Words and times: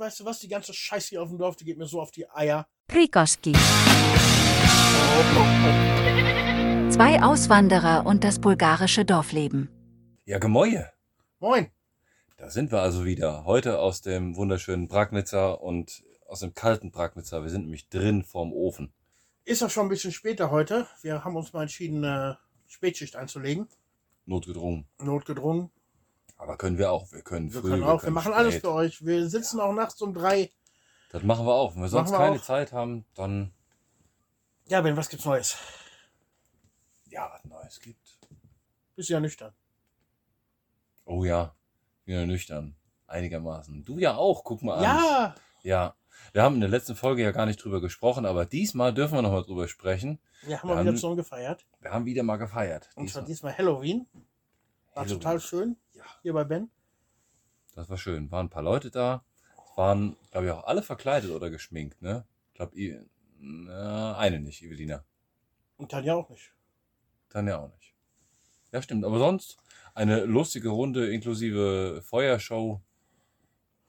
weißt 0.00 0.20
du 0.20 0.24
was, 0.24 0.38
die 0.38 0.48
ganze 0.48 0.72
Scheiße 0.72 1.10
hier 1.10 1.22
auf 1.22 1.28
dem 1.28 1.36
Dorf, 1.36 1.56
die 1.56 1.64
geht 1.66 1.76
mir 1.76 1.86
so 1.86 2.00
auf 2.00 2.10
die 2.10 2.28
Eier. 2.30 2.66
Prikoski. 2.88 3.52
Zwei 6.90 7.22
Auswanderer 7.22 8.06
und 8.06 8.24
das 8.24 8.38
bulgarische 8.38 9.04
Dorfleben. 9.04 9.68
Ja, 10.24 10.38
Gemäue. 10.38 10.90
Moin. 11.38 11.68
Da 12.38 12.48
sind 12.48 12.72
wir 12.72 12.80
also 12.80 13.04
wieder. 13.04 13.44
Heute 13.44 13.78
aus 13.78 14.00
dem 14.00 14.36
wunderschönen 14.36 14.88
Bragnitzer 14.88 15.60
und 15.60 16.02
aus 16.26 16.40
dem 16.40 16.54
kalten 16.54 16.90
Bragnitzer. 16.90 17.42
Wir 17.42 17.50
sind 17.50 17.64
nämlich 17.64 17.90
drin 17.90 18.24
vorm 18.24 18.54
Ofen. 18.54 18.94
Ist 19.44 19.62
auch 19.62 19.70
schon 19.70 19.86
ein 19.86 19.90
bisschen 19.90 20.12
später 20.12 20.50
heute. 20.50 20.86
Wir 21.02 21.24
haben 21.24 21.36
uns 21.36 21.52
mal 21.52 21.62
entschieden, 21.62 22.04
äh, 22.04 22.34
Spätschicht 22.66 23.16
einzulegen. 23.16 23.68
Notgedrungen. 24.24 24.86
Notgedrungen. 24.98 25.70
Aber 26.40 26.56
können 26.56 26.78
wir 26.78 26.90
auch. 26.90 27.12
Wir 27.12 27.20
können 27.22 27.52
Wir 27.52 27.60
früh, 27.60 27.68
können 27.70 27.84
auch, 27.84 27.94
wir 27.94 27.98
können 28.00 28.14
machen 28.14 28.32
alles 28.32 28.54
spät. 28.54 28.62
für 28.62 28.72
euch. 28.72 29.04
Wir 29.04 29.28
sitzen 29.28 29.60
auch 29.60 29.74
nachts 29.74 30.00
um 30.00 30.14
drei. 30.14 30.50
Das 31.10 31.22
machen 31.22 31.44
wir 31.46 31.52
auch. 31.54 31.74
Wenn 31.74 31.82
wir 31.82 31.88
sonst 31.88 32.10
wir 32.12 32.18
keine 32.18 32.36
auch. 32.36 32.42
Zeit 32.42 32.72
haben, 32.72 33.04
dann 33.14 33.52
Ja, 34.66 34.80
Ben, 34.80 34.96
was 34.96 35.08
gibt's 35.10 35.26
Neues? 35.26 35.56
ja, 37.10 37.30
was 37.32 37.44
Neues 37.44 37.80
gibt. 37.80 38.18
Bist 38.96 39.08
ja 39.10 39.20
nüchtern. 39.20 39.52
Oh 41.04 41.24
ja, 41.24 41.54
wieder 42.04 42.24
nüchtern. 42.26 42.76
Einigermaßen. 43.06 43.84
Du 43.84 43.98
ja 43.98 44.14
auch, 44.16 44.44
guck 44.44 44.62
mal 44.62 44.76
an. 44.76 44.82
Ja, 44.82 45.34
Ja. 45.62 45.94
Wir 46.32 46.42
haben 46.42 46.54
in 46.56 46.60
der 46.60 46.70
letzten 46.70 46.94
Folge 46.94 47.22
ja 47.22 47.32
gar 47.32 47.46
nicht 47.46 47.62
drüber 47.64 47.80
gesprochen, 47.80 48.24
aber 48.26 48.44
diesmal 48.46 48.94
dürfen 48.94 49.14
wir 49.14 49.22
nochmal 49.22 49.42
drüber 49.42 49.66
sprechen. 49.68 50.20
wir 50.42 50.58
haben 50.60 50.68
mal 50.68 50.76
Dann- 50.76 50.86
wieder 50.86 50.94
zusammen 50.94 51.16
gefeiert. 51.16 51.66
Wir 51.80 51.90
haben 51.92 52.04
wieder 52.04 52.22
mal 52.22 52.36
gefeiert. 52.36 52.88
Und 52.94 53.10
zwar 53.10 53.22
Diesmal. 53.24 53.52
diesmal 53.54 53.58
Halloween. 53.58 54.06
War 54.94 55.02
Halloween. 55.04 55.20
total 55.20 55.40
schön. 55.40 55.76
Ja. 56.00 56.06
Hier 56.22 56.32
bei 56.32 56.44
Ben. 56.44 56.70
Das 57.74 57.88
war 57.88 57.96
schön. 57.98 58.30
Waren 58.30 58.46
ein 58.46 58.50
paar 58.50 58.62
Leute 58.62 58.90
da. 58.90 59.24
Es 59.70 59.76
waren, 59.76 60.16
glaube 60.30 60.46
ich, 60.46 60.52
auch 60.52 60.64
alle 60.64 60.82
verkleidet 60.82 61.30
oder 61.30 61.50
geschminkt, 61.50 62.02
ne? 62.02 62.26
Ich 62.48 62.54
glaube, 62.54 62.74
eine 63.40 64.40
nicht, 64.40 64.62
Evelina. 64.62 65.04
Und 65.76 65.90
Tanja 65.90 66.14
auch 66.14 66.28
nicht. 66.28 66.52
Dann 67.30 67.46
ja 67.48 67.58
auch 67.58 67.70
nicht. 67.70 67.94
Ja, 68.72 68.82
stimmt. 68.82 69.04
Aber 69.04 69.18
sonst 69.18 69.56
eine 69.94 70.24
lustige 70.24 70.68
Runde 70.68 71.10
inklusive 71.12 72.02
Feuershow. 72.02 72.80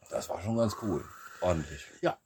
Das 0.10 0.30
war 0.30 0.42
schon 0.42 0.58
ganz 0.58 0.76
cool. 0.82 1.04
Ordentlich. 1.42 1.86
Ja. 2.02 2.18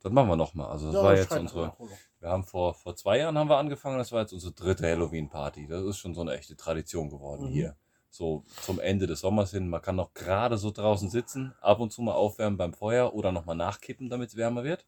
Das 0.00 0.12
machen 0.12 0.28
wir 0.28 0.36
nochmal. 0.36 0.70
Also 0.70 0.86
das 0.86 0.94
Ja, 0.94 1.02
war 1.02 1.10
das 1.12 1.20
jetzt 1.20 1.38
unsere. 1.38 1.76
Wir 2.20 2.30
haben 2.30 2.44
vor, 2.44 2.74
vor 2.74 2.96
zwei 2.96 3.18
Jahren 3.18 3.38
haben 3.38 3.48
wir 3.48 3.56
angefangen, 3.58 3.98
das 3.98 4.10
war 4.10 4.22
jetzt 4.22 4.32
unsere 4.32 4.52
dritte 4.52 4.84
Halloween-Party. 4.88 5.66
Das 5.68 5.84
ist 5.84 5.98
schon 5.98 6.14
so 6.14 6.22
eine 6.22 6.34
echte 6.36 6.56
Tradition 6.56 7.08
geworden 7.10 7.46
Mhm. 7.46 7.52
hier. 7.52 7.76
So 8.18 8.42
zum 8.62 8.80
Ende 8.80 9.06
des 9.06 9.20
Sommers 9.20 9.52
hin. 9.52 9.70
Man 9.70 9.80
kann 9.80 9.94
noch 9.94 10.12
gerade 10.12 10.58
so 10.58 10.72
draußen 10.72 11.08
sitzen, 11.08 11.54
ab 11.60 11.78
und 11.78 11.92
zu 11.92 12.02
mal 12.02 12.14
aufwärmen 12.14 12.56
beim 12.58 12.74
Feuer 12.74 13.14
oder 13.14 13.30
nochmal 13.30 13.54
nachkippen, 13.54 14.10
damit 14.10 14.30
es 14.30 14.36
wärmer 14.36 14.64
wird. 14.64 14.84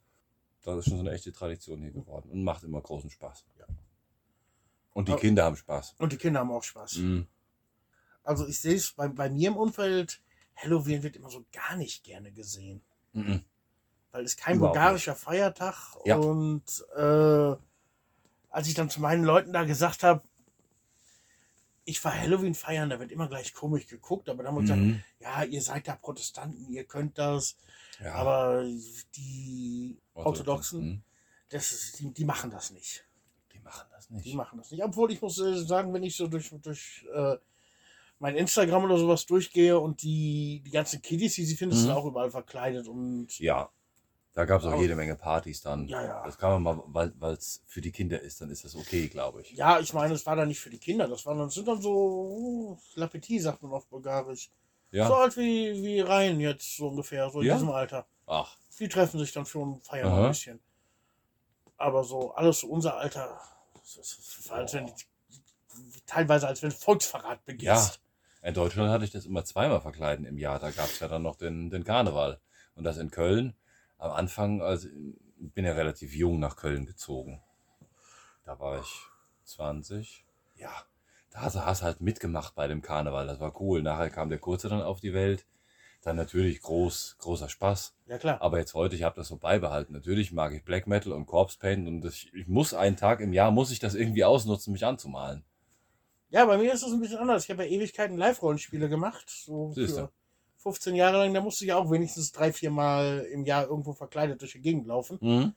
Das 0.64 0.76
ist 0.78 0.86
schon 0.86 0.96
so 0.96 1.00
eine 1.04 1.12
echte 1.12 1.30
Tradition 1.32 1.80
hier 1.80 1.92
geworden 1.92 2.28
und 2.28 2.42
macht 2.42 2.64
immer 2.64 2.80
großen 2.80 3.08
Spaß. 3.08 3.44
Ja. 3.60 3.66
Und 4.94 5.06
die 5.06 5.12
Aber- 5.12 5.20
Kinder 5.20 5.44
haben 5.44 5.54
Spaß. 5.56 5.94
Und 5.98 6.10
die 6.12 6.16
Kinder 6.16 6.40
haben 6.40 6.50
auch 6.50 6.64
Spaß. 6.64 6.96
Mhm. 6.96 7.28
Also 8.24 8.48
ich 8.48 8.60
sehe 8.60 8.74
es 8.74 8.90
bei, 8.90 9.06
bei 9.06 9.30
mir 9.30 9.48
im 9.50 9.56
Umfeld, 9.56 10.20
Halloween 10.56 11.04
wird 11.04 11.14
immer 11.14 11.30
so 11.30 11.44
gar 11.52 11.76
nicht 11.76 12.02
gerne 12.02 12.32
gesehen. 12.32 12.82
Mhm. 13.12 13.44
Weil 14.10 14.24
es 14.24 14.36
kein 14.36 14.56
Überhaupt 14.56 14.74
bulgarischer 14.74 15.14
Feiertag 15.14 15.96
Ja. 16.04 16.16
und 16.16 16.64
äh, 16.96 17.54
als 18.50 18.66
ich 18.66 18.74
dann 18.74 18.90
zu 18.90 19.00
meinen 19.00 19.22
Leuten 19.22 19.52
da 19.52 19.62
gesagt 19.62 20.02
habe, 20.02 20.22
ich 21.90 22.04
war 22.04 22.16
Halloween 22.18 22.54
feiern, 22.54 22.88
da 22.90 22.98
wird 23.00 23.10
immer 23.12 23.28
gleich 23.28 23.52
komisch 23.54 23.86
geguckt, 23.86 24.28
aber 24.28 24.42
dann 24.42 24.48
haben 24.52 24.56
wir 24.58 24.62
gesagt, 24.62 24.80
Mhm. 24.80 25.02
ja, 25.20 25.44
ihr 25.44 25.60
seid 25.62 25.86
da 25.88 25.96
Protestanten, 25.96 26.70
ihr 26.72 26.84
könnt 26.84 27.18
das, 27.18 27.56
Ja. 28.02 28.14
aber 28.14 28.64
die 29.16 29.98
Orthodoxen, 30.14 30.80
Mhm. 30.80 31.02
das 31.48 31.72
ist, 31.72 31.98
die, 32.00 32.12
die 32.12 32.24
machen 32.24 32.50
das 32.50 32.70
nicht. 32.70 33.04
Die 33.52 33.58
machen 33.60 33.86
das 33.90 34.08
Die 34.08 34.14
nicht. 34.14 34.34
machen 34.34 34.58
das 34.58 34.70
nicht. 34.70 34.82
Obwohl 34.82 35.12
ich 35.12 35.20
muss 35.20 35.38
äh, 35.38 35.56
sagen, 35.64 35.92
wenn 35.92 36.02
ich 36.02 36.16
so 36.16 36.26
durch, 36.28 36.50
durch 36.62 37.06
äh, 37.14 37.36
mein 38.18 38.36
Instagram 38.36 38.84
oder 38.84 38.98
sowas 38.98 39.26
durchgehe 39.26 39.78
und 39.78 40.02
die, 40.02 40.62
die 40.64 40.70
ganzen 40.70 41.00
Kiddies, 41.02 41.34
die 41.34 41.44
sie 41.44 41.56
findest 41.56 41.82
Mhm. 41.84 41.88
du 41.88 41.94
auch 41.96 42.04
überall 42.06 42.30
verkleidet 42.30 42.86
und 42.88 43.38
Ja. 43.38 43.70
Da 44.32 44.44
gab 44.44 44.60
es 44.60 44.66
auch 44.66 44.80
jede 44.80 44.94
Menge 44.94 45.16
Partys 45.16 45.60
dann. 45.60 45.88
Ja, 45.88 46.04
ja. 46.04 46.24
Das 46.24 46.38
kann 46.38 46.62
man 46.62 46.82
mal, 46.92 47.12
weil 47.18 47.32
es 47.34 47.62
für 47.66 47.80
die 47.80 47.90
Kinder 47.90 48.20
ist, 48.20 48.40
dann 48.40 48.48
ist 48.50 48.64
das 48.64 48.76
okay, 48.76 49.08
glaube 49.08 49.42
ich. 49.42 49.50
Ja, 49.52 49.80
ich 49.80 49.92
meine, 49.92 50.14
es 50.14 50.24
war 50.24 50.36
dann 50.36 50.48
nicht 50.48 50.60
für 50.60 50.70
die 50.70 50.78
Kinder. 50.78 51.08
Das, 51.08 51.26
waren, 51.26 51.38
das 51.38 51.54
sind 51.54 51.66
dann 51.66 51.82
so 51.82 52.78
Lapetit, 52.94 53.42
sagt 53.42 53.62
man 53.62 53.72
auf 53.72 53.86
Bulgarisch. 53.88 54.50
Ja. 54.92 55.08
So 55.08 55.14
alt 55.14 55.36
wie, 55.36 55.82
wie 55.82 56.00
Rhein 56.00 56.38
jetzt 56.40 56.76
so 56.76 56.88
ungefähr, 56.88 57.28
so 57.30 57.40
in 57.40 57.48
Ja? 57.48 57.54
diesem 57.54 57.70
Alter. 57.70 58.06
Ach, 58.26 58.56
Die 58.78 58.88
treffen 58.88 59.18
sich 59.18 59.32
dann 59.32 59.44
ein 59.44 59.80
Feiern 59.82 60.08
Aha. 60.12 60.22
ein 60.24 60.28
bisschen. 60.28 60.60
Aber 61.76 62.04
so 62.04 62.32
alles 62.32 62.60
so 62.60 62.68
unser 62.68 62.96
Alter, 62.96 63.40
das 63.74 63.96
ist, 63.96 64.18
das 64.18 64.38
ist 64.38 64.50
als 64.50 64.74
wenn, 64.74 64.92
teilweise 66.06 66.46
als 66.46 66.62
wenn 66.62 66.70
Volksverrat 66.70 67.44
begehst. 67.44 67.64
Ja. 68.42 68.48
In 68.48 68.54
Deutschland 68.54 68.90
hatte 68.90 69.04
ich 69.04 69.10
das 69.10 69.26
immer 69.26 69.44
zweimal 69.44 69.80
verkleiden 69.80 70.24
im 70.24 70.38
Jahr. 70.38 70.58
Da 70.58 70.70
gab 70.70 70.86
es 70.86 71.00
ja 71.00 71.08
dann 71.08 71.22
noch 71.22 71.36
den, 71.36 71.70
den 71.70 71.84
Karneval. 71.84 72.40
Und 72.74 72.84
das 72.84 72.96
in 72.96 73.10
Köln. 73.10 73.54
Am 74.00 74.12
Anfang, 74.12 74.62
also 74.62 74.88
ich 74.88 75.52
bin 75.52 75.64
ja 75.64 75.72
relativ 75.72 76.14
jung 76.14 76.40
nach 76.40 76.56
Köln 76.56 76.86
gezogen. 76.86 77.42
Da 78.44 78.58
war 78.58 78.80
ich 78.80 79.02
20. 79.44 80.24
Ja, 80.56 80.70
da 81.30 81.42
hast 81.42 81.82
du 81.82 81.84
halt 81.84 82.00
mitgemacht 82.00 82.54
bei 82.54 82.66
dem 82.66 82.80
Karneval. 82.80 83.26
Das 83.26 83.40
war 83.40 83.60
cool. 83.60 83.82
Nachher 83.82 84.10
kam 84.10 84.30
der 84.30 84.38
Kurze 84.38 84.68
dann 84.68 84.82
auf 84.82 85.00
die 85.00 85.12
Welt. 85.12 85.46
Dann 86.02 86.16
natürlich 86.16 86.62
groß, 86.62 87.16
großer 87.18 87.50
Spaß. 87.50 87.94
Ja, 88.06 88.16
klar. 88.16 88.40
Aber 88.40 88.58
jetzt 88.58 88.72
heute, 88.72 88.96
ich 88.96 89.02
habe 89.02 89.16
das 89.16 89.28
so 89.28 89.36
beibehalten. 89.36 89.92
Natürlich 89.92 90.32
mag 90.32 90.54
ich 90.54 90.64
Black 90.64 90.86
Metal 90.86 91.12
und 91.12 91.26
Corpse 91.26 91.58
Paint 91.58 91.86
und 91.86 92.00
das, 92.00 92.24
ich 92.32 92.48
muss 92.48 92.72
einen 92.72 92.96
Tag 92.96 93.20
im 93.20 93.34
Jahr, 93.34 93.50
muss 93.50 93.70
ich 93.70 93.80
das 93.80 93.94
irgendwie 93.94 94.24
ausnutzen, 94.24 94.72
mich 94.72 94.86
anzumalen. 94.86 95.44
Ja, 96.30 96.46
bei 96.46 96.56
mir 96.56 96.72
ist 96.72 96.82
es 96.82 96.92
ein 96.92 97.00
bisschen 97.00 97.18
anders. 97.18 97.44
Ich 97.44 97.50
habe 97.50 97.64
ja 97.66 97.70
Ewigkeiten 97.70 98.16
Live-Rollenspiele 98.16 98.88
gemacht. 98.88 99.28
So 99.28 99.72
Siehste. 99.72 100.10
Für 100.60 100.70
15 100.70 100.94
Jahre 100.94 101.18
lang. 101.18 101.34
Da 101.34 101.40
musste 101.40 101.64
ich 101.64 101.72
auch 101.72 101.90
wenigstens 101.90 102.32
drei, 102.32 102.52
vier 102.52 102.70
Mal 102.70 103.26
im 103.32 103.44
Jahr 103.44 103.66
irgendwo 103.66 103.92
verkleidet 103.92 104.40
durch 104.40 104.52
die 104.52 104.60
Gegend 104.60 104.86
laufen. 104.86 105.18
Mhm. 105.20 105.54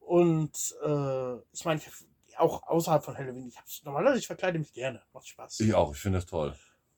Und 0.00 0.74
äh, 0.84 1.34
ich 1.52 1.64
meine, 1.64 1.80
ich- 1.80 2.38
auch 2.38 2.64
außerhalb 2.66 3.04
von 3.04 3.16
Halloween, 3.16 3.46
ich 3.46 3.56
hab's 3.56 3.82
normalerweise, 3.84 4.18
ich 4.18 4.26
verkleide 4.26 4.58
mich 4.58 4.72
gerne. 4.72 5.00
Macht 5.12 5.28
Spaß. 5.28 5.60
Ich 5.60 5.72
auch, 5.72 5.94
ich 5.94 6.00
finde 6.00 6.18
das 6.18 6.26
toll. 6.26 6.54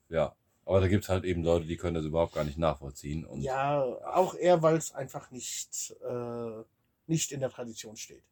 Ja. 0.08 0.34
Aber 0.64 0.80
da 0.80 0.88
gibt 0.88 1.04
es 1.04 1.10
halt 1.10 1.24
eben 1.24 1.42
Leute, 1.44 1.66
die 1.66 1.76
können 1.76 1.94
das 1.94 2.04
überhaupt 2.06 2.32
gar 2.34 2.42
nicht 2.44 2.56
nachvollziehen. 2.58 3.24
Und 3.26 3.42
Ja, 3.42 3.82
auch 4.14 4.34
eher, 4.34 4.62
weil 4.62 4.76
es 4.76 4.94
einfach 4.94 5.30
nicht, 5.30 5.94
äh, 6.08 6.62
nicht 7.06 7.32
in 7.32 7.40
der 7.40 7.50
Tradition 7.50 7.96
steht. 7.96 8.22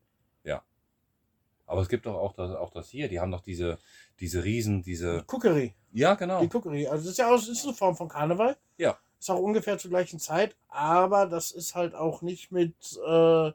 Aber 1.67 1.81
es 1.81 1.89
gibt 1.89 2.05
doch 2.05 2.17
auch 2.17 2.35
das, 2.35 2.55
auch 2.55 2.71
das 2.71 2.91
hier, 2.91 3.09
die 3.09 3.21
haben 3.21 3.31
doch 3.31 3.41
diese, 3.41 3.79
diese 4.21 4.45
Riesen, 4.45 4.83
diese. 4.83 5.25
Cookery. 5.27 5.75
Ja, 5.95 6.15
genau. 6.15 6.43
Die 6.43 6.49
Cookery. 6.55 6.87
Also 6.87 7.05
das 7.05 7.13
ist 7.13 7.19
ja 7.19 7.29
auch 7.29 7.37
das 7.37 7.49
ist 7.49 7.65
eine 7.65 7.73
Form 7.73 7.97
von 7.97 8.07
Karneval. 8.09 8.57
Ja. 8.77 8.99
Ist 9.25 9.31
auch 9.31 9.39
ungefähr 9.41 9.79
zur 9.79 9.89
gleichen 9.91 10.19
Zeit, 10.21 10.55
aber 10.69 11.25
das 11.25 11.51
ist 11.51 11.75
halt 11.75 11.95
auch 11.95 12.21
nicht 12.21 12.53
mit 12.53 12.75
äh, 13.09 13.53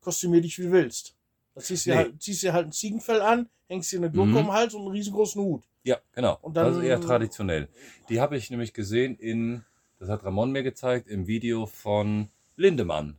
kostümier 0.00 0.40
dich 0.40 0.56
wie 0.60 0.62
du 0.66 0.70
willst. 0.70 1.16
Da 1.56 1.60
ziehst 1.60 1.86
du, 1.86 1.90
Nee. 1.90 1.96
halt, 1.96 2.22
ziehst 2.22 2.44
dir 2.44 2.52
halt 2.52 2.66
ein 2.68 2.72
Ziegenfell 2.72 3.20
an, 3.20 3.48
hängst 3.66 3.90
dir 3.90 3.96
eine 3.96 4.12
Gurke 4.12 4.30
Mhm. 4.30 4.36
um 4.36 4.44
den 4.44 4.52
Hals 4.52 4.74
und 4.74 4.82
einen 4.82 4.92
riesengroßen 4.92 5.42
Hut. 5.42 5.64
Ja, 5.82 5.96
genau. 6.12 6.38
Und 6.40 6.56
dann- 6.56 6.66
das 6.68 6.76
ist 6.76 6.84
eher 6.84 7.00
traditionell. 7.00 7.66
Die 8.08 8.20
habe 8.20 8.36
ich 8.36 8.48
nämlich 8.50 8.72
gesehen 8.72 9.16
in, 9.16 9.64
das 9.98 10.08
hat 10.08 10.22
Ramon 10.22 10.52
mir 10.52 10.62
gezeigt, 10.62 11.08
im 11.08 11.26
Video 11.26 11.66
von 11.66 12.28
Lindemann. 12.54 13.18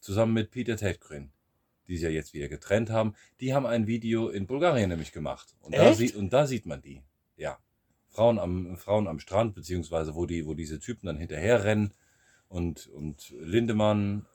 Zusammen 0.00 0.34
mit 0.34 0.50
Peter 0.50 0.76
Tätgren, 0.76 1.32
die 1.88 1.94
sich 1.96 2.02
ja 2.04 2.10
jetzt 2.10 2.34
wieder 2.34 2.48
getrennt 2.48 2.90
haben. 2.90 3.14
Die 3.40 3.54
haben 3.54 3.64
ein 3.64 3.86
Video 3.86 4.28
in 4.28 4.46
Bulgarien 4.46 4.90
nämlich 4.90 5.12
gemacht. 5.12 5.54
Und, 5.62 5.74
da, 5.74 5.88
Echt? 5.88 5.96
sieht, 5.96 6.14
und 6.14 6.30
da 6.30 6.46
sieht 6.46 6.66
man 6.66 6.82
die. 6.82 7.00
Ja. 7.38 7.58
Frauen 8.12 8.38
am, 8.38 8.76
Frauen 8.76 9.08
am 9.08 9.18
Strand, 9.18 9.54
beziehungsweise 9.54 10.14
wo, 10.14 10.26
die, 10.26 10.46
wo 10.46 10.54
diese 10.54 10.78
Typen 10.78 11.06
dann 11.06 11.16
hinterherrennen. 11.16 11.94
Und, 12.48 12.88
und 12.88 13.30
Lindemann, 13.40 14.26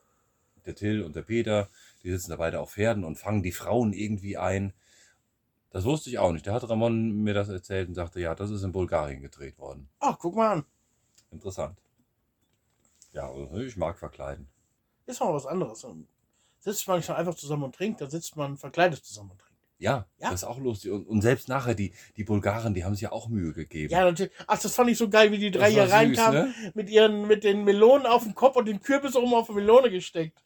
der 0.66 0.76
Till 0.76 1.04
und 1.04 1.16
der 1.16 1.22
Peter, 1.22 1.70
die 2.04 2.10
sitzen 2.10 2.32
da 2.32 2.38
beide 2.38 2.60
auf 2.60 2.72
Pferden 2.74 3.04
und 3.04 3.18
fangen 3.18 3.44
die 3.44 3.52
Frauen 3.52 3.94
irgendwie 3.94 4.38
ein. 4.38 4.74
Das 5.70 5.86
wusste 5.86 6.10
ich 6.10 6.18
auch 6.18 6.32
nicht. 6.32 6.48
Da 6.48 6.54
hat 6.54 6.68
Ramon 6.68 7.24
mir 7.24 7.36
das 7.36 7.50
erzählt 7.50 7.88
und 7.88 7.94
sagte, 7.94 8.20
ja, 8.20 8.34
das 8.34 8.50
ist 8.50 8.64
in 8.64 8.72
Bulgarien 8.72 9.22
gedreht 9.22 9.60
worden. 9.60 9.88
Ach, 10.00 10.18
guck 10.18 10.36
mal 10.36 10.52
an. 10.52 10.66
Interessant. 11.32 11.78
Ja, 13.14 13.30
also 13.30 13.58
ich 13.58 13.78
mag 13.78 13.98
verkleiden. 14.00 14.48
Ist 15.06 15.20
mal 15.20 15.34
was 15.34 15.46
anderes. 15.46 15.86
Sitzt 16.60 16.88
man 16.88 16.98
nicht 16.98 17.10
einfach 17.10 17.36
zusammen 17.36 17.64
und 17.64 17.76
trinkt, 17.76 18.02
da 18.02 18.10
sitzt 18.10 18.36
man 18.36 18.58
verkleidet 18.58 19.04
zusammen 19.06 19.32
und 19.32 19.40
trinkt. 19.40 19.47
Ja, 19.80 20.08
Ja. 20.18 20.32
das 20.32 20.42
ist 20.42 20.44
auch 20.44 20.58
lustig. 20.58 20.92
Und, 20.92 21.06
und 21.08 21.22
selbst 21.22 21.48
nachher, 21.50 21.76
die, 21.76 21.94
die 22.16 22.24
Bulgaren, 22.24 22.74
die 22.74 22.84
haben 22.84 22.94
sich 22.96 23.04
ja 23.04 23.12
auch 23.12 23.30
Mühe 23.30 23.54
gegeben. 23.54 23.94
Ja, 23.94 24.06
natürlich. 24.06 24.32
Ach, 24.48 24.60
das 24.60 24.74
fand 24.74 24.90
ich 24.90 24.98
so 24.98 25.08
geil, 25.10 25.32
wie 25.32 25.38
die 25.38 25.52
drei 25.52 25.72
hier 25.72 25.84
süß, 25.84 25.94
reinkamen 25.94 26.46
ne? 26.46 26.72
mit 26.74 26.90
ihren, 26.90 27.28
mit 27.28 27.44
den 27.44 27.64
Melonen 27.64 28.08
auf 28.08 28.24
dem 28.24 28.34
Kopf 28.34 28.56
und 28.56 28.66
den 28.66 28.82
Kürbis 28.82 29.16
oben 29.16 29.34
auf 29.36 29.48
die 29.48 29.54
Melone 29.54 29.92
gesteckt. 29.92 30.42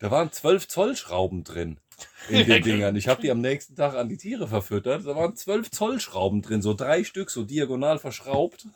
Da 0.00 0.10
waren 0.10 0.30
zwölf 0.32 0.68
Zoll 0.68 0.96
Schrauben 0.96 1.44
drin 1.44 1.80
in 2.28 2.46
den 2.46 2.62
Dingern. 2.62 2.94
Ich 2.96 3.08
habe 3.08 3.22
die 3.22 3.30
am 3.30 3.40
nächsten 3.40 3.74
Tag 3.74 3.94
an 3.94 4.08
die 4.08 4.18
Tiere 4.18 4.46
verfüttert. 4.46 5.06
Da 5.06 5.16
waren 5.16 5.34
zwölf 5.34 5.70
Zoll 5.70 5.98
Schrauben 5.98 6.42
drin, 6.42 6.60
so 6.60 6.74
drei 6.74 7.04
Stück, 7.04 7.30
so 7.30 7.42
diagonal 7.44 7.98
verschraubt. 7.98 8.66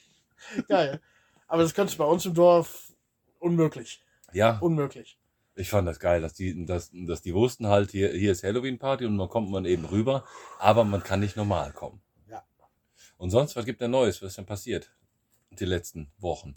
Geil. 0.68 1.00
Aber 1.48 1.62
das 1.62 1.74
kannst 1.74 1.94
du 1.94 1.98
bei 1.98 2.04
uns 2.04 2.26
im 2.26 2.34
Dorf 2.34 2.92
unmöglich. 3.38 4.02
Ja, 4.32 4.58
Unmöglich. 4.58 5.18
Ich 5.56 5.70
fand 5.70 5.88
das 5.88 5.98
geil, 5.98 6.20
dass 6.20 6.34
die, 6.34 6.66
dass, 6.66 6.90
dass 6.92 7.22
die 7.22 7.34
wussten 7.34 7.66
halt, 7.66 7.90
hier, 7.90 8.10
hier 8.10 8.32
ist 8.32 8.44
Halloween-Party 8.44 9.06
und 9.06 9.16
man 9.16 9.28
kommt 9.28 9.50
man 9.50 9.64
eben 9.64 9.86
rüber, 9.86 10.24
aber 10.58 10.84
man 10.84 11.02
kann 11.02 11.20
nicht 11.20 11.36
normal 11.36 11.72
kommen. 11.72 12.02
Ja. 12.28 12.44
Und 13.16 13.30
sonst, 13.30 13.56
was 13.56 13.64
gibt 13.64 13.80
denn 13.80 13.90
Neues? 13.90 14.20
Was 14.20 14.28
ist 14.28 14.38
denn 14.38 14.46
passiert? 14.46 14.92
Die 15.50 15.64
letzten 15.64 16.12
Wochen. 16.18 16.54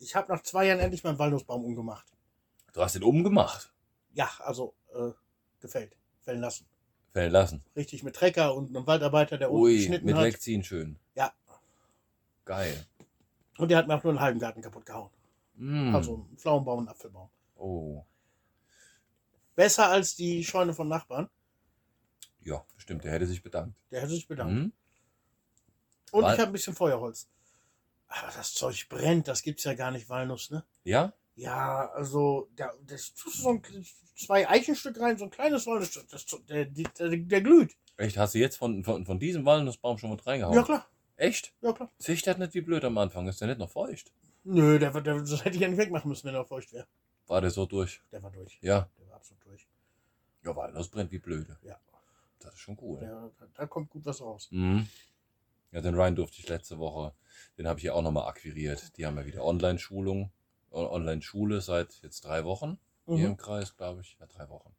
Ich 0.00 0.16
habe 0.16 0.32
nach 0.32 0.42
zwei 0.42 0.66
Jahren 0.66 0.80
endlich 0.80 1.04
meinen 1.04 1.18
Walnussbaum 1.18 1.64
umgemacht. 1.64 2.06
Du 2.72 2.82
hast 2.82 2.96
den 2.96 3.04
umgemacht. 3.04 3.72
Ja, 4.12 4.28
also 4.40 4.74
äh, 4.94 5.12
gefällt. 5.60 5.96
Fällen 6.22 6.40
lassen. 6.40 6.66
Fällen 7.12 7.32
lassen. 7.32 7.64
Richtig 7.76 8.02
mit 8.02 8.16
Trecker 8.16 8.54
und 8.54 8.74
einem 8.74 8.86
Waldarbeiter, 8.86 9.38
der 9.38 9.52
Ui, 9.52 9.76
geschnitten 9.76 10.06
mit 10.06 10.16
hat. 10.16 10.24
wegziehen 10.24 10.64
schön. 10.64 10.98
Ja. 11.14 11.32
Geil. 12.44 12.84
Und 13.58 13.70
der 13.70 13.78
hat 13.78 13.86
mir 13.86 13.94
auch 13.94 14.02
nur 14.02 14.12
einen 14.12 14.20
halben 14.20 14.40
Garten 14.40 14.60
kaputt 14.60 14.86
gehauen. 14.86 15.10
Mm. 15.54 15.94
Also 15.94 16.14
einen 16.14 16.36
Pflaumenbaum 16.36 16.78
und 16.78 16.88
einen 16.88 16.94
Apfelbaum. 16.94 17.28
Oh. 17.58 18.04
Besser 19.54 19.88
als 19.88 20.14
die 20.14 20.44
Scheune 20.44 20.72
vom 20.72 20.88
Nachbarn. 20.88 21.28
Ja, 22.40 22.64
bestimmt, 22.74 23.04
der 23.04 23.12
hätte 23.12 23.26
sich 23.26 23.42
bedankt. 23.42 23.76
Der 23.90 24.00
hätte 24.00 24.12
sich 24.12 24.28
bedankt. 24.28 24.54
Hm? 24.54 24.72
Und 26.12 26.22
Wal- 26.22 26.34
ich 26.34 26.40
habe 26.40 26.50
ein 26.50 26.52
bisschen 26.52 26.74
Feuerholz. 26.74 27.28
Aber 28.06 28.32
das 28.32 28.54
Zeug 28.54 28.88
brennt, 28.88 29.28
das 29.28 29.42
gibt's 29.42 29.64
ja 29.64 29.74
gar 29.74 29.90
nicht, 29.90 30.08
Walnuss, 30.08 30.50
ne? 30.50 30.64
Ja? 30.84 31.12
Ja, 31.34 31.90
also, 31.90 32.48
da, 32.56 32.72
das 32.86 33.12
tust 33.12 33.38
du 33.38 33.42
so 33.42 33.48
ein, 33.50 33.62
zwei 34.16 34.48
Eichenstück 34.48 34.98
rein, 34.98 35.18
so 35.18 35.24
ein 35.24 35.30
kleines 35.30 35.66
Walnussstück, 35.66 36.08
das, 36.08 36.24
der, 36.48 36.64
der, 36.64 37.18
der, 37.18 37.40
glüht. 37.42 37.76
Echt? 37.96 38.16
Hast 38.16 38.34
du 38.34 38.38
jetzt 38.38 38.56
von, 38.56 38.82
von, 38.82 39.04
von 39.04 39.18
diesem 39.18 39.44
Walnussbaum 39.44 39.98
schon 39.98 40.10
mit 40.10 40.26
reingehauen? 40.26 40.54
Ja, 40.54 40.62
klar. 40.62 40.88
Echt? 41.16 41.52
Ja, 41.60 41.72
klar. 41.72 41.90
Züchtert 41.98 42.38
nicht 42.38 42.54
wie 42.54 42.60
blöd 42.60 42.84
am 42.84 42.96
Anfang. 42.96 43.28
Ist 43.28 43.40
der 43.40 43.48
nicht 43.48 43.58
noch 43.58 43.70
feucht? 43.70 44.12
Nö, 44.44 44.78
der, 44.78 44.92
der, 45.00 45.20
das 45.20 45.44
hätte 45.44 45.56
ich 45.56 45.60
ja 45.62 45.68
nicht 45.68 45.78
wegmachen 45.78 46.08
müssen, 46.08 46.26
wenn 46.28 46.34
er 46.34 46.44
feucht 46.44 46.72
wäre. 46.72 46.86
War 47.28 47.40
der 47.40 47.50
so 47.50 47.66
durch? 47.66 48.00
Der 48.10 48.22
war 48.22 48.30
durch. 48.30 48.58
Ja. 48.62 48.88
Der 48.98 49.08
war 49.08 49.16
absolut 49.16 49.44
durch. 49.44 49.68
Ja, 50.44 50.56
Walnuss 50.56 50.88
brennt 50.88 51.12
wie 51.12 51.18
blöde. 51.18 51.58
Ja. 51.62 51.78
Das 52.40 52.54
ist 52.54 52.60
schon 52.60 52.78
cool. 52.80 52.98
Der, 53.00 53.30
da 53.54 53.66
kommt 53.66 53.90
gut 53.90 54.04
was 54.04 54.20
raus. 54.20 54.48
Mhm. 54.50 54.88
Ja, 55.72 55.80
den 55.80 55.94
Ryan 55.94 56.16
durfte 56.16 56.38
ich 56.40 56.48
letzte 56.48 56.78
Woche, 56.78 57.12
den 57.58 57.66
habe 57.68 57.78
ich 57.78 57.84
ja 57.84 57.92
auch 57.92 58.00
nochmal 58.02 58.28
akquiriert. 58.28 58.96
Die 58.96 59.04
haben 59.04 59.16
ja 59.18 59.26
wieder 59.26 59.44
Online-Schulung, 59.44 60.30
Online-Schule 60.70 61.60
seit 61.60 62.00
jetzt 62.02 62.24
drei 62.24 62.44
Wochen 62.44 62.78
hier 63.06 63.26
im 63.26 63.32
Mhm. 63.32 63.36
Kreis, 63.36 63.76
glaube 63.76 64.00
ich. 64.00 64.16
Ja, 64.18 64.26
drei 64.26 64.48
Wochen. 64.48 64.74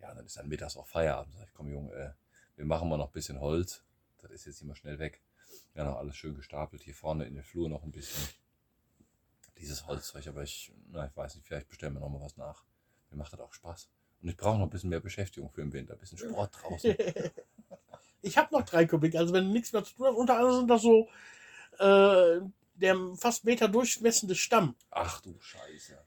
Ja, 0.00 0.12
dann 0.14 0.24
ist 0.26 0.36
dann 0.36 0.48
mittags 0.48 0.76
auch 0.76 0.86
Feierabend. 0.88 1.34
Sag 1.34 1.46
ich, 1.46 1.54
komm 1.54 1.68
Junge, 1.70 1.92
äh, 1.92 2.10
wir 2.56 2.64
machen 2.64 2.88
mal 2.88 2.96
noch 2.96 3.08
ein 3.10 3.12
bisschen 3.12 3.38
Holz. 3.40 3.84
Das 4.18 4.30
ist 4.32 4.46
jetzt 4.46 4.62
immer 4.62 4.74
schnell 4.74 4.98
weg. 4.98 5.20
Ja, 5.74 5.84
noch 5.84 5.96
alles 5.96 6.16
schön 6.16 6.34
gestapelt. 6.34 6.82
Hier 6.82 6.94
vorne 6.94 7.26
in 7.26 7.34
der 7.34 7.44
Flur 7.44 7.68
noch 7.68 7.82
ein 7.84 7.92
bisschen 7.92 8.26
dieses 9.60 9.86
Holzzeug. 9.86 10.26
Aber 10.26 10.42
ich, 10.42 10.72
na, 10.90 11.06
ich 11.06 11.16
weiß 11.16 11.34
nicht, 11.34 11.46
vielleicht 11.46 11.68
bestellen 11.68 11.94
wir 11.94 12.00
noch 12.00 12.08
mal 12.08 12.20
was 12.20 12.36
nach. 12.36 12.64
Mir 13.10 13.16
macht 13.18 13.32
das 13.32 13.40
auch 13.40 13.52
Spaß. 13.52 13.88
Und 14.22 14.28
ich 14.28 14.36
brauche 14.36 14.58
noch 14.58 14.66
ein 14.66 14.70
bisschen 14.70 14.90
mehr 14.90 15.00
Beschäftigung 15.00 15.50
für 15.50 15.62
den 15.62 15.72
Winter. 15.72 15.94
Ein 15.94 15.98
bisschen 15.98 16.18
Sport 16.18 16.54
draußen. 16.60 16.94
ich 18.22 18.36
habe 18.36 18.54
noch 18.54 18.64
drei 18.64 18.86
Kubik, 18.86 19.14
also 19.14 19.32
wenn 19.32 19.50
nichts 19.50 19.72
mehr 19.72 19.84
zu 19.84 19.94
tun 19.94 20.06
hast, 20.06 20.16
unter 20.16 20.36
anderem 20.36 20.56
sind 20.58 20.68
das 20.68 20.82
so 20.82 21.08
äh, 21.78 22.40
der 22.74 22.96
fast 23.16 23.44
Meter 23.44 23.68
durchmessende 23.68 24.34
Stamm. 24.34 24.74
Ach 24.90 25.20
du 25.20 25.38
Scheiße. 25.40 25.98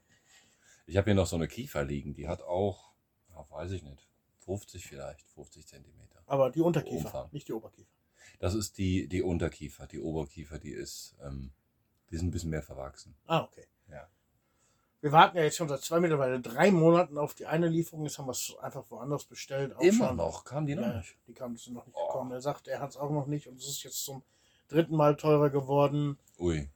Ich 0.86 0.96
habe 0.96 1.06
hier 1.06 1.14
noch 1.14 1.26
so 1.26 1.36
eine 1.36 1.48
Kiefer 1.48 1.84
liegen, 1.84 2.14
die 2.14 2.28
hat 2.28 2.42
auch, 2.42 2.92
ja, 3.30 3.46
weiß 3.50 3.72
ich 3.72 3.82
nicht, 3.82 4.06
50 4.40 4.86
vielleicht, 4.86 5.30
50 5.30 5.66
Zentimeter. 5.66 6.22
Aber 6.26 6.50
die 6.50 6.60
Unterkiefer, 6.60 7.06
Umfang. 7.06 7.28
nicht 7.32 7.48
die 7.48 7.52
Oberkiefer. 7.52 7.90
Das 8.38 8.54
ist 8.54 8.78
die, 8.78 9.08
die 9.08 9.22
Unterkiefer. 9.22 9.86
Die 9.86 10.00
Oberkiefer, 10.00 10.58
die 10.58 10.72
ist, 10.72 11.16
ähm, 11.22 11.52
die 12.14 12.18
sind 12.18 12.28
ein 12.28 12.30
bisschen 12.30 12.50
mehr 12.50 12.62
verwachsen. 12.62 13.12
Ah, 13.26 13.40
okay. 13.42 13.66
Ja. 13.90 14.06
Wir 15.00 15.10
warten 15.10 15.36
ja 15.36 15.42
jetzt 15.42 15.56
schon 15.56 15.68
seit 15.68 15.80
zwei, 15.80 15.98
mittlerweile 15.98 16.38
drei 16.40 16.70
Monaten 16.70 17.18
auf 17.18 17.34
die 17.34 17.46
eine 17.46 17.66
Lieferung. 17.68 18.04
Jetzt 18.04 18.18
haben 18.18 18.26
wir 18.26 18.30
es 18.32 18.54
einfach 18.60 18.84
woanders 18.88 19.24
bestellt. 19.24 19.74
Auch 19.74 19.80
Immer 19.80 20.06
schon. 20.08 20.16
noch, 20.16 20.44
kam 20.44 20.64
die 20.64 20.76
noch 20.76 20.82
Ja, 20.86 20.98
nicht. 20.98 21.16
die 21.26 21.32
kam 21.34 21.56
sind 21.56 21.74
noch 21.74 21.84
nicht 21.86 21.96
Oh. 21.98 22.06
gekommen. 22.06 22.30
Er 22.30 22.40
sagt, 22.40 22.68
er 22.68 22.78
hat 22.78 22.90
es 22.90 22.96
auch 22.96 23.10
noch 23.10 23.26
nicht 23.26 23.48
und 23.48 23.56
es 23.58 23.66
ist 23.66 23.82
jetzt 23.82 24.04
zum 24.04 24.22
dritten 24.68 24.94
Mal 24.96 25.16
teurer 25.16 25.50
geworden. 25.50 26.16
Ui. 26.38 26.70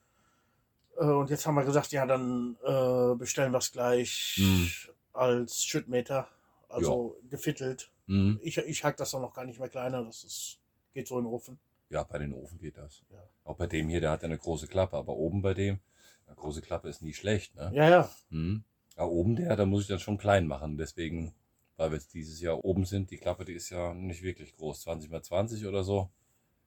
Äh, 0.99 1.05
Und 1.05 1.31
jetzt 1.31 1.47
haben 1.47 1.55
wir 1.55 1.65
gesagt, 1.65 1.93
ja, 1.93 2.05
dann 2.05 2.57
äh, 2.65 3.15
bestellen 3.15 3.53
wir 3.53 3.59
es 3.59 3.71
gleich 3.71 4.35
Hm. 4.39 4.69
als 5.13 5.63
Schüttmeter, 5.63 6.27
also 6.69 7.17
gefittelt. 7.31 7.93
Mhm. 8.07 8.41
Ich, 8.43 8.59
ich 8.59 8.83
hack 8.83 8.97
das 8.97 9.15
auch 9.15 9.21
noch 9.21 9.35
gar 9.35 9.45
nicht 9.45 9.61
mehr 9.61 9.69
kleiner, 9.69 10.03
das 10.05 10.25
ist, 10.25 10.59
geht 10.95 11.07
so 11.07 11.17
in 11.19 11.25
den 11.27 11.33
Ofen. 11.33 11.61
Ja, 11.91 12.03
bei 12.03 12.19
den 12.19 12.35
Ofen 12.35 12.59
geht 12.59 12.77
das. 12.77 13.03
Ja. 13.11 13.23
Auch 13.45 13.57
bei 13.57 13.67
dem 13.67 13.89
hier, 13.89 14.01
der 14.01 14.11
hat 14.11 14.23
ja 14.23 14.27
eine 14.29 14.39
große 14.39 14.67
Klappe, 14.67 14.97
aber 14.97 15.15
oben 15.17 15.41
bei 15.43 15.55
dem, 15.55 15.81
eine 16.27 16.37
große 16.37 16.61
Klappe 16.61 16.89
ist 16.89 17.03
nie 17.03 17.15
schlecht, 17.15 17.55
ne? 17.55 17.71
Ja, 17.75 17.89
ja. 17.89 18.11
Mhm. 18.31 18.65
Ja, 18.97 19.05
oben 19.05 19.37
der, 19.37 19.57
da 19.57 19.65
muss 19.65 19.83
ich 19.83 19.89
dann 19.89 20.01
schon 20.01 20.19
klein 20.19 20.47
machen. 20.47 20.77
Deswegen, 20.77 21.35
weil 21.77 21.91
wir 21.91 21.97
jetzt 21.99 22.13
dieses 22.13 22.41
Jahr 22.41 22.65
oben 22.65 22.85
sind, 22.85 23.11
die 23.11 23.17
Klappe, 23.17 23.45
die 23.45 23.53
ist 23.55 23.71
ja 23.71 23.95
nicht 23.95 24.23
wirklich 24.23 24.57
groß. 24.57 24.83
20 24.83 25.11
mal 25.11 25.23
20 25.23 25.67
oder 25.67 25.83
so. 25.85 26.11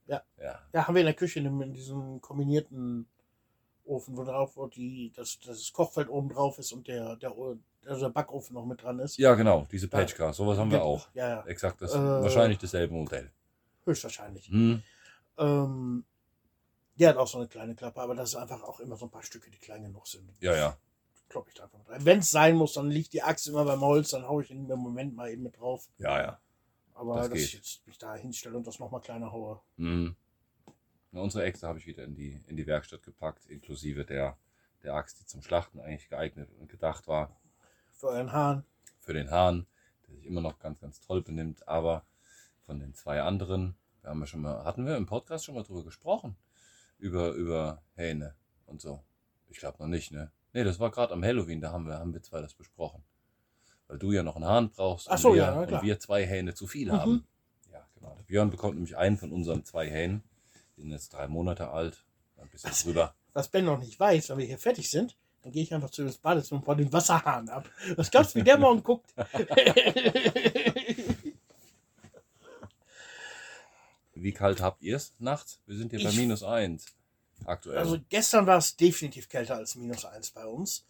Ja. 0.06 0.22
Ja. 0.40 0.58
Ja, 0.72 0.86
haben 0.88 0.94
wir 0.94 1.02
in 1.02 1.06
der 1.06 1.14
Küche 1.14 1.38
in, 1.38 1.72
diesem 1.72 2.20
kombinierten 2.20 3.06
Ofen, 3.84 4.16
wo 4.16 4.24
drauf 4.24 4.56
wo 4.56 4.66
die, 4.66 5.12
das, 5.14 5.38
das 5.44 5.72
Kochfeld 5.72 6.08
oben 6.08 6.30
drauf 6.30 6.58
ist 6.58 6.72
und 6.72 6.88
der, 6.88 7.16
der, 7.16 7.32
also 7.86 8.00
der 8.00 8.10
Backofen 8.10 8.54
noch 8.54 8.64
mit 8.64 8.82
dran 8.82 8.98
ist. 8.98 9.18
Ja, 9.18 9.34
genau, 9.34 9.66
diese 9.70 9.86
Ja. 9.86 9.98
Patchcars, 9.98 10.36
sowas 10.36 10.58
haben 10.58 10.70
wir 10.70 10.82
auch. 10.82 11.08
Ja, 11.14 11.28
ja. 11.28 11.46
Exakt, 11.46 11.82
das 11.82 11.94
Äh. 11.94 11.98
wahrscheinlich 11.98 12.58
dasselbe 12.58 12.94
Modell. 12.94 13.30
Höchstwahrscheinlich. 13.84 14.48
Hm. 14.48 14.82
Ähm, 15.38 16.04
der 16.98 17.10
hat 17.10 17.16
auch 17.16 17.26
so 17.26 17.38
eine 17.38 17.48
kleine 17.48 17.74
Klappe, 17.74 18.00
aber 18.00 18.14
das 18.14 18.30
ist 18.30 18.36
einfach 18.36 18.62
auch 18.62 18.80
immer 18.80 18.96
so 18.96 19.06
ein 19.06 19.10
paar 19.10 19.22
Stücke, 19.22 19.50
die 19.50 19.58
klein 19.58 19.82
genug 19.82 20.06
sind. 20.06 20.30
Ja, 20.40 20.54
ja. 20.54 20.76
Klopp 21.28 21.48
ich 21.48 21.54
da 21.54 21.64
einfach 21.64 21.78
mit 21.78 21.88
rein. 21.88 22.04
Wenn 22.04 22.18
es 22.18 22.30
sein 22.30 22.56
muss, 22.56 22.74
dann 22.74 22.90
liegt 22.90 23.12
die 23.14 23.22
Axt 23.22 23.48
immer 23.48 23.64
beim 23.64 23.80
Holz, 23.80 24.10
dann 24.10 24.28
haue 24.28 24.42
ich 24.42 24.50
ihn 24.50 24.68
im 24.68 24.78
Moment 24.78 25.16
mal 25.16 25.30
eben 25.30 25.42
mit 25.42 25.58
drauf. 25.58 25.88
Ja, 25.98 26.20
ja. 26.20 26.40
Aber 26.94 27.16
Das 27.16 27.30
dass 27.30 27.38
ich 27.38 27.52
geht. 27.52 27.60
jetzt 27.60 27.86
mich 27.86 27.98
da 27.98 28.14
hinstelle 28.14 28.56
und 28.56 28.66
das 28.66 28.78
nochmal 28.78 29.00
kleiner 29.00 29.32
haue. 29.32 29.60
Hm. 29.78 30.14
Na, 31.10 31.20
unsere 31.20 31.44
Äxte 31.44 31.66
habe 31.66 31.78
ich 31.78 31.86
wieder 31.86 32.04
in 32.04 32.14
die, 32.14 32.40
in 32.46 32.56
die 32.56 32.66
Werkstatt 32.66 33.02
gepackt, 33.02 33.46
inklusive 33.46 34.04
der, 34.04 34.36
der 34.82 34.94
Axt, 34.94 35.20
die 35.20 35.26
zum 35.26 35.42
Schlachten 35.42 35.80
eigentlich 35.80 36.08
geeignet 36.08 36.50
und 36.60 36.68
gedacht 36.68 37.08
war. 37.08 37.34
Für 37.92 38.08
euren 38.08 38.32
Hahn. 38.32 38.64
Für 39.00 39.14
den 39.14 39.30
Hahn, 39.30 39.66
der 40.06 40.14
sich 40.16 40.26
immer 40.26 40.42
noch 40.42 40.58
ganz, 40.58 40.80
ganz 40.80 41.00
toll 41.00 41.22
benimmt. 41.22 41.66
Aber 41.66 42.04
von 42.66 42.78
den 42.78 42.94
zwei 42.94 43.22
anderen, 43.22 43.74
wir 44.02 44.10
haben 44.10 44.20
ja 44.20 44.26
schon 44.26 44.40
mal, 44.40 44.64
hatten 44.64 44.84
wir 44.86 44.96
im 44.96 45.06
Podcast 45.06 45.44
schon 45.44 45.54
mal 45.54 45.62
drüber 45.64 45.84
gesprochen. 45.84 46.36
Über, 46.98 47.30
über 47.32 47.82
Hähne 47.96 48.34
und 48.66 48.80
so. 48.80 49.02
Ich 49.48 49.58
glaube 49.58 49.78
noch 49.80 49.88
nicht, 49.88 50.12
ne? 50.12 50.30
Ne, 50.52 50.64
das 50.64 50.78
war 50.78 50.90
gerade 50.90 51.12
am 51.14 51.24
Halloween, 51.24 51.60
da 51.60 51.72
haben 51.72 51.86
wir, 51.86 51.98
haben 51.98 52.12
wir 52.12 52.22
zwei 52.22 52.40
das 52.40 52.54
besprochen. 52.54 53.02
Weil 53.88 53.98
du 53.98 54.12
ja 54.12 54.22
noch 54.22 54.36
einen 54.36 54.44
Hahn 54.44 54.70
brauchst 54.70 55.10
Ach 55.10 55.18
so, 55.18 55.30
und, 55.30 55.34
wir, 55.36 55.42
ja, 55.42 55.52
und 55.60 55.82
wir 55.82 55.98
zwei 55.98 56.26
Hähne 56.26 56.54
zu 56.54 56.66
viel 56.66 56.88
Mhm. 56.88 56.92
haben. 56.92 57.26
Ja, 57.70 57.86
genau. 57.94 58.14
Der 58.16 58.22
Björn 58.24 58.50
bekommt 58.50 58.74
nämlich 58.74 58.96
einen 58.96 59.16
von 59.16 59.32
unseren 59.32 59.64
zwei 59.64 59.88
Hähnen. 59.90 60.22
Die 60.76 60.82
sind 60.82 60.90
jetzt 60.90 61.12
drei 61.12 61.26
Monate 61.28 61.70
alt. 61.70 62.04
Ein 62.36 62.48
bisschen 62.48 62.70
Was? 62.70 62.82
drüber. 62.84 63.14
Was 63.32 63.48
Ben 63.48 63.64
noch 63.64 63.78
nicht 63.78 63.98
weiß, 63.98 64.28
wenn 64.30 64.38
wir 64.38 64.46
hier 64.46 64.58
fertig 64.58 64.90
sind, 64.90 65.16
dann 65.42 65.52
gehe 65.52 65.62
ich 65.62 65.74
einfach 65.74 65.90
zu 65.90 66.02
ins 66.02 66.18
Badezimmer 66.18 66.60
und 66.60 66.64
baue 66.66 66.76
den 66.76 66.92
Wasserhahn 66.92 67.48
ab. 67.48 67.68
Was 67.96 68.10
glaubst 68.10 68.34
du, 68.34 68.40
wie 68.40 68.44
der 68.44 68.58
morgen 68.58 68.82
guckt? 68.82 69.12
Wie 74.22 74.32
kalt 74.32 74.60
habt 74.60 74.82
ihr 74.82 74.96
es 74.96 75.12
nachts? 75.18 75.60
Wir 75.66 75.76
sind 75.76 75.90
hier 75.90 76.02
bei 76.02 76.10
Ich- 76.10 76.16
minus 76.16 76.42
eins 76.42 76.86
aktuell. 77.44 77.78
Also 77.78 77.98
gestern 78.08 78.46
war 78.46 78.58
es 78.58 78.76
definitiv 78.76 79.28
kälter 79.28 79.56
als 79.56 79.74
minus 79.74 80.04
eins 80.04 80.30
bei 80.30 80.46
uns. 80.46 80.84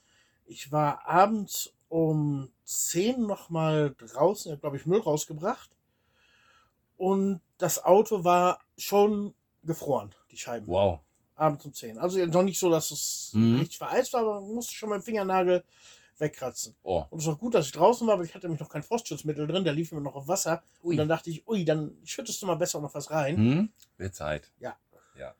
Ich 0.44 0.70
war 0.70 1.06
abends 1.06 1.72
um 1.88 2.50
10 2.64 3.22
nochmal 3.26 3.94
draußen, 3.96 4.50
ich 4.50 4.52
habe 4.52 4.60
glaube 4.60 4.76
ich 4.76 4.86
Müll 4.86 5.00
rausgebracht. 5.00 5.70
Und 6.96 7.40
das 7.58 7.82
Auto 7.84 8.24
war 8.24 8.60
schon 8.76 9.34
gefroren, 9.62 10.14
die 10.30 10.36
Scheiben. 10.36 10.66
wow. 10.66 11.00
Abends 11.34 11.64
um 11.64 11.72
10. 11.72 11.98
Also 11.98 12.24
noch 12.26 12.42
nicht 12.42 12.58
so, 12.58 12.70
dass 12.70 12.90
es 12.90 13.30
Mhm. 13.32 13.58
richtig 13.60 13.78
vereist 13.78 14.12
war, 14.12 14.20
aber 14.20 14.40
man 14.42 14.54
musste 14.54 14.74
schon 14.74 14.90
dem 14.90 15.02
Fingernagel 15.02 15.64
wegkratzen. 16.22 16.74
Oh. 16.82 17.04
Und 17.10 17.20
es 17.20 17.26
war 17.26 17.36
gut, 17.36 17.54
dass 17.54 17.66
ich 17.66 17.72
draußen 17.72 18.06
war, 18.06 18.14
aber 18.14 18.24
ich 18.24 18.34
hatte 18.34 18.46
nämlich 18.46 18.60
noch 18.60 18.70
kein 18.70 18.82
Frostschutzmittel 18.82 19.46
drin, 19.46 19.64
der 19.64 19.74
lief 19.74 19.92
mir 19.92 20.00
noch 20.00 20.14
auf 20.14 20.28
Wasser. 20.28 20.62
Und 20.80 20.96
dann 20.96 21.08
dachte 21.08 21.28
ich, 21.28 21.46
ui, 21.46 21.64
dann 21.66 21.98
schüttest 22.04 22.40
du 22.40 22.46
mal 22.46 22.54
besser 22.54 22.80
noch 22.80 22.94
was 22.94 23.10
rein. 23.10 23.36
Hm? 23.36 23.72
Wird 23.98 24.14
Zeit. 24.14 24.50
Ja. 24.58 24.76
Ja. 25.18 25.34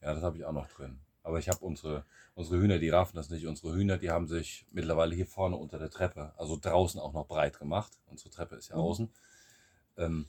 Ja, 0.00 0.14
das 0.14 0.22
habe 0.22 0.36
ich 0.36 0.44
auch 0.44 0.52
noch 0.52 0.68
drin. 0.68 1.00
Aber 1.24 1.40
ich 1.40 1.48
habe 1.48 1.58
unsere, 1.64 2.04
unsere 2.36 2.60
Hühner, 2.60 2.78
die 2.78 2.90
raffen 2.90 3.16
das 3.16 3.30
nicht. 3.30 3.46
Unsere 3.48 3.74
Hühner, 3.74 3.98
die 3.98 4.10
haben 4.10 4.28
sich 4.28 4.64
mittlerweile 4.70 5.14
hier 5.16 5.26
vorne 5.26 5.56
unter 5.56 5.78
der 5.80 5.90
Treppe, 5.90 6.32
also 6.36 6.56
draußen 6.56 7.00
auch 7.00 7.12
noch 7.12 7.26
breit 7.26 7.58
gemacht. 7.58 7.98
Unsere 8.06 8.30
Treppe 8.30 8.54
ist 8.54 8.68
ja 8.68 8.76
Mhm. 8.76 8.82
außen. 8.82 9.08
Ähm, 9.96 10.28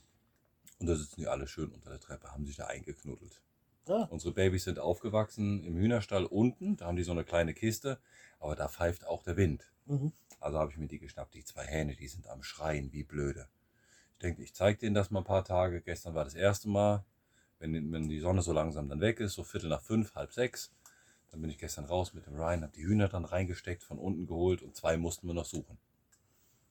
und 0.80 0.86
da 0.86 0.96
sitzen 0.96 1.20
die 1.20 1.28
alle 1.28 1.46
schön 1.46 1.70
unter 1.70 1.90
der 1.90 2.00
Treppe, 2.00 2.32
haben 2.32 2.46
sich 2.46 2.56
da 2.56 2.66
eingeknuddelt. 2.66 3.40
Ja. 3.88 4.04
Unsere 4.10 4.34
Babys 4.34 4.64
sind 4.64 4.78
aufgewachsen 4.78 5.64
im 5.64 5.76
Hühnerstall 5.76 6.24
unten. 6.26 6.76
Da 6.76 6.86
haben 6.86 6.96
die 6.96 7.02
so 7.02 7.12
eine 7.12 7.24
kleine 7.24 7.54
Kiste. 7.54 7.98
Aber 8.38 8.54
da 8.54 8.68
pfeift 8.68 9.06
auch 9.06 9.22
der 9.22 9.36
Wind. 9.36 9.72
Mhm. 9.86 10.12
Also 10.40 10.58
habe 10.58 10.70
ich 10.70 10.76
mir 10.76 10.86
die 10.86 10.98
geschnappt. 10.98 11.34
Die 11.34 11.44
zwei 11.44 11.64
Hähne, 11.64 11.96
die 11.96 12.08
sind 12.08 12.28
am 12.28 12.42
Schreien 12.42 12.92
wie 12.92 13.02
blöde. 13.02 13.48
Ich 14.12 14.18
denke, 14.18 14.42
ich 14.42 14.54
zeige 14.54 14.78
denen 14.78 14.94
das 14.94 15.10
mal 15.10 15.20
ein 15.20 15.24
paar 15.24 15.44
Tage. 15.44 15.80
Gestern 15.80 16.14
war 16.14 16.24
das 16.24 16.34
erste 16.34 16.68
Mal, 16.68 17.04
wenn, 17.58 17.92
wenn 17.92 18.08
die 18.08 18.20
Sonne 18.20 18.42
so 18.42 18.52
langsam 18.52 18.88
dann 18.88 19.00
weg 19.00 19.20
ist, 19.20 19.34
so 19.34 19.42
Viertel 19.42 19.70
nach 19.70 19.82
fünf, 19.82 20.14
halb 20.14 20.32
sechs. 20.32 20.70
Dann 21.30 21.40
bin 21.40 21.50
ich 21.50 21.58
gestern 21.58 21.84
raus 21.84 22.14
mit 22.14 22.26
dem 22.26 22.36
Ryan, 22.36 22.62
habe 22.62 22.72
die 22.72 22.84
Hühner 22.84 23.08
dann 23.08 23.24
reingesteckt, 23.24 23.82
von 23.82 23.98
unten 23.98 24.26
geholt 24.26 24.62
und 24.62 24.76
zwei 24.76 24.96
mussten 24.96 25.26
wir 25.26 25.34
noch 25.34 25.44
suchen. 25.44 25.78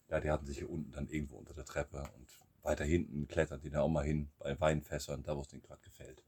Ja, 0.09 0.19
die 0.19 0.31
hatten 0.31 0.45
sich 0.45 0.59
hier 0.59 0.69
unten 0.69 0.91
dann 0.91 1.07
irgendwo 1.09 1.37
unter 1.37 1.53
der 1.53 1.65
Treppe 1.65 2.09
und 2.15 2.27
weiter 2.63 2.83
hinten 2.83 3.27
klettern 3.27 3.61
die 3.61 3.69
da 3.69 3.81
auch 3.81 3.89
mal 3.89 4.05
hin 4.05 4.29
bei 4.39 4.59
Weinfässern, 4.59 5.23
da 5.23 5.35
wo 5.35 5.41
es 5.41 5.47
denen 5.47 5.61
gerade 5.61 5.81
gefällt. 5.81 6.23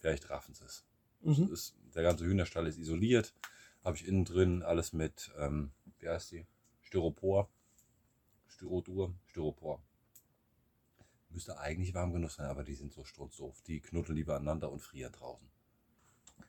Vielleicht 0.00 0.30
raffen 0.30 0.54
sie 0.54 0.64
es. 0.64 0.84
Mhm. 1.20 1.52
Ist, 1.52 1.74
der 1.94 2.02
ganze 2.02 2.24
Hühnerstall 2.24 2.66
ist 2.66 2.78
isoliert. 2.78 3.34
Habe 3.84 3.96
ich 3.96 4.06
innen 4.06 4.24
drin 4.24 4.62
alles 4.62 4.92
mit, 4.92 5.30
ähm, 5.38 5.72
wie 5.98 6.08
heißt 6.08 6.32
die? 6.32 6.46
Styropor. 6.80 7.48
Styrodur, 8.48 9.14
Styropor. 9.26 9.82
Müsste 11.28 11.58
eigentlich 11.58 11.94
warm 11.94 12.12
genug 12.12 12.30
sein, 12.30 12.46
aber 12.46 12.64
die 12.64 12.74
sind 12.74 12.92
so 12.92 13.04
strunzdoof. 13.04 13.62
Die 13.62 13.80
knuddeln 13.80 14.16
lieber 14.16 14.34
aneinander 14.34 14.72
und 14.72 14.80
frieren 14.80 15.12
draußen. 15.12 15.48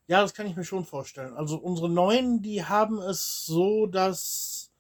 Ja, 0.08 0.22
das 0.22 0.34
kann 0.34 0.48
ich 0.48 0.56
mir 0.56 0.64
schon 0.64 0.86
vorstellen. 0.86 1.34
Also 1.36 1.58
unsere 1.58 1.90
Neuen, 1.90 2.42
die 2.42 2.66
haben 2.66 3.00
es 3.00 3.46
so, 3.46 3.86
dass 3.86 4.72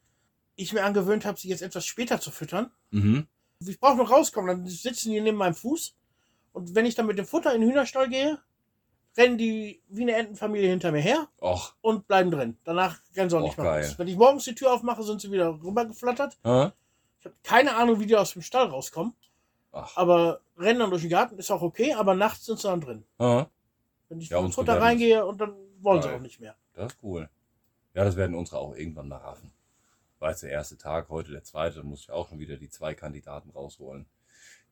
ich 0.55 0.73
mir 0.73 0.83
angewöhnt 0.83 1.25
habe, 1.25 1.39
sie 1.39 1.49
jetzt 1.49 1.61
etwas 1.61 1.85
später 1.85 2.19
zu 2.19 2.31
füttern. 2.31 2.71
Mhm. 2.89 3.27
Ich 3.59 3.79
brauche 3.79 3.97
noch 3.97 4.09
rauskommen, 4.09 4.47
dann 4.47 4.67
sitzen 4.67 5.11
die 5.11 5.21
neben 5.21 5.37
meinem 5.37 5.53
Fuß. 5.53 5.95
Und 6.51 6.73
wenn 6.75 6.85
ich 6.85 6.95
dann 6.95 7.05
mit 7.05 7.17
dem 7.17 7.25
Futter 7.25 7.53
in 7.53 7.61
den 7.61 7.69
Hühnerstall 7.69 8.09
gehe, 8.09 8.41
rennen 9.17 9.37
die 9.37 9.81
wie 9.89 10.03
eine 10.03 10.13
Entenfamilie 10.15 10.69
hinter 10.69 10.91
mir 10.91 11.01
her 11.01 11.27
Och, 11.41 11.75
und 11.81 12.07
bleiben 12.07 12.31
drin. 12.31 12.57
Danach 12.63 12.99
rennen 13.15 13.29
sie 13.29 13.35
auch 13.37 13.41
Och, 13.41 13.45
nicht 13.47 13.57
mehr 13.57 13.65
geil. 13.67 13.83
raus. 13.85 13.99
Wenn 13.99 14.07
ich 14.07 14.15
morgens 14.17 14.43
die 14.45 14.55
Tür 14.55 14.73
aufmache, 14.73 15.03
sind 15.03 15.21
sie 15.21 15.31
wieder 15.31 15.49
rübergeflattert. 15.61 16.37
hä? 16.43 16.71
Ich 17.19 17.25
habe 17.25 17.35
keine 17.43 17.75
Ahnung, 17.75 17.99
wie 17.99 18.05
die 18.07 18.15
aus 18.15 18.33
dem 18.33 18.41
Stall 18.41 18.67
rauskommen. 18.67 19.13
Ach, 19.73 19.95
Aber 19.95 20.41
rennen 20.57 20.79
dann 20.79 20.89
durch 20.89 21.01
den 21.03 21.11
Garten 21.11 21.37
ist 21.37 21.51
auch 21.51 21.61
okay, 21.61 21.93
aber 21.93 22.13
nachts 22.15 22.45
sind 22.45 22.59
sie 22.59 22.67
dann 22.67 22.81
drin. 22.81 23.03
hä? 23.19 23.45
Wenn 24.09 24.19
ich 24.19 24.29
Ja, 24.29 24.37
dem 24.39 24.45
unsere 24.45 24.65
Futter 24.65 24.81
reingehe 24.81 25.25
und 25.25 25.39
dann 25.39 25.53
wollen 25.81 26.01
sie 26.01 26.07
Geil. 26.09 26.17
auch 26.17 26.21
nicht 26.21 26.39
mehr. 26.39 26.55
Das 26.73 26.91
ist 26.93 26.99
cool. 27.03 27.29
Ja, 27.93 28.03
das 28.03 28.15
werden 28.15 28.35
unsere 28.35 28.59
auch 28.59 28.75
irgendwann 28.75 29.07
mal 29.07 29.17
raffen. 29.17 29.51
War 30.19 30.29
jetzt 30.31 30.43
der 30.43 30.51
erste 30.51 30.77
Tag, 30.77 31.09
heute 31.09 31.31
der 31.31 31.43
zweite, 31.43 31.77
da 31.77 31.83
muss 31.83 32.01
ich 32.01 32.11
auch 32.11 32.29
schon 32.29 32.39
wieder 32.39 32.55
die 32.57 32.69
zwei 32.69 32.93
Kandidaten 32.93 33.49
rausholen. 33.51 34.05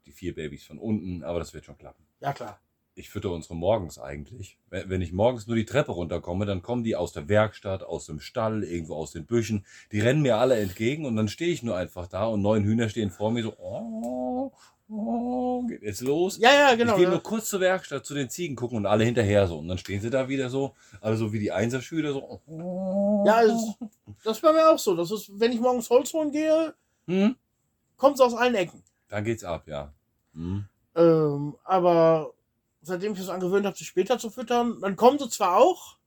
Die 0.05 0.11
vier 0.11 0.33
Babys 0.35 0.65
von 0.65 0.77
unten, 0.79 1.23
aber 1.23 1.39
das 1.39 1.53
wird 1.53 1.65
schon 1.65 1.77
klappen. 1.77 2.05
Ja, 2.19 2.33
klar. 2.33 2.59
Ich 2.99 3.09
fütter 3.09 3.31
unsere 3.31 3.55
morgens 3.55 3.97
eigentlich. 3.97 4.57
Wenn 4.69 5.01
ich 5.01 5.13
morgens 5.13 5.47
nur 5.47 5.55
die 5.55 5.65
Treppe 5.65 5.93
runterkomme, 5.93 6.45
dann 6.45 6.61
kommen 6.61 6.83
die 6.83 6.97
aus 6.97 7.13
der 7.13 7.29
Werkstatt, 7.29 7.81
aus 7.81 8.05
dem 8.05 8.19
Stall, 8.19 8.63
irgendwo 8.63 8.95
aus 8.95 9.13
den 9.13 9.25
Büschen. 9.25 9.65
Die 9.93 10.01
rennen 10.01 10.21
mir 10.21 10.37
alle 10.37 10.57
entgegen 10.57 11.05
und 11.05 11.15
dann 11.15 11.29
stehe 11.29 11.51
ich 11.51 11.63
nur 11.63 11.77
einfach 11.77 12.07
da 12.07 12.25
und 12.25 12.41
neun 12.41 12.65
Hühner 12.65 12.89
stehen 12.89 13.09
vor 13.09 13.31
mir 13.31 13.43
so, 13.43 13.53
oh, 13.57 14.51
oh, 14.89 15.63
geht 15.65 15.81
jetzt 15.81 16.01
los. 16.01 16.37
Ja, 16.39 16.51
ja, 16.51 16.75
genau. 16.75 16.91
ich 16.91 16.97
gehe 16.97 17.05
ja. 17.05 17.11
nur 17.11 17.23
kurz 17.23 17.49
zur 17.49 17.61
Werkstatt 17.61 18.05
zu 18.05 18.13
den 18.13 18.29
Ziegen 18.29 18.57
gucken 18.57 18.77
und 18.77 18.85
alle 18.85 19.05
hinterher 19.05 19.47
so. 19.47 19.57
Und 19.59 19.69
dann 19.69 19.77
stehen 19.77 20.01
sie 20.01 20.09
da 20.09 20.27
wieder 20.27 20.49
so, 20.49 20.75
also 20.99 21.31
wie 21.31 21.39
die 21.39 21.53
Einserschüler 21.53 22.11
so. 22.11 22.41
oh. 22.47 23.23
Ja, 23.25 23.41
das 24.25 24.35
ist 24.37 24.41
bei 24.41 24.51
mir 24.51 24.69
auch 24.69 24.79
so. 24.79 24.95
Das 24.97 25.09
ist, 25.09 25.31
wenn 25.39 25.53
ich 25.53 25.61
morgens 25.61 25.89
Holz 25.89 26.11
holen 26.11 26.31
gehe, 26.31 26.73
Hm? 27.07 27.35
kommt 27.95 28.15
es 28.15 28.21
aus 28.21 28.33
allen 28.33 28.55
Ecken. 28.55 28.83
Dann 29.07 29.23
geht's 29.23 29.45
ab, 29.45 29.63
ja. 29.67 29.93
Hm? 30.33 30.65
Ähm, 30.95 31.55
aber 31.63 32.33
seitdem 32.89 33.13
ich 33.13 33.19
es 33.19 33.29
angewöhnt 33.29 33.65
habe, 33.65 33.77
sie 33.77 33.85
später 33.85 34.19
zu 34.19 34.29
füttern, 34.29 34.79
dann 34.81 34.95
kommen 34.95 35.17
sie 35.19 35.29
zwar 35.29 35.57
auch, 35.57 35.97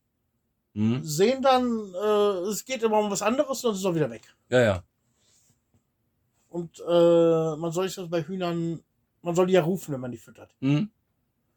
Hm? 0.74 1.02
sehen 1.04 1.42
dann, 1.42 1.92
äh, 1.94 2.48
es 2.48 2.64
geht 2.64 2.82
immer 2.82 2.98
um 2.98 3.10
was 3.10 3.22
anderes 3.22 3.62
und 3.62 3.68
dann 3.70 3.74
sind 3.74 3.82
sie 3.82 3.88
auch 3.88 3.94
wieder 3.94 4.10
weg. 4.10 4.22
Ja, 4.48 4.60
ja. 4.60 4.82
Und 6.48 6.78
äh, 6.80 7.56
man 7.56 7.72
soll 7.72 7.86
sich 7.88 7.96
das 7.96 8.08
bei 8.10 8.22
Hühnern, 8.22 8.82
man 9.22 9.34
soll 9.34 9.46
die 9.46 9.54
ja 9.54 9.62
rufen, 9.62 9.92
wenn 9.94 10.00
man 10.00 10.10
die 10.10 10.18
füttert. 10.18 10.54
Hm? 10.60 10.90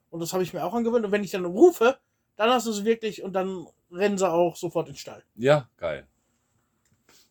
Und 0.09 0.19
das 0.19 0.31
habe 0.33 0.43
ich 0.43 0.53
mir 0.53 0.63
auch 0.63 0.73
angewöhnt. 0.73 1.05
Und 1.05 1.11
wenn 1.11 1.23
ich 1.23 1.31
dann 1.31 1.45
rufe, 1.45 1.97
dann 2.37 2.49
hast 2.49 2.67
du 2.67 2.71
sie 2.71 2.85
wirklich 2.85 3.23
und 3.23 3.33
dann 3.33 3.67
rennen 3.91 4.17
sie 4.17 4.29
auch 4.29 4.55
sofort 4.55 4.87
in 4.87 4.93
den 4.93 4.99
Stall. 4.99 5.23
Ja, 5.35 5.69
geil. 5.77 6.07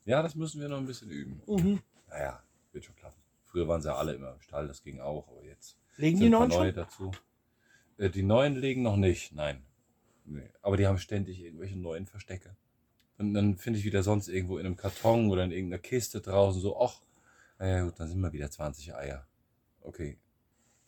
Ja, 0.04 0.22
das 0.22 0.34
müssen 0.34 0.60
wir 0.60 0.68
noch 0.68 0.78
ein 0.78 0.86
bisschen 0.86 1.10
üben. 1.10 1.42
Mhm. 1.46 1.80
Naja, 2.08 2.42
wird 2.72 2.84
schon 2.84 2.96
klappen. 2.96 3.20
Früher 3.44 3.66
waren 3.68 3.80
sie 3.80 3.88
ja 3.88 3.96
alle 3.96 4.12
immer 4.14 4.32
im 4.32 4.40
Stall, 4.40 4.66
das 4.68 4.82
ging 4.82 5.00
auch, 5.00 5.28
aber 5.28 5.44
jetzt 5.44 5.78
Legen 5.96 6.18
die 6.20 6.28
neuen 6.28 6.48
neue 6.50 6.72
schon? 6.72 6.74
dazu. 6.74 7.10
Äh, 7.98 8.10
die 8.10 8.22
neuen 8.22 8.56
legen 8.56 8.82
noch 8.82 8.96
nicht, 8.96 9.32
nein. 9.32 9.62
Nee. 10.24 10.50
Aber 10.62 10.76
die 10.76 10.86
haben 10.86 10.98
ständig 10.98 11.40
irgendwelche 11.40 11.76
neuen 11.76 12.06
Verstecke. 12.06 12.56
Und 13.18 13.34
dann 13.34 13.56
finde 13.56 13.78
ich 13.78 13.84
wieder 13.84 14.02
sonst 14.02 14.28
irgendwo 14.28 14.58
in 14.58 14.66
einem 14.66 14.76
Karton 14.76 15.30
oder 15.30 15.44
in 15.44 15.52
irgendeiner 15.52 15.82
Kiste 15.82 16.20
draußen 16.20 16.60
so, 16.60 16.80
ach, 16.80 17.00
naja 17.58 17.84
gut, 17.84 17.94
dann 17.98 18.08
sind 18.08 18.20
wir 18.20 18.32
wieder 18.32 18.50
20 18.50 18.94
Eier. 18.94 19.26
Okay. 19.82 20.18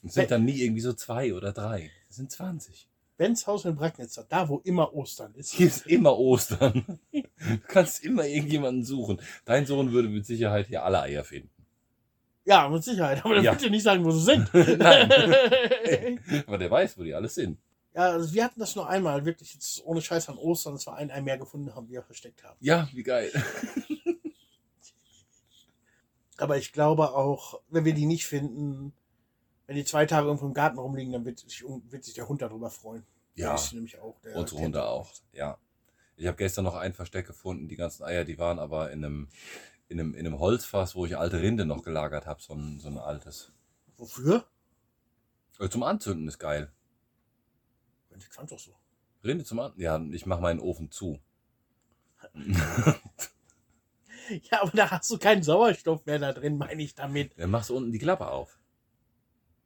Und 0.02 0.08
es 0.08 0.14
sind 0.14 0.30
dann 0.30 0.44
nie 0.44 0.60
irgendwie 0.60 0.80
so 0.80 0.92
zwei 0.92 1.34
oder 1.34 1.52
drei. 1.52 1.90
Es 2.08 2.16
sind 2.16 2.30
20. 2.30 2.88
Benz 3.16 3.46
Haus 3.46 3.64
in 3.64 3.76
Bracknitzer, 3.76 4.26
da 4.28 4.48
wo 4.48 4.58
immer 4.58 4.92
Ostern 4.94 5.34
ist. 5.34 5.52
Hier 5.52 5.68
ist 5.68 5.86
immer 5.86 6.18
Ostern. 6.18 7.00
Du 7.38 7.58
kannst 7.68 8.02
immer 8.02 8.26
irgendjemanden 8.26 8.82
suchen. 8.82 9.20
Dein 9.44 9.66
Sohn 9.66 9.92
würde 9.92 10.08
mit 10.08 10.24
Sicherheit 10.24 10.68
hier 10.68 10.82
alle 10.84 11.02
Eier 11.02 11.22
finden. 11.22 11.50
Ja, 12.46 12.68
mit 12.68 12.82
Sicherheit. 12.84 13.22
Aber 13.24 13.34
dann 13.34 13.44
Ja. 13.44 13.52
bitte 13.52 13.68
nicht 13.70 13.82
sagen, 13.82 14.04
wo 14.04 14.10
sie 14.12 14.24
sind. 14.24 14.48
Nein. 14.78 16.20
Aber 16.46 16.56
der 16.58 16.70
weiß, 16.70 16.96
wo 16.96 17.02
die 17.02 17.12
alle 17.14 17.28
sind. 17.28 17.58
ja, 17.92 18.02
also 18.12 18.32
wir 18.32 18.44
hatten 18.44 18.60
das 18.60 18.74
nur 18.76 18.88
einmal, 18.88 19.24
wirklich 19.26 19.52
jetzt 19.54 19.84
ohne 19.84 20.00
Scheiß 20.00 20.28
an 20.28 20.38
Ostern, 20.38 20.74
dass 20.74 20.86
wir 20.86 20.94
ein 20.94 21.10
Ei 21.10 21.20
mehr 21.22 21.38
gefunden 21.38 21.74
haben, 21.74 21.86
die 21.88 21.92
wir 21.94 22.02
versteckt 22.02 22.42
haben. 22.44 22.56
Ja, 22.60 22.88
wie 22.94 23.02
geil. 23.02 23.30
Aber 26.38 26.58
ich 26.58 26.72
glaube 26.72 27.14
auch, 27.14 27.60
wenn 27.68 27.84
wir 27.84 27.94
die 27.94 28.06
nicht 28.06 28.26
finden, 28.26 28.92
wenn 29.66 29.76
die 29.76 29.84
zwei 29.84 30.06
Tage 30.06 30.26
irgendwo 30.26 30.46
im 30.46 30.54
Garten 30.54 30.78
rumliegen, 30.78 31.12
dann 31.12 31.24
wird 31.24 31.38
sich, 31.40 31.64
wird 31.90 32.04
sich 32.04 32.14
der 32.14 32.28
Hund 32.28 32.42
darüber 32.42 32.70
freuen. 32.70 33.04
Der 33.36 33.46
Ja, 33.46 33.54
ist 33.54 33.72
nämlich 33.72 33.98
auch. 33.98 34.20
Der 34.20 34.36
unsere 34.36 34.60
Hunde 34.60 34.84
auch. 34.86 35.10
Ja. 35.32 35.58
Ich 36.16 36.26
habe 36.26 36.36
gestern 36.36 36.64
noch 36.64 36.74
ein 36.76 36.92
Versteck 36.94 37.26
gefunden. 37.26 37.68
Die 37.68 37.76
ganzen 37.76 38.04
Eier, 38.04 38.24
die 38.24 38.38
waren 38.38 38.58
aber 38.58 38.90
in 38.90 39.04
einem, 39.04 39.28
in 39.88 40.00
einem, 40.00 40.14
in 40.14 40.26
einem 40.26 40.38
Holzfass, 40.38 40.94
wo 40.94 41.06
ich 41.06 41.16
alte 41.16 41.40
Rinde 41.40 41.64
noch 41.64 41.82
gelagert 41.82 42.26
habe. 42.26 42.42
So 42.42 42.54
ein, 42.54 42.78
so 42.80 42.88
ein 42.88 42.98
altes. 42.98 43.52
Wofür? 43.96 44.44
Äh, 45.58 45.68
Zum 45.68 45.82
Anzünden 45.82 46.28
ist 46.28 46.38
geil. 46.38 46.72
Ich 48.16 48.24
fand 48.28 48.50
doch 48.50 48.58
so. 48.58 48.74
Rinde 49.24 49.44
zum 49.44 49.58
Anzünden. 49.60 49.82
Ja, 49.82 50.00
ich 50.14 50.26
mache 50.26 50.40
meinen 50.40 50.60
Ofen 50.60 50.90
zu. 50.90 51.20
Ja, 54.50 54.62
aber 54.62 54.72
da 54.72 54.90
hast 54.90 55.10
du 55.10 55.18
keinen 55.18 55.42
Sauerstoff 55.42 56.04
mehr 56.06 56.18
da 56.18 56.32
drin, 56.32 56.58
meine 56.58 56.82
ich 56.82 56.94
damit. 56.94 57.38
Dann 57.38 57.50
machst 57.50 57.70
du 57.70 57.76
unten 57.76 57.92
die 57.92 57.98
Klappe 57.98 58.26
auf. 58.28 58.58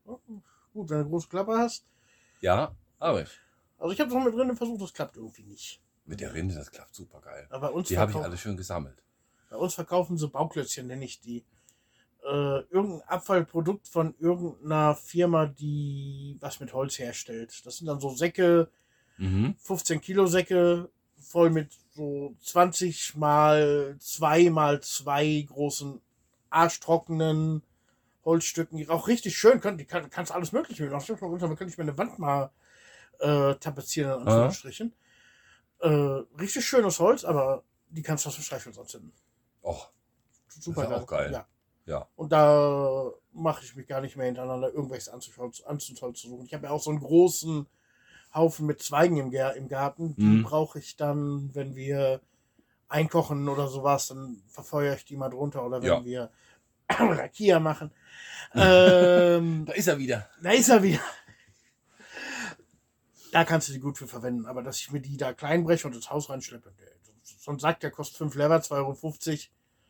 Gut, 0.04 0.20
wenn 0.74 0.86
du 0.86 0.94
eine 0.96 1.04
große 1.08 1.28
Klappe 1.28 1.56
hast. 1.56 1.86
Ja, 2.40 2.76
aber 2.98 3.22
ich. 3.22 3.30
Also 3.78 3.92
ich 3.92 4.00
habe 4.00 4.12
das 4.12 4.24
mit 4.24 4.34
drin 4.34 4.54
versucht, 4.56 4.82
das 4.82 4.92
klappt 4.92 5.16
irgendwie 5.16 5.44
nicht. 5.44 5.80
Mit 6.04 6.20
der 6.20 6.34
Rinde, 6.34 6.54
das 6.54 6.70
klappt 6.70 6.94
super 6.94 7.20
geil. 7.20 7.46
Aber 7.50 7.72
uns, 7.72 7.88
Die 7.88 7.98
habe 7.98 8.12
ich 8.12 8.18
alle 8.18 8.36
schön 8.36 8.56
gesammelt. 8.56 9.02
Bei 9.50 9.56
uns 9.56 9.74
verkaufen 9.74 10.16
sie 10.16 10.28
Bauklötzchen, 10.28 10.86
nenne 10.86 11.04
ich 11.04 11.20
die. 11.20 11.44
Äh, 12.22 12.60
irgendein 12.70 13.02
Abfallprodukt 13.08 13.88
von 13.88 14.14
irgendeiner 14.18 14.94
Firma, 14.94 15.46
die 15.46 16.36
was 16.40 16.60
mit 16.60 16.72
Holz 16.72 16.98
herstellt. 16.98 17.60
Das 17.66 17.76
sind 17.76 17.86
dann 17.86 18.00
so 18.00 18.10
Säcke, 18.10 18.70
Mhm. 19.20 19.54
15 19.58 20.00
Kilo 20.00 20.26
Säcke, 20.26 20.88
voll 21.18 21.50
mit 21.50 21.70
so 21.94 22.34
20 22.40 23.16
mal 23.16 23.96
2 24.00 24.48
mal 24.48 24.80
2 24.80 25.46
großen 25.46 26.00
arschtrockenen 26.48 27.62
Holzstücken, 28.24 28.78
die 28.78 28.88
auch 28.88 29.08
richtig 29.08 29.36
schön 29.36 29.60
können. 29.60 29.76
Die 29.76 29.84
kann, 29.84 30.08
kannst 30.08 30.32
alles 30.32 30.52
Mögliche 30.52 30.88
machen. 30.88 31.16
Dann 31.20 31.56
könnte 31.56 31.66
ich 31.66 31.76
mir 31.76 31.84
eine 31.84 31.98
Wand 31.98 32.18
mal 32.18 32.50
äh, 33.18 33.54
tapezieren, 33.56 34.22
in 34.22 34.26
Anführungsstrichen. 34.26 34.94
Äh, 35.80 35.88
richtig 36.40 36.64
schönes 36.64 36.98
Holz, 36.98 37.24
aber 37.24 37.62
die 37.90 38.02
kannst 38.02 38.24
du 38.24 38.28
aus 38.30 38.36
dem 38.36 38.44
Streichholz 38.44 38.78
anzünden. 38.78 39.12
Och, 39.62 39.90
Super 40.48 40.84
ist 40.84 40.90
ja 40.90 40.96
auch 40.96 41.06
geil. 41.06 41.32
Ja. 41.32 41.46
ja. 41.86 42.08
Und 42.16 42.32
da 42.32 43.10
mache 43.32 43.64
ich 43.64 43.76
mich 43.76 43.86
gar 43.86 44.00
nicht 44.00 44.16
mehr 44.16 44.26
hintereinander, 44.26 44.72
irgendwelches 44.72 45.08
Anzündholz, 45.08 45.60
Anzündholz 45.62 46.20
zu 46.20 46.28
suchen. 46.28 46.46
Ich 46.46 46.54
habe 46.54 46.66
ja 46.66 46.70
auch 46.72 46.82
so 46.82 46.90
einen 46.90 47.00
großen 47.00 47.66
Haufen 48.34 48.66
mit 48.66 48.82
Zweigen 48.82 49.16
im, 49.16 49.32
im 49.32 49.68
Garten. 49.68 50.14
Die 50.16 50.22
Mhm. 50.22 50.42
brauche 50.42 50.78
ich 50.78 50.96
dann, 50.96 51.54
wenn 51.54 51.74
wir 51.74 52.20
einkochen 52.88 53.48
oder 53.48 53.68
sowas, 53.68 54.08
dann 54.08 54.42
verfeuere 54.48 54.96
ich 54.96 55.04
die 55.04 55.16
mal 55.16 55.28
drunter. 55.30 55.64
Oder 55.64 55.80
wenn 55.82 55.88
Ja. 55.88 56.04
wir 56.04 56.30
Rakia 56.90 57.60
machen. 57.60 57.92
ähm, 58.54 59.64
Da 59.66 59.72
ist 59.74 59.86
er 59.86 59.98
wieder. 59.98 60.28
da 60.42 60.50
ist 60.50 60.68
er 60.68 60.82
wieder. 60.82 61.00
Da 63.32 63.44
kannst 63.44 63.68
du 63.68 63.72
die 63.72 63.78
gut 63.80 63.96
für 63.96 64.08
verwenden. 64.08 64.46
Aber 64.46 64.62
dass 64.62 64.80
ich 64.80 64.90
mir 64.90 65.00
die 65.00 65.16
da 65.16 65.32
klein 65.32 65.62
breche 65.64 65.86
und 65.86 65.94
ins 65.94 66.10
Haus 66.10 66.30
reinschleppe, 66.30 66.72
so 67.38 67.50
ein 67.50 67.58
Sack, 67.58 67.80
der 67.80 67.90
kostet 67.90 68.16
5 68.18 68.34
Lever, 68.34 68.56
2,50 68.56 68.70
Euro. 68.74 68.98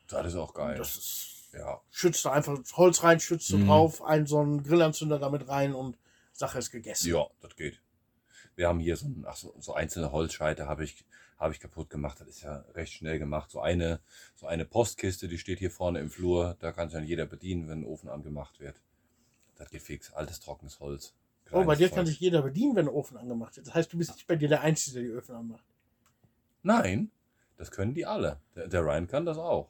Das 0.07 0.27
ist 0.27 0.35
auch 0.35 0.53
geil. 0.53 0.77
Das 0.77 0.95
ist 0.97 1.27
ja. 1.53 1.81
schützt 1.89 2.23
du 2.25 2.29
einfach 2.29 2.57
Holz 2.73 3.03
rein, 3.03 3.19
schützt 3.19 3.49
du 3.49 3.57
Mhm. 3.57 3.67
drauf, 3.67 4.01
einen 4.03 4.25
so 4.25 4.39
einen 4.39 4.63
Grillanzünder 4.63 5.19
damit 5.19 5.47
rein 5.47 5.73
und 5.73 5.97
Sache 6.33 6.59
ist 6.59 6.71
gegessen. 6.71 7.09
Ja, 7.09 7.27
das 7.41 7.55
geht. 7.55 7.81
Wir 8.55 8.67
haben 8.67 8.79
hier 8.79 8.95
so, 8.97 9.05
ein, 9.05 9.25
ach 9.27 9.35
so, 9.35 9.53
so 9.59 9.73
einzelne 9.73 10.11
Holzscheite 10.11 10.67
habe 10.67 10.83
ich, 10.83 11.03
habe 11.37 11.53
ich 11.53 11.59
kaputt 11.59 11.89
gemacht. 11.89 12.19
Das 12.19 12.27
ist 12.27 12.41
ja 12.43 12.63
recht 12.73 12.93
schnell 12.93 13.19
gemacht. 13.19 13.49
So 13.51 13.59
eine, 13.61 13.99
so 14.35 14.47
eine 14.47 14.65
Postkiste, 14.65 15.27
die 15.27 15.37
steht 15.37 15.59
hier 15.59 15.71
vorne 15.71 15.99
im 15.99 16.09
Flur. 16.09 16.55
Da 16.59 16.71
kann 16.71 16.89
sich 16.89 16.97
dann 16.97 17.07
jeder 17.07 17.25
bedienen, 17.25 17.67
wenn 17.67 17.81
ein 17.81 17.85
Ofen 17.85 18.09
angemacht 18.09 18.59
wird. 18.59 18.75
Das 19.57 19.69
geht 19.69 19.81
fix. 19.81 20.11
Altes, 20.13 20.39
trockenes 20.39 20.79
Holz. 20.79 21.13
Oh, 21.51 21.63
bei 21.65 21.75
dir 21.75 21.87
Zeug. 21.89 21.95
kann 21.95 22.05
sich 22.05 22.19
jeder 22.19 22.41
bedienen, 22.41 22.75
wenn 22.75 22.85
der 22.85 22.93
Ofen 22.93 23.17
angemacht 23.17 23.57
ist. 23.57 23.67
Das 23.67 23.73
heißt, 23.75 23.91
du 23.91 23.97
bist 23.97 24.13
nicht 24.13 24.27
bei 24.27 24.35
dir 24.35 24.47
der 24.47 24.61
Einzige, 24.61 24.99
der 24.99 25.03
die 25.03 25.09
Öfen 25.15 25.35
anmacht. 25.35 25.65
Nein, 26.63 27.11
das 27.61 27.69
können 27.69 27.93
die 27.93 28.07
alle. 28.07 28.39
Der, 28.55 28.67
der 28.67 28.81
Ryan 28.83 29.07
kann 29.07 29.23
das 29.23 29.37
auch. 29.37 29.69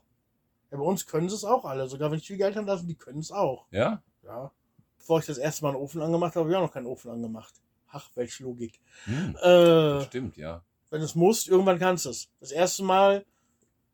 Ja, 0.71 0.77
bei 0.77 0.83
uns 0.83 1.05
können 1.05 1.27
sie 1.27 1.35
es 1.35 1.43
auch 1.43 1.65
alle. 1.65 1.89
Sogar 1.89 2.09
wenn 2.09 2.19
ich 2.19 2.25
viel 2.27 2.37
Geld 2.37 2.55
haben 2.55 2.65
lassen, 2.65 2.87
die 2.87 2.95
können 2.95 3.19
es 3.19 3.33
auch. 3.33 3.67
Ja? 3.69 4.01
Ja. 4.23 4.49
Bevor 4.97 5.19
ich 5.19 5.25
das 5.25 5.37
erste 5.37 5.63
Mal 5.65 5.71
einen 5.71 5.77
Ofen 5.81 6.01
angemacht 6.01 6.35
habe, 6.35 6.45
habe 6.45 6.51
ich 6.51 6.55
auch 6.57 6.61
noch 6.61 6.71
keinen 6.71 6.85
Ofen 6.85 7.11
angemacht. 7.11 7.53
Ach, 7.89 8.09
welche 8.15 8.43
Logik. 8.43 8.79
Hm, 9.03 9.35
Äh, 9.43 10.03
stimmt, 10.05 10.37
ja. 10.37 10.63
wenn 10.89 11.01
es 11.01 11.15
muss, 11.15 11.49
irgendwann 11.49 11.79
kannst 11.79 12.05
du 12.05 12.11
es. 12.11 12.29
Das 12.39 12.51
erste 12.51 12.83
Mal 12.83 13.25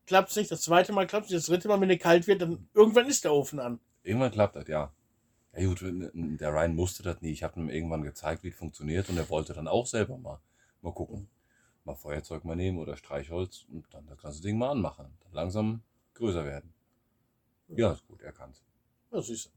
klappt 0.06 0.30
es 0.30 0.36
nicht, 0.36 0.52
das 0.52 0.62
zweite 0.62 0.92
Mal 0.92 1.08
klappt 1.08 1.24
es 1.26 1.32
nicht, 1.32 1.40
das 1.40 1.46
dritte 1.46 1.66
Mal, 1.66 1.80
wenn 1.80 1.88
der 1.88 1.98
kalt 1.98 2.28
wird, 2.28 2.40
dann 2.40 2.68
irgendwann 2.74 3.06
ist 3.06 3.24
der 3.24 3.32
Ofen 3.34 3.58
an. 3.58 3.80
Irgendwann 4.04 4.30
klappt 4.30 4.54
das, 4.54 4.68
ja. 4.68 4.92
Ja 5.56 5.66
gut, 5.66 5.80
der 5.82 6.52
Ryan 6.54 6.76
musste 6.76 7.02
das 7.02 7.20
nie. 7.20 7.32
Ich 7.32 7.42
habe 7.42 7.58
ihm 7.58 7.68
irgendwann 7.68 8.02
gezeigt, 8.02 8.44
wie 8.44 8.50
es 8.50 8.54
funktioniert 8.56 9.08
und 9.08 9.16
er 9.16 9.28
wollte 9.28 9.54
dann 9.54 9.66
auch 9.66 9.86
selber 9.88 10.16
mal, 10.18 10.38
mal 10.82 10.92
gucken. 10.92 11.28
Mal 11.88 11.94
Feuerzeug 11.94 12.44
mal 12.44 12.54
nehmen 12.54 12.78
oder 12.78 12.96
Streichholz 12.98 13.64
und 13.72 13.86
dann 13.94 14.06
das 14.06 14.20
ganze 14.20 14.42
Ding 14.42 14.58
mal 14.58 14.70
anmachen. 14.70 15.06
Dann 15.24 15.32
langsam 15.32 15.80
größer 16.14 16.44
werden. 16.44 16.72
Ja, 17.68 17.92
ist 17.92 18.06
gut, 18.06 18.20
er 18.22 18.32
kann's. 18.32 18.62
Ja, 19.10 19.22
siehst 19.22 19.46
du. 19.46 19.50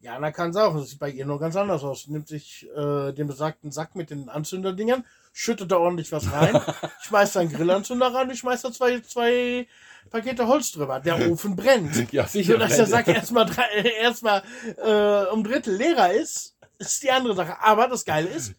Jana 0.00 0.30
kann 0.32 0.50
es 0.50 0.56
auch. 0.56 0.74
Das 0.74 0.90
sieht 0.90 0.98
bei 0.98 1.10
ihr 1.10 1.24
nur 1.26 1.38
ganz 1.40 1.54
anders 1.56 1.82
aus. 1.84 2.02
Sie 2.02 2.12
nimmt 2.12 2.26
sich 2.28 2.68
äh, 2.76 3.12
den 3.12 3.26
besagten 3.28 3.70
Sack 3.72 3.94
mit 3.94 4.10
den 4.10 4.28
Anzünderdingern, 4.28 5.04
schüttet 5.32 5.70
da 5.72 5.76
ordentlich 5.76 6.10
was 6.12 6.30
rein, 6.32 6.60
schmeißt 7.02 7.36
da 7.36 7.40
einen 7.40 7.52
Grillanzünder 7.52 8.12
rein 8.12 8.28
und 8.28 8.36
schmeißt 8.36 8.64
da 8.64 8.72
zwei, 8.72 9.00
zwei 9.00 9.66
Pakete 10.10 10.46
Holz 10.48 10.72
drüber. 10.72 10.98
Der 11.00 11.30
Ofen 11.30 11.54
brennt. 11.56 12.12
Ja, 12.12 12.26
So, 12.26 12.56
dass 12.56 12.76
der 12.76 12.86
Sack 12.86 13.06
erstmal 13.08 13.46
drei- 13.46 13.82
erstmal 14.00 14.42
äh, 14.76 15.30
um 15.32 15.42
Drittel 15.44 15.76
leerer 15.76 16.12
ist, 16.12 16.56
ist 16.78 17.02
die 17.04 17.10
andere 17.12 17.34
Sache. 17.36 17.60
Aber 17.60 17.86
das 17.88 18.04
Geile 18.04 18.28
ist, 18.28 18.54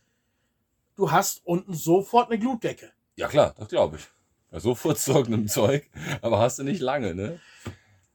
du 0.95 1.09
hast 1.11 1.41
unten 1.45 1.73
sofort 1.73 2.29
eine 2.29 2.39
Glutdecke. 2.39 2.91
Ja 3.19 3.27
klar, 3.27 3.53
das 3.57 3.67
glaube 3.67 3.97
ich. 3.97 4.07
Ja, 4.51 4.59
so 4.59 4.73
furztrockenem 4.73 5.47
Zeug, 5.47 5.89
aber 6.21 6.39
hast 6.39 6.57
du 6.59 6.63
nicht 6.63 6.79
lange, 6.81 7.13
ne? 7.13 7.39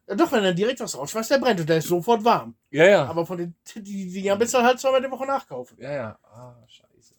Ja, 0.06 0.14
doch, 0.14 0.32
wenn 0.32 0.44
er 0.44 0.54
direkt 0.54 0.80
was 0.80 0.96
rausschmeißt, 0.96 1.30
der 1.30 1.38
brennt 1.38 1.60
und 1.60 1.68
der 1.68 1.76
ist 1.78 1.88
sofort 1.88 2.24
warm. 2.24 2.54
Ja, 2.70 2.86
ja. 2.86 3.04
Aber 3.06 3.24
von 3.26 3.36
den 3.38 3.54
die, 3.76 3.82
die 3.82 4.10
Dinger 4.12 4.36
du 4.36 4.62
halt 4.62 4.80
zweimal 4.80 5.02
die 5.02 5.10
Woche 5.10 5.26
nachkaufen. 5.26 5.76
ja, 5.78 5.92
ja. 5.92 6.18
Ah, 6.22 6.56
scheiße. 6.66 7.14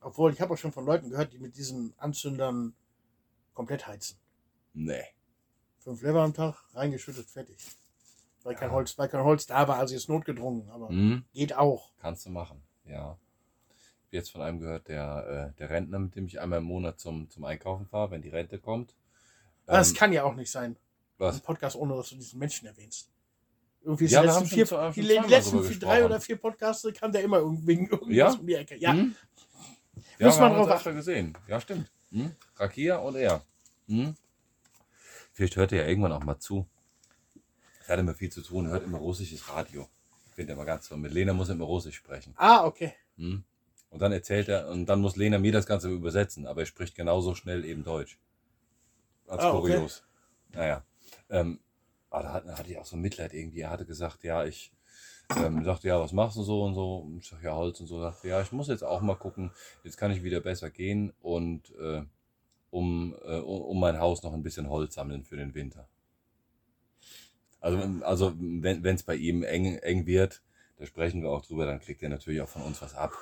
Obwohl, 0.00 0.32
ich 0.32 0.40
habe 0.40 0.54
auch 0.54 0.56
schon 0.58 0.72
von 0.72 0.86
Leuten 0.86 1.10
gehört, 1.10 1.32
die 1.32 1.38
mit 1.38 1.56
diesen 1.56 1.92
Anzündern 1.98 2.72
komplett 3.52 3.86
heizen. 3.88 4.16
Nee. 4.72 5.04
Fünf 5.80 6.02
Lever 6.02 6.22
am 6.22 6.32
Tag, 6.34 6.54
reingeschüttet, 6.74 7.28
fertig. 7.28 7.56
Weil 8.44 8.54
kein 8.54 8.68
Ja. 8.68 8.74
Holz, 8.76 8.96
weil 8.96 9.08
kein 9.08 9.24
Holz 9.24 9.46
da 9.46 9.66
war, 9.66 9.78
also 9.78 9.94
ist 9.94 10.08
notgedrungen, 10.08 10.68
aber 10.70 10.88
Hm, 10.88 11.24
geht 11.34 11.56
auch. 11.56 11.90
kannst 12.00 12.26
du 12.26 12.30
machen, 12.30 12.62
ja. 12.84 13.18
Jetzt 14.10 14.30
von 14.30 14.40
einem 14.40 14.58
gehört, 14.60 14.88
der, 14.88 15.52
äh, 15.54 15.58
der 15.58 15.70
Rentner, 15.70 15.98
mit 15.98 16.14
dem 16.16 16.26
ich 16.26 16.40
einmal 16.40 16.60
im 16.60 16.64
Monat 16.64 16.98
zum, 16.98 17.28
zum 17.30 17.44
Einkaufen 17.44 17.86
fahre, 17.86 18.10
wenn 18.10 18.22
die 18.22 18.30
Rente 18.30 18.58
kommt. 18.58 18.94
Aber 19.66 19.78
das 19.78 19.90
Ähm, 19.90 19.96
kann 19.96 20.12
ja 20.12 20.22
auch 20.24 20.34
nicht 20.34 20.50
sein. 20.50 20.76
was? 21.18 21.36
Ein 21.36 21.42
Podcast, 21.42 21.76
ohne 21.76 21.94
dass 21.96 22.08
du 22.10 22.16
diesen 22.16 22.38
Menschen 22.38 22.66
erwähnst. 22.66 23.10
Irgendwie 23.82 24.06
Ja, 24.06 24.22
letzten 24.22 24.46
vier, 24.46 24.66
zu- 24.66 24.76
die, 24.94 25.00
die 25.02 25.06
letzten 25.06 25.62
vier, 25.62 25.78
drei 25.78 26.04
oder 26.04 26.20
vier 26.20 26.36
Podcasts 26.36 26.86
kam 26.98 27.12
der 27.12 27.22
immer 27.22 27.38
irgendwie 27.38 27.66
wegen 27.66 27.86
irgendwas 27.88 28.14
Ja? 28.16 28.30
um 28.32 28.46
die 28.46 28.54
Ecke. 28.54 28.76
Ja, 28.76 28.92
Hm? 28.92 29.14
Muss 30.20 30.36
Ja, 30.36 30.40
man 30.42 30.52
wir 30.52 30.58
haben 30.58 30.66
drauf 30.68 30.76
öfter 30.76 30.92
gesehen. 30.94 31.36
Ja, 31.46 31.60
stimmt. 31.60 31.90
Hm? 32.10 32.32
Rakia 32.56 32.96
und 32.98 33.14
er. 33.16 33.42
Hm? 33.88 34.14
Vielleicht 35.32 35.56
hört 35.56 35.72
er 35.72 35.82
ja 35.82 35.88
irgendwann 35.88 36.12
auch 36.12 36.24
mal 36.24 36.38
zu. 36.38 36.66
Er 37.86 37.92
hat 37.94 38.00
immer 38.00 38.14
viel 38.14 38.30
zu 38.30 38.40
tun, 38.42 38.68
hört 38.68 38.84
immer 38.84 38.98
russisches 38.98 39.48
Radio. 39.48 39.88
Ich 40.30 40.34
finde 40.34 40.52
immer 40.54 40.64
ganz 40.64 40.88
toll. 40.88 40.98
Mit 40.98 41.12
Lena 41.12 41.32
muss 41.32 41.48
er 41.48 41.54
immer 41.54 41.64
Russisch 41.66 41.96
sprechen. 41.96 42.32
Ah, 42.36 42.64
okay. 42.64 42.94
Hm? 43.16 43.44
Und 43.90 44.02
dann 44.02 44.12
erzählt 44.12 44.48
er, 44.48 44.68
und 44.68 44.86
dann 44.86 45.00
muss 45.00 45.16
Lena 45.16 45.38
mir 45.38 45.52
das 45.52 45.66
Ganze 45.66 45.88
übersetzen, 45.90 46.46
aber 46.46 46.60
er 46.60 46.66
spricht 46.66 46.94
genauso 46.94 47.34
schnell 47.34 47.64
eben 47.64 47.84
Deutsch. 47.84 48.18
Als 49.26 49.42
Ah, 49.42 49.54
okay. 49.54 49.72
kurios. 49.72 50.04
Naja. 50.52 50.84
Ähm, 51.30 51.60
aber 52.10 52.22
da 52.22 52.32
hatte, 52.32 52.58
hatte 52.58 52.70
ich 52.70 52.78
auch 52.78 52.86
so 52.86 52.96
Mitleid 52.96 53.34
irgendwie. 53.34 53.60
Er 53.60 53.70
hatte 53.70 53.86
gesagt, 53.86 54.24
ja, 54.24 54.44
ich 54.44 54.72
ähm, 55.36 55.64
sagte, 55.64 55.88
ja, 55.88 56.00
was 56.00 56.12
machst 56.12 56.36
du 56.36 56.42
so 56.42 56.64
und 56.64 56.74
so? 56.74 56.96
Und 56.98 57.18
ich 57.18 57.28
sag, 57.28 57.42
ja, 57.42 57.54
Holz 57.54 57.80
und 57.80 57.86
so. 57.86 58.00
Sagte, 58.00 58.28
ja, 58.28 58.40
ich 58.40 58.52
muss 58.52 58.68
jetzt 58.68 58.84
auch 58.84 59.00
mal 59.00 59.16
gucken, 59.16 59.52
jetzt 59.84 59.96
kann 59.96 60.10
ich 60.10 60.22
wieder 60.22 60.40
besser 60.40 60.70
gehen 60.70 61.12
und 61.20 61.70
äh, 61.78 62.02
um, 62.70 63.14
äh, 63.24 63.38
um 63.38 63.80
mein 63.80 63.98
Haus 63.98 64.22
noch 64.22 64.32
ein 64.32 64.42
bisschen 64.42 64.68
Holz 64.68 64.94
sammeln 64.94 65.24
für 65.24 65.36
den 65.36 65.54
Winter. 65.54 65.88
Also, 67.60 67.78
also 68.04 68.34
wenn 68.38 68.84
es 68.84 69.02
bei 69.02 69.16
ihm 69.16 69.42
eng, 69.42 69.78
eng 69.78 70.06
wird, 70.06 70.42
da 70.76 70.86
sprechen 70.86 71.22
wir 71.22 71.30
auch 71.30 71.44
drüber, 71.44 71.66
dann 71.66 71.80
kriegt 71.80 72.02
er 72.02 72.08
natürlich 72.08 72.40
auch 72.40 72.48
von 72.48 72.62
uns 72.62 72.80
was 72.80 72.94
ab. 72.94 73.12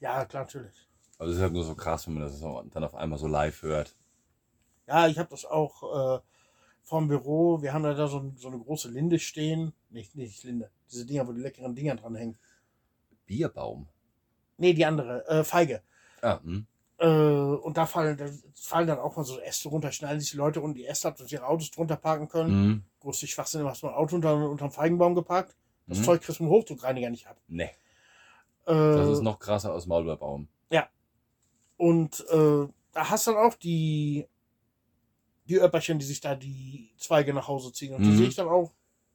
Ja, 0.00 0.24
klar, 0.24 0.44
natürlich. 0.44 0.88
Also 1.18 1.32
es 1.32 1.36
ist 1.36 1.42
halt 1.42 1.52
nur 1.52 1.64
so 1.64 1.74
krass, 1.74 2.06
wenn 2.06 2.14
man 2.14 2.22
das 2.24 2.40
dann 2.40 2.84
auf 2.84 2.94
einmal 2.94 3.18
so 3.18 3.26
live 3.26 3.62
hört. 3.62 3.94
Ja, 4.86 5.06
ich 5.06 5.18
habe 5.18 5.28
das 5.30 5.44
auch 5.44 6.18
äh, 6.18 6.20
vom 6.82 7.08
Büro. 7.08 7.60
Wir 7.62 7.72
haben 7.72 7.82
da, 7.82 8.08
so, 8.08 8.18
ein- 8.20 8.36
so 8.36 8.48
eine 8.48 8.58
große 8.58 8.88
Linde 8.88 9.18
stehen. 9.18 9.72
Nicht, 9.90 10.16
nicht 10.16 10.42
Linde. 10.44 10.70
Diese 10.90 11.04
Dinger, 11.06 11.28
wo 11.28 11.32
die 11.32 11.40
leckeren 11.40 11.74
Dinger 11.74 11.96
dranhängen. 11.96 12.38
Bierbaum. 13.26 13.88
Nee, 14.56 14.72
die 14.72 14.84
andere. 14.84 15.26
Äh, 15.28 15.44
Feige. 15.44 15.82
Ah, 16.22 16.40
hm. 16.42 16.66
Äh, 16.98 17.06
und 17.06 17.76
da 17.76 17.86
fallen, 17.86 18.16
da 18.16 18.26
fallen 18.54 18.86
dann 18.86 18.98
auch 18.98 19.16
mal 19.16 19.24
so 19.24 19.38
Äste 19.40 19.68
runter, 19.68 19.92
schneiden 19.92 20.20
sich 20.20 20.32
die 20.32 20.36
Leute 20.36 20.60
und 20.60 20.74
die 20.74 20.84
Äste 20.86 21.08
ab, 21.08 21.16
dass 21.16 21.28
sie 21.28 21.36
ihre 21.36 21.46
Autos 21.46 21.70
drunter 21.70 21.96
parken 21.96 22.28
können. 22.28 22.50
Hm. 22.50 22.84
Größte 23.00 23.26
Schwachsinn, 23.26 23.64
hast 23.64 23.82
du 23.82 23.88
ein 23.88 23.94
Auto 23.94 24.16
unter, 24.16 24.34
unterm 24.50 24.70
Feigenbaum 24.70 25.14
geparkt. 25.14 25.54
Das 25.86 25.98
Hm. 25.98 26.04
Zeug 26.04 26.20
kriegst 26.22 26.40
du 26.40 26.44
mit 26.44 26.50
dem 26.50 26.54
Hochdruckreiniger 26.56 27.08
nicht 27.10 27.26
ab. 27.26 27.40
Nee, 27.48 27.70
Äh, 28.66 28.72
das 28.74 29.08
ist 29.08 29.20
noch 29.22 29.38
krasser 29.38 29.72
als 29.72 29.86
Maulbeerbaum. 29.86 30.48
Und 31.76 32.20
äh, 32.28 32.68
da 32.92 33.08
hast 33.08 33.26
du 33.26 33.30
dann 33.32 33.40
auch 33.46 33.54
die, 33.54 34.26
die 35.48 35.58
Öpperchen, 35.58 35.98
die 35.98 36.04
sich 36.04 36.20
da 36.20 36.34
die 36.34 36.90
Zweige 36.98 37.32
nach 37.32 37.48
Hause 37.48 37.72
ziehen. 37.72 37.94
Und 37.94 38.02
die 38.04 38.10
Mhm. 38.10 38.16
sehe 38.16 38.26
ich 38.28 38.34
dann 38.34 38.48
auch 38.48 38.74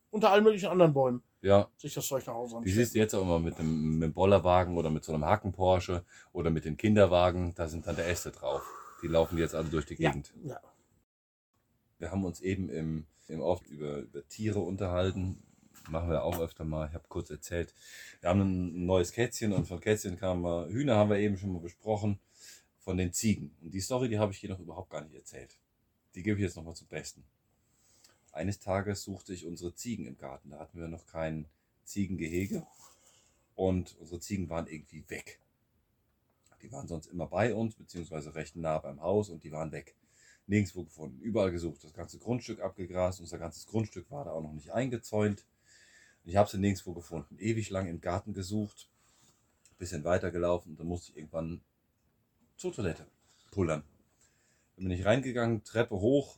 unter 0.10 0.32
allen 0.32 0.44
möglichen 0.44 0.70
anderen 0.70 0.92
Bäumen, 0.92 1.22
Ja, 1.44 1.70
sich 1.78 1.94
das 1.94 2.08
Zeug 2.08 2.26
nach 2.26 2.34
Hause 2.34 2.54
die 2.54 2.58
anstellen. 2.58 2.76
siehst 2.78 2.96
du 2.96 2.98
jetzt 3.00 3.14
auch 3.14 3.22
immer 3.22 3.38
mit 3.38 3.60
dem, 3.60 4.00
mit 4.00 4.08
dem 4.10 4.14
Bollerwagen 4.14 4.78
oder 4.78 4.90
mit 4.90 5.04
so 5.04 5.14
einem 5.14 5.26
Haken-Porsche 5.26 6.04
oder 6.34 6.50
mit 6.50 6.66
den 6.66 6.76
Kinderwagen. 6.76 7.54
Da 7.54 7.68
sind 7.68 7.86
dann 7.86 7.98
der 7.98 8.08
Äste 8.08 8.32
drauf. 8.32 8.64
Die 9.04 9.08
laufen 9.10 9.38
jetzt 9.38 9.54
alle 9.54 9.70
durch 9.70 9.86
die 9.86 10.02
Ja, 10.02 10.10
Gegend. 10.10 10.34
ja. 10.44 10.60
Wir 12.00 12.10
haben 12.10 12.26
uns 12.26 12.42
eben 12.42 12.70
im, 12.70 13.06
im 13.28 13.42
oft 13.42 13.68
über, 13.68 13.98
über 14.00 14.28
Tiere 14.28 14.58
unterhalten. 14.60 15.38
Machen 15.90 16.10
wir 16.10 16.24
auch 16.24 16.40
öfter 16.40 16.64
mal. 16.64 16.88
Ich 16.88 16.94
habe 16.94 17.06
kurz 17.08 17.30
erzählt. 17.30 17.74
Wir 18.22 18.30
haben 18.30 18.42
ein 18.42 18.86
neues 18.86 19.12
Kätzchen 19.12 19.54
und 19.54 19.68
von 19.68 19.80
Kätzchen 19.80 20.18
kamen 20.18 20.70
Hühner 20.70 20.96
haben 20.96 21.10
wir 21.10 21.18
eben 21.18 21.38
schon 21.38 21.54
mal 21.54 21.60
besprochen, 21.60 22.20
von 22.80 22.98
den 22.98 23.14
Ziegen. 23.14 23.56
Und 23.62 23.74
die 23.74 23.82
Story, 23.82 24.10
die 24.10 24.18
habe 24.18 24.32
ich 24.32 24.40
hier 24.40 24.50
noch 24.50 24.60
überhaupt 24.60 24.90
gar 24.90 25.02
nicht 25.02 25.14
erzählt. 25.14 25.58
Die 26.16 26.24
gebe 26.24 26.40
ich 26.40 26.44
jetzt 26.44 26.56
nochmal 26.56 26.76
zum 26.76 26.88
Besten. 26.88 27.24
Eines 28.32 28.60
Tages 28.60 29.04
suchte 29.04 29.34
ich 29.34 29.46
unsere 29.46 29.76
Ziegen 29.76 30.06
im 30.06 30.18
Garten. 30.18 30.50
Da 30.52 30.60
hatten 30.60 30.80
wir 30.80 30.88
noch 30.88 31.06
kein 31.06 31.48
Ziegengehege. 31.84 32.66
Und 33.56 33.96
unsere 34.00 34.20
Ziegen 34.20 34.50
waren 34.50 34.68
irgendwie 34.68 35.04
weg. 35.10 35.40
Die 36.62 36.72
waren 36.72 36.88
sonst 36.88 37.08
immer 37.08 37.28
bei 37.28 37.54
uns, 37.54 37.76
beziehungsweise 37.76 38.34
recht 38.34 38.56
nah 38.56 38.80
beim 38.80 39.02
Haus 39.02 39.30
und 39.30 39.44
die 39.44 39.52
waren 39.52 39.72
weg 39.72 39.96
nirgendwo 40.48 40.84
gefunden. 40.84 41.22
Überall 41.22 41.52
gesucht, 41.52 41.84
das 41.84 41.94
ganze 41.94 42.18
Grundstück 42.18 42.60
abgegrast, 42.60 43.20
unser 43.20 43.38
ganzes 43.38 43.66
Grundstück 43.68 44.10
war 44.12 44.26
da 44.26 44.32
auch 44.32 44.42
noch 44.42 44.54
nicht 44.54 44.72
eingezäunt. 44.72 45.46
Ich 46.26 46.36
habe 46.36 46.50
sie 46.50 46.58
nirgendwo 46.58 46.94
gefunden. 46.94 47.38
Ewig 47.40 47.70
lang 47.70 47.88
im 47.88 48.02
Garten 48.02 48.34
gesucht, 48.34 48.90
bisschen 49.78 50.04
weitergelaufen 50.04 50.72
und 50.72 50.80
dann 50.80 50.88
musste 50.88 51.12
ich 51.12 51.18
irgendwann 51.18 51.62
zur 52.58 52.74
Toilette 52.74 53.06
pullern. 53.52 53.84
Dann 54.76 54.88
bin 54.88 54.98
ich 54.98 55.06
reingegangen, 55.06 55.64
Treppe 55.64 55.96
hoch, 55.96 56.38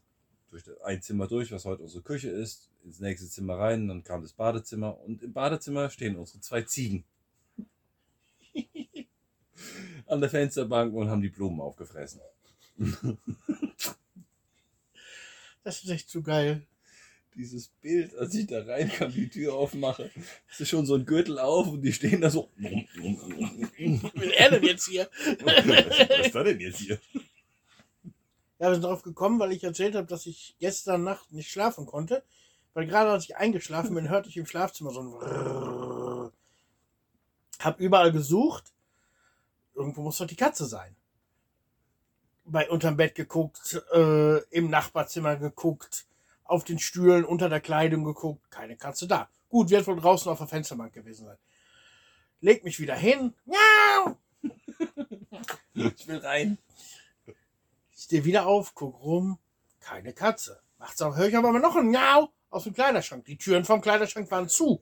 durch 0.49 0.63
ein 0.83 1.01
Zimmer 1.01 1.27
durch, 1.27 1.51
was 1.51 1.65
heute 1.65 1.83
unsere 1.83 2.03
Küche 2.03 2.29
ist, 2.29 2.69
ins 2.83 2.99
nächste 2.99 3.29
Zimmer 3.29 3.57
rein, 3.57 3.87
dann 3.87 4.03
kam 4.03 4.21
das 4.21 4.33
Badezimmer 4.33 4.99
und 5.01 5.23
im 5.23 5.33
Badezimmer 5.33 5.89
stehen 5.89 6.17
unsere 6.17 6.39
zwei 6.41 6.61
Ziegen. 6.63 7.03
An 10.05 10.21
der 10.21 10.29
Fensterbank 10.29 10.93
und 10.93 11.09
haben 11.09 11.21
die 11.21 11.29
Blumen 11.29 11.59
aufgefressen. 11.59 12.21
Das 15.63 15.83
ist 15.83 15.89
echt 15.89 16.09
zu 16.09 16.21
geil. 16.21 16.65
Dieses 17.37 17.69
Bild, 17.81 18.15
als 18.17 18.33
ich 18.33 18.47
da 18.47 18.63
reinkam, 18.63 19.11
die 19.11 19.29
Tür 19.29 19.53
aufmache, 19.53 20.09
ist 20.57 20.67
schon 20.67 20.85
so 20.85 20.95
ein 20.95 21.05
Gürtel 21.05 21.39
auf 21.39 21.67
und 21.67 21.81
die 21.81 21.93
stehen 21.93 22.19
da 22.19 22.29
so. 22.29 22.49
Was 22.57 22.71
Was 24.03 24.15
will 24.15 24.31
er 24.31 24.51
denn 24.51 24.63
jetzt 24.63 24.87
hier? 24.87 25.09
ist 26.23 26.35
da 26.35 26.43
denn 26.43 26.59
jetzt 26.59 26.79
hier? 26.79 26.99
Ja, 28.59 28.69
wir 28.69 28.73
sind 28.73 28.83
darauf 28.83 29.03
gekommen, 29.03 29.39
weil 29.39 29.51
ich 29.51 29.63
erzählt 29.63 29.95
habe, 29.95 30.07
dass 30.07 30.25
ich 30.25 30.55
gestern 30.59 31.03
Nacht 31.03 31.31
nicht 31.31 31.51
schlafen 31.51 31.85
konnte. 31.85 32.23
Weil 32.73 32.87
gerade 32.87 33.11
als 33.11 33.25
ich 33.25 33.37
eingeschlafen 33.37 33.95
bin, 33.95 34.09
hörte 34.09 34.29
ich 34.29 34.37
im 34.37 34.45
Schlafzimmer 34.47 34.91
so 34.91 35.01
ein 35.01 35.11
Brrrr. 35.11 36.31
Hab 37.59 37.79
überall 37.79 38.11
gesucht. 38.11 38.73
Irgendwo 39.75 40.01
muss 40.01 40.17
doch 40.17 40.27
die 40.27 40.35
Katze 40.35 40.65
sein. 40.65 40.95
Bei 42.45 42.69
unterm 42.69 42.97
Bett 42.97 43.13
geguckt, 43.13 43.81
äh, 43.93 44.37
im 44.49 44.69
Nachbarzimmer 44.69 45.35
geguckt, 45.35 46.06
auf 46.47 46.63
den 46.63 46.79
Stühlen, 46.79 47.25
unter 47.25 47.49
der 47.49 47.61
Kleidung 47.61 48.03
geguckt. 48.03 48.49
Keine 48.51 48.77
Katze 48.77 49.07
da. 49.07 49.29
Gut, 49.49 49.69
wird 49.69 49.87
wohl 49.87 49.99
draußen 49.99 50.31
auf 50.31 50.39
der 50.39 50.47
Fensterbank 50.47 50.93
gewesen 50.93 51.25
sein. 51.25 51.37
leg 52.41 52.63
mich 52.63 52.79
wieder 52.79 52.95
hin. 52.95 53.33
Miau! 53.45 54.17
Ich 55.73 56.07
will 56.07 56.17
rein. 56.17 56.57
Ich 57.95 58.03
stehe 58.03 58.25
wieder 58.25 58.47
auf, 58.47 58.73
guck 58.73 58.99
rum, 59.03 59.37
keine 59.79 60.11
Katze. 60.11 60.59
Macht's 60.79 61.01
auch, 61.03 61.15
höre 61.15 61.27
ich 61.27 61.37
aber 61.37 61.51
noch 61.59 61.75
ein 61.75 61.91
Miau 61.91 62.31
aus 62.49 62.63
dem 62.63 62.73
Kleiderschrank. 62.73 63.25
Die 63.25 63.37
Türen 63.37 63.63
vom 63.63 63.81
Kleiderschrank 63.81 64.29
waren 64.31 64.49
zu. 64.49 64.81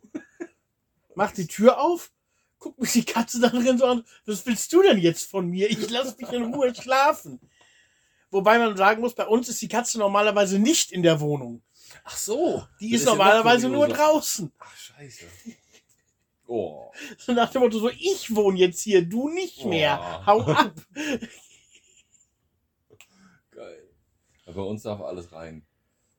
Mach 1.15 1.32
die 1.32 1.47
Tür 1.47 1.80
auf, 1.80 2.12
guck 2.60 2.80
mich 2.80 2.93
die 2.93 3.06
Katze 3.06 3.39
da 3.39 3.49
drin 3.49 3.78
so 3.78 3.86
an. 3.86 4.06
Was 4.25 4.45
willst 4.45 4.71
du 4.73 4.82
denn 4.82 4.97
jetzt 4.97 5.30
von 5.30 5.47
mir? 5.47 5.69
Ich 5.69 5.89
lass 5.89 6.17
mich 6.17 6.32
in 6.32 6.54
Ruhe 6.54 6.73
schlafen. 6.73 7.39
Wobei 8.31 8.57
man 8.57 8.75
sagen 8.75 9.01
muss, 9.01 9.15
bei 9.15 9.27
uns 9.27 9.49
ist 9.49 9.61
die 9.61 9.67
Katze 9.67 9.97
normalerweise 9.97 10.59
nicht 10.59 10.91
in 10.91 11.03
der 11.03 11.19
Wohnung. 11.19 11.61
Ach 12.03 12.17
so. 12.17 12.67
Die 12.79 12.93
ist, 12.93 13.05
ja 13.05 13.11
noch 13.11 13.17
normalerweise 13.17 13.69
nur 13.69 13.88
draußen. 13.88 14.51
Ach, 14.59 14.75
scheiße. 14.75 15.25
Oh. 16.47 16.91
So 17.17 17.33
nach 17.33 17.51
dem 17.51 17.61
Motto, 17.61 17.79
so 17.79 17.89
ich 17.89 18.35
wohne 18.35 18.59
jetzt 18.59 18.81
hier, 18.81 19.03
du 19.03 19.29
nicht 19.29 19.65
mehr. 19.65 19.99
Oh. 19.99 20.25
Hau 20.25 20.41
ab. 20.41 20.75
Geil. 23.51 23.89
Aber 24.45 24.55
bei 24.55 24.61
uns 24.61 24.83
darf 24.83 25.01
alles 25.01 25.31
rein. 25.31 25.65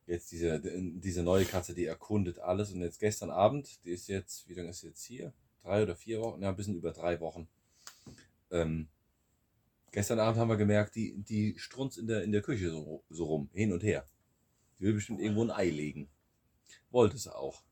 Jetzt 0.06 0.30
diese, 0.32 0.60
diese 0.60 1.22
neue 1.22 1.44
Katze, 1.44 1.74
die 1.74 1.84
erkundet 1.84 2.38
alles. 2.38 2.72
Und 2.72 2.80
jetzt 2.80 3.00
gestern 3.00 3.30
Abend, 3.30 3.84
die 3.84 3.90
ist 3.90 4.08
jetzt, 4.08 4.48
wie 4.48 4.54
lange 4.54 4.70
ist 4.70 4.80
sie 4.80 4.88
jetzt 4.88 5.04
hier? 5.04 5.32
Drei 5.62 5.82
oder 5.82 5.96
vier 5.96 6.20
Wochen? 6.20 6.42
Ja, 6.42 6.48
ein 6.48 6.56
bisschen 6.56 6.76
über 6.76 6.92
drei 6.92 7.20
Wochen. 7.20 7.48
Ähm, 8.50 8.88
gestern 9.96 10.20
Abend 10.20 10.38
haben 10.38 10.50
wir 10.50 10.58
gemerkt, 10.58 10.94
die, 10.94 11.16
die 11.22 11.54
strunzt 11.58 11.96
in 11.96 12.06
der, 12.06 12.22
in 12.22 12.30
der 12.30 12.42
Küche 12.42 12.70
so, 12.70 13.02
so 13.08 13.24
rum, 13.24 13.48
hin 13.54 13.72
und 13.72 13.82
her. 13.82 14.04
Die 14.78 14.84
will 14.84 14.92
bestimmt 14.92 15.20
irgendwo 15.22 15.42
ein 15.42 15.50
Ei 15.50 15.70
legen. 15.70 16.10
Wollte 16.90 17.16
sie 17.16 17.34
auch. 17.34 17.62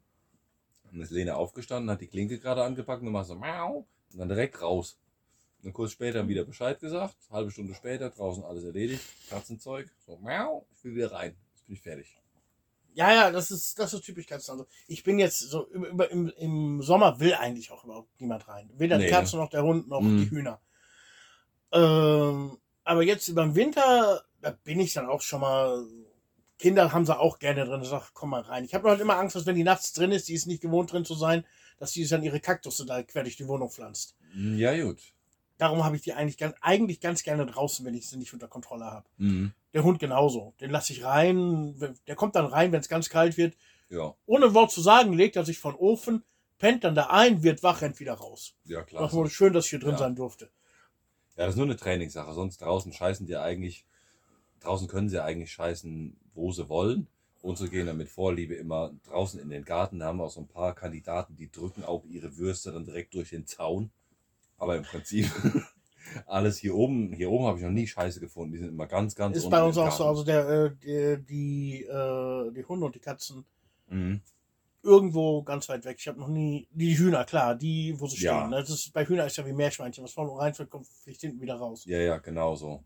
Dann 0.84 1.02
ist 1.02 1.10
Lena 1.10 1.34
aufgestanden, 1.34 1.90
hat 1.90 2.00
die 2.00 2.06
Klinke 2.06 2.38
gerade 2.38 2.64
angepackt 2.64 3.02
und 3.02 3.12
macht 3.12 3.26
so 3.26 3.34
Miau 3.34 3.86
und 4.12 4.18
dann 4.18 4.30
direkt 4.30 4.62
raus. 4.62 4.98
Und 5.62 5.74
kurz 5.74 5.92
später 5.92 6.26
wieder 6.26 6.44
Bescheid 6.46 6.80
gesagt, 6.80 7.14
halbe 7.30 7.50
Stunde 7.50 7.74
später, 7.74 8.08
draußen 8.08 8.42
alles 8.42 8.64
erledigt, 8.64 9.04
Katzenzeug, 9.28 9.90
so 10.06 10.16
Miau, 10.16 10.66
ich 10.74 10.82
will 10.84 10.94
wieder 10.94 11.12
rein. 11.12 11.36
Jetzt 11.52 11.66
bin 11.66 11.74
ich 11.76 11.82
fertig. 11.82 12.16
Ja, 12.94 13.12
ja, 13.12 13.30
das 13.30 13.50
ist, 13.50 13.78
das 13.78 13.92
ist 13.92 14.02
typisch 14.02 14.26
Katzen. 14.26 14.52
Also 14.52 14.66
ich 14.86 15.04
bin 15.04 15.18
jetzt 15.18 15.40
so 15.40 15.68
über, 15.68 15.88
über, 15.90 16.10
im, 16.10 16.28
im 16.38 16.80
Sommer 16.80 17.20
will 17.20 17.34
eigentlich 17.34 17.70
auch 17.70 17.84
überhaupt 17.84 18.18
niemand 18.18 18.48
rein. 18.48 18.70
Weder 18.78 18.96
die 18.96 19.04
Nee, 19.04 19.10
Katze 19.10 19.36
noch 19.36 19.50
der 19.50 19.62
Hund 19.62 19.88
noch 19.88 20.00
Mhm. 20.00 20.20
die 20.20 20.30
Hühner. 20.30 20.58
Ähm, 21.74 22.56
aber 22.84 23.02
jetzt 23.02 23.28
über 23.28 23.42
den 23.42 23.54
Winter, 23.54 24.22
da 24.40 24.50
bin 24.64 24.80
ich 24.80 24.92
dann 24.94 25.06
auch 25.06 25.20
schon 25.20 25.40
mal. 25.40 25.84
Kinder 26.58 26.92
haben 26.92 27.04
sie 27.04 27.18
auch 27.18 27.40
gerne 27.40 27.64
drin. 27.64 27.82
Ich 27.82 27.88
sag, 27.88 28.12
komm 28.14 28.30
mal 28.30 28.40
rein. 28.42 28.64
Ich 28.64 28.74
habe 28.74 28.88
halt 28.88 29.00
immer 29.00 29.16
Angst, 29.18 29.34
dass 29.34 29.44
wenn 29.44 29.56
die 29.56 29.64
nachts 29.64 29.92
drin 29.92 30.12
ist, 30.12 30.28
die 30.28 30.34
ist 30.34 30.46
nicht 30.46 30.62
gewohnt 30.62 30.92
drin 30.92 31.04
zu 31.04 31.14
sein, 31.14 31.44
dass 31.78 31.90
die 31.90 32.06
dann 32.06 32.22
ihre 32.22 32.38
Kaktusse 32.40 32.86
da 32.86 33.02
quer 33.02 33.24
durch 33.24 33.36
die 33.36 33.48
Wohnung 33.48 33.70
pflanzt. 33.70 34.14
Hm, 34.32 34.56
Ja, 34.56 34.80
gut. 34.82 35.00
Darum 35.58 35.84
habe 35.84 35.96
ich 35.96 36.02
die 36.02 36.12
eigentlich 36.12 36.38
ganz, 36.38 36.54
eigentlich 36.60 37.00
ganz 37.00 37.22
gerne 37.24 37.44
draußen, 37.46 37.84
wenn 37.84 37.94
ich 37.94 38.08
sie 38.08 38.16
nicht 38.18 38.32
unter 38.32 38.48
Kontrolle 38.48 38.84
habe. 38.86 39.06
Mhm. 39.18 39.52
Der 39.72 39.82
Hund 39.84 39.98
genauso. 39.98 40.54
Den 40.60 40.70
lasse 40.70 40.92
ich 40.92 41.04
rein. 41.04 41.74
Der 42.06 42.14
kommt 42.16 42.36
dann 42.36 42.46
rein, 42.46 42.70
wenn 42.72 42.80
es 42.80 42.88
ganz 42.88 43.08
kalt 43.08 43.36
wird. 43.36 43.56
Ja, 43.88 44.14
Ohne 44.26 44.46
ein 44.46 44.54
Wort 44.54 44.70
zu 44.70 44.80
sagen, 44.80 45.12
legt 45.12 45.36
er 45.36 45.44
sich 45.44 45.58
von 45.58 45.74
Ofen, 45.74 46.22
pennt 46.58 46.84
dann 46.84 46.94
da 46.94 47.06
ein, 47.08 47.42
wird 47.42 47.62
wach, 47.62 47.82
rennt 47.82 47.98
wieder 48.00 48.14
raus. 48.14 48.54
ja 48.64 48.82
klar. 48.82 49.02
Das 49.02 49.12
wurde 49.12 49.30
schön, 49.30 49.52
dass 49.52 49.64
ich 49.66 49.70
hier 49.70 49.80
drin 49.80 49.92
Ja. 49.92 49.98
sein 49.98 50.14
durfte. 50.16 50.50
Ja, 51.36 51.46
das 51.46 51.54
ist 51.54 51.56
nur 51.56 51.66
eine 51.66 51.76
Trainingssache. 51.76 52.32
Sonst 52.32 52.58
draußen 52.58 52.92
scheißen 52.92 53.26
die 53.26 53.36
eigentlich, 53.36 53.84
draußen 54.60 54.88
können 54.88 55.08
sie 55.08 55.22
eigentlich 55.22 55.52
scheißen, 55.52 56.16
wo 56.34 56.52
sie 56.52 56.68
wollen. 56.68 57.08
Und 57.42 57.58
so 57.58 57.68
gehen 57.68 57.86
dann 57.86 57.98
mit 57.98 58.08
Vorliebe 58.08 58.54
immer 58.54 58.92
draußen 59.04 59.38
in 59.38 59.50
den 59.50 59.64
Garten. 59.64 59.98
Da 59.98 60.06
haben 60.06 60.18
wir 60.18 60.24
auch 60.24 60.30
so 60.30 60.40
ein 60.40 60.48
paar 60.48 60.74
Kandidaten, 60.74 61.36
die 61.36 61.50
drücken 61.50 61.84
auch 61.84 62.04
ihre 62.06 62.38
Würste 62.38 62.72
dann 62.72 62.86
direkt 62.86 63.14
durch 63.14 63.30
den 63.30 63.46
Zaun. 63.46 63.90
Aber 64.56 64.76
im 64.76 64.84
Prinzip 64.84 65.30
alles 66.26 66.56
hier 66.58 66.74
oben, 66.74 67.12
hier 67.12 67.30
oben 67.30 67.44
habe 67.46 67.58
ich 67.58 67.64
noch 67.64 67.70
nie 67.70 67.86
Scheiße 67.86 68.20
gefunden. 68.20 68.52
Die 68.52 68.60
sind 68.60 68.68
immer 68.68 68.86
ganz, 68.86 69.14
ganz 69.14 69.36
Ist 69.36 69.50
bei 69.50 69.62
uns 69.62 69.76
auch 69.76 69.92
so, 69.92 70.06
also 70.06 70.24
der, 70.24 70.48
äh, 70.48 70.70
die, 70.74 71.24
die, 71.26 71.82
äh, 71.84 72.52
die 72.52 72.64
Hunde 72.64 72.86
und 72.86 72.94
die 72.94 73.00
Katzen 73.00 73.44
Mhm. 73.88 74.22
Irgendwo 74.84 75.42
ganz 75.42 75.68
weit 75.68 75.84
weg. 75.84 75.96
Ich 75.98 76.06
habe 76.08 76.20
noch 76.20 76.28
nie, 76.28 76.68
die 76.70 76.96
Hühner, 76.96 77.24
klar, 77.24 77.54
die, 77.54 77.98
wo 77.98 78.06
sie 78.06 78.18
stehen. 78.18 78.28
Ja. 78.28 78.48
ne? 78.48 78.56
Das 78.60 78.70
ist, 78.70 78.92
bei 78.92 79.06
Hühner 79.06 79.26
ist 79.26 79.36
ja 79.36 79.46
wie 79.46 79.52
Meerschweinchen, 79.52 80.04
was 80.04 80.12
vorne 80.12 80.36
reinfällt, 80.36 80.70
kommt 80.70 80.86
fliegt 80.86 81.20
hinten 81.20 81.40
wieder 81.40 81.56
raus. 81.56 81.84
Ja, 81.86 81.98
ja, 81.98 82.18
genau 82.18 82.54
so. 82.54 82.84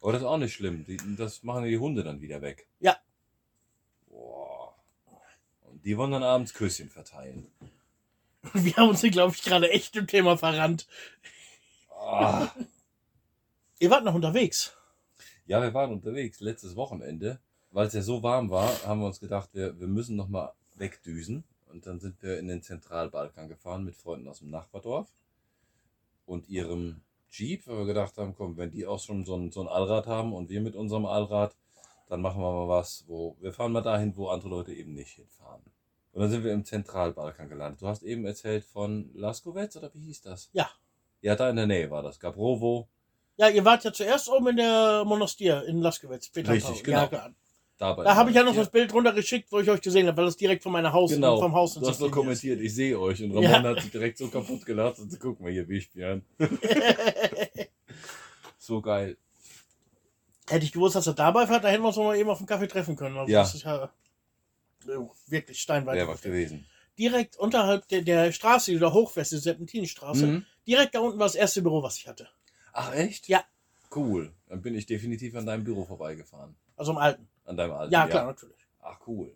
Aber 0.00 0.12
das 0.12 0.22
ist 0.22 0.26
auch 0.26 0.38
nicht 0.38 0.54
schlimm. 0.54 0.84
Die, 0.84 0.98
das 1.16 1.42
machen 1.42 1.64
die 1.64 1.78
Hunde 1.78 2.02
dann 2.02 2.20
wieder 2.20 2.42
weg. 2.42 2.66
Ja. 2.80 2.96
Boah. 4.08 4.74
Und 5.62 5.84
die 5.84 5.96
wollen 5.96 6.12
dann 6.12 6.22
abends 6.22 6.54
Küsschen 6.54 6.88
verteilen. 6.88 7.46
Wir 8.54 8.76
haben 8.76 8.88
uns 8.88 9.00
hier, 9.00 9.10
glaube 9.10 9.34
ich, 9.34 9.42
gerade 9.42 9.70
echt 9.70 9.94
im 9.96 10.06
Thema 10.06 10.36
verrannt. 10.36 10.86
Ah. 11.90 12.48
Ihr 13.78 13.90
wart 13.90 14.04
noch 14.04 14.14
unterwegs. 14.14 14.74
Ja, 15.46 15.60
wir 15.60 15.74
waren 15.74 15.92
unterwegs 15.92 16.40
letztes 16.40 16.76
Wochenende. 16.76 17.40
Weil 17.72 17.86
es 17.86 17.92
ja 17.92 18.02
so 18.02 18.22
warm 18.22 18.50
war, 18.50 18.68
haben 18.84 19.00
wir 19.00 19.06
uns 19.06 19.20
gedacht, 19.20 19.50
wir, 19.52 19.78
wir 19.78 19.86
müssen 19.86 20.16
noch 20.16 20.28
mal 20.28 20.52
wegdüsen. 20.80 21.44
Und 21.70 21.86
dann 21.86 22.00
sind 22.00 22.20
wir 22.22 22.38
in 22.38 22.48
den 22.48 22.62
Zentralbalkan 22.62 23.48
gefahren 23.48 23.84
mit 23.84 23.96
Freunden 23.96 24.26
aus 24.26 24.40
dem 24.40 24.50
Nachbardorf 24.50 25.08
und 26.26 26.48
ihrem 26.48 27.02
Jeep, 27.30 27.66
weil 27.68 27.78
wir 27.78 27.86
gedacht 27.86 28.18
haben, 28.18 28.34
komm, 28.34 28.56
wenn 28.56 28.72
die 28.72 28.86
auch 28.86 28.98
schon 28.98 29.24
so 29.24 29.36
ein, 29.36 29.52
so 29.52 29.60
ein 29.60 29.68
Allrad 29.68 30.08
haben 30.08 30.32
und 30.32 30.48
wir 30.48 30.60
mit 30.60 30.74
unserem 30.74 31.06
Allrad, 31.06 31.54
dann 32.08 32.22
machen 32.22 32.40
wir 32.40 32.50
mal 32.50 32.68
was, 32.68 33.04
wo 33.06 33.36
wir 33.40 33.52
fahren 33.52 33.70
mal 33.70 33.82
dahin, 33.82 34.16
wo 34.16 34.28
andere 34.28 34.48
Leute 34.48 34.72
eben 34.72 34.94
nicht 34.94 35.12
hinfahren. 35.12 35.62
Und 36.12 36.22
dann 36.22 36.30
sind 36.30 36.42
wir 36.42 36.52
im 36.52 36.64
Zentralbalkan 36.64 37.48
gelandet. 37.48 37.82
Du 37.82 37.86
hast 37.86 38.02
eben 38.02 38.24
erzählt 38.24 38.64
von 38.64 39.10
Laskowetz 39.14 39.76
oder 39.76 39.94
wie 39.94 40.06
hieß 40.06 40.22
das? 40.22 40.50
Ja. 40.52 40.68
Ja, 41.20 41.36
da 41.36 41.50
in 41.50 41.56
der 41.56 41.68
Nähe 41.68 41.88
war 41.90 42.02
das. 42.02 42.18
Gabrovo. 42.18 42.88
Ja, 43.36 43.48
ihr 43.48 43.64
wart 43.64 43.84
ja 43.84 43.92
zuerst 43.92 44.28
oben 44.28 44.48
in 44.48 44.56
der 44.56 45.04
Monastir 45.04 45.64
in 45.66 45.80
Laskowitz. 45.80 46.30
Peter 46.30 46.52
Richtig, 46.52 46.78
Ja, 46.78 47.06
genau. 47.06 47.08
klar. 47.08 47.34
Dabei 47.80 48.04
Da 48.04 48.14
habe 48.14 48.28
ich 48.28 48.36
ja 48.36 48.42
noch 48.42 48.54
das 48.54 48.70
Bild 48.70 48.92
runtergeschickt, 48.92 49.50
wo 49.50 49.58
ich 49.58 49.70
euch 49.70 49.80
gesehen 49.80 50.06
habe, 50.06 50.14
weil 50.18 50.26
das 50.26 50.36
direkt 50.36 50.62
von 50.62 50.70
meiner 50.70 50.92
Haus, 50.92 51.12
Genau, 51.12 51.40
vom 51.40 51.54
Haus 51.54 51.72
du 51.72 51.88
hast 51.88 51.98
nur 51.98 52.10
kommentiert, 52.10 52.60
ich 52.60 52.74
sehe 52.74 53.00
euch. 53.00 53.22
Und 53.22 53.30
Ramon 53.30 53.42
Ja. 53.44 53.62
hat 53.62 53.80
sich 53.80 53.90
direkt 53.90 54.18
so 54.18 54.28
kaputt 54.28 54.66
gelacht 54.66 54.98
und 54.98 55.18
guck 55.18 55.40
mal 55.40 55.50
hier, 55.50 55.66
wie 55.66 55.78
ich 55.78 55.88
ist. 55.96 56.22
So 58.58 58.82
geil. 58.82 59.16
Hätte 60.50 60.64
ich 60.66 60.72
gewusst, 60.72 60.94
dass 60.94 61.06
er 61.06 61.14
dabei 61.14 61.48
war, 61.48 61.58
da 61.58 61.68
hätten 61.68 61.82
wir 61.82 61.88
uns 61.88 61.96
noch 61.96 62.04
mal 62.04 62.16
eben 62.18 62.28
auf 62.28 62.36
dem 62.36 62.46
Kaffee 62.46 62.68
treffen 62.68 62.96
können. 62.96 63.16
Also 63.16 63.32
Ja. 63.32 63.40
Das 63.40 63.54
ist 63.54 63.62
ja 63.64 63.84
äh, 64.86 64.98
wirklich 65.28 65.58
steinweit. 65.58 65.96
Wäre 65.96 66.08
was 66.08 66.20
gewesen. 66.20 66.66
Direkt 66.98 67.38
unterhalb 67.38 67.88
der, 67.88 68.02
der 68.02 68.30
Straße, 68.30 68.72
die 68.72 68.78
da 68.78 68.92
hochfährst, 68.92 69.32
die 69.32 69.38
Serpentinstraße, 69.38 70.26
Mhm. 70.26 70.46
direkt 70.66 70.94
da 70.94 71.00
unten 71.00 71.18
war 71.18 71.26
das 71.26 71.34
erste 71.34 71.62
Büro, 71.62 71.82
was 71.82 71.96
ich 71.96 72.06
hatte. 72.06 72.28
Ach, 72.74 72.92
echt? 72.94 73.26
Ja. 73.28 73.42
Cool. 73.96 74.34
Dann 74.48 74.60
bin 74.60 74.74
ich 74.74 74.84
definitiv 74.84 75.34
an 75.34 75.46
deinem 75.46 75.64
Büro 75.64 75.86
vorbeigefahren. 75.86 76.54
Also 76.76 76.92
im 76.92 76.98
alten. 76.98 77.26
An 77.50 77.56
deinem 77.56 77.72
alten. 77.72 77.92
Ja, 77.92 78.06
klar, 78.06 78.26
natürlich. 78.26 78.56
Ach, 78.80 78.98
cool. 79.06 79.34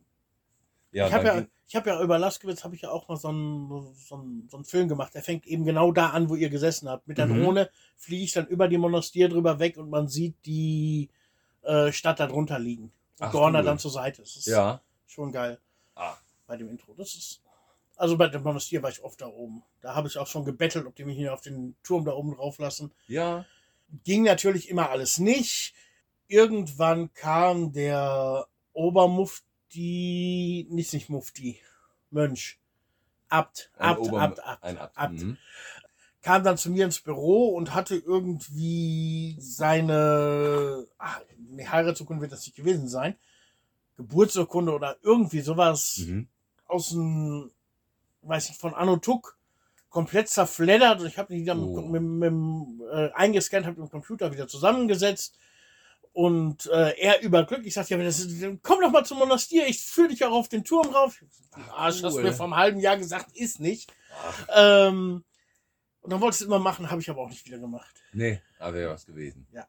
Ja, 0.92 1.08
ich 1.08 1.12
habe 1.12 1.26
ja, 1.26 1.44
ich 1.66 1.74
hab 1.74 1.86
ja 1.86 2.00
über 2.00 2.18
Laskowitz 2.18 2.62
habe 2.62 2.76
ich 2.76 2.82
ja 2.82 2.90
auch 2.90 3.08
mal 3.08 3.16
so 3.16 3.28
einen, 3.28 3.94
so, 3.96 4.14
einen, 4.14 4.48
so 4.48 4.56
einen 4.56 4.64
Film 4.64 4.86
gemacht. 4.88 5.12
Der 5.14 5.22
fängt 5.22 5.46
eben 5.46 5.64
genau 5.64 5.90
da 5.90 6.10
an, 6.10 6.28
wo 6.28 6.36
ihr 6.36 6.48
gesessen 6.48 6.88
habt. 6.88 7.08
Mit 7.08 7.18
der 7.18 7.26
Mhm. 7.26 7.42
Drohne 7.42 7.70
fliege 7.96 8.22
ich 8.22 8.32
dann 8.32 8.46
über 8.46 8.68
die 8.68 8.78
Monastir 8.78 9.28
drüber 9.28 9.58
weg 9.58 9.76
und 9.76 9.90
man 9.90 10.06
sieht 10.06 10.36
die 10.46 11.10
äh, 11.62 11.90
Stadt 11.90 12.20
da 12.20 12.28
drunter 12.28 12.60
liegen. 12.60 12.84
Und 12.84 13.26
Ach, 13.26 13.32
Dorna 13.32 13.58
cool. 13.58 13.64
dann 13.64 13.78
zur 13.80 13.90
Seite. 13.90 14.22
Das 14.22 14.36
ist 14.36 14.46
ja. 14.46 14.80
schon 15.06 15.32
geil 15.32 15.58
Ah, 15.96 16.14
bei 16.46 16.56
dem 16.56 16.68
Intro. 16.70 16.94
Das 16.96 17.14
ist. 17.14 17.40
Also 17.96 18.16
bei 18.16 18.28
dem 18.28 18.42
Monastir 18.42 18.82
war 18.82 18.90
ich 18.90 19.02
oft 19.02 19.20
da 19.20 19.26
oben. 19.26 19.62
Da 19.80 19.94
habe 19.96 20.06
ich 20.08 20.18
auch 20.18 20.26
schon 20.28 20.44
gebettelt, 20.44 20.86
ob 20.86 20.94
die 20.94 21.04
mich 21.04 21.16
hier 21.16 21.32
auf 21.34 21.40
den 21.40 21.74
Turm 21.82 22.04
da 22.04 22.12
oben 22.12 22.34
drauf 22.36 22.58
lassen. 22.58 22.92
ja. 23.08 23.44
Ging 24.02 24.22
natürlich 24.24 24.70
immer 24.70 24.90
alles 24.90 25.18
nicht. 25.18 25.74
Irgendwann 26.28 27.12
kam 27.14 27.72
der 27.72 28.46
Obermufti, 28.72 30.66
nicht 30.70 30.92
nicht 30.92 31.08
Mufti, 31.10 31.60
Mönch, 32.10 32.58
Abt, 33.28 33.70
Abt, 33.78 34.00
Ober- 34.00 34.20
Abt, 34.20 34.40
Abt, 34.44 34.62
Ein 34.64 34.78
Abt. 34.78 34.98
Abt. 34.98 35.12
Mhm. 35.14 35.36
Kam 36.22 36.42
dann 36.42 36.56
zu 36.56 36.70
mir 36.70 36.86
ins 36.86 37.00
Büro 37.00 37.48
und 37.54 37.74
hatte 37.74 37.96
irgendwie 37.96 39.36
seine 39.38 40.86
ach, 40.98 41.20
nee, 41.50 41.66
Heiratsurkunde 41.66 42.22
wird 42.22 42.32
das 42.32 42.46
nicht 42.46 42.56
gewesen 42.56 42.88
sein. 42.88 43.16
Geburtsurkunde 43.96 44.72
oder 44.72 44.96
irgendwie 45.02 45.40
sowas 45.40 45.98
Mhm. 46.06 46.28
aus 46.66 46.88
dem, 46.90 47.50
weiß 48.22 48.50
ich, 48.50 48.56
von 48.56 48.74
Anno 48.74 48.96
Tuck 48.96 49.36
komplett 49.90 50.28
zerfleddert 50.28 51.00
und 51.00 51.06
ich 51.06 51.18
habe 51.18 51.32
die 51.34 51.44
dann 51.44 51.62
Oh. 51.62 51.80
mit, 51.82 52.02
mit, 52.02 52.32
mit, 52.32 52.86
äh, 52.92 53.10
eingescannt, 53.12 53.66
habe 53.66 53.80
im 53.80 53.88
Computer 53.90 54.32
wieder 54.32 54.48
zusammengesetzt 54.48 55.36
und 56.14 56.66
äh, 56.66 56.94
er 56.98 57.20
überglückt. 57.22 57.66
Ich 57.66 57.74
sagte, 57.74 57.94
ja, 57.96 58.02
das, 58.02 58.26
komm 58.62 58.80
doch 58.80 58.90
mal 58.90 59.04
zum 59.04 59.18
Monastir, 59.18 59.66
ich 59.66 59.82
führe 59.82 60.08
dich 60.08 60.24
auch 60.24 60.32
auf 60.32 60.48
den 60.48 60.64
Turm 60.64 60.86
rauf. 60.88 61.22
Arsch, 61.72 62.02
hast 62.02 62.14
du 62.14 62.18
cool. 62.18 62.22
mir 62.22 62.32
vor 62.32 62.46
einem 62.46 62.56
halben 62.56 62.80
Jahr 62.80 62.96
gesagt, 62.96 63.36
ist 63.36 63.60
nicht. 63.60 63.92
Ach, 64.22 64.48
Ähm, 64.54 65.24
und 66.00 66.12
dann 66.12 66.20
wollte 66.20 66.34
ich 66.36 66.40
es 66.40 66.46
immer 66.46 66.58
machen, 66.58 66.90
habe 66.90 67.00
ich 67.00 67.10
aber 67.10 67.22
auch 67.22 67.30
nicht 67.30 67.44
wieder 67.46 67.58
gemacht. 67.58 68.02
nee, 68.12 68.40
aber 68.58 68.74
wäre 68.74 68.92
was 68.92 69.04
gewesen. 69.06 69.46
Ja. 69.52 69.66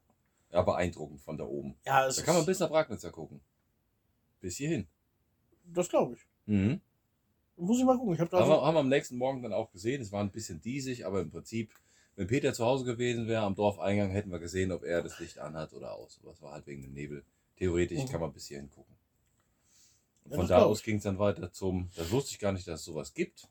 Ja, 0.51 0.61
beeindruckend 0.61 1.19
von 1.21 1.37
da 1.37 1.43
oben. 1.45 1.75
Ja, 1.85 2.05
es 2.07 2.17
Da 2.17 2.21
kann 2.21 2.35
man 2.35 2.45
bis 2.45 2.59
nach 2.59 2.69
Bragnitzer 2.69 3.11
gucken. 3.11 3.41
Bis 4.39 4.57
hierhin. 4.57 4.87
das 5.65 5.89
glaube 5.89 6.13
ich. 6.13 6.19
Mhm. 6.45 6.79
Muss 7.57 7.79
ich 7.79 7.85
mal 7.85 7.97
gucken. 7.97 8.13
Ich 8.13 8.19
habe 8.19 8.29
da 8.29 8.39
Haben 8.39 8.49
wir, 8.49 8.55
so, 8.55 8.65
haben 8.65 8.75
wir 8.75 8.79
am 8.81 8.89
nächsten 8.89 9.17
Morgen 9.17 9.41
dann 9.41 9.53
auch 9.53 9.71
gesehen. 9.71 10.01
Es 10.01 10.11
war 10.11 10.21
ein 10.21 10.29
bisschen 10.31 10.61
diesig, 10.61 11.05
aber 11.05 11.21
im 11.21 11.31
Prinzip, 11.31 11.73
wenn 12.15 12.27
Peter 12.27 12.53
zu 12.53 12.65
Hause 12.65 12.85
gewesen 12.85 13.27
wäre, 13.27 13.43
am 13.43 13.55
Dorfeingang, 13.55 14.09
hätten 14.11 14.31
wir 14.31 14.39
gesehen, 14.39 14.71
ob 14.71 14.83
er 14.83 15.01
das 15.03 15.19
Licht 15.19 15.37
anhat 15.39 15.73
oder 15.73 15.93
aus. 15.93 16.19
Aber 16.21 16.31
es 16.31 16.41
war 16.41 16.53
halt 16.53 16.65
wegen 16.67 16.81
dem 16.81 16.93
Nebel. 16.93 17.23
Theoretisch 17.57 17.99
Mhm. 18.03 18.09
kann 18.09 18.21
man 18.21 18.33
bis 18.33 18.47
hierhin 18.47 18.69
gucken. 18.69 18.95
Ja, 20.29 20.35
von 20.37 20.47
da 20.47 20.63
aus 20.63 20.81
ging 20.81 20.97
es 20.97 21.03
dann 21.03 21.19
weiter 21.19 21.51
zum, 21.51 21.89
das 21.95 22.09
wusste 22.11 22.31
ich 22.31 22.39
gar 22.39 22.51
nicht, 22.51 22.67
dass 22.67 22.79
es 22.79 22.85
sowas 22.85 23.13
gibt. 23.13 23.47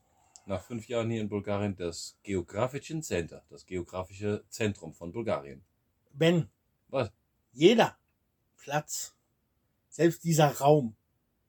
Nach 0.47 0.61
fünf 0.63 0.87
Jahren 0.87 1.09
hier 1.09 1.21
in 1.21 1.29
Bulgarien, 1.29 1.75
das 1.75 2.17
Geografischen 2.21 3.01
Center, 3.01 3.43
das 3.49 3.65
geografische 3.65 4.43
Zentrum 4.49 4.93
von 4.93 5.11
Bulgarien. 5.11 5.63
Ben, 6.13 6.49
Was? 6.89 7.09
jeder 7.53 7.97
Platz, 8.57 9.15
selbst 9.89 10.23
dieser 10.23 10.49
Raum, 10.57 10.95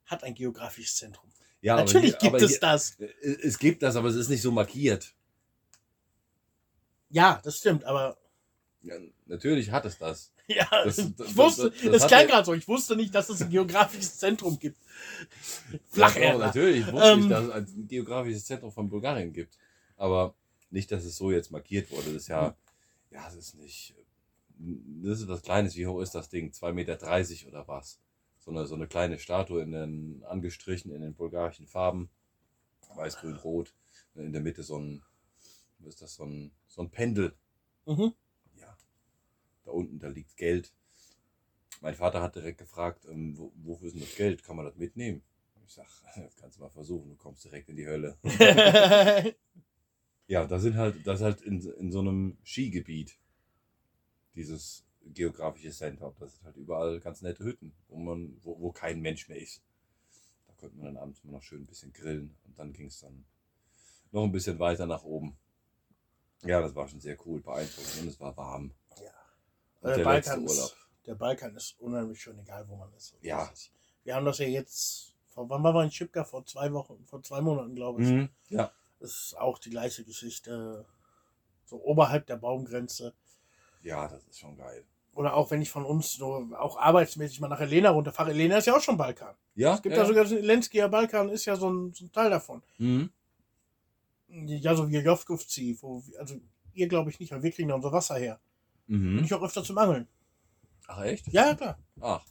hat 0.06 0.22
ein 0.22 0.34
geografisches 0.34 0.96
Zentrum. 0.96 1.30
Ja, 1.60 1.74
aber 1.74 1.84
Natürlich 1.84 2.16
hier- 2.20 2.30
gibt 2.30 2.42
es 2.42 2.50
hier- 2.52 2.60
das. 2.60 2.96
Es 3.42 3.58
gibt 3.58 3.82
das, 3.82 3.96
aber 3.96 4.08
es 4.08 4.14
ist 4.16 4.28
nicht 4.28 4.40
so 4.42 4.52
markiert. 4.52 5.14
Ja, 7.10 7.40
das 7.44 7.56
stimmt, 7.58 7.84
aber 7.84 8.16
Ja, 8.82 8.94
natürlich 9.26 9.70
hat 9.70 9.84
es 9.84 9.98
das. 9.98 10.32
ja, 10.48 10.68
Das- 10.84 10.98
ich 10.98 11.14
das- 11.16 11.36
wusste, 11.36 11.70
das- 11.70 11.80
das, 11.82 11.92
das 11.92 12.06
klang 12.08 12.20
er- 12.22 12.26
gerade 12.26 12.44
so, 12.46 12.54
ich 12.54 12.66
wusste 12.68 12.96
nicht, 12.96 13.14
dass 13.14 13.28
es 13.28 13.42
ein 13.42 13.50
geografisches 13.50 14.18
Zentrum 14.18 14.58
gibt. 14.58 14.78
Ja, 15.72 15.78
Flacherdler. 15.90 16.46
natürlich 16.46 16.86
wusste 16.92 17.08
Ähm. 17.10 17.20
ich, 17.22 17.28
dass 17.28 17.44
es 17.44 17.50
ein 17.52 17.88
geografisches 17.88 18.44
Zentrum 18.46 18.72
von 18.72 18.88
Bulgarien 18.88 19.32
gibt. 19.32 19.56
Aber 19.96 20.34
nicht, 20.70 20.90
dass 20.92 21.04
es 21.04 21.16
so 21.16 21.30
jetzt 21.30 21.50
markiert 21.50 21.90
wurde. 21.90 22.04
Das 22.12 22.22
ist 22.22 22.28
ja, 22.28 22.54
ja, 23.10 23.24
das 23.24 23.34
ist 23.34 23.54
nicht, 23.54 23.94
das 24.58 25.20
ist 25.20 25.28
was 25.28 25.42
Kleines. 25.42 25.76
Wie 25.76 25.86
hoch 25.86 26.00
ist 26.00 26.14
das 26.14 26.28
Ding? 26.28 26.50
2,30 26.52 26.72
Meter 26.74 27.48
oder 27.48 27.68
was? 27.68 27.98
So 28.38 28.50
eine, 28.50 28.66
so 28.66 28.74
eine 28.74 28.86
kleine 28.86 29.18
Statue 29.18 29.62
in 29.62 29.72
den, 29.72 30.22
angestrichen 30.28 30.92
in 30.92 31.00
den 31.02 31.14
bulgarischen 31.14 31.66
Farben. 31.66 32.10
Weiß, 32.94 33.18
grün, 33.18 33.34
rot. 33.36 33.72
Und 34.14 34.24
in 34.24 34.32
der 34.32 34.40
Mitte 34.42 34.62
so 34.62 34.78
ein, 34.78 35.02
ist 35.86 36.02
das, 36.02 36.14
so 36.14 36.24
ein, 36.24 36.52
so 36.66 36.82
ein 36.82 36.90
Pendel. 36.90 37.34
Mhm. 37.86 38.12
Ja, 38.56 38.76
da 39.64 39.70
unten, 39.70 39.98
da 39.98 40.08
liegt 40.08 40.36
Geld. 40.36 40.72
Mein 41.80 41.94
Vater 41.94 42.22
hat 42.22 42.36
direkt 42.36 42.58
gefragt, 42.58 43.04
ähm, 43.06 43.36
wo, 43.36 43.52
wofür 43.56 43.88
ist 43.88 43.94
denn 43.94 44.02
das 44.02 44.14
Geld? 44.16 44.42
Kann 44.42 44.56
man 44.56 44.64
das 44.64 44.76
mitnehmen? 44.76 45.22
Ich 45.66 45.74
sag, 45.74 45.86
das 46.16 46.36
kannst 46.36 46.58
du 46.58 46.62
mal 46.62 46.70
versuchen, 46.70 47.10
du 47.10 47.16
kommst 47.16 47.44
direkt 47.44 47.68
in 47.68 47.76
die 47.76 47.86
Hölle. 47.86 48.16
Ja, 50.28 50.44
da 50.44 50.58
sind 50.58 50.76
halt, 50.76 51.06
das 51.06 51.20
ist 51.20 51.24
halt 51.24 51.40
in, 51.42 51.60
in 51.78 51.92
so 51.92 52.00
einem 52.00 52.36
Skigebiet, 52.42 53.16
dieses 54.34 54.84
geografische 55.04 55.70
Center. 55.70 56.14
Das 56.18 56.34
sind 56.34 56.44
halt 56.44 56.56
überall 56.56 56.98
ganz 57.00 57.22
nette 57.22 57.44
Hütten, 57.44 57.72
wo 57.88 57.96
man, 57.96 58.36
wo, 58.42 58.58
wo 58.60 58.72
kein 58.72 59.00
Mensch 59.00 59.28
mehr 59.28 59.40
ist. 59.40 59.62
Da 60.48 60.54
konnte 60.54 60.76
man 60.76 60.86
dann 60.86 60.96
abends 60.96 61.22
mal 61.22 61.30
noch 61.32 61.42
schön 61.42 61.62
ein 61.62 61.66
bisschen 61.66 61.92
grillen 61.92 62.36
und 62.44 62.58
dann 62.58 62.72
ging 62.72 62.86
es 62.86 63.00
dann 63.00 63.24
noch 64.10 64.24
ein 64.24 64.32
bisschen 64.32 64.58
weiter 64.58 64.86
nach 64.86 65.04
oben. 65.04 65.36
Ja, 66.42 66.60
das 66.60 66.74
war 66.74 66.86
schon 66.88 67.00
sehr 67.00 67.16
cool, 67.26 67.40
beeindruckend 67.40 68.02
und 68.02 68.08
es 68.08 68.20
war 68.20 68.36
warm. 68.36 68.72
Ja. 69.02 69.10
Der, 69.82 69.96
der 69.96 70.04
Balkan 70.04 70.44
ist, 70.44 70.76
der 71.06 71.14
Balkan 71.14 71.54
ist 71.56 71.76
unheimlich 71.80 72.20
schön, 72.20 72.38
egal 72.38 72.68
wo 72.68 72.76
man 72.76 72.92
ist. 72.94 73.14
Ja. 73.22 73.46
Ist- 73.52 73.70
Wir 74.04 74.14
haben 74.14 74.24
das 74.26 74.38
ja 74.38 74.46
jetzt, 74.46 75.14
vor, 75.28 75.48
wann 75.50 75.62
waren 75.64 75.74
wir 75.74 75.82
in 75.84 75.90
Schipka? 75.90 76.24
Vor 76.24 76.44
zwei 76.46 76.72
Wochen, 76.72 77.04
vor 77.06 77.22
zwei 77.22 77.40
Monaten, 77.40 77.74
glaube 77.74 78.02
ich. 78.02 78.08
Mhm. 78.08 78.28
Ja, 78.48 78.70
Das 79.00 79.10
ist 79.10 79.38
auch 79.38 79.58
die 79.58 79.70
gleiche 79.70 80.04
Geschichte. 80.04 80.84
So 81.64 81.82
oberhalb 81.82 82.26
der 82.26 82.36
Baumgrenze. 82.36 83.12
ja, 83.82 84.06
das 84.08 84.24
ist 84.28 84.38
schon 84.40 84.56
geil. 84.56 84.84
Oder 85.14 85.34
auch 85.34 85.50
wenn 85.50 85.62
ich 85.62 85.70
von 85.70 85.84
uns 85.84 86.12
so 86.12 86.46
auch 86.58 86.76
arbeitsmäßig 86.76 87.40
mal 87.40 87.48
nach 87.48 87.58
Helena 87.58 87.90
runterfahre. 87.90 88.30
Helena 88.30 88.58
ist 88.58 88.66
ja 88.66 88.76
auch 88.76 88.80
schon 88.82 88.96
Balkan. 88.98 89.34
Ja, 89.54 89.74
Es 89.74 89.82
gibt 89.82 89.96
ja, 89.96 90.02
ja, 90.02 90.06
sogar 90.08 90.24
Lenskier 90.26 90.88
Balkan, 90.88 91.30
ist 91.30 91.46
ja 91.46 91.56
so 91.56 91.70
ein, 91.70 91.92
so 91.94 92.04
ein 92.04 92.12
Teil 92.12 92.28
davon. 92.30 92.62
Mhm. 92.78 93.10
Ja, 94.28 94.74
so 94.74 94.88
wie 94.90 94.98
Jovkovci, 94.98 95.78
wo, 95.80 96.02
wir- 96.06 96.20
also 96.20 96.36
ihr 96.72 96.88
glaube 96.88 97.10
ich 97.10 97.20
nicht, 97.20 97.30
weil 97.32 97.42
wir 97.42 97.50
kriegen 97.52 97.68
da 97.68 97.74
unser 97.76 97.92
Wasser 97.92 98.16
her. 98.16 98.40
Bin 98.86 99.16
Mhm. 99.16 99.24
ich 99.24 99.32
auch 99.34 99.42
öfter 99.42 99.64
zum 99.64 99.78
Angeln. 99.78 100.06
Ach, 100.86 101.02
echt? 101.02 101.26
Ja, 101.28 101.54
klar. 101.54 101.78
Ach, 102.00 102.24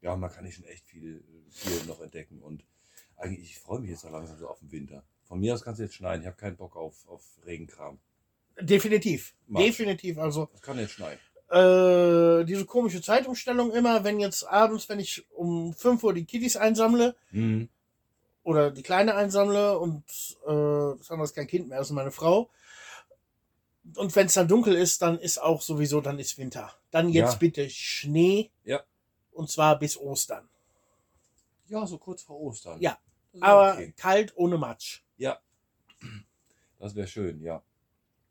ja, 0.00 0.16
man 0.16 0.30
kann 0.30 0.44
hier 0.44 0.52
schon 0.54 0.64
echt 0.64 0.84
viel, 0.86 1.22
viel 1.50 1.84
noch 1.86 2.00
entdecken. 2.00 2.40
Und 2.40 2.64
eigentlich, 3.16 3.42
ich 3.50 3.58
freue 3.60 3.80
mich 3.80 3.90
jetzt 3.90 4.02
so 4.02 4.08
langsam 4.08 4.36
so 4.38 4.48
auf 4.48 4.58
den 4.60 4.72
Winter. 4.72 5.04
Von 5.24 5.40
mir 5.40 5.54
aus 5.54 5.62
kannst 5.62 5.78
du 5.78 5.84
jetzt 5.84 5.94
schneien. 5.94 6.20
Ich 6.20 6.26
habe 6.26 6.36
keinen 6.36 6.56
Bock 6.56 6.76
auf, 6.76 7.06
auf 7.08 7.22
Regenkram. 7.46 7.98
Definitiv. 8.60 9.34
Mach. 9.46 9.60
Definitiv. 9.60 10.18
Also 10.18 10.48
Das 10.52 10.62
kann 10.62 10.78
jetzt 10.78 10.92
schneien. 10.92 11.18
äh, 11.50 12.44
diese 12.44 12.64
komische 12.64 13.00
Zeitumstellung 13.02 13.72
immer, 13.72 14.02
wenn 14.04 14.18
jetzt 14.20 14.44
abends, 14.48 14.88
wenn 14.88 14.98
ich 15.00 15.24
um 15.32 15.72
5 15.74 16.02
Uhr 16.02 16.14
die 16.14 16.24
Kiddies 16.24 16.56
einsammle 16.56 17.14
Mhm. 17.30 17.68
Oder 18.44 18.70
die 18.70 18.82
Kleine 18.82 19.14
einsammle 19.16 19.78
und 19.78 20.04
äh, 20.46 20.96
das 20.98 21.10
andere 21.10 21.24
ist 21.24 21.34
kein 21.34 21.46
Kind 21.48 21.68
mehr, 21.68 21.78
das 21.78 21.88
ist 21.88 21.92
meine 21.94 22.12
Frau. 22.12 22.50
Und 23.96 24.14
wenn 24.16 24.26
es 24.26 24.34
dann 24.34 24.48
dunkel 24.48 24.74
ist, 24.74 25.02
dann 25.02 25.18
ist 25.18 25.38
auch 25.42 25.60
sowieso, 25.60 26.00
dann 26.00 26.18
ist 26.18 26.38
Winter. 26.38 26.72
Dann 26.90 27.08
jetzt 27.10 27.32
Ja. 27.32 27.38
bitte 27.38 27.68
Schnee. 27.68 28.50
Ja. 28.64 28.80
Und 29.32 29.50
zwar 29.50 29.78
bis 29.78 29.98
Ostern. 29.98 30.48
Ja, 31.68 31.86
so 31.86 31.98
kurz 31.98 32.22
vor 32.22 32.40
Ostern. 32.40 32.80
Ja, 32.80 32.98
Aber 33.40 33.72
okay. 33.74 33.92
kalt 33.96 34.32
ohne 34.36 34.56
Matsch. 34.58 35.02
Ja, 35.16 35.38
das 36.78 36.94
wäre 36.94 37.08
schön, 37.08 37.40
ja. 37.42 37.62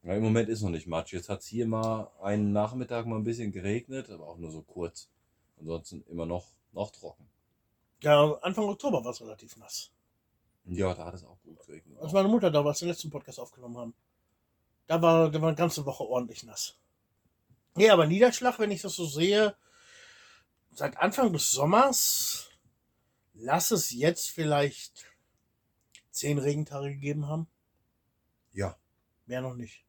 ja. 0.03 0.13
Im 0.15 0.23
Moment 0.23 0.49
ist 0.49 0.61
noch 0.61 0.69
nicht 0.69 0.87
Matsch. 0.87 1.13
Jetzt 1.13 1.29
hat 1.29 1.39
es 1.41 1.47
hier 1.47 1.65
mal 1.67 2.11
einen 2.21 2.51
Nachmittag 2.51 3.05
mal 3.05 3.15
ein 3.17 3.23
bisschen 3.23 3.51
geregnet, 3.51 4.09
aber 4.09 4.27
auch 4.27 4.37
nur 4.37 4.51
so 4.51 4.61
kurz. 4.61 5.09
Ansonsten 5.59 6.03
immer 6.09 6.25
noch, 6.25 6.47
noch 6.71 6.91
trocken. 6.91 7.27
Ja, 8.01 8.33
Anfang 8.41 8.65
Oktober 8.65 9.03
war 9.03 9.11
es 9.11 9.21
relativ 9.21 9.55
nass. 9.57 9.91
Ja, 10.65 10.93
da 10.93 11.05
hat 11.05 11.13
es 11.13 11.23
auch 11.23 11.41
gut 11.41 11.59
geregnet. 11.65 11.99
Als 11.99 12.13
meine 12.13 12.27
Mutter 12.27 12.49
da 12.49 12.63
war, 12.63 12.71
als 12.71 12.81
wir 12.81 12.87
den 12.87 12.93
letzten 12.93 13.09
Podcast 13.09 13.39
aufgenommen 13.39 13.77
haben. 13.77 13.93
Da 14.87 15.01
war, 15.01 15.29
da 15.29 15.41
war 15.41 15.49
eine 15.49 15.57
ganze 15.57 15.85
Woche 15.85 16.03
ordentlich 16.03 16.43
nass. 16.43 16.77
Nee, 17.75 17.89
aber 17.89 18.05
Niederschlag, 18.05 18.59
wenn 18.59 18.71
ich 18.71 18.81
das 18.81 18.95
so 18.95 19.05
sehe, 19.05 19.55
seit 20.71 20.97
Anfang 20.97 21.33
des 21.33 21.51
Sommers, 21.51 22.49
lass 23.33 23.71
es 23.71 23.91
jetzt 23.91 24.29
vielleicht 24.29 25.05
zehn 26.11 26.37
Regentage 26.37 26.89
gegeben 26.89 27.27
haben. 27.27 27.47
Ja. 28.51 28.77
Mehr 29.25 29.41
noch 29.41 29.55
nicht. 29.55 29.85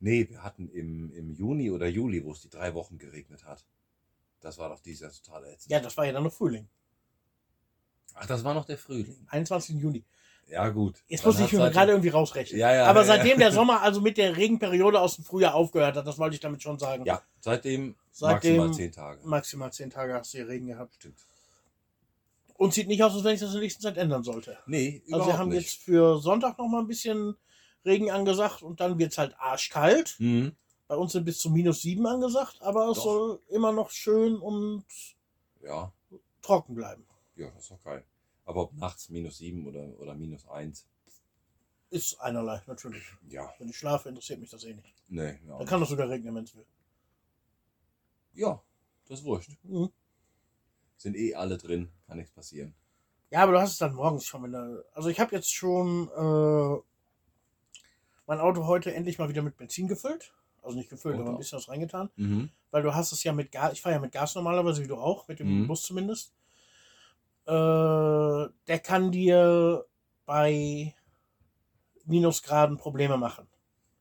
Nee, 0.00 0.28
wir 0.28 0.42
hatten 0.42 0.68
im, 0.70 1.12
im 1.12 1.32
Juni 1.32 1.70
oder 1.70 1.86
Juli, 1.86 2.24
wo 2.24 2.32
es 2.32 2.40
die 2.40 2.48
drei 2.48 2.74
Wochen 2.74 2.98
geregnet 2.98 3.44
hat. 3.44 3.64
Das 4.40 4.56
war 4.58 4.70
doch 4.70 4.80
dieses 4.80 5.00
Jahr 5.00 5.12
total 5.12 5.44
ätzend. 5.52 5.70
Ja, 5.70 5.80
das 5.80 5.96
war 5.96 6.06
ja 6.06 6.12
dann 6.12 6.24
noch 6.24 6.32
Frühling. 6.32 6.68
Ach, 8.14 8.26
das 8.26 8.44
war 8.44 8.54
noch 8.54 8.64
der 8.64 8.78
Frühling. 8.78 9.16
21. 9.28 9.76
Juni. 9.80 10.04
Ja, 10.48 10.68
gut. 10.68 10.96
Jetzt 11.06 11.24
muss 11.24 11.38
ich 11.38 11.52
mir 11.52 11.60
halt- 11.62 11.72
gerade 11.72 11.92
irgendwie 11.92 12.08
rausrechnen. 12.08 12.58
Ja, 12.58 12.74
ja, 12.74 12.86
Aber 12.86 13.00
ja, 13.00 13.06
seitdem 13.06 13.38
der 13.38 13.52
Sommer 13.52 13.80
also 13.82 14.00
mit 14.00 14.18
der 14.18 14.36
Regenperiode 14.36 15.00
aus 15.00 15.14
dem 15.16 15.24
Frühjahr 15.24 15.54
aufgehört 15.54 15.96
hat, 15.96 16.06
das 16.06 16.18
wollte 16.18 16.34
ich 16.34 16.40
damit 16.40 16.60
schon 16.62 16.78
sagen. 16.78 17.04
Ja, 17.04 17.22
seitdem, 17.40 17.94
Seitdem- 18.10 18.56
maximal 18.56 18.74
zehn 18.74 18.92
Tage. 18.92 19.20
Maximal 19.26 19.72
zehn 19.72 19.90
Tage 19.90 20.14
hast 20.14 20.34
du 20.34 20.38
hier 20.38 20.48
Regen 20.48 20.66
gehabt. 20.66 20.94
Stimmt. 20.96 21.18
Und 22.54 22.74
sieht 22.74 22.88
nicht 22.88 23.02
aus, 23.02 23.14
als 23.14 23.24
wenn 23.24 23.34
ich 23.34 23.40
das 23.40 23.50
in 23.50 23.54
der 23.54 23.62
nächsten 23.62 23.82
Zeit 23.82 23.96
ändern 23.96 24.22
sollte. 24.24 24.58
Nee, 24.66 25.00
Also 25.04 25.08
überhaupt 25.16 25.26
wir 25.32 25.38
haben 25.38 25.48
nicht. 25.50 25.62
jetzt 25.62 25.82
für 25.82 26.18
Sonntag 26.18 26.58
noch 26.58 26.68
mal 26.68 26.80
ein 26.80 26.88
bisschen 26.88 27.36
Regen 27.86 28.10
angesagt 28.10 28.62
und 28.62 28.80
dann 28.80 28.98
wird 28.98 29.12
es 29.12 29.18
halt 29.18 29.34
arschkalt. 29.38 30.16
Mhm. 30.18 30.52
Bei 30.88 30.96
uns 30.96 31.12
sind 31.12 31.24
bis 31.24 31.38
zu 31.38 31.50
minus 31.50 31.80
sieben 31.82 32.06
angesagt, 32.06 32.58
aber 32.60 32.88
es 32.90 32.96
Doch. 32.98 33.04
soll 33.04 33.40
immer 33.48 33.70
noch 33.72 33.90
schön 33.90 34.36
und 34.36 34.84
Ja, 35.62 35.92
trocken 36.42 36.74
bleiben. 36.74 37.06
Ja, 37.40 37.50
das 37.50 37.62
ist 37.64 37.70
doch 37.70 37.82
geil. 37.82 38.04
Aber 38.44 38.62
ob 38.62 38.72
nachts 38.74 39.08
minus 39.08 39.38
sieben 39.38 39.66
oder, 39.66 39.86
oder 40.00 40.14
minus 40.14 40.46
eins, 40.48 40.86
Ist 41.90 42.20
einerlei, 42.20 42.62
natürlich. 42.66 43.02
ja, 43.28 43.52
Wenn 43.58 43.68
ich 43.68 43.76
schlafe, 43.78 44.08
interessiert 44.08 44.40
mich 44.40 44.50
das 44.50 44.64
eh 44.64 44.74
nicht. 44.74 44.94
nee. 45.08 45.38
Ja, 45.46 45.58
Da 45.58 45.64
kann 45.64 45.82
es 45.82 45.88
sogar 45.88 46.08
regnen, 46.08 46.34
wenn 46.34 46.44
es 46.44 46.54
will. 46.54 46.66
ja, 48.32 48.62
das 49.08 49.20
ist 49.20 49.24
wurscht. 49.24 49.50
Mhm. 49.64 49.90
Sind 50.96 51.16
eh 51.16 51.34
alle 51.34 51.56
drin, 51.58 51.90
kann 52.06 52.18
nichts 52.18 52.32
passieren. 52.32 52.74
Ja, 53.30 53.42
aber 53.42 53.52
du 53.52 53.60
hast 53.60 53.72
es 53.72 53.78
dann 53.78 53.94
morgens 53.94 54.24
schon. 54.26 54.50
Du, 54.52 54.84
also 54.92 55.08
ich 55.08 55.18
habe 55.20 55.34
jetzt 55.34 55.52
schon 55.52 56.08
äh, 56.08 56.82
mein 58.26 58.40
Auto 58.40 58.66
heute 58.66 58.94
endlich 58.94 59.18
mal 59.18 59.28
wieder 59.28 59.42
mit 59.42 59.56
Benzin 59.56 59.88
gefüllt. 59.88 60.32
Also 60.62 60.76
nicht 60.76 60.90
gefüllt, 60.90 61.16
Oh, 61.16 61.20
aber 61.20 61.30
ein 61.30 61.32
doch. 61.32 61.38
bisschen 61.38 61.56
was 61.58 61.68
reingetan. 61.68 62.10
Mhm. 62.16 62.50
Weil 62.70 62.82
du 62.82 62.94
hast 62.94 63.12
es 63.12 63.24
ja 63.24 63.32
mit 63.32 63.50
Gas, 63.50 63.72
ich 63.72 63.82
fahre 63.82 63.94
ja 63.94 64.00
mit 64.00 64.12
Gas 64.12 64.34
normalerweise, 64.34 64.82
wie 64.82 64.88
du 64.88 64.96
auch, 64.96 65.26
mit 65.26 65.38
dem 65.40 65.62
Mhm. 65.62 65.66
Bus 65.68 65.82
zumindest. 65.82 66.32
Äh, 67.46 67.50
der 68.66 68.78
kann 68.82 69.10
dir 69.12 69.84
bei 70.26 70.94
Minusgraden 72.04 72.76
Probleme 72.76 73.16
machen. 73.16 73.46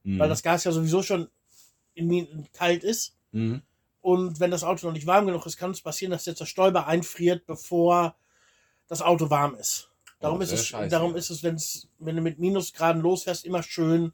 Mhm. 0.03 0.19
Weil 0.19 0.29
das 0.29 0.43
Gas 0.43 0.63
ja 0.63 0.71
sowieso 0.71 1.01
schon 1.03 1.29
kalt 2.53 2.83
ist. 2.83 3.15
Mhm. 3.31 3.61
Und 4.01 4.39
wenn 4.39 4.51
das 4.51 4.63
Auto 4.63 4.87
noch 4.87 4.93
nicht 4.93 5.07
warm 5.07 5.25
genug 5.25 5.45
ist, 5.45 5.57
kann 5.57 5.71
es 5.71 5.81
passieren, 5.81 6.11
dass 6.11 6.25
jetzt 6.25 6.39
der 6.39 6.45
Stäuber 6.45 6.87
einfriert, 6.87 7.45
bevor 7.45 8.15
das 8.87 9.01
Auto 9.01 9.29
warm 9.29 9.55
ist. 9.55 9.89
Darum 10.19 10.39
Oh, 10.39 10.41
ist 10.41 10.51
es, 10.51 10.67
scheiße, 10.67 10.89
darum 10.89 11.15
ist 11.15 11.29
es, 11.29 11.43
wenn's, 11.43 11.87
wenn 11.99 12.15
du 12.15 12.21
mit 12.21 12.39
Minusgraden 12.39 13.01
losfährst, 13.01 13.45
immer 13.45 13.63
schön 13.63 14.13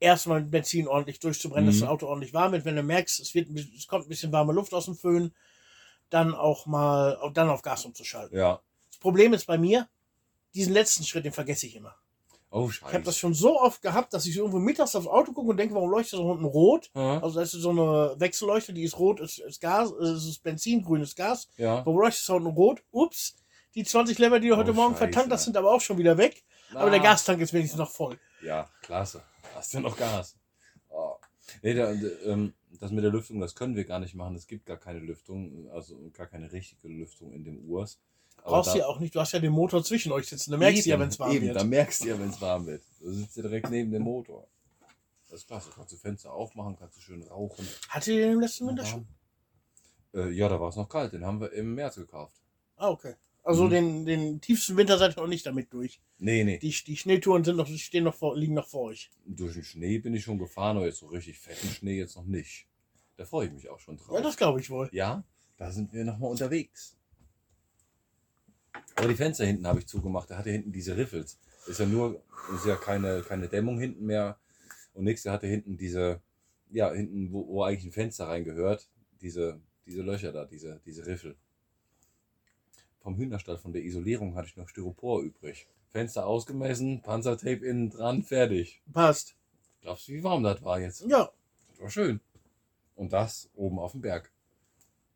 erstmal 0.00 0.40
mit 0.40 0.50
Benzin 0.50 0.88
ordentlich 0.88 1.20
durchzubrennen, 1.20 1.66
dass 1.66 1.76
Mhm. 1.76 1.80
das 1.80 1.88
Auto 1.88 2.06
ordentlich 2.06 2.32
warm 2.34 2.52
wird. 2.52 2.64
Wenn 2.64 2.76
du 2.76 2.82
merkst, 2.82 3.20
es, 3.20 3.34
wird, 3.34 3.48
es 3.50 3.86
kommt 3.86 4.06
ein 4.06 4.08
bisschen 4.08 4.32
warme 4.32 4.52
Luft 4.52 4.72
aus 4.74 4.86
dem 4.86 4.94
Föhn, 4.96 5.32
dann 6.10 6.34
auch 6.34 6.66
mal, 6.66 7.18
dann 7.34 7.48
auf 7.50 7.62
Gas 7.62 7.84
umzuschalten. 7.84 8.36
Ja, 8.38 8.60
Das 8.88 8.98
Problem 8.98 9.32
ist 9.32 9.46
bei 9.46 9.58
mir, 9.58 9.88
diesen 10.54 10.72
letzten 10.72 11.04
Schritt, 11.04 11.24
den 11.24 11.32
vergesse 11.32 11.66
ich 11.66 11.76
immer. 11.76 11.94
Oh, 12.52 12.68
Ich 12.68 12.82
habe 12.82 12.92
scheiße. 12.92 13.04
das 13.04 13.16
schon 13.16 13.32
so 13.34 13.60
oft 13.60 13.80
gehabt, 13.80 14.12
dass 14.12 14.26
ich 14.26 14.36
irgendwo 14.36 14.58
mittags 14.58 14.96
aufs 14.96 15.06
Auto 15.06 15.32
gucke 15.32 15.50
und 15.50 15.56
denke, 15.56 15.74
warum 15.76 15.88
leuchtet 15.90 16.14
das 16.14 16.20
unten 16.26 16.44
rot? 16.44 16.90
Ja, 16.96 17.20
Also 17.22 17.36
da 17.36 17.42
ist 17.42 17.52
so 17.52 17.70
eine 17.70 18.14
Wechselleuchte, 18.18 18.72
die 18.72 18.82
ist 18.82 18.98
rot, 18.98 19.20
ist, 19.20 19.38
ist 19.38 19.60
Gas, 19.60 19.92
es 19.92 20.24
ist 20.26 20.42
Benzin, 20.42 20.82
grünes 20.82 21.14
Gas. 21.14 21.48
ja. 21.56 21.76
Warum 21.86 22.00
leuchtet 22.00 22.22
das 22.24 22.30
unten 22.30 22.48
rot? 22.48 22.82
Ups, 22.90 23.36
die 23.76 23.84
20 23.84 24.18
Lever, 24.18 24.40
die 24.40 24.48
du 24.48 24.56
heute 24.56 24.72
Oh, 24.72 24.74
Morgen 24.74 24.94
Scheiße. 24.94 25.04
vertankt 25.04 25.32
hast, 25.32 25.44
sind 25.44 25.56
aber 25.56 25.70
auch 25.72 25.80
schon 25.80 25.96
wieder 25.98 26.18
weg. 26.18 26.42
Aber 26.74 26.90
der 26.90 26.98
Ah. 27.00 27.04
Gastank 27.04 27.40
ist 27.40 27.52
wenigstens 27.52 27.78
noch 27.78 27.90
voll. 27.90 28.18
Ja, 28.42 28.68
klasse. 28.82 29.22
Hast 29.54 29.72
du 29.74 29.80
noch 29.80 29.96
Gas? 29.96 30.36
Oh. 30.88 31.14
Nee, 31.62 31.74
da, 31.74 31.92
ähm, 31.92 32.52
das 32.78 32.90
mit 32.90 33.04
der 33.04 33.10
Lüftung, 33.10 33.40
das 33.40 33.54
können 33.54 33.76
wir 33.76 33.84
gar 33.84 33.98
nicht 33.98 34.14
machen. 34.14 34.36
Es 34.36 34.46
gibt 34.46 34.66
gar 34.66 34.76
keine 34.76 35.00
Lüftung, 35.00 35.70
also 35.70 35.98
gar 36.12 36.26
keine 36.26 36.52
richtige 36.52 36.88
Lüftung 36.88 37.32
in 37.32 37.44
dem 37.44 37.58
Urs. 37.68 37.98
Aber 38.38 38.56
Brauchst 38.56 38.74
du 38.74 38.78
ja 38.78 38.86
auch 38.86 39.00
nicht, 39.00 39.14
du 39.14 39.20
hast 39.20 39.32
ja 39.32 39.38
den 39.38 39.52
Motor 39.52 39.84
zwischen 39.84 40.12
euch 40.12 40.26
sitzen. 40.28 40.52
Da 40.52 40.56
merkst 40.56 40.86
du 40.86 40.90
ja, 40.90 40.98
wenn 40.98 41.08
es 41.08 41.18
warm 41.18 41.32
eben, 41.32 41.46
wird. 41.46 41.56
Da 41.56 41.64
merkst 41.64 42.04
du 42.04 42.08
ja, 42.08 42.18
wenn 42.18 42.30
es 42.30 42.40
warm 42.40 42.66
wird. 42.66 42.82
Du 43.00 43.12
sitzt 43.12 43.36
ja 43.36 43.42
direkt 43.42 43.70
neben 43.70 43.90
dem 43.90 44.02
Motor. 44.02 44.46
Das 45.28 45.40
ist 45.40 45.46
klasse. 45.46 45.70
Kannst 45.74 45.92
du 45.92 45.96
Fenster 45.96 46.32
aufmachen, 46.32 46.76
kannst 46.78 46.96
du 46.96 47.00
schön 47.00 47.22
rauchen. 47.22 47.66
Hattet 47.88 48.14
ihr 48.14 48.20
den 48.20 48.32
im 48.32 48.40
letzten 48.40 48.66
Winter 48.66 48.84
schon? 48.84 49.06
Äh, 50.14 50.30
ja, 50.30 50.48
da 50.48 50.60
war 50.60 50.70
es 50.70 50.76
noch 50.76 50.88
kalt. 50.88 51.12
Den 51.12 51.24
haben 51.24 51.40
wir 51.40 51.52
im 51.52 51.74
März 51.74 51.96
gekauft. 51.96 52.34
Ah, 52.76 52.88
okay. 52.88 53.14
Also 53.50 53.64
Mhm. 53.64 53.70
den, 53.70 54.06
den 54.06 54.40
tiefsten 54.40 54.76
Winter 54.76 54.96
seid 54.96 55.16
ihr 55.16 55.20
noch 55.22 55.28
nicht 55.28 55.44
damit 55.44 55.72
durch. 55.72 56.00
Nee, 56.18 56.44
nee. 56.44 56.58
Die, 56.58 56.70
die 56.86 56.96
Schneetouren 56.96 57.42
sind 57.44 57.56
noch, 57.56 57.66
stehen 57.66 58.04
noch 58.04 58.14
vor, 58.14 58.36
liegen 58.36 58.54
noch 58.54 58.68
vor 58.68 58.82
euch. 58.90 59.10
Durch 59.26 59.54
den 59.54 59.64
Schnee 59.64 59.98
bin 59.98 60.14
ich 60.14 60.22
schon 60.22 60.38
gefahren, 60.38 60.76
aber 60.76 60.86
jetzt 60.86 60.98
so 61.00 61.06
richtig 61.06 61.38
fetten 61.38 61.68
Schnee 61.68 61.98
jetzt 61.98 62.14
noch 62.16 62.24
nicht. 62.26 62.66
Da 63.16 63.24
freue 63.24 63.46
ich 63.48 63.52
mich 63.52 63.68
auch 63.68 63.80
schon 63.80 63.96
drauf. 63.96 64.14
Ja, 64.16 64.22
das 64.22 64.36
glaube 64.36 64.60
ich 64.60 64.70
wohl. 64.70 64.88
Ja, 64.92 65.24
da 65.56 65.70
sind 65.72 65.92
wir 65.92 66.04
nochmal 66.04 66.30
unterwegs. 66.30 66.96
Aber 68.94 69.08
die 69.08 69.14
Fenster 69.16 69.44
hinten 69.44 69.66
habe 69.66 69.80
ich 69.80 69.86
zugemacht. 69.86 70.30
Da 70.30 70.38
hat 70.38 70.46
er 70.46 70.52
hinten 70.52 70.72
diese 70.72 70.96
Riffels. 70.96 71.38
Ist 71.66 71.80
ja 71.80 71.86
nur, 71.86 72.22
ist 72.54 72.66
ja 72.66 72.76
keine, 72.76 73.22
keine 73.22 73.48
Dämmung 73.48 73.78
hinten 73.80 74.06
mehr 74.06 74.38
und 74.94 75.04
nichts. 75.04 75.22
Der 75.24 75.32
hatte 75.32 75.46
hinten 75.46 75.76
diese, 75.76 76.20
ja, 76.70 76.92
hinten, 76.92 77.32
wo, 77.32 77.46
wo 77.48 77.62
eigentlich 77.64 77.84
ein 77.84 77.92
Fenster 77.92 78.28
reingehört, 78.28 78.88
diese, 79.20 79.60
diese 79.86 80.02
Löcher 80.02 80.32
da, 80.32 80.44
diese, 80.44 80.80
diese 80.86 81.04
Riffel. 81.06 81.36
Vom 83.00 83.16
Hühnerstall, 83.16 83.58
von 83.58 83.72
der 83.72 83.82
Isolierung 83.82 84.34
hatte 84.34 84.48
ich 84.48 84.56
noch 84.56 84.68
Styropor 84.68 85.22
übrig. 85.22 85.66
Fenster 85.90 86.26
ausgemessen, 86.26 87.02
Panzertape 87.02 87.64
innen 87.66 87.90
dran, 87.90 88.22
fertig. 88.22 88.82
Passt. 88.92 89.34
Glaubst 89.80 90.06
du, 90.08 90.12
wie 90.12 90.22
warm 90.22 90.42
das 90.42 90.62
war 90.62 90.78
jetzt? 90.80 91.00
Ja, 91.08 91.30
Das 91.70 91.80
war 91.80 91.90
schön. 91.90 92.20
Und 92.94 93.12
das 93.12 93.48
oben 93.54 93.78
auf 93.78 93.92
dem 93.92 94.02
Berg. 94.02 94.30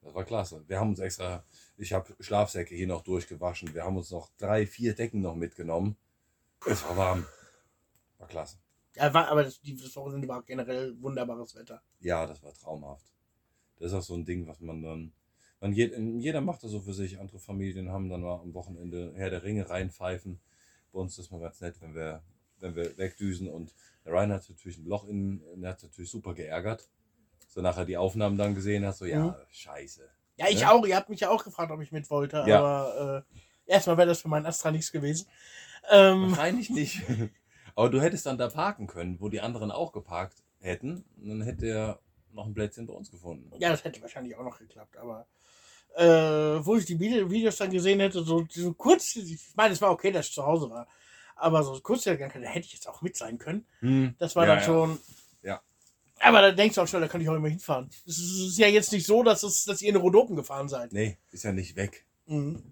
Das 0.01 0.14
war 0.14 0.25
klasse. 0.25 0.64
Wir 0.66 0.81
haben 0.81 0.90
uns 0.90 0.99
extra, 0.99 1.44
ich 1.77 1.92
habe 1.92 2.14
Schlafsäcke 2.20 2.75
hier 2.75 2.87
noch 2.87 3.03
durchgewaschen. 3.03 3.75
Wir 3.75 3.85
haben 3.85 3.97
uns 3.97 4.11
noch 4.11 4.31
drei, 4.38 4.66
vier 4.66 4.94
Decken 4.94 5.20
noch 5.20 5.35
mitgenommen. 5.35 5.97
Es 6.66 6.83
war 6.85 6.97
warm. 6.97 7.27
War 8.18 8.29
klasse. 8.29 8.57
ja 8.97 9.12
war, 9.12 9.29
aber 9.29 9.44
das, 9.44 9.61
die- 9.61 9.77
das 9.77 9.94
Wochenende 9.97 10.27
war 10.29 10.42
generell 10.42 10.94
wunderbares 11.01 11.55
Wetter. 11.55 11.83
Ja, 12.01 12.27
das 12.27 12.42
war 12.42 12.53
traumhaft. 12.55 13.05
Das 13.79 13.88
ist 13.92 13.94
auch 13.94 14.03
so 14.03 14.14
ein 14.14 14.25
Ding, 14.25 14.47
was 14.47 14.61
man 14.61 14.83
dann. 14.83 15.12
Man, 15.64 15.72
je- 15.72 15.96
jeder 16.18 16.42
macht 16.42 16.62
das 16.62 16.72
so 16.72 16.81
für 16.81 16.92
sich. 16.92 17.18
Andere 17.18 17.38
Familien 17.38 17.90
haben 17.90 18.11
dann 18.11 18.20
mal 18.20 18.35
am 18.38 18.53
Wochenende 18.53 19.12
Herr 19.16 19.31
der 19.31 19.42
Ringe 19.44 19.70
reinpfeifen. 19.70 20.38
Bei 20.92 20.98
uns 21.00 21.18
ist 21.18 21.31
mal 21.33 21.40
ganz 21.40 21.59
nett, 21.62 21.81
wenn 21.81 21.94
wir, 21.94 22.22
wenn 22.61 22.77
wir 22.77 22.98
wegdüsen. 22.98 23.48
Und 23.48 23.74
der 24.05 24.12
Ryan 24.12 24.33
hat 24.33 24.46
natürlich 24.50 24.77
ein 24.77 24.85
Loch 24.85 25.09
in, 25.09 25.42
der 25.57 25.70
hat 25.70 25.83
natürlich 25.83 26.11
super 26.11 26.35
geärgert. 26.35 26.87
So 27.48 27.62
nachher 27.62 27.87
die 27.87 27.96
Aufnahmen 27.96 28.37
dann 28.37 28.55
gesehen 28.55 28.85
hast, 28.85 28.98
so, 28.98 29.07
ja, 29.07 29.24
Mhm. 29.29 29.35
scheiße. 29.48 30.07
Ja, 30.37 30.48
ich 30.50 30.61
Ja. 30.61 30.72
auch. 30.72 30.85
Ihr 30.87 30.96
habt 30.96 31.09
mich 31.09 31.20
ja 31.20 31.31
auch 31.31 31.42
gefragt, 31.42 31.72
ob 31.72 31.81
ich 31.81 31.92
mit 31.92 32.11
wollte. 32.11 32.44
Ja. 32.46 32.59
Aber 32.59 33.24
äh, 33.66 33.72
erstmal 33.72 33.96
wäre 33.96 34.09
das 34.09 34.20
für 34.20 34.29
meinen 34.29 34.44
Astra 34.44 34.70
nichts 34.70 34.92
gewesen. 34.92 35.27
Ähm, 35.90 36.29
Wahrscheinlich 36.29 36.68
nicht. 36.68 37.00
Aber 37.74 37.88
du 37.88 38.03
hättest 38.03 38.27
dann 38.27 38.37
da 38.37 38.50
parken 38.50 38.87
können, 38.87 39.18
wo 39.18 39.31
die 39.31 39.40
anderen 39.40 39.70
auch 39.70 39.92
geparkt 39.92 40.42
hätten. 40.61 41.07
Und 41.16 41.29
dann 41.29 41.40
hätte 41.42 41.66
er 41.66 42.00
noch 42.33 42.46
ein 42.46 42.53
Plätzchen 42.53 42.87
bei 42.87 42.92
uns 42.92 43.11
gefunden. 43.11 43.50
ja, 43.59 43.70
das 43.70 43.83
hätte 43.85 44.03
wahrscheinlich 44.03 44.37
auch 44.37 44.44
noch 44.44 44.59
geklappt. 44.59 44.96
Aber 44.98 45.27
äh, 45.96 46.64
wo 46.64 46.76
ich 46.76 46.85
die 46.87 46.98
Vide- 46.98 47.30
Videos 47.30 47.57
dann 47.57 47.70
gesehen 47.70 48.00
hätte, 48.00 48.22
so, 48.24 48.46
so 48.50 48.72
kurz, 48.74 49.16
ich 49.16 49.40
meine, 49.54 49.72
es 49.74 49.80
war 49.80 49.90
okay, 49.90 50.11
dass 50.11 50.26
ich 50.28 50.33
zu 50.35 50.44
Hause 50.44 50.70
war. 50.70 50.87
Aber 51.37 51.62
so 51.62 51.78
kurz, 51.80 52.04
da 52.04 52.12
hätte 52.12 52.66
ich 52.66 52.72
jetzt 52.74 52.88
auch 52.88 53.02
mit 53.02 53.16
sein 53.16 53.38
können. 53.38 53.66
Hm. 53.80 54.14
Das 54.18 54.37
war 54.37 54.44
Ja, 54.46 54.54
dann 54.54 54.59
ja. 54.61 54.64
schon. 54.64 54.98
Ja. 55.42 55.61
Aber 56.20 56.40
da 56.42 56.52
denkst 56.52 56.76
du 56.76 56.80
auch 56.83 56.87
schon, 56.88 57.00
da 57.00 57.09
kann 57.09 57.20
ich 57.20 57.28
auch 57.28 57.35
immer 57.35 57.48
hinfahren. 57.48 57.90
Es 58.07 58.18
ist, 58.18 58.57
ja 58.59 58.68
jetzt 58.68 58.92
nicht 58.92 59.07
so, 59.07 59.22
dass, 59.22 59.42
es, 59.42 59.64
dass 59.64 59.83
ihr 59.83 59.90
in 59.90 59.96
Rhodopen 59.96 60.37
gefahren 60.37 60.68
seid. 60.68 60.92
Nee, 60.92 61.18
ist 61.33 61.42
ja 61.44 61.52
nicht 61.52 61.76
weg. 61.76 62.07
Mhm. 62.26 62.62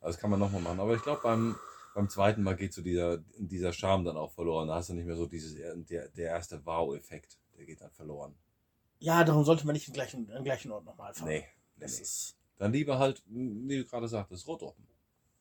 Also 0.00 0.14
das 0.16 0.18
kann 0.20 0.30
man 0.30 0.40
nochmal 0.40 0.62
machen. 0.62 0.80
Aber 0.80 0.96
ich 0.96 1.02
glaube, 1.02 1.20
beim, 1.22 1.54
beim 1.94 2.08
zweiten 2.08 2.42
Mal 2.42 2.56
geht 2.56 2.74
so 2.74 2.82
dieser, 2.82 3.18
dieser 3.38 3.72
Charme 3.72 4.04
dann 4.04 4.16
auch 4.16 4.32
verloren. 4.32 4.66
Da 4.66 4.74
hast 4.74 4.88
du 4.88 4.94
nicht 4.94 5.06
mehr 5.06 5.14
so 5.14 5.26
dieses, 5.26 5.54
der, 5.54 6.08
der 6.08 6.26
erste 6.26 6.64
Wow-Effekt. 6.66 7.38
Der 7.56 7.66
geht 7.66 7.80
dann 7.80 7.92
verloren. 7.92 8.34
Ja, 8.98 9.22
darum 9.22 9.44
sollte 9.44 9.64
man 9.64 9.74
nicht 9.74 9.86
im 9.86 9.94
gleichen, 9.94 10.26
gleichen 10.42 10.72
Ort 10.72 10.84
nochmal 10.86 11.14
fahren. 11.14 11.28
Nee. 11.28 11.44
Das 11.82 11.96
nee. 11.96 12.02
ist. 12.02 12.36
Dann 12.58 12.72
lieber 12.72 12.98
halt, 12.98 13.22
wie 13.26 13.78
du 13.78 13.84
gerade 13.84 14.08
sagtest, 14.08 14.46
Rotoppen. 14.46 14.86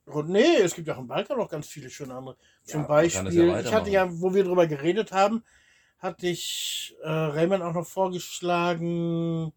Und 0.06 0.30
nee, 0.30 0.58
es 0.58 0.74
gibt 0.74 0.88
ja 0.88 0.96
auch 0.96 1.00
im 1.00 1.08
Balkan 1.08 1.38
noch 1.38 1.50
ganz 1.50 1.68
viele 1.68 1.90
schöne 1.90 2.16
andere. 2.16 2.36
Zum 2.66 2.82
Ja, 2.82 2.88
das 2.88 3.36
ja 3.36 3.44
Beispiel, 3.44 3.60
ich 3.60 3.74
hatte 3.74 3.90
ja, 3.92 4.22
wo 4.22 4.34
wir 4.34 4.44
drüber 4.44 4.68
geredet 4.68 5.12
haben, 5.12 5.44
hatte 6.00 6.28
ich 6.28 6.96
äh, 7.04 7.10
Raymond 7.10 7.64
auch 7.64 7.74
noch 7.74 7.88
vorgeschlagen, 7.88 9.54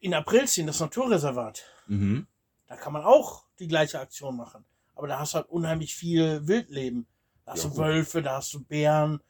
in 0.00 0.14
April 0.14 0.46
ziehen, 0.46 0.66
das 0.66 0.80
Naturreservat. 0.80 1.62
Mhm. 1.88 2.26
Da 2.66 2.76
kann 2.76 2.92
man 2.92 3.04
auch 3.04 3.44
die 3.58 3.68
gleiche 3.68 4.00
Aktion 4.00 4.36
machen. 4.36 4.64
Aber 4.94 5.08
da 5.08 5.18
hast 5.18 5.34
du 5.34 5.38
halt 5.38 5.48
unheimlich 5.48 5.94
viel 5.94 6.46
Wildleben. 6.46 7.06
Da 7.44 7.52
hast 7.52 7.64
Ja, 7.64 7.70
du 7.70 7.76
gut. 7.76 7.78
Wölfe, 7.84 8.22
da 8.22 8.36
hast 8.36 8.54
du 8.54 8.64
Bären 8.64 9.20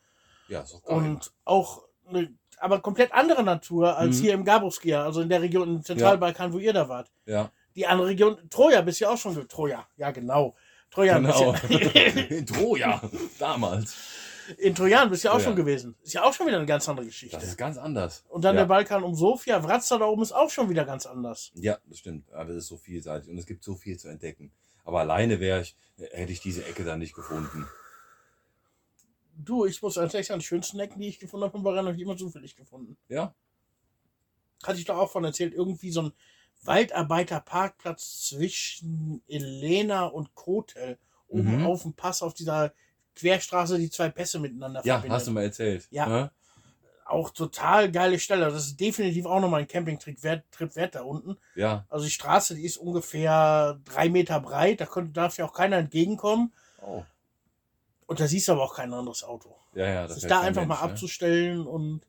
Ja, 0.48 0.60
ist 0.62 0.74
auch 0.74 0.84
geil. 0.84 0.98
und 0.98 1.32
auch 1.44 1.84
eine, 2.06 2.34
aber 2.60 2.80
komplett 2.80 3.12
andere 3.12 3.42
Natur 3.42 3.96
als 3.96 4.18
Mhm. 4.18 4.22
hier 4.22 4.34
im 4.34 4.44
Gabuskia, 4.44 5.04
also 5.04 5.20
in 5.20 5.28
der 5.28 5.42
Region 5.42 5.68
im 5.76 5.82
Zentralbalkan, 5.84 6.52
wo 6.52 6.58
ihr 6.58 6.72
da 6.72 6.88
wart. 6.88 7.10
ja, 7.26 7.50
Die 7.76 7.86
andere 7.86 8.08
Region, 8.08 8.36
Troja, 8.50 8.82
bist 8.82 9.00
ja 9.00 9.10
auch 9.10 9.18
schon, 9.18 9.48
Troja, 9.48 9.86
ja 9.96 10.10
genau. 10.12 10.54
Trojan 10.90 11.24
genau. 11.24 11.54
ja, 11.68 11.78
In 12.28 12.46
Troja, 12.46 13.02
damals. 13.38 13.96
in 14.58 14.74
Trojan 14.76 15.10
bist 15.10 15.24
ja 15.24 15.30
auch 15.30 15.34
Troja. 15.36 15.44
schon 15.46 15.56
gewesen. 15.56 15.96
Ist 16.02 16.12
ja 16.12 16.22
auch 16.22 16.32
schon 16.32 16.46
wieder 16.46 16.58
eine 16.58 16.66
ganz 16.66 16.88
andere 16.88 17.06
Geschichte. 17.06 17.36
Das 17.36 17.44
ist 17.48 17.56
ganz 17.56 17.78
anders. 17.78 18.24
Und 18.28 18.44
dann 18.44 18.54
ja. 18.54 18.60
der 18.62 18.66
Balkan 18.68 19.02
um 19.02 19.14
Sofia, 19.16 19.62
Wrazda 19.64 19.98
da 19.98 20.04
oben 20.04 20.22
ist 20.22 20.32
auch 20.32 20.50
schon 20.50 20.68
wieder 20.70 20.84
ganz 20.84 21.04
anders. 21.06 21.50
Ja, 21.54 21.78
das 21.86 21.98
stimmt. 21.98 22.32
Aber 22.32 22.44
das 22.44 22.56
ist 22.58 22.66
so 22.68 22.76
vielseitig 22.76 23.28
und 23.30 23.38
es 23.38 23.46
gibt 23.46 23.64
so 23.64 23.74
viel 23.74 23.98
zu 23.98 24.06
entdecken. 24.08 24.52
Aber 24.84 25.00
alleine 25.00 25.40
wäre 25.40 25.62
ich, 25.62 25.76
hätte 26.12 26.30
ich 26.30 26.40
diese 26.40 26.64
Ecke 26.64 26.84
dann 26.84 26.98
nicht 27.00 27.14
gefunden. 27.14 27.66
Du, 29.36 29.64
ich 29.66 29.80
muss 29.82 29.96
ehrlich 29.96 30.26
sagen, 30.26 30.40
die 30.40 30.46
schönsten 30.46 30.78
Ecken, 30.80 31.00
die 31.00 31.08
ich 31.08 31.18
gefunden 31.18 31.44
habe 31.46 31.56
im 31.56 31.62
Balkan, 31.64 31.86
habe 31.86 31.96
ich 31.96 32.02
immer 32.02 32.16
zufällig 32.16 32.54
gefunden. 32.56 32.96
Ja, 33.08 33.34
Hatte 34.62 34.78
ich 34.78 34.84
doch 34.86 34.96
auch 34.98 35.10
von 35.10 35.24
erzählt, 35.24 35.52
irgendwie 35.54 35.90
so 35.90 36.02
ein 36.02 36.12
Waldarbeiterparkplatz 36.62 38.28
zwischen 38.28 39.22
Elena 39.28 40.06
und 40.06 40.34
Kotel. 40.34 40.98
Oben 41.28 41.58
Mhm. 41.60 41.66
auf 41.66 41.82
dem 41.82 41.94
Pass 41.94 42.22
auf 42.22 42.34
dieser 42.34 42.72
Querstraße, 43.16 43.78
die 43.78 43.90
zwei 43.90 44.08
Pässe 44.08 44.38
miteinander 44.38 44.80
ja, 44.84 44.94
verbindet. 44.94 45.16
hast 45.18 45.26
du 45.26 45.32
mal 45.32 45.44
erzählt. 45.44 45.86
Ja. 45.90 46.06
Ne? 46.06 46.30
Auch 47.06 47.30
total 47.30 47.90
geile 47.92 48.18
Stelle. 48.18 48.46
Das 48.46 48.66
ist 48.66 48.80
definitiv 48.80 49.26
auch 49.26 49.40
nochmal 49.40 49.60
ein 49.60 49.68
Campingtrip 49.68 50.22
wert, 50.22 50.44
Trip 50.50 50.74
wert 50.76 50.94
da 50.94 51.02
unten. 51.02 51.36
Ja. 51.54 51.84
Also 51.90 52.06
die 52.06 52.10
Straße, 52.10 52.54
die 52.54 52.64
ist 52.64 52.76
ungefähr 52.78 53.78
drei 53.84 54.08
Meter 54.08 54.40
breit. 54.40 54.80
Da 54.80 54.86
konnte, 54.86 55.12
darf 55.12 55.36
ja 55.36 55.44
auch 55.44 55.52
keiner 55.52 55.76
entgegenkommen. 55.76 56.52
Oh. 56.80 57.02
Und 58.06 58.20
da 58.20 58.26
siehst 58.26 58.48
du 58.48 58.52
aber 58.52 58.62
auch 58.64 58.74
kein 58.76 58.92
anderes 58.92 59.24
Auto. 59.24 59.56
Ja, 59.74 59.86
ja. 59.86 60.06
Das 60.06 60.18
ist 60.18 60.24
da 60.24 60.38
kein 60.38 60.48
einfach 60.48 60.62
Mensch, 60.62 60.80
mal 60.80 60.86
ne? 60.86 60.92
abzustellen 60.92 61.66
und 61.66 62.02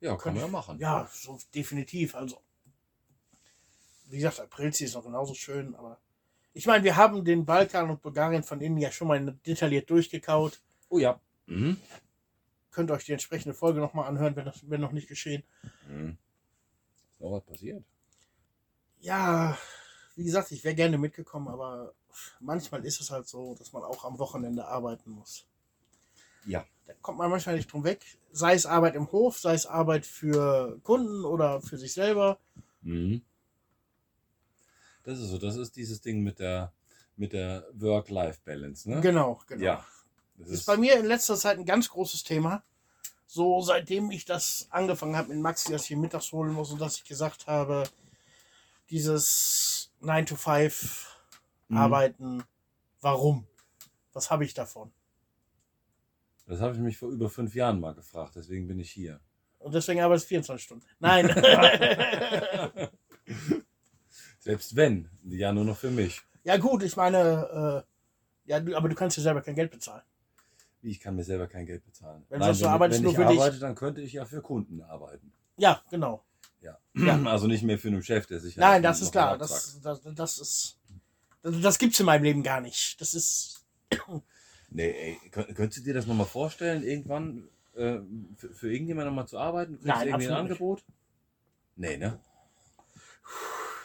Ja, 0.00 0.16
kann 0.16 0.34
man 0.34 0.42
ja 0.42 0.48
machen. 0.48 0.78
ja, 0.78 1.08
so 1.12 1.38
definitiv. 1.54 2.14
Also, 2.14 2.40
wie 4.06 4.16
gesagt, 4.18 4.40
Aprilzi 4.40 4.84
ist 4.84 4.94
noch 4.94 5.04
genauso 5.04 5.34
schön, 5.34 5.74
aber 5.74 5.98
ich 6.52 6.66
meine, 6.66 6.84
wir 6.84 6.96
haben 6.96 7.24
den 7.24 7.44
Balkan 7.44 7.90
und 7.90 8.02
Bulgarien 8.02 8.44
von 8.44 8.60
innen 8.60 8.78
ja 8.78 8.92
schon 8.92 9.08
mal 9.08 9.20
detailliert 9.46 9.90
durchgekaut. 9.90 10.60
Oh 10.88 10.98
ja. 10.98 11.20
Mhm. 11.46 11.80
Könnt 12.70 12.90
euch 12.92 13.04
die 13.04 13.12
entsprechende 13.12 13.54
Folge 13.54 13.80
nochmal 13.80 14.06
anhören, 14.08 14.36
wenn, 14.36 14.44
das, 14.44 14.68
wenn 14.70 14.80
noch 14.80 14.92
nicht 14.92 15.08
geschehen. 15.08 15.42
Mhm. 15.88 16.16
Ist 17.10 17.20
noch 17.20 17.32
was 17.32 17.44
passiert? 17.44 17.82
Ja, 19.00 19.58
wie 20.16 20.24
gesagt, 20.24 20.52
ich 20.52 20.64
wäre 20.64 20.74
gerne 20.74 20.98
mitgekommen, 20.98 21.48
aber 21.48 21.94
manchmal 22.40 22.84
ist 22.84 23.00
es 23.00 23.10
halt 23.10 23.26
so, 23.26 23.54
dass 23.56 23.72
man 23.72 23.82
auch 23.82 24.04
am 24.04 24.18
Wochenende 24.18 24.66
arbeiten 24.66 25.10
muss. 25.10 25.46
Ja. 26.46 26.64
Da 26.86 26.92
kommt 27.00 27.18
man 27.18 27.30
manchmal 27.30 27.56
nicht 27.56 27.72
drum 27.72 27.84
weg. 27.84 28.04
Sei 28.32 28.54
es 28.54 28.66
Arbeit 28.66 28.94
im 28.94 29.10
Hof, 29.10 29.38
sei 29.38 29.54
es 29.54 29.66
Arbeit 29.66 30.04
für 30.06 30.78
Kunden 30.82 31.24
oder 31.24 31.60
für 31.62 31.78
sich 31.78 31.92
selber. 31.92 32.38
Mhm. 32.82 33.22
Das 35.04 35.18
ist 35.18 35.28
so, 35.28 35.38
das 35.38 35.56
ist 35.56 35.76
dieses 35.76 36.00
Ding 36.00 36.22
mit 36.22 36.38
der, 36.38 36.72
mit 37.16 37.32
der 37.32 37.66
Work-Life-Balance, 37.74 38.90
ne? 38.90 39.00
Genau, 39.00 39.40
genau. 39.46 39.62
Ja. 39.62 39.86
Das 40.36 40.48
Das 40.48 40.58
ist 40.60 40.66
bei 40.66 40.76
mir 40.76 40.98
in 40.98 41.06
letzter 41.06 41.36
Zeit 41.36 41.58
ein 41.58 41.64
ganz 41.66 41.88
großes 41.88 42.24
Thema. 42.24 42.62
So 43.26 43.60
seitdem 43.62 44.10
ich 44.10 44.24
das 44.24 44.66
angefangen 44.70 45.16
habe 45.16 45.28
mit 45.28 45.38
Maxi, 45.38 45.72
dass 45.72 45.84
ich 45.84 45.92
ihn 45.92 46.00
mittags 46.00 46.32
holen 46.32 46.52
muss 46.52 46.70
und 46.70 46.80
dass 46.80 46.96
ich 46.96 47.04
gesagt 47.04 47.46
habe, 47.46 47.84
dieses 48.90 49.90
9 50.04 50.26
to 50.26 50.36
5 50.36 51.10
Mhm. 51.68 51.76
arbeiten. 51.78 52.42
Warum? 53.00 53.46
Was 54.12 54.30
habe 54.30 54.44
ich 54.44 54.52
davon? 54.54 54.92
Das 56.46 56.60
habe 56.60 56.74
ich 56.74 56.80
mich 56.80 56.98
vor 56.98 57.08
über 57.10 57.30
fünf 57.30 57.54
Jahren 57.54 57.80
mal 57.80 57.94
gefragt, 57.94 58.36
deswegen 58.36 58.66
bin 58.68 58.78
ich 58.78 58.90
hier. 58.90 59.18
Und 59.58 59.74
deswegen 59.74 60.00
arbeite 60.02 60.22
ich 60.22 60.28
24 60.28 60.62
Stunden. 60.64 60.84
Nein. 61.00 61.28
Selbst 64.38 64.76
wenn, 64.76 65.08
ja 65.24 65.52
nur 65.52 65.64
noch 65.64 65.76
für 65.78 65.90
mich. 65.90 66.20
ja 66.44 66.58
gut, 66.58 66.82
ich 66.82 66.96
meine, 66.96 67.84
äh, 68.46 68.50
ja, 68.50 68.58
aber 68.76 68.88
du 68.90 68.94
kannst 68.94 69.16
ja 69.16 69.22
selber 69.22 69.40
kein 69.40 69.54
Geld 69.54 69.70
bezahlen. 69.70 70.02
Wie, 70.82 70.90
Ich 70.90 71.00
kann 71.00 71.16
mir 71.16 71.24
selber 71.24 71.46
kein 71.46 71.64
Geld 71.64 71.82
bezahlen. 71.82 72.24
Wenn 72.28 72.40
du 72.40 72.44
sagst, 72.46 72.60
du 72.60 72.66
arbeitest 72.66 72.98
wenn 73.00 73.04
nur 73.04 73.12
ich 73.12 73.18
für 73.18 73.26
dich. 73.26 73.40
arbeite, 73.40 73.58
dann 73.58 73.74
könnte 73.74 74.02
ich 74.02 74.12
ja 74.12 74.26
für 74.26 74.42
Kunden 74.42 74.82
arbeiten. 74.82 75.32
Ja, 75.56 75.82
genau. 75.90 76.22
Ja. 76.64 76.78
Ja. 76.94 77.16
Also 77.30 77.46
nicht 77.46 77.62
mehr 77.62 77.78
für 77.78 77.88
einen 77.88 78.02
Chef, 78.02 78.26
der 78.26 78.40
sich 78.40 78.56
Nein, 78.56 78.72
halt 78.72 78.84
das 78.84 79.00
noch 79.00 79.06
ist 79.06 79.12
klar. 79.12 79.38
Das, 79.38 79.80
das, 79.82 80.00
das 80.02 80.38
ist. 80.38 80.78
Das, 81.42 81.60
das 81.60 81.78
gibt's 81.78 82.00
in 82.00 82.06
meinem 82.06 82.24
Leben 82.24 82.42
gar 82.42 82.60
nicht. 82.60 83.00
Das 83.00 83.14
ist. 83.14 83.64
Nee, 84.76 84.90
ey, 84.90 85.30
könnt, 85.30 85.54
könntest 85.54 85.78
du 85.78 85.84
dir 85.84 85.94
das 85.94 86.06
nochmal 86.08 86.26
vorstellen, 86.26 86.82
irgendwann 86.82 87.46
äh, 87.76 87.98
für, 88.36 88.52
für 88.52 88.72
irgendjemand 88.72 89.06
nochmal 89.06 89.28
zu 89.28 89.38
arbeiten? 89.38 89.74
Kriegst 89.74 89.86
Nein, 89.86 90.00
du 90.00 90.06
irgendwie 90.08 90.26
ein 90.26 90.32
absolut 90.32 90.50
nicht. 90.50 90.60
Angebot? 90.60 90.84
Nee, 91.76 91.96
ne? 91.96 92.18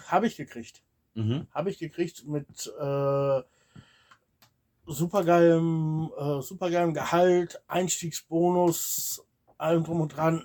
Habe 0.08 0.26
ich 0.26 0.36
gekriegt. 0.36 0.82
Mhm. 1.14 1.46
Habe 1.54 1.70
ich 1.70 1.78
gekriegt 1.78 2.26
mit 2.26 2.74
äh, 2.80 3.42
supergeilem, 4.88 6.12
äh, 6.18 6.42
supergeilem 6.42 6.96
Gehalt, 6.96 7.62
Einstiegsbonus, 7.68 9.24
allem 9.60 9.84
drum 9.84 10.02
und 10.02 10.16
dran. 10.18 10.44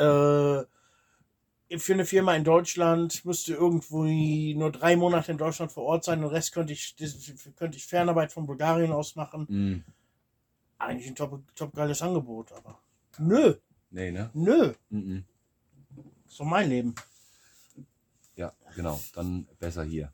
Äh, 0.00 1.78
für 1.78 1.92
eine 1.92 2.04
Firma 2.04 2.34
in 2.34 2.42
Deutschland 2.44 3.24
müsste 3.24 3.54
irgendwo 3.54 4.02
nur 4.04 4.72
drei 4.72 4.96
Monate 4.96 5.30
in 5.32 5.38
Deutschland 5.38 5.70
vor 5.70 5.84
Ort 5.84 6.04
sein. 6.04 6.20
Den 6.20 6.28
Rest 6.30 6.52
könnte 6.52 6.72
ich, 6.72 6.96
könnte 7.56 7.76
ich 7.76 7.86
Fernarbeit 7.86 8.32
von 8.32 8.46
Bulgarien 8.46 8.92
aus 8.92 9.14
machen. 9.14 9.46
Mhm. 9.48 9.84
Eigentlich 10.78 11.08
ein 11.08 11.14
top, 11.14 11.42
top 11.54 11.74
geiles 11.74 12.02
Angebot, 12.02 12.52
aber 12.52 12.80
nö, 13.18 13.54
Nee, 13.90 14.10
ne? 14.12 14.30
nö. 14.34 14.72
Mhm. 14.88 15.24
So 16.26 16.44
mein 16.44 16.68
Leben. 16.68 16.94
Ja, 18.36 18.52
genau. 18.74 19.00
Dann 19.14 19.46
besser 19.58 19.84
hier. 19.84 20.12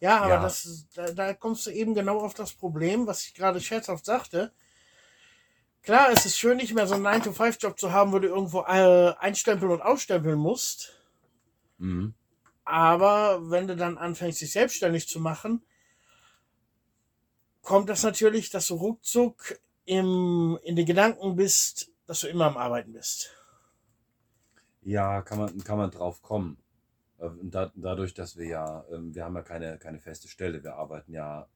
Ja, 0.00 0.20
aber 0.20 0.34
Ja. 0.34 0.42
Das, 0.42 0.86
da, 0.94 1.12
da 1.12 1.34
kommst 1.34 1.66
du 1.66 1.70
eben 1.70 1.94
genau 1.94 2.20
auf 2.20 2.34
das 2.34 2.52
Problem, 2.52 3.06
was 3.06 3.24
ich 3.24 3.34
gerade 3.34 3.60
scherzhaft 3.60 4.04
sagte. 4.04 4.52
Klar, 5.82 6.10
es 6.12 6.26
ist 6.26 6.38
schön, 6.38 6.58
nicht 6.58 6.74
mehr 6.74 6.86
so 6.86 6.94
einen 6.94 7.06
9-to-5-Job 7.06 7.78
zu 7.78 7.92
haben, 7.92 8.12
wo 8.12 8.18
du 8.18 8.28
irgendwo 8.28 8.60
äh, 8.62 9.14
einstempeln 9.18 9.72
und 9.72 9.80
ausstempeln 9.80 10.38
musst. 10.38 11.00
Mhm. 11.78 12.14
Aber 12.64 13.50
wenn 13.50 13.66
du 13.66 13.76
dann 13.76 13.96
anfängst, 13.96 14.40
dich 14.40 14.52
selbstständig 14.52 15.08
zu 15.08 15.20
machen, 15.20 15.62
kommt 17.62 17.88
das 17.88 18.02
natürlich, 18.02 18.50
dass 18.50 18.66
du 18.68 18.74
ruckzuck 18.74 19.58
im, 19.86 20.58
in 20.62 20.76
den 20.76 20.86
Gedanken 20.86 21.36
bist, 21.36 21.90
dass 22.06 22.20
du 22.20 22.28
immer 22.28 22.46
am 22.46 22.56
Arbeiten 22.56 22.92
bist. 22.92 23.30
Ja, 24.82 25.22
kann 25.22 25.38
man, 25.38 25.64
kann 25.64 25.78
man 25.78 25.90
drauf 25.90 26.22
kommen. 26.22 26.58
Äh, 27.18 27.30
Da, 27.42 27.72
dadurch, 27.74 28.14
dass 28.14 28.36
wir 28.36 28.46
ja, 28.46 28.84
ähm, 28.92 29.14
wir 29.14 29.24
haben 29.24 29.34
ja 29.34 29.42
keine, 29.42 29.78
keine 29.78 29.98
feste 29.98 30.28
Stelle, 30.28 30.62
wir 30.62 30.74
arbeiten 30.74 31.12
ja 31.12 31.48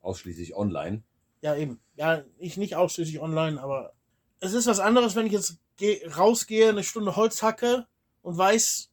ausschließlich 0.00 0.56
online. 0.56 1.02
Ja, 1.44 1.54
eben. 1.56 1.78
Ja, 1.96 2.24
ich 2.38 2.56
nicht 2.56 2.74
ausschließlich 2.74 3.20
online, 3.20 3.62
aber 3.62 3.92
es 4.40 4.54
ist 4.54 4.66
was 4.66 4.80
anderes, 4.80 5.14
wenn 5.14 5.26
ich 5.26 5.32
jetzt 5.32 5.58
geh, 5.76 6.00
rausgehe, 6.08 6.70
eine 6.70 6.82
Stunde 6.82 7.16
Holz 7.16 7.42
hacke 7.42 7.86
und 8.22 8.38
weiß, 8.38 8.90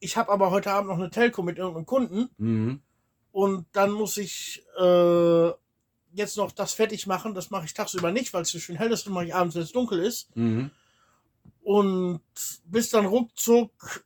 ich 0.00 0.16
habe 0.16 0.32
aber 0.32 0.50
heute 0.50 0.72
Abend 0.72 0.88
noch 0.88 0.96
eine 0.96 1.10
Telco 1.10 1.42
mit 1.42 1.58
irgendeinem 1.58 1.84
Kunden 1.84 2.30
Mhm. 2.38 2.80
und 3.30 3.66
dann 3.72 3.90
muss 3.90 4.16
ich 4.16 4.64
äh, 4.80 5.48
jetzt 6.14 6.38
noch 6.38 6.52
das 6.52 6.72
fertig 6.72 7.06
machen. 7.06 7.34
Das 7.34 7.50
mache 7.50 7.66
ich 7.66 7.74
tagsüber 7.74 8.10
nicht, 8.10 8.32
weil 8.32 8.40
es 8.42 8.48
so 8.48 8.58
schön 8.58 8.76
hell 8.76 8.90
ist 8.90 9.06
und 9.06 9.12
mache 9.12 9.26
ich 9.26 9.34
abends, 9.34 9.54
wenn 9.54 9.62
es 9.62 9.72
dunkel 9.72 9.98
ist. 9.98 10.34
Mhm. 10.34 10.70
Und 11.62 12.22
bis 12.64 12.88
dann 12.88 13.04
ruckzuck 13.04 14.02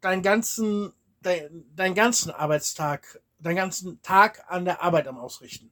deinen 0.00 0.22
ganzen, 0.22 0.94
dein, 1.20 1.66
deinen 1.76 1.94
ganzen 1.94 2.30
Arbeitstag, 2.30 3.20
deinen 3.38 3.56
ganzen 3.56 4.00
Tag 4.00 4.50
an 4.50 4.64
der 4.64 4.82
Arbeit 4.82 5.06
am 5.08 5.18
Ausrichten. 5.18 5.70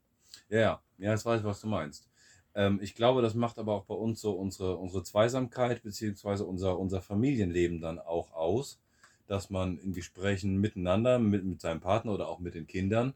Ja, 0.49 0.59
ja, 0.61 0.83
ja, 0.99 1.11
jetzt 1.13 1.25
weiß 1.27 1.41
ich, 1.41 1.47
was 1.47 1.61
du 1.61 1.67
meinst. 1.69 2.09
Ähm, 2.55 2.79
ich 2.83 2.95
glaube, 2.95 3.23
das 3.23 3.35
macht 3.35 3.59
aber 3.59 3.75
auch 3.75 3.85
bei 3.85 3.95
uns 3.95 4.21
so 4.21 4.33
unsere, 4.33 4.77
unsere 4.77 5.03
Zweisamkeit 5.03 5.83
beziehungsweise 5.83 6.45
unser, 6.45 6.79
unser 6.79 7.01
Familienleben 7.03 7.81
dann 7.81 7.99
auch 7.99 8.33
aus, 8.33 8.81
dass 9.27 9.51
man 9.51 9.79
in 9.79 9.93
Gesprächen 9.93 10.59
miteinander, 10.61 11.19
mit, 11.19 11.45
mit 11.45 11.61
seinem 11.61 11.81
Partner 11.81 12.13
oder 12.13 12.29
auch 12.29 12.39
mit 12.39 12.55
den 12.55 12.67
Kindern, 12.67 13.15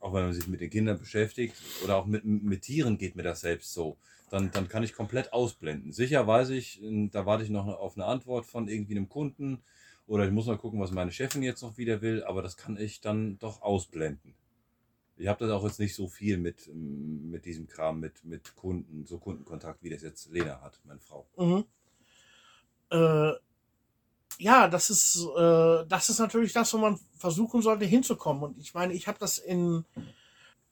auch 0.00 0.14
wenn 0.14 0.24
man 0.24 0.32
sich 0.34 0.48
mit 0.48 0.60
den 0.60 0.70
Kindern 0.70 0.98
beschäftigt 0.98 1.56
oder 1.84 1.96
auch 1.96 2.06
mit, 2.06 2.24
mit 2.24 2.62
Tieren 2.62 2.98
geht 2.98 3.16
mir 3.16 3.22
das 3.24 3.40
selbst 3.42 3.72
so, 3.74 3.96
dann, 4.30 4.50
dann 4.52 4.68
kann 4.68 4.82
ich 4.84 4.94
komplett 4.94 5.32
ausblenden. 5.32 5.92
Sicher 5.92 6.26
weiß 6.26 6.50
ich, 6.50 6.80
da 7.12 7.26
warte 7.26 7.44
ich 7.44 7.50
noch 7.50 7.66
auf 7.68 7.96
eine 7.96 8.06
Antwort 8.06 8.46
von 8.46 8.68
irgendwie 8.68 8.96
einem 8.96 9.08
Kunden 9.08 9.62
oder 10.06 10.26
ich 10.26 10.32
muss 10.32 10.46
mal 10.46 10.58
gucken, 10.58 10.80
was 10.80 10.92
meine 10.92 11.12
Chefin 11.12 11.42
jetzt 11.42 11.62
noch 11.62 11.78
wieder 11.78 12.02
will, 12.02 12.24
aber 12.24 12.42
das 12.42 12.56
kann 12.56 12.76
ich 12.78 13.00
dann 13.00 13.38
doch 13.38 13.62
ausblenden. 13.62 14.34
Ich 15.16 15.28
habe 15.28 15.46
das 15.46 15.54
auch 15.54 15.64
jetzt 15.64 15.78
nicht 15.78 15.94
so 15.94 16.08
viel 16.08 16.38
mit, 16.38 16.66
ähm, 16.68 17.30
mit 17.30 17.44
diesem 17.44 17.68
Kram, 17.68 18.00
mit, 18.00 18.24
mit 18.24 18.54
Kunden, 18.56 19.06
so 19.06 19.18
Kundenkontakt, 19.18 19.82
wie 19.82 19.90
das 19.90 20.02
jetzt 20.02 20.30
Lena 20.30 20.60
hat, 20.60 20.80
meine 20.84 21.00
Frau. 21.00 21.26
Mhm. 21.36 21.64
Äh, 22.90 23.32
ja, 24.38 24.68
das 24.68 24.90
ist, 24.90 25.26
äh, 25.36 25.86
das 25.86 26.08
ist 26.08 26.18
natürlich 26.18 26.52
das, 26.52 26.72
wo 26.74 26.78
man 26.78 26.98
versuchen 27.16 27.62
sollte 27.62 27.84
hinzukommen. 27.84 28.42
Und 28.42 28.58
ich 28.58 28.74
meine, 28.74 28.92
ich 28.92 29.06
habe 29.06 29.18
das 29.18 29.38
in, 29.38 29.84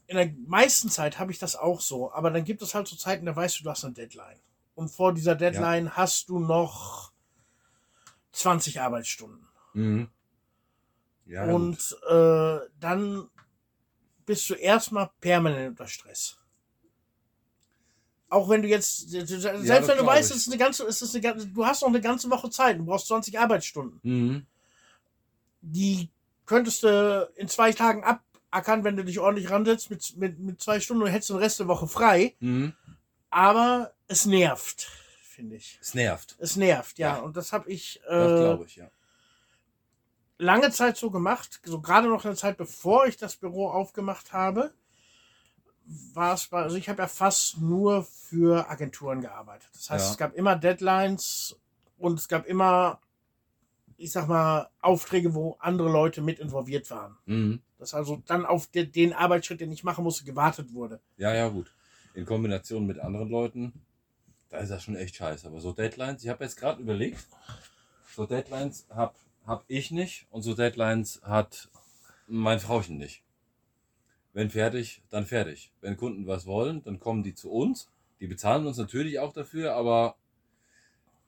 in 0.06 0.16
der 0.16 0.32
meisten 0.46 0.88
Zeit 0.88 1.18
habe 1.18 1.30
ich 1.30 1.38
das 1.38 1.54
auch 1.54 1.80
so. 1.80 2.12
Aber 2.12 2.30
dann 2.30 2.44
gibt 2.44 2.62
es 2.62 2.74
halt 2.74 2.88
so 2.88 2.96
Zeiten, 2.96 3.26
da 3.26 3.36
weißt 3.36 3.60
du, 3.60 3.64
du 3.64 3.70
hast 3.70 3.84
eine 3.84 3.94
Deadline. 3.94 4.40
Und 4.74 4.88
vor 4.88 5.12
dieser 5.12 5.36
Deadline 5.36 5.96
hast 5.96 6.28
du 6.28 6.40
noch 6.40 7.12
20 8.32 8.80
Arbeitsstunden. 8.80 9.46
Mhm. 9.74 10.08
Ja. 11.26 11.44
Und 11.44 11.96
äh, 12.10 12.58
dann 12.80 13.28
bist 14.24 14.48
du 14.50 14.54
erstmal 14.54 15.10
permanent 15.20 15.70
unter 15.70 15.86
Stress. 15.86 16.38
Auch 18.28 18.48
wenn 18.48 18.62
du 18.62 18.68
jetzt, 18.68 19.10
selbst 19.10 19.30
das 19.44 19.44
wenn 19.44 19.98
du 19.98 20.06
weißt, 20.06 20.30
es 20.30 20.38
ist 20.38 20.48
eine 20.48 20.56
ganze, 20.56 20.84
es 20.86 21.02
ist 21.02 21.14
eine, 21.14 21.20
ganze- 21.20 21.46
du 21.48 21.66
hast 21.66 21.82
noch 21.82 21.88
eine 21.88 22.00
ganze 22.00 22.30
Woche 22.30 22.48
Zeit, 22.48 22.78
du 22.78 22.84
brauchst 22.84 23.08
20 23.08 23.38
Arbeitsstunden. 23.38 24.00
Mhm. 24.02 24.46
Die 25.60 26.10
könntest 26.46 26.82
du 26.82 27.30
in 27.36 27.48
zwei 27.48 27.72
Tagen 27.72 28.02
abackern, 28.04 28.84
wenn 28.84 28.96
du 28.96 29.04
dich 29.04 29.18
ordentlich 29.20 29.50
ransetzt 29.50 29.90
mit, 29.90 30.16
mit, 30.16 30.38
mit 30.38 30.62
zwei 30.62 30.80
Stunden 30.80 31.02
und 31.02 31.10
hättest 31.10 31.28
den 31.30 31.36
Rest 31.36 31.60
der 31.60 31.68
Woche 31.68 31.86
frei. 31.86 32.34
Mhm. 32.40 32.72
Aber 33.28 33.92
es 34.08 34.24
nervt, 34.24 34.88
finde 35.22 35.56
ich. 35.56 35.78
Es 35.82 35.92
nervt. 35.94 36.36
Es 36.38 36.56
nervt, 36.56 36.98
ja. 36.98 37.16
Ja. 37.16 37.22
Und 37.22 37.36
das 37.36 37.52
habe 37.52 37.70
ich 37.70 38.00
Das 38.08 38.32
äh, 38.32 38.36
glaube 38.44 38.64
ich, 38.66 38.76
ja. 38.76 38.90
Lange 40.38 40.70
Zeit 40.70 40.96
so 40.96 41.10
gemacht, 41.10 41.60
so 41.64 41.80
gerade 41.80 42.08
noch 42.08 42.24
eine 42.24 42.34
Zeit 42.36 42.56
bevor 42.56 43.06
ich 43.06 43.16
das 43.16 43.36
Büro 43.36 43.68
aufgemacht 43.68 44.32
habe, 44.32 44.72
war 46.14 46.34
es, 46.34 46.46
bei- 46.46 46.62
also 46.62 46.76
ich 46.76 46.88
habe 46.88 47.02
ja 47.02 47.08
fast 47.08 47.58
nur 47.58 48.04
für 48.04 48.68
Agenturen 48.70 49.20
gearbeitet. 49.20 49.68
Das 49.74 49.90
heißt, 49.90 50.04
Ja. 50.06 50.10
es 50.12 50.18
gab 50.18 50.34
immer 50.34 50.56
Deadlines 50.56 51.56
und 51.98 52.18
es 52.18 52.28
gab 52.28 52.46
immer, 52.46 53.00
ich 53.96 54.12
sag 54.12 54.28
mal, 54.28 54.68
Aufträge, 54.80 55.34
wo 55.34 55.56
andere 55.58 55.90
Leute 55.90 56.22
mit 56.22 56.38
involviert 56.38 56.90
waren. 56.90 57.16
Mhm. 57.26 57.60
Dass 57.78 57.94
also 57.94 58.22
dann 58.26 58.46
auf 58.46 58.68
de, 58.68 58.86
den 58.86 59.12
Arbeitsschritt, 59.12 59.60
den 59.60 59.72
ich 59.72 59.82
machen 59.84 60.04
musste, 60.04 60.24
gewartet 60.24 60.72
wurde. 60.72 61.00
Ja, 61.16 61.34
ja, 61.34 61.48
gut. 61.48 61.74
In 62.14 62.26
Kombination 62.26 62.86
mit 62.86 62.98
anderen 63.00 63.28
Leuten, 63.28 63.72
da 64.50 64.58
ist 64.58 64.70
das 64.70 64.84
schon 64.84 64.94
echt 64.96 65.16
scheiße. 65.16 65.46
Aber 65.48 65.60
so 65.60 65.72
Deadlines, 65.72 66.22
ich 66.22 66.28
habe 66.28 66.44
jetzt 66.44 66.56
gerade 66.56 66.80
überlegt, 66.80 67.26
so 68.14 68.24
Deadlines 68.24 68.86
habe 68.90 69.14
hab 69.46 69.64
ich 69.68 69.90
nicht 69.90 70.26
und 70.30 70.42
so 70.42 70.54
Deadlines 70.54 71.20
hat 71.22 71.68
mein 72.26 72.60
Frauchen 72.60 72.98
nicht. 72.98 73.22
Wenn 74.32 74.50
fertig, 74.50 75.02
dann 75.10 75.26
fertig. 75.26 75.72
Wenn 75.80 75.96
Kunden 75.96 76.26
was 76.26 76.46
wollen, 76.46 76.82
dann 76.84 77.00
kommen 77.00 77.22
die 77.22 77.34
zu 77.34 77.50
uns. 77.50 77.90
Die 78.20 78.26
bezahlen 78.26 78.66
uns 78.66 78.78
natürlich 78.78 79.18
auch 79.18 79.32
dafür, 79.32 79.74
aber 79.74 80.16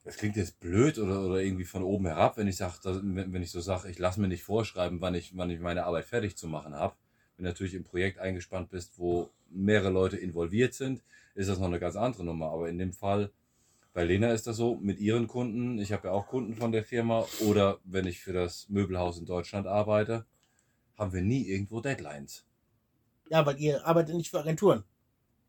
das 0.03 0.17
klingt 0.17 0.35
jetzt 0.35 0.59
blöd 0.59 0.97
oder, 0.97 1.25
oder 1.25 1.41
irgendwie 1.41 1.65
von 1.65 1.83
oben 1.83 2.05
herab, 2.05 2.37
wenn 2.37 2.47
ich 2.47 2.57
sag, 2.57 2.79
wenn 2.83 3.41
ich 3.41 3.51
so 3.51 3.59
sage, 3.59 3.89
ich 3.89 3.99
lasse 3.99 4.21
mir 4.21 4.27
nicht 4.27 4.43
vorschreiben, 4.43 5.01
wann 5.01 5.15
ich, 5.15 5.35
wann 5.35 5.49
ich 5.49 5.59
meine 5.59 5.85
Arbeit 5.85 6.05
fertig 6.05 6.37
zu 6.37 6.47
machen 6.47 6.75
habe. 6.75 6.95
Wenn 7.35 7.45
du 7.45 7.49
natürlich 7.49 7.73
im 7.73 7.83
Projekt 7.83 8.19
eingespannt 8.19 8.69
bist, 8.69 8.97
wo 8.97 9.29
mehrere 9.49 9.89
Leute 9.89 10.17
involviert 10.17 10.73
sind, 10.73 11.01
ist 11.33 11.49
das 11.49 11.59
noch 11.59 11.67
eine 11.67 11.79
ganz 11.79 11.95
andere 11.95 12.23
Nummer. 12.23 12.51
Aber 12.51 12.69
in 12.69 12.77
dem 12.77 12.93
Fall, 12.93 13.31
bei 13.95 14.03
Lena 14.03 14.31
ist 14.33 14.45
das 14.45 14.57
so, 14.57 14.75
mit 14.75 14.99
ihren 14.99 15.27
Kunden, 15.27 15.79
ich 15.79 15.93
habe 15.93 16.09
ja 16.09 16.13
auch 16.13 16.27
Kunden 16.27 16.55
von 16.55 16.73
der 16.73 16.83
Firma, 16.83 17.25
oder 17.39 17.79
wenn 17.85 18.05
ich 18.05 18.19
für 18.19 18.33
das 18.33 18.67
Möbelhaus 18.69 19.17
in 19.17 19.25
Deutschland 19.25 19.67
arbeite, 19.67 20.25
haben 20.97 21.13
wir 21.13 21.21
nie 21.21 21.47
irgendwo 21.47 21.79
Deadlines. 21.79 22.43
Ja, 23.29 23.45
weil 23.45 23.57
ihr 23.59 23.87
arbeitet 23.87 24.15
nicht 24.15 24.29
für 24.29 24.39
Agenturen. 24.41 24.83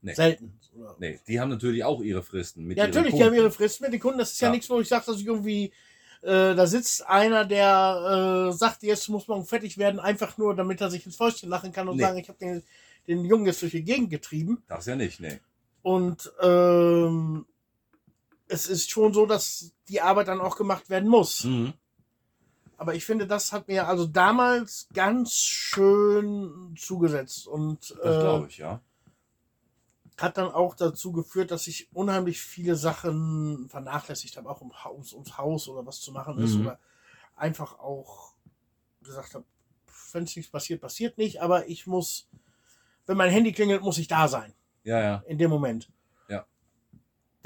Nee. 0.01 0.15
Selten. 0.15 0.59
Oder? 0.79 0.95
Nee, 1.01 1.19
die 1.27 1.41
haben 1.41 1.49
natürlich 1.51 1.83
auch 1.83 2.01
ihre 2.01 2.23
Fristen. 2.23 2.65
Mit 2.65 2.79
Ja, 2.79 2.87
natürlich, 2.87 3.15
die 3.15 3.25
haben 3.25 3.35
ihre 3.35 3.51
Fristen 3.51 3.83
mit 3.85 3.93
den 3.93 4.01
Kunden. 4.01 4.19
Das 4.21 4.33
ist 4.33 4.41
ja, 4.41 4.47
Ja. 4.49 4.53
nichts, 4.55 4.71
wo 4.71 4.81
ich 4.81 4.89
sage, 4.89 5.05
dass 5.07 5.19
ich 5.21 5.27
irgendwie 5.27 5.73
Äh, 6.23 6.55
da 6.57 6.67
sitzt 6.67 7.07
einer, 7.07 7.45
der 7.45 8.49
äh, 8.49 8.53
sagt, 8.57 8.83
jetzt 8.83 9.09
muss 9.11 9.29
morgen 9.29 9.45
fertig 9.45 9.77
werden, 9.77 10.01
einfach 10.01 10.39
nur, 10.39 10.57
damit 10.57 10.81
er 10.81 10.91
sich 10.91 11.05
ins 11.05 11.15
Fäustchen 11.15 11.51
lachen 11.51 11.73
kann 11.73 11.89
und 11.89 11.97
Nee. 11.97 12.03
sagen, 12.03 12.19
ich 12.19 12.29
habe 12.29 12.39
den, 12.39 12.63
den 13.07 13.25
Jungen 13.27 13.47
jetzt 13.47 13.61
durch 13.61 13.73
die 13.73 13.85
Gegend 13.85 14.09
getrieben. 14.11 14.63
Das 14.67 14.87
ja 14.87 14.97
nicht, 14.97 15.21
nee. 15.21 15.39
Und 15.83 16.33
ähm, 16.43 17.45
es 18.49 18.67
ist 18.67 18.91
schon 18.91 19.13
so, 19.13 19.27
dass 19.27 19.73
die 19.89 20.01
Arbeit 20.01 20.29
dann 20.29 20.41
auch 20.41 20.57
gemacht 20.57 20.89
werden 20.91 21.09
muss. 21.09 21.45
Mhm. 21.45 21.73
Aber 22.79 22.95
ich 22.95 23.05
finde, 23.07 23.27
das 23.27 23.53
hat 23.53 23.69
mir 23.69 23.89
also 23.89 24.07
damals 24.07 24.87
ganz 24.93 25.33
schön 25.35 26.75
zugesetzt 26.79 27.47
und 27.47 27.91
Das 28.03 28.17
äh, 28.17 28.21
glaube 28.21 28.49
ich, 28.49 28.59
ja. 28.59 28.81
hat 30.19 30.37
dann 30.37 30.51
auch 30.53 30.75
dazu 30.75 31.11
geführt, 31.13 31.51
dass 31.51 31.67
ich 31.69 31.89
unheimlich 31.95 32.41
viele 32.41 32.77
Sachen 32.77 33.69
vernachlässigt 33.71 34.37
habe, 34.37 34.51
auch 34.51 34.61
um 34.61 34.85
Haus, 34.85 35.13
ums 35.15 35.39
Haus 35.39 35.69
oder 35.69 35.87
was 35.87 36.01
zu 36.01 36.13
machen 36.13 36.39
ist 36.39 36.55
Mhm. 36.55 36.67
oder 36.67 36.79
einfach 37.35 37.79
auch 37.79 38.35
gesagt 39.03 39.35
habe, 39.35 39.45
wenn 40.13 40.25
es 40.25 40.37
nichts 40.37 40.51
passiert, 40.51 40.81
passiert 40.81 41.17
nicht, 41.19 41.41
aber 41.41 41.69
ich 41.69 41.87
muss, 41.87 42.29
wenn 43.07 43.17
mein 43.17 43.31
Handy 43.31 43.53
klingelt, 43.53 43.83
muss 43.83 43.99
ich 43.99 44.09
da 44.09 44.29
sein 44.29 44.53
Ja, 44.85 45.01
ja. 45.01 45.23
in 45.27 45.39
dem 45.39 45.51
Moment. 45.51 45.91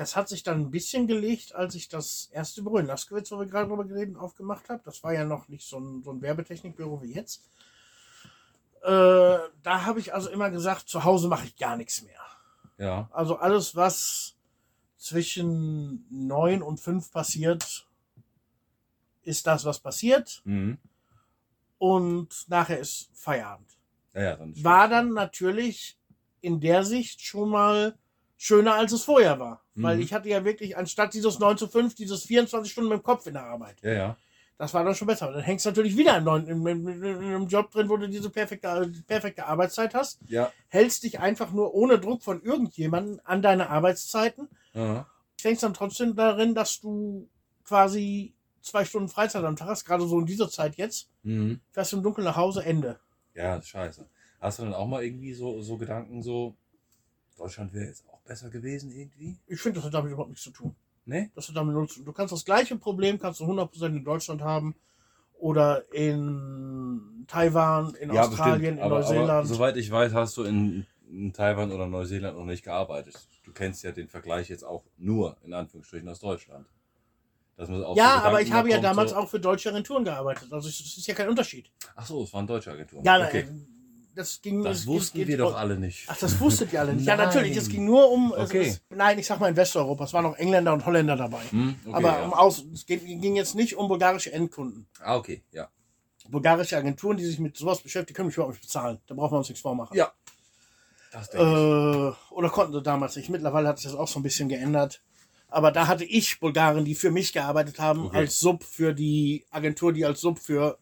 Das 0.00 0.16
hat 0.16 0.30
sich 0.30 0.42
dann 0.42 0.62
ein 0.62 0.70
bisschen 0.70 1.06
gelegt, 1.06 1.54
als 1.54 1.74
ich 1.74 1.90
das 1.90 2.30
erste 2.32 2.62
Büro 2.62 2.78
in 2.78 2.86
Laskowitz, 2.86 3.30
wo 3.32 3.38
wir 3.38 3.44
gerade 3.44 3.68
drüber 3.68 3.84
geredet, 3.84 4.16
aufgemacht 4.16 4.70
habe. 4.70 4.80
Das 4.82 5.04
war 5.04 5.12
ja 5.12 5.26
noch 5.26 5.48
nicht 5.48 5.68
so 5.68 5.78
ein, 5.78 6.02
so 6.02 6.10
ein 6.10 6.22
Werbetechnikbüro 6.22 7.02
wie 7.02 7.12
jetzt. 7.12 7.42
Äh, 8.82 8.88
da 9.62 9.84
habe 9.84 10.00
ich 10.00 10.14
also 10.14 10.30
immer 10.30 10.48
gesagt, 10.48 10.88
zu 10.88 11.04
Hause 11.04 11.28
mache 11.28 11.44
ich 11.44 11.56
gar 11.56 11.76
nichts 11.76 12.00
mehr. 12.00 12.22
Ja. 12.78 13.10
Also 13.12 13.36
alles, 13.36 13.76
was 13.76 14.36
zwischen 14.96 16.06
neun 16.08 16.62
und 16.62 16.80
fünf 16.80 17.12
passiert, 17.12 17.86
ist 19.20 19.46
das, 19.46 19.66
was 19.66 19.80
passiert. 19.80 20.40
Mhm. 20.46 20.78
Und 21.76 22.48
nachher 22.48 22.78
ist 22.78 23.10
Feierabend. 23.12 23.76
Ja, 24.14 24.22
ja, 24.22 24.36
dann 24.36 24.64
War 24.64 24.88
dann 24.88 25.12
natürlich 25.12 25.98
in 26.40 26.58
der 26.58 26.84
Sicht 26.84 27.20
schon 27.20 27.50
mal 27.50 27.98
schöner, 28.42 28.74
als 28.74 28.90
es 28.92 29.02
vorher 29.02 29.38
war. 29.38 29.62
Weil 29.74 29.96
Mhm. 29.96 30.02
ich 30.02 30.14
hatte 30.14 30.30
ja 30.30 30.42
wirklich, 30.46 30.74
anstatt 30.74 31.12
dieses 31.12 31.38
9 31.38 31.58
zu 31.58 31.68
5, 31.68 31.94
dieses 31.94 32.22
24 32.24 32.72
Stunden 32.72 32.88
mit 32.88 32.98
dem 32.98 33.02
Kopf 33.02 33.26
in 33.26 33.34
der 33.34 33.44
Arbeit. 33.44 33.76
Ja, 33.82 33.92
ja. 33.92 34.16
Das 34.56 34.72
war 34.72 34.82
dann 34.82 34.94
schon 34.94 35.06
besser. 35.08 35.30
Dann 35.30 35.42
hängst 35.42 35.66
du 35.66 35.70
natürlich 35.70 35.94
wieder 35.96 36.16
im, 36.16 36.24
neuen, 36.24 36.46
in 36.46 37.04
einem 37.04 37.48
Job 37.48 37.70
drin, 37.70 37.88
wo 37.90 37.98
du 37.98 38.08
diese 38.08 38.30
perfekte, 38.30 38.90
perfekte 39.06 39.46
Arbeitszeit 39.46 39.94
hast. 39.94 40.20
Ja. 40.26 40.50
Hältst 40.68 41.02
dich 41.02 41.20
einfach 41.20 41.50
nur 41.52 41.74
ohne 41.74 41.98
Druck 41.98 42.22
von 42.22 42.42
irgendjemandem 42.42 43.20
an 43.24 43.42
deine 43.42 43.68
Arbeitszeiten. 43.68 44.48
Aha. 44.74 45.06
Fängst 45.38 45.62
dann 45.62 45.74
trotzdem 45.74 46.14
darin, 46.16 46.54
dass 46.54 46.80
du 46.80 47.28
quasi 47.64 48.32
zwei 48.62 48.84
Stunden 48.86 49.08
Freizeit 49.08 49.44
am 49.44 49.56
Tag 49.56 49.68
hast, 49.68 49.84
gerade 49.84 50.06
so 50.06 50.18
in 50.18 50.26
dieser 50.26 50.48
Zeit 50.48 50.76
jetzt. 50.76 51.08
Mhm. 51.24 51.60
Fährst 51.72 51.92
im 51.92 52.02
Dunkeln 52.02 52.24
nach 52.24 52.36
Hause, 52.36 52.64
Ende. 52.64 52.98
Ja, 53.34 53.60
scheiße. 53.60 54.06
Hast 54.40 54.58
du 54.58 54.62
dann 54.64 54.74
auch 54.74 54.86
mal 54.86 55.04
irgendwie 55.04 55.34
so, 55.34 55.60
so 55.60 55.76
Gedanken, 55.76 56.22
so, 56.22 56.54
Deutschland 57.40 57.72
wäre 57.72 57.86
jetzt 57.86 58.04
auch 58.08 58.20
besser 58.20 58.50
gewesen 58.50 58.90
irgendwie? 58.92 59.38
Ich 59.46 59.60
finde, 59.60 59.76
das 59.76 59.86
hat 59.86 59.94
damit 59.94 60.12
überhaupt 60.12 60.30
nichts 60.30 60.44
zu 60.44 60.50
tun. 60.50 60.74
Nee? 61.06 61.30
Das 61.34 61.48
hat 61.48 61.56
damit 61.56 61.74
tun. 61.74 62.04
Du 62.04 62.12
kannst 62.12 62.32
das 62.32 62.44
gleiche 62.44 62.76
Problem, 62.76 63.18
kannst 63.18 63.40
du 63.40 63.44
100% 63.44 63.86
in 63.86 64.04
Deutschland 64.04 64.42
haben 64.42 64.74
oder 65.38 65.90
in 65.92 67.24
Taiwan, 67.26 67.94
in 67.94 68.10
Australien, 68.10 68.76
in 68.76 68.82
aber, 68.82 69.00
Neuseeland. 69.00 69.30
Aber, 69.30 69.46
soweit 69.46 69.76
ich 69.78 69.90
weiß, 69.90 70.12
hast 70.12 70.36
du 70.36 70.44
in, 70.44 70.86
in 71.10 71.32
Taiwan 71.32 71.72
oder 71.72 71.86
Neuseeland 71.86 72.36
noch 72.36 72.44
nicht 72.44 72.62
gearbeitet. 72.62 73.16
Du 73.44 73.52
kennst 73.52 73.82
ja 73.82 73.92
den 73.92 74.08
Vergleich 74.08 74.50
jetzt 74.50 74.64
auch 74.64 74.84
nur, 74.98 75.38
in 75.42 75.54
Anführungsstrichen, 75.54 76.08
aus 76.08 76.20
Deutschland. 76.20 76.66
Ja, 77.94 78.22
aber 78.22 78.40
ich 78.40 78.52
habe 78.52 78.70
ja 78.70 78.80
damals 78.80 79.10
so, 79.10 79.16
auch 79.16 79.28
für 79.28 79.40
deutsche 79.40 79.68
Agenturen 79.68 80.04
gearbeitet. 80.04 80.50
Also 80.50 80.68
es 80.68 80.80
ist 80.80 81.06
ja 81.06 81.14
kein 81.14 81.28
Unterschied. 81.28 81.70
Ach 81.94 82.06
so, 82.06 82.22
es 82.22 82.32
waren 82.32 82.46
deutsche 82.46 82.70
Agenturen. 82.70 83.04
Ja, 83.04 83.22
okay. 83.26 83.46
Das 84.14 84.40
ging. 84.42 84.62
Das 84.64 84.78
es 84.80 84.86
wussten 84.86 85.18
geht- 85.18 85.28
wir 85.28 85.38
doch 85.38 85.54
alle 85.56 85.78
nicht. 85.78 86.04
Ach, 86.08 86.16
das 86.16 86.38
wusstet 86.40 86.72
ihr 86.72 86.80
alle 86.80 86.94
nicht. 86.94 87.06
Ja, 87.06 87.16
natürlich. 87.16 87.56
Es 87.56 87.68
ging 87.68 87.84
nur 87.84 88.10
um. 88.10 88.32
es 88.36 88.50
Okay. 88.50 88.68
ist- 88.68 88.82
nein, 88.90 89.18
ich 89.18 89.26
sag 89.26 89.40
mal 89.40 89.48
in 89.48 89.56
Westeuropa. 89.56 90.04
Es 90.04 90.12
waren 90.12 90.26
auch 90.26 90.36
Engländer 90.36 90.72
und 90.72 90.84
Holländer 90.86 91.16
dabei. 91.16 91.42
Hm, 91.50 91.76
okay, 91.84 91.94
aber 91.94 92.08
ja. 92.18 92.24
um 92.24 92.32
aus, 92.34 92.64
es 92.74 92.86
ging, 92.86 93.36
jetzt 93.36 93.54
nicht 93.54 93.76
um 93.76 93.88
bulgarische 93.88 94.32
Endkunden. 94.32 94.86
Ah, 95.02 95.16
okay, 95.16 95.42
ja. 95.52 95.68
Bulgarische 96.28 96.76
Agenturen, 96.76 97.16
die 97.16 97.24
sich 97.24 97.38
mit 97.40 97.56
sowas 97.56 97.80
beschäftigen, 97.80 98.14
können 98.16 98.26
mich 98.28 98.36
überhaupt 98.36 98.54
nicht 98.54 98.62
bezahlen. 98.62 98.98
Da 99.06 99.14
brauchen 99.14 99.32
wir 99.32 99.38
uns 99.38 99.48
nichts 99.48 99.62
vormachen. 99.62 99.96
Ja. 99.96 100.12
Das 101.12 101.28
denke 101.30 101.46
ich. 101.46 101.52
Äh, 102.32 102.34
oder 102.34 102.50
konnten 102.50 102.72
sie 102.72 102.82
damals 102.82 103.16
nicht. 103.16 103.28
Mittlerweile 103.30 103.66
hat 103.68 103.78
sich 103.78 103.90
das 103.90 103.98
auch 103.98 104.06
so 104.06 104.20
ein 104.20 104.22
bisschen 104.22 104.48
geändert. 104.48 105.02
Aber 105.48 105.72
da 105.72 105.88
hatte 105.88 106.04
ich 106.04 106.38
Bulgaren, 106.38 106.84
die 106.84 106.94
für 106.94 107.10
mich 107.10 107.32
gearbeitet 107.32 107.80
haben, 107.80 108.06
Okay. 108.06 108.18
als 108.18 108.38
Sub 108.38 108.62
für 108.62 108.94
die 108.94 109.44
Agentur, 109.50 109.92
die 109.92 110.04
als 110.04 110.20
Sub 110.20 110.38
für. 110.38 110.78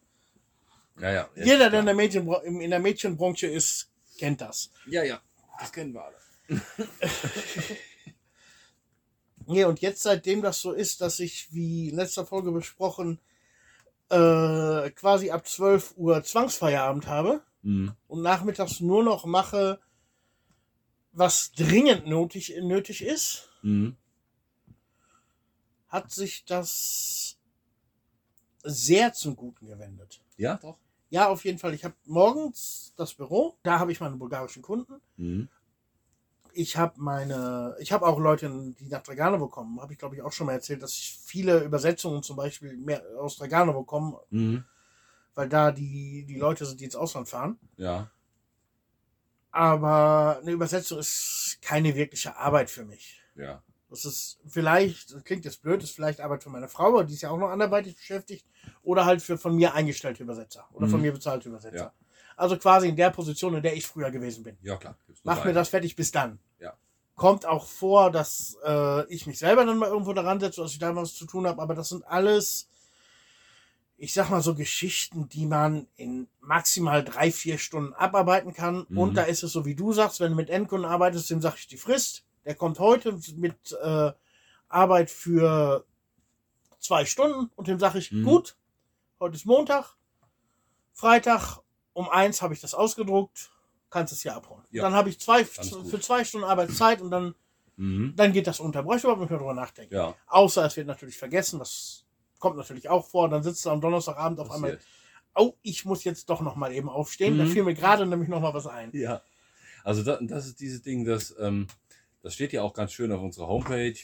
Ja, 0.99 1.11
ja. 1.11 1.29
Jeder, 1.35 1.69
der 1.69 1.79
in 1.79 1.85
der, 1.85 1.95
Mädchen, 1.95 2.27
in 2.61 2.69
der 2.69 2.79
Mädchenbranche 2.79 3.47
ist, 3.47 3.89
kennt 4.17 4.41
das. 4.41 4.71
Ja, 4.87 5.03
ja. 5.03 5.21
Das 5.59 5.71
kennen 5.71 5.93
wir 5.93 6.03
alle. 6.03 6.15
Nee, 9.51 9.63
und 9.63 9.81
jetzt, 9.81 10.03
seitdem 10.03 10.43
das 10.43 10.61
so 10.61 10.73
ist, 10.73 11.01
dass 11.01 11.19
ich, 11.19 11.51
wie 11.51 11.89
in 11.89 11.95
letzter 11.95 12.23
Folge 12.23 12.51
besprochen, 12.51 13.19
äh, 14.09 14.91
quasi 14.91 15.31
ab 15.31 15.47
12 15.47 15.95
Uhr 15.97 16.23
Zwangsfeierabend 16.23 17.07
habe 17.07 17.41
Mhm. 17.63 17.93
und 18.07 18.21
nachmittags 18.21 18.79
nur 18.79 19.03
noch 19.03 19.25
mache, 19.25 19.79
was 21.13 21.51
dringend 21.53 22.05
nötig, 22.05 22.53
nötig 22.61 23.01
ist, 23.03 23.49
Mhm. 23.63 23.97
hat 25.87 26.11
sich 26.11 26.45
das 26.45 27.37
sehr 28.63 29.13
zum 29.13 29.35
Guten 29.35 29.65
gewendet. 29.65 30.21
Ja, 30.37 30.57
doch. 30.57 30.77
Ja, 31.09 31.27
auf 31.29 31.43
jeden 31.43 31.57
Fall. 31.57 31.73
Ich 31.73 31.83
habe 31.83 31.95
morgens 32.05 32.93
das 32.95 33.13
Büro, 33.13 33.57
da 33.63 33.79
habe 33.79 33.91
ich 33.91 33.99
meine 33.99 34.15
bulgarischen 34.15 34.61
Kunden. 34.61 35.01
Mhm. 35.17 35.49
Ich 36.53 36.77
habe 36.77 36.99
meine, 37.01 37.75
ich 37.79 37.91
habe 37.91 38.05
auch 38.07 38.19
Leute, 38.19 38.73
die 38.79 38.87
nach 38.89 39.01
Draganovo 39.03 39.47
kommen. 39.47 39.79
Habe 39.81 39.93
ich 39.93 39.99
glaube 39.99 40.15
ich 40.15 40.21
auch 40.21 40.31
schon 40.31 40.47
mal 40.47 40.53
erzählt, 40.53 40.81
dass 40.83 40.93
ich 40.93 41.19
viele 41.23 41.59
Übersetzungen 41.63 42.21
zum 42.23 42.35
Beispiel 42.35 42.75
mehr 42.77 43.03
aus 43.19 43.37
Draganovo 43.37 43.83
kommen, 43.83 44.15
Mhm. 44.29 44.63
weil 45.35 45.49
da 45.49 45.71
die, 45.71 46.25
die 46.27 46.37
Leute 46.37 46.65
sind, 46.65 46.79
die 46.79 46.85
ins 46.85 46.95
Ausland 46.95 47.29
fahren. 47.29 47.59
Ja. 47.77 48.09
Aber 49.51 50.39
eine 50.41 50.51
Übersetzung 50.51 50.99
ist 50.99 51.57
keine 51.61 51.95
wirkliche 51.95 52.35
Arbeit 52.35 52.69
für 52.69 52.85
mich. 52.85 53.21
Ja. 53.35 53.63
Das 53.89 54.05
ist 54.05 54.39
vielleicht, 54.47 55.13
das 55.13 55.23
klingt 55.23 55.45
jetzt 55.45 55.61
blöd, 55.63 55.81
ist 55.81 55.91
vielleicht 55.95 56.21
Arbeit 56.21 56.43
für 56.43 56.49
meine 56.51 56.67
Frau, 56.67 57.01
die 57.03 57.13
ist 57.15 57.21
ja 57.21 57.31
auch 57.31 57.37
noch 57.39 57.49
anderweitig 57.49 57.95
beschäftigt. 57.95 58.45
Oder 58.83 59.05
halt 59.05 59.21
für 59.21 59.37
von 59.37 59.55
mir 59.55 59.73
eingestellte 59.73 60.21
Übersetzer 60.23 60.67
oder 60.73 60.87
von 60.87 60.99
Mhm. 60.99 61.05
mir 61.07 61.11
bezahlte 61.13 61.49
Übersetzer. 61.49 61.75
Ja. 61.77 61.93
Also 62.37 62.57
quasi 62.57 62.87
in 62.87 62.95
der 62.95 63.09
Position, 63.09 63.55
in 63.55 63.63
der 63.63 63.75
ich 63.75 63.85
früher 63.87 64.11
gewesen 64.11 64.43
bin. 64.43 64.57
Ja, 64.61 64.77
klar. 64.77 64.95
Mach 65.23 65.43
mir 65.43 65.53
das 65.53 65.69
fertig 65.69 65.95
bis 65.95 66.11
dann. 66.11 66.39
Ja. 66.59 66.73
Kommt 67.15 67.45
auch 67.45 67.65
vor, 67.65 68.11
dass 68.11 68.57
äh, 68.65 69.05
ich 69.13 69.25
mich 69.27 69.39
selber 69.39 69.65
dann 69.65 69.77
mal 69.77 69.89
irgendwo 69.89 70.13
daran 70.13 70.39
setze, 70.39 70.61
dass 70.61 70.71
ich 70.71 70.79
da 70.79 70.95
was 70.95 71.15
zu 71.15 71.25
tun 71.25 71.47
habe, 71.47 71.61
aber 71.61 71.73
das 71.75 71.89
sind 71.89 72.05
alles, 72.07 72.69
ich 73.97 74.13
sag 74.13 74.29
mal 74.29 74.41
so 74.41 74.55
Geschichten, 74.55 75.27
die 75.27 75.45
man 75.45 75.87
in 75.97 76.27
maximal 76.39 77.03
drei, 77.03 77.31
vier 77.31 77.57
Stunden 77.57 77.93
abarbeiten 77.93 78.53
kann. 78.53 78.85
Mhm. 78.87 78.97
Und 78.97 79.13
da 79.15 79.23
ist 79.23 79.43
es 79.43 79.51
so, 79.51 79.65
wie 79.65 79.75
du 79.75 79.91
sagst, 79.91 80.19
wenn 80.21 80.31
du 80.31 80.35
mit 80.37 80.49
Endkunden 80.49 80.89
arbeitest, 80.89 81.29
dem 81.29 81.41
sag 81.41 81.55
ich 81.57 81.67
die 81.67 81.77
Frist. 81.77 82.23
Der 82.45 82.55
kommt 82.55 82.79
heute 82.79 83.19
mit 83.35 83.55
äh, 83.81 84.11
Arbeit 84.67 85.11
für 85.11 85.85
zwei 86.79 87.05
Stunden 87.05 87.51
und 87.55 87.67
dem 87.67 87.79
sage 87.79 87.99
ich, 87.99 88.11
Mhm. 88.11 88.23
gut, 88.23 88.55
heute 89.19 89.35
ist 89.35 89.45
Montag, 89.45 89.95
Freitag 90.93 91.59
um 91.93 92.09
eins 92.09 92.41
habe 92.41 92.53
ich 92.53 92.61
das 92.61 92.73
ausgedruckt, 92.73 93.51
kannst 93.89 94.13
es 94.13 94.21
hier 94.21 94.35
abholen. 94.35 94.63
Ja. 94.71 94.83
Dann 94.83 94.93
habe 94.93 95.09
ich 95.09 95.19
zwei, 95.19 95.43
für 95.43 95.99
zwei 95.99 96.23
Stunden 96.23 96.45
Arbeitszeit 96.47 97.01
und 97.01 97.11
dann, 97.11 97.35
Mhm. 97.75 98.13
dann 98.15 98.31
geht 98.33 98.47
das 98.47 98.59
unter. 98.59 98.83
Brauche 98.83 98.97
ich 98.97 99.03
überhaupt 99.03 99.21
nicht 99.21 99.29
mehr 99.29 99.39
drüber 99.39 99.53
nachdenken. 99.53 99.93
Ja. 99.95 100.15
Außer 100.27 100.65
es 100.65 100.77
wird 100.77 100.87
natürlich 100.87 101.17
vergessen, 101.17 101.59
das 101.59 102.05
kommt 102.37 102.57
natürlich 102.57 102.87
auch 102.89 103.05
vor. 103.07 103.29
Dann 103.29 103.43
sitzt 103.43 103.65
du 103.65 103.69
am 103.69 103.81
Donnerstagabend 103.81 104.39
auf 104.39 104.51
einmal, 104.51 104.73
Passiert. 104.77 104.87
oh, 105.35 105.53
ich 105.61 105.83
muss 105.85 106.03
jetzt 106.03 106.29
doch 106.29 106.41
noch 106.41 106.55
mal 106.55 106.71
eben 106.73 106.89
aufstehen. 106.89 107.37
Da 107.37 107.43
Mhm. 107.45 107.49
fiel 107.51 107.63
mir 107.63 107.73
gerade 107.73 108.05
nämlich 108.05 108.29
noch 108.29 108.39
mal 108.41 108.53
was 108.53 108.67
ein. 108.67 108.91
Ja. 108.93 109.21
Also 109.83 110.03
da, 110.03 110.19
das 110.21 110.45
ist 110.45 110.59
dieses 110.59 110.81
Ding, 110.81 111.05
das, 111.05 111.33
ähm, 111.39 111.67
das 112.21 112.33
steht 112.33 112.53
ja 112.53 112.61
auch 112.61 112.73
ganz 112.73 112.93
schön 112.93 113.11
auf 113.11 113.21
unserer 113.21 113.47
Homepage. 113.47 113.99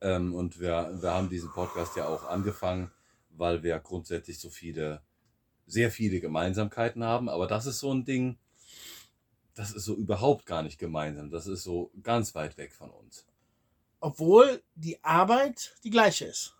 Ähm, 0.00 0.34
und 0.34 0.58
wir, 0.60 0.98
wir 1.00 1.10
haben 1.12 1.28
diesen 1.28 1.52
Podcast 1.52 1.96
ja 1.96 2.08
auch 2.08 2.24
angefangen, 2.24 2.90
weil 3.30 3.62
wir 3.62 3.78
grundsätzlich 3.78 4.38
so 4.38 4.50
viele, 4.50 5.02
sehr 5.66 5.90
viele 5.90 6.20
Gemeinsamkeiten 6.20 7.04
haben. 7.04 7.28
Aber 7.28 7.46
das 7.46 7.66
ist 7.66 7.78
so 7.78 7.92
ein 7.92 8.04
Ding, 8.04 8.38
das 9.54 9.70
ist 9.72 9.84
so 9.84 9.94
überhaupt 9.94 10.46
gar 10.46 10.62
nicht 10.62 10.78
gemeinsam. 10.78 11.30
Das 11.30 11.46
ist 11.46 11.62
so 11.62 11.92
ganz 12.02 12.34
weit 12.34 12.56
weg 12.56 12.72
von 12.72 12.90
uns. 12.90 13.26
Obwohl 14.00 14.62
die 14.74 15.02
Arbeit 15.04 15.74
die 15.84 15.90
gleiche 15.90 16.24
ist. 16.24 16.56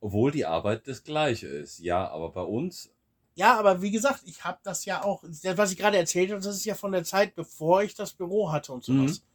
Obwohl 0.00 0.30
die 0.30 0.46
Arbeit 0.46 0.86
das 0.88 1.02
gleiche 1.02 1.48
ist. 1.48 1.80
Ja, 1.80 2.08
aber 2.08 2.30
bei 2.30 2.42
uns, 2.42 2.90
Ja, 3.34 3.58
aber 3.58 3.82
wie 3.82 3.90
gesagt, 3.90 4.22
ich 4.24 4.44
habe 4.44 4.58
das 4.62 4.84
ja 4.84 5.04
auch, 5.04 5.22
das, 5.22 5.58
was 5.58 5.72
ich 5.72 5.78
gerade 5.78 5.98
erzählt 5.98 6.30
habe, 6.30 6.40
das 6.40 6.56
ist 6.56 6.64
ja 6.64 6.74
von 6.74 6.92
der 6.92 7.04
Zeit, 7.04 7.34
bevor 7.34 7.82
ich 7.82 7.94
das 7.94 8.12
Büro 8.12 8.50
hatte 8.50 8.72
und 8.72 8.84
sowas. 8.84 9.20
Mhm. 9.20 9.27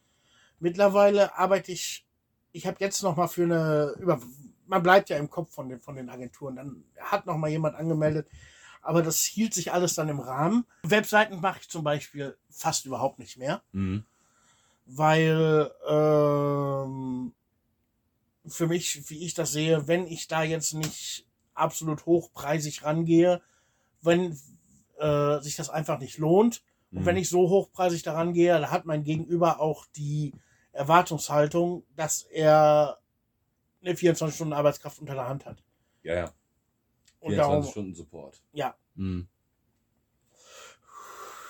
Mittlerweile 0.59 1.35
arbeite 1.37 1.71
ich, 1.71 2.05
ich 2.51 2.65
habe 2.67 2.77
jetzt 2.79 3.01
noch 3.03 3.15
mal 3.15 3.27
für 3.27 3.43
eine, 3.43 3.95
über 3.99 4.21
man 4.67 4.81
bleibt 4.81 5.09
ja 5.09 5.17
im 5.17 5.29
Kopf 5.29 5.53
von 5.53 5.69
den, 5.69 5.79
von 5.81 5.95
den 5.95 6.09
Agenturen. 6.09 6.55
Dann 6.55 6.83
hat 6.99 7.25
noch 7.25 7.37
mal 7.37 7.49
jemand 7.49 7.75
angemeldet. 7.75 8.27
Aber 8.81 9.01
das 9.01 9.21
hielt 9.23 9.53
sich 9.53 9.71
alles 9.71 9.93
dann 9.95 10.09
im 10.09 10.19
Rahmen. 10.19 10.65
Webseiten 10.83 11.39
mache 11.41 11.59
ich 11.61 11.69
zum 11.69 11.83
Beispiel 11.83 12.37
fast 12.49 12.85
überhaupt 12.85 13.19
nicht 13.19 13.37
mehr, 13.37 13.61
Mhm. 13.71 14.03
weil 14.85 15.71
ähm, 15.87 17.33
für 18.45 18.67
mich, 18.67 19.09
wie 19.09 19.25
ich 19.25 19.33
das 19.33 19.51
sehe, 19.53 19.87
wenn 19.87 20.05
ich 20.07 20.27
da 20.27 20.43
jetzt 20.43 20.73
nicht 20.73 21.25
absolut 21.53 22.05
hochpreisig 22.05 22.83
rangehe, 22.83 23.41
wenn 24.01 24.37
äh, 24.99 25.39
sich 25.39 25.55
das 25.55 25.69
einfach 25.69 25.99
nicht 25.99 26.17
lohnt, 26.17 26.61
und 26.93 27.01
Mhm. 27.01 27.05
wenn 27.05 27.17
ich 27.17 27.29
so 27.29 27.49
hochpreisig 27.49 28.03
daran 28.03 28.33
gehe, 28.33 28.53
dann 28.53 28.71
hat 28.71 28.85
mein 28.85 29.03
Gegenüber 29.03 29.59
auch 29.59 29.85
die 29.95 30.33
Erwartungshaltung, 30.71 31.83
dass 31.95 32.21
er 32.23 32.99
eine 33.81 33.95
24-Stunden-Arbeitskraft 33.95 34.99
unter 34.99 35.13
der 35.15 35.27
Hand 35.27 35.45
hat. 35.45 35.63
Ja, 36.03 36.15
ja. 36.15 36.25
Und 37.19 37.31
24 37.33 37.37
darum, 37.37 37.63
Stunden 37.71 37.95
Support. 37.95 38.41
ja. 38.53 38.75
Mhm. 38.95 39.27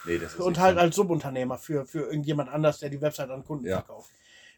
Nee, 0.05 0.17
das 0.17 0.33
ist 0.33 0.39
Und 0.39 0.59
halt 0.59 0.77
als 0.77 0.95
Subunternehmer 0.95 1.57
für, 1.57 1.85
für 1.85 2.01
irgendjemand 2.07 2.49
anders, 2.49 2.79
der 2.79 2.89
die 2.89 2.99
Website 3.01 3.29
an 3.29 3.43
Kunden 3.45 3.65
Ja. 3.65 3.77
verkauft. 3.77 4.09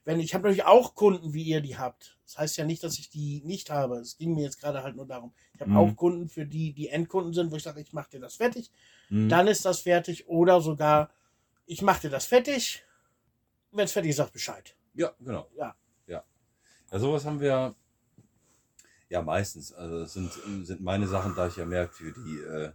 Wenn 0.03 0.19
ich 0.19 0.33
habe 0.33 0.43
natürlich 0.43 0.65
auch 0.65 0.93
Kunden, 0.95 1.33
wie 1.33 1.43
ihr 1.43 1.61
die 1.61 1.77
habt. 1.77 2.17
Das 2.25 2.37
heißt 2.37 2.57
ja 2.57 2.65
nicht, 2.65 2.83
dass 2.83 2.97
ich 2.99 3.09
die 3.09 3.41
nicht 3.43 3.69
habe. 3.71 3.97
Es 3.97 4.17
ging 4.17 4.33
mir 4.33 4.43
jetzt 4.43 4.59
gerade 4.59 4.81
halt 4.83 4.95
nur 4.95 5.05
darum. 5.07 5.33
Ich 5.53 5.61
habe 5.61 5.71
Mhm. 5.71 5.77
auch 5.77 5.95
Kunden, 5.95 6.29
für 6.29 6.45
die 6.45 6.73
die 6.73 6.89
Endkunden 6.89 7.33
sind, 7.33 7.51
wo 7.51 7.55
ich 7.55 7.63
sage, 7.63 7.81
ich 7.81 7.93
mache 7.93 8.09
dir 8.11 8.19
das 8.19 8.35
fertig, 8.35 8.71
Mhm. 9.09 9.29
dann 9.29 9.47
ist 9.47 9.65
das 9.65 9.81
fertig. 9.81 10.27
Oder 10.27 10.61
sogar, 10.61 11.11
ich 11.65 11.81
mache 11.81 12.01
dir 12.01 12.09
das 12.09 12.25
fertig. 12.25 12.83
Wenn 13.71 13.85
es 13.85 13.91
fertig 13.91 14.11
ist, 14.11 14.17
sag 14.17 14.31
Bescheid. 14.31 14.75
Ja, 14.93 15.13
genau. 15.19 15.49
Ja. 15.57 15.75
Ja. 16.07 16.23
Ja, 16.91 16.99
sowas 16.99 17.25
haben 17.25 17.39
wir 17.39 17.75
ja 19.09 19.21
meistens. 19.21 19.73
Also 19.73 19.99
das 19.99 20.13
sind, 20.13 20.31
sind 20.65 20.81
meine 20.81 21.07
Sachen, 21.07 21.35
da 21.35 21.47
ich 21.47 21.57
ja 21.57 21.65
mehr 21.65 21.89
für 21.89 22.11
die, 22.11 22.39
äh, 22.39 22.71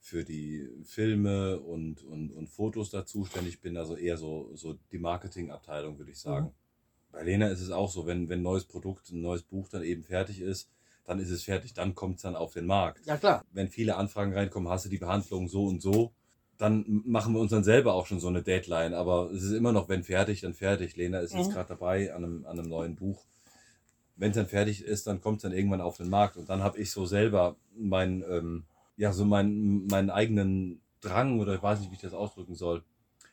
für 0.00 0.24
die 0.24 0.68
Filme 0.84 1.60
und, 1.60 2.02
und, 2.02 2.32
und 2.32 2.48
Fotos 2.48 2.90
da 2.90 3.06
zuständig 3.06 3.60
bin, 3.60 3.76
also 3.76 3.96
eher 3.96 4.16
so, 4.16 4.50
so 4.54 4.76
die 4.90 4.98
Marketingabteilung, 4.98 5.98
würde 5.98 6.10
ich 6.10 6.18
sagen. 6.18 6.46
Mhm. 6.46 6.52
Bei 7.12 7.22
Lena 7.22 7.48
ist 7.48 7.60
es 7.60 7.70
auch 7.70 7.90
so, 7.90 8.06
wenn, 8.06 8.28
wenn 8.28 8.40
ein 8.40 8.42
neues 8.42 8.64
Produkt, 8.64 9.10
ein 9.10 9.20
neues 9.20 9.42
Buch 9.42 9.68
dann 9.68 9.82
eben 9.82 10.02
fertig 10.02 10.40
ist, 10.40 10.70
dann 11.04 11.18
ist 11.18 11.30
es 11.30 11.42
fertig, 11.42 11.74
dann 11.74 11.94
kommt 11.94 12.16
es 12.16 12.22
dann 12.22 12.36
auf 12.36 12.52
den 12.52 12.66
Markt. 12.66 13.06
Ja, 13.06 13.16
klar. 13.16 13.44
wenn 13.52 13.68
viele 13.68 13.96
Anfragen 13.96 14.32
reinkommen, 14.32 14.68
hast 14.68 14.84
du 14.84 14.88
die 14.88 14.98
Behandlung 14.98 15.48
so 15.48 15.64
und 15.66 15.82
so, 15.82 16.12
dann 16.58 17.02
machen 17.04 17.34
wir 17.34 17.40
uns 17.40 17.50
dann 17.50 17.64
selber 17.64 17.94
auch 17.94 18.06
schon 18.06 18.20
so 18.20 18.28
eine 18.28 18.42
Deadline. 18.42 18.94
Aber 18.94 19.30
es 19.32 19.42
ist 19.42 19.52
immer 19.52 19.72
noch, 19.72 19.88
wenn 19.88 20.04
fertig, 20.04 20.42
dann 20.42 20.54
fertig. 20.54 20.96
Lena 20.96 21.18
ist 21.18 21.34
jetzt 21.34 21.48
Mhm. 21.48 21.52
gerade 21.52 21.68
dabei 21.70 22.14
an 22.14 22.24
einem, 22.24 22.46
an 22.46 22.58
einem 22.58 22.68
neuen 22.68 22.94
Buch. 22.94 23.24
Wenn 24.16 24.30
es 24.30 24.36
dann 24.36 24.46
fertig 24.46 24.84
ist, 24.84 25.06
dann 25.08 25.20
kommt 25.20 25.38
es 25.38 25.42
dann 25.42 25.52
irgendwann 25.52 25.80
auf 25.80 25.96
den 25.96 26.08
Markt. 26.08 26.36
Und 26.36 26.48
dann 26.48 26.62
habe 26.62 26.78
ich 26.78 26.92
so 26.92 27.04
selber 27.06 27.56
meinen, 27.76 28.22
ähm, 28.30 28.64
ja, 28.96 29.12
so 29.12 29.24
meinen, 29.24 29.86
meinen 29.86 30.10
eigenen 30.10 30.80
Drang 31.00 31.40
oder 31.40 31.54
ich 31.56 31.62
weiß 31.62 31.80
nicht, 31.80 31.90
wie 31.90 31.96
ich 31.96 32.00
das 32.00 32.14
ausdrücken 32.14 32.54
soll. 32.54 32.84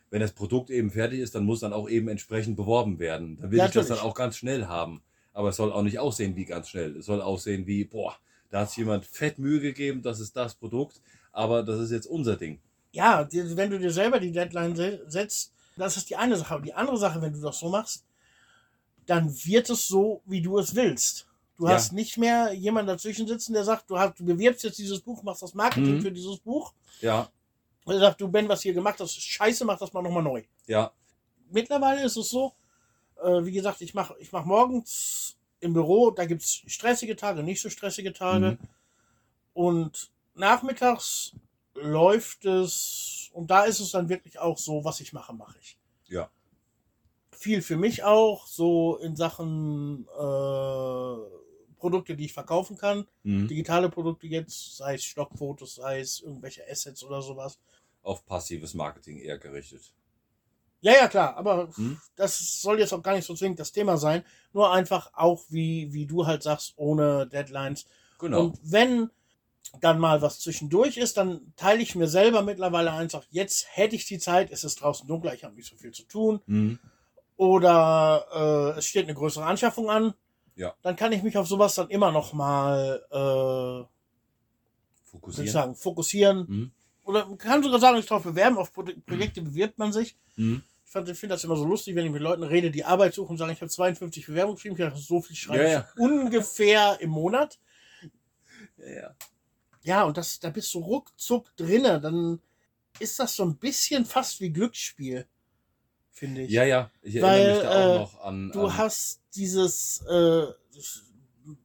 Wenn 0.08 0.20
das 0.20 0.32
Produkt 0.32 0.70
eben 0.70 0.90
fertig 0.90 1.20
ist, 1.20 1.36
dann 1.36 1.44
muss 1.44 1.60
dann 1.60 1.72
auch 1.72 1.88
eben 1.88 2.08
entsprechend 2.08 2.56
beworben 2.56 2.98
werden. 2.98 3.36
Dann 3.36 3.52
will 3.52 3.58
Ja, 3.58 3.66
ich 3.66 3.70
das 3.72 3.86
dann 3.86 4.00
auch 4.00 4.14
ganz 4.16 4.36
schnell 4.36 4.66
haben. 4.66 5.02
Aber 5.32 5.50
es 5.50 5.56
soll 5.56 5.72
auch 5.72 5.82
nicht 5.82 5.98
aussehen 5.98 6.34
wie 6.36 6.44
ganz 6.44 6.68
schnell. 6.68 6.96
Es 6.96 7.06
soll 7.06 7.20
aussehen 7.22 7.66
wie, 7.66 7.84
boah, 7.84 8.16
da 8.50 8.60
hat 8.60 8.68
sich 8.70 8.78
jemand 8.78 9.04
fett 9.06 9.38
Mühe 9.38 9.60
gegeben, 9.60 10.02
das 10.02 10.18
ist 10.20 10.36
das 10.36 10.54
Produkt, 10.54 11.00
aber 11.32 11.62
das 11.62 11.78
ist 11.80 11.90
jetzt 11.92 12.06
unser 12.06 12.36
Ding. 12.36 12.60
Ja, 12.92 13.28
wenn 13.30 13.70
du 13.70 13.78
dir 13.78 13.92
selber 13.92 14.18
die 14.18 14.32
Deadline 14.32 14.74
se- 14.74 15.04
setzt, 15.06 15.52
das 15.76 15.96
ist 15.96 16.10
die 16.10 16.16
eine 16.16 16.36
Sache. 16.36 16.56
Und 16.56 16.66
die 16.66 16.74
andere 16.74 16.96
Sache, 16.98 17.22
wenn 17.22 17.32
du 17.32 17.40
das 17.40 17.60
so 17.60 17.68
machst, 17.68 18.04
dann 19.06 19.32
wird 19.44 19.70
es 19.70 19.86
so, 19.88 20.22
wie 20.26 20.42
du 20.42 20.58
es 20.58 20.74
willst. 20.74 21.26
Du 21.56 21.66
Ja. 21.66 21.74
hast 21.74 21.92
nicht 21.92 22.16
mehr 22.18 22.52
jemanden 22.52 22.88
dazwischen 22.88 23.26
sitzen, 23.26 23.52
der 23.52 23.64
sagt, 23.64 23.88
du, 23.90 23.98
hast, 23.98 24.18
du 24.18 24.24
bewirbst 24.24 24.64
jetzt 24.64 24.78
dieses 24.78 25.00
Buch, 25.00 25.22
machst 25.22 25.42
das 25.42 25.54
Marketing 25.54 25.96
Mhm. 25.96 26.00
für 26.00 26.12
dieses 26.12 26.38
Buch. 26.38 26.72
Ja, 27.00 27.30
Und 27.84 27.94
er 27.94 28.00
sagt, 28.00 28.20
du 28.20 28.28
Ben, 28.28 28.48
was 28.48 28.62
hier 28.62 28.74
gemacht 28.74 28.98
hast, 29.00 29.16
ist 29.16 29.22
scheiße, 29.22 29.64
mach 29.64 29.78
das 29.78 29.92
mal 29.92 30.02
nochmal 30.02 30.22
neu. 30.22 30.42
ja, 30.66 30.92
Mittlerweile 31.52 32.04
ist 32.04 32.16
es 32.16 32.28
so, 32.28 32.52
äh, 33.22 33.44
wie 33.44 33.52
gesagt, 33.52 33.80
ich 33.80 33.94
mache 33.94 34.14
ich 34.18 34.32
mach 34.32 34.44
morgens 34.44 35.36
im 35.60 35.72
Büro, 35.72 36.10
da 36.10 36.24
gibt 36.24 36.42
es 36.42 36.62
stressige 36.66 37.16
Tage, 37.16 37.42
nicht 37.42 37.60
so 37.60 37.68
stressige 37.68 38.12
Tage. 38.12 38.52
Mhm. 38.52 38.58
Und 39.52 40.10
nachmittags 40.34 41.32
läuft 41.74 42.44
es, 42.46 43.30
und 43.32 43.50
da 43.50 43.64
ist 43.64 43.80
es 43.80 43.92
dann 43.92 44.08
wirklich 44.08 44.38
auch 44.38 44.58
so, 44.58 44.84
was 44.84 45.00
ich 45.00 45.12
mache, 45.12 45.34
mache 45.34 45.58
ich. 45.60 45.76
Ja. 46.08 46.30
Viel 47.30 47.62
für 47.62 47.76
mich 47.76 48.04
auch, 48.04 48.46
so 48.46 48.96
in 48.98 49.16
Sachen 49.16 50.06
äh, 50.18 51.14
Produkte, 51.78 52.16
die 52.16 52.26
ich 52.26 52.32
verkaufen 52.32 52.76
kann. 52.76 53.06
Mhm. 53.22 53.48
Digitale 53.48 53.88
Produkte 53.88 54.26
jetzt, 54.26 54.76
sei 54.76 54.94
es 54.94 55.04
Stockfotos, 55.04 55.76
sei 55.76 56.00
es 56.00 56.20
irgendwelche 56.20 56.62
Assets 56.70 57.02
oder 57.04 57.22
sowas. 57.22 57.58
auf 58.02 58.24
passives 58.24 58.74
Marketing 58.74 59.18
eher 59.18 59.38
gerichtet. 59.38 59.92
Ja, 60.82 60.92
ja, 60.92 61.08
klar, 61.08 61.36
aber 61.36 61.68
Hm? 61.74 61.98
das 62.16 62.60
soll 62.62 62.78
jetzt 62.78 62.92
auch 62.94 63.02
gar 63.02 63.14
nicht 63.14 63.26
so 63.26 63.34
zwingend 63.34 63.60
das 63.60 63.72
Thema 63.72 63.96
sein. 63.98 64.24
Nur 64.52 64.72
einfach 64.72 65.10
auch, 65.14 65.42
wie, 65.50 65.92
wie 65.92 66.06
du 66.06 66.26
halt 66.26 66.42
sagst, 66.42 66.72
ohne 66.76 67.26
Deadlines. 67.26 67.86
Genau. 68.18 68.44
Und 68.44 68.58
wenn 68.62 69.10
dann 69.80 69.98
mal 69.98 70.20
was 70.22 70.40
zwischendurch 70.40 70.96
ist, 70.96 71.16
dann 71.16 71.52
teile 71.56 71.80
ich 71.82 71.94
mir 71.94 72.08
selber 72.08 72.42
mittlerweile 72.42 72.92
einfach, 72.92 73.24
jetzt 73.30 73.66
hätte 73.70 73.94
ich 73.94 74.06
die 74.06 74.18
Zeit, 74.18 74.50
es 74.50 74.64
ist 74.64 74.80
draußen 74.80 75.06
dunkler, 75.06 75.34
ich 75.34 75.44
habe 75.44 75.54
nicht 75.54 75.68
so 75.68 75.76
viel 75.76 75.92
zu 75.92 76.02
tun. 76.04 76.40
Mhm. 76.46 76.78
Oder 77.36 78.72
äh, 78.74 78.78
es 78.78 78.86
steht 78.86 79.04
eine 79.04 79.14
größere 79.14 79.44
Anschaffung 79.44 79.88
an. 79.90 80.14
Ja. 80.56 80.74
Dann 80.82 80.96
kann 80.96 81.12
ich 81.12 81.22
mich 81.22 81.38
auf 81.38 81.46
sowas 81.46 81.74
dann 81.74 81.88
immer 81.88 82.10
noch 82.10 82.32
mal, 82.32 83.02
äh, 83.10 83.14
soll 83.14 83.86
ich 85.04 85.10
Fokussieren. 85.10 85.48
sagen, 85.52 85.74
fokussieren. 85.74 86.38
Mhm. 86.48 86.70
Oder 87.04 87.26
man 87.26 87.38
kann 87.38 87.62
sogar 87.62 87.80
sagen, 87.80 87.96
sich 87.96 88.06
darauf 88.06 88.24
bewerben, 88.24 88.58
auf 88.58 88.72
Pro 88.72 88.84
Projekte 89.06 89.40
bewirbt 89.42 89.78
man 89.78 89.92
sich. 89.92 90.16
Mhm. 90.36 90.62
Ich 90.92 91.08
ich 91.08 91.18
finde 91.18 91.34
das 91.34 91.44
immer 91.44 91.56
so 91.56 91.64
lustig, 91.64 91.94
wenn 91.94 92.04
ich 92.06 92.10
mit 92.12 92.20
Leuten 92.22 92.42
rede, 92.42 92.70
die 92.70 92.84
Arbeit 92.84 93.14
suchen 93.14 93.32
und 93.32 93.38
sagen, 93.38 93.52
ich 93.52 93.60
habe 93.60 93.70
52 93.70 94.26
Bewerbungen 94.26 94.56
geschrieben. 94.56 94.74
Ich 94.76 94.80
dachte, 94.84 94.98
so 94.98 95.20
viel 95.22 95.36
schreibe 95.36 95.62
Ja, 95.62 95.68
ich 95.68 95.72
ja. 95.74 95.88
ungefähr 95.96 96.98
im 97.00 97.10
Monat. 97.10 97.58
Ja, 98.76 98.86
ja. 98.88 99.14
Ja, 99.82 100.02
und 100.04 100.16
das, 100.16 100.40
da 100.40 100.50
bist 100.50 100.74
du 100.74 100.80
ruckzuck 100.80 101.56
drinne. 101.56 102.00
Dann 102.00 102.40
ist 102.98 103.18
das 103.18 103.36
so 103.36 103.44
ein 103.44 103.56
bisschen 103.56 104.04
fast 104.04 104.40
wie 104.40 104.50
Glücksspiel, 104.52 105.26
finde 106.10 106.42
ich. 106.42 106.50
ja, 106.50 106.64
ja. 106.64 106.90
Ich 107.02 107.16
Weil, 107.16 107.40
erinnere 107.40 107.52
mich 107.54 107.62
da 107.62 107.70
auch 107.70 107.88
äh, 107.88 107.94
noch 107.94 108.20
an. 108.20 108.50
Du 108.52 108.62
an, 108.62 108.76
hast 108.76 109.22
dieses, 109.34 110.02
äh, 110.08 110.46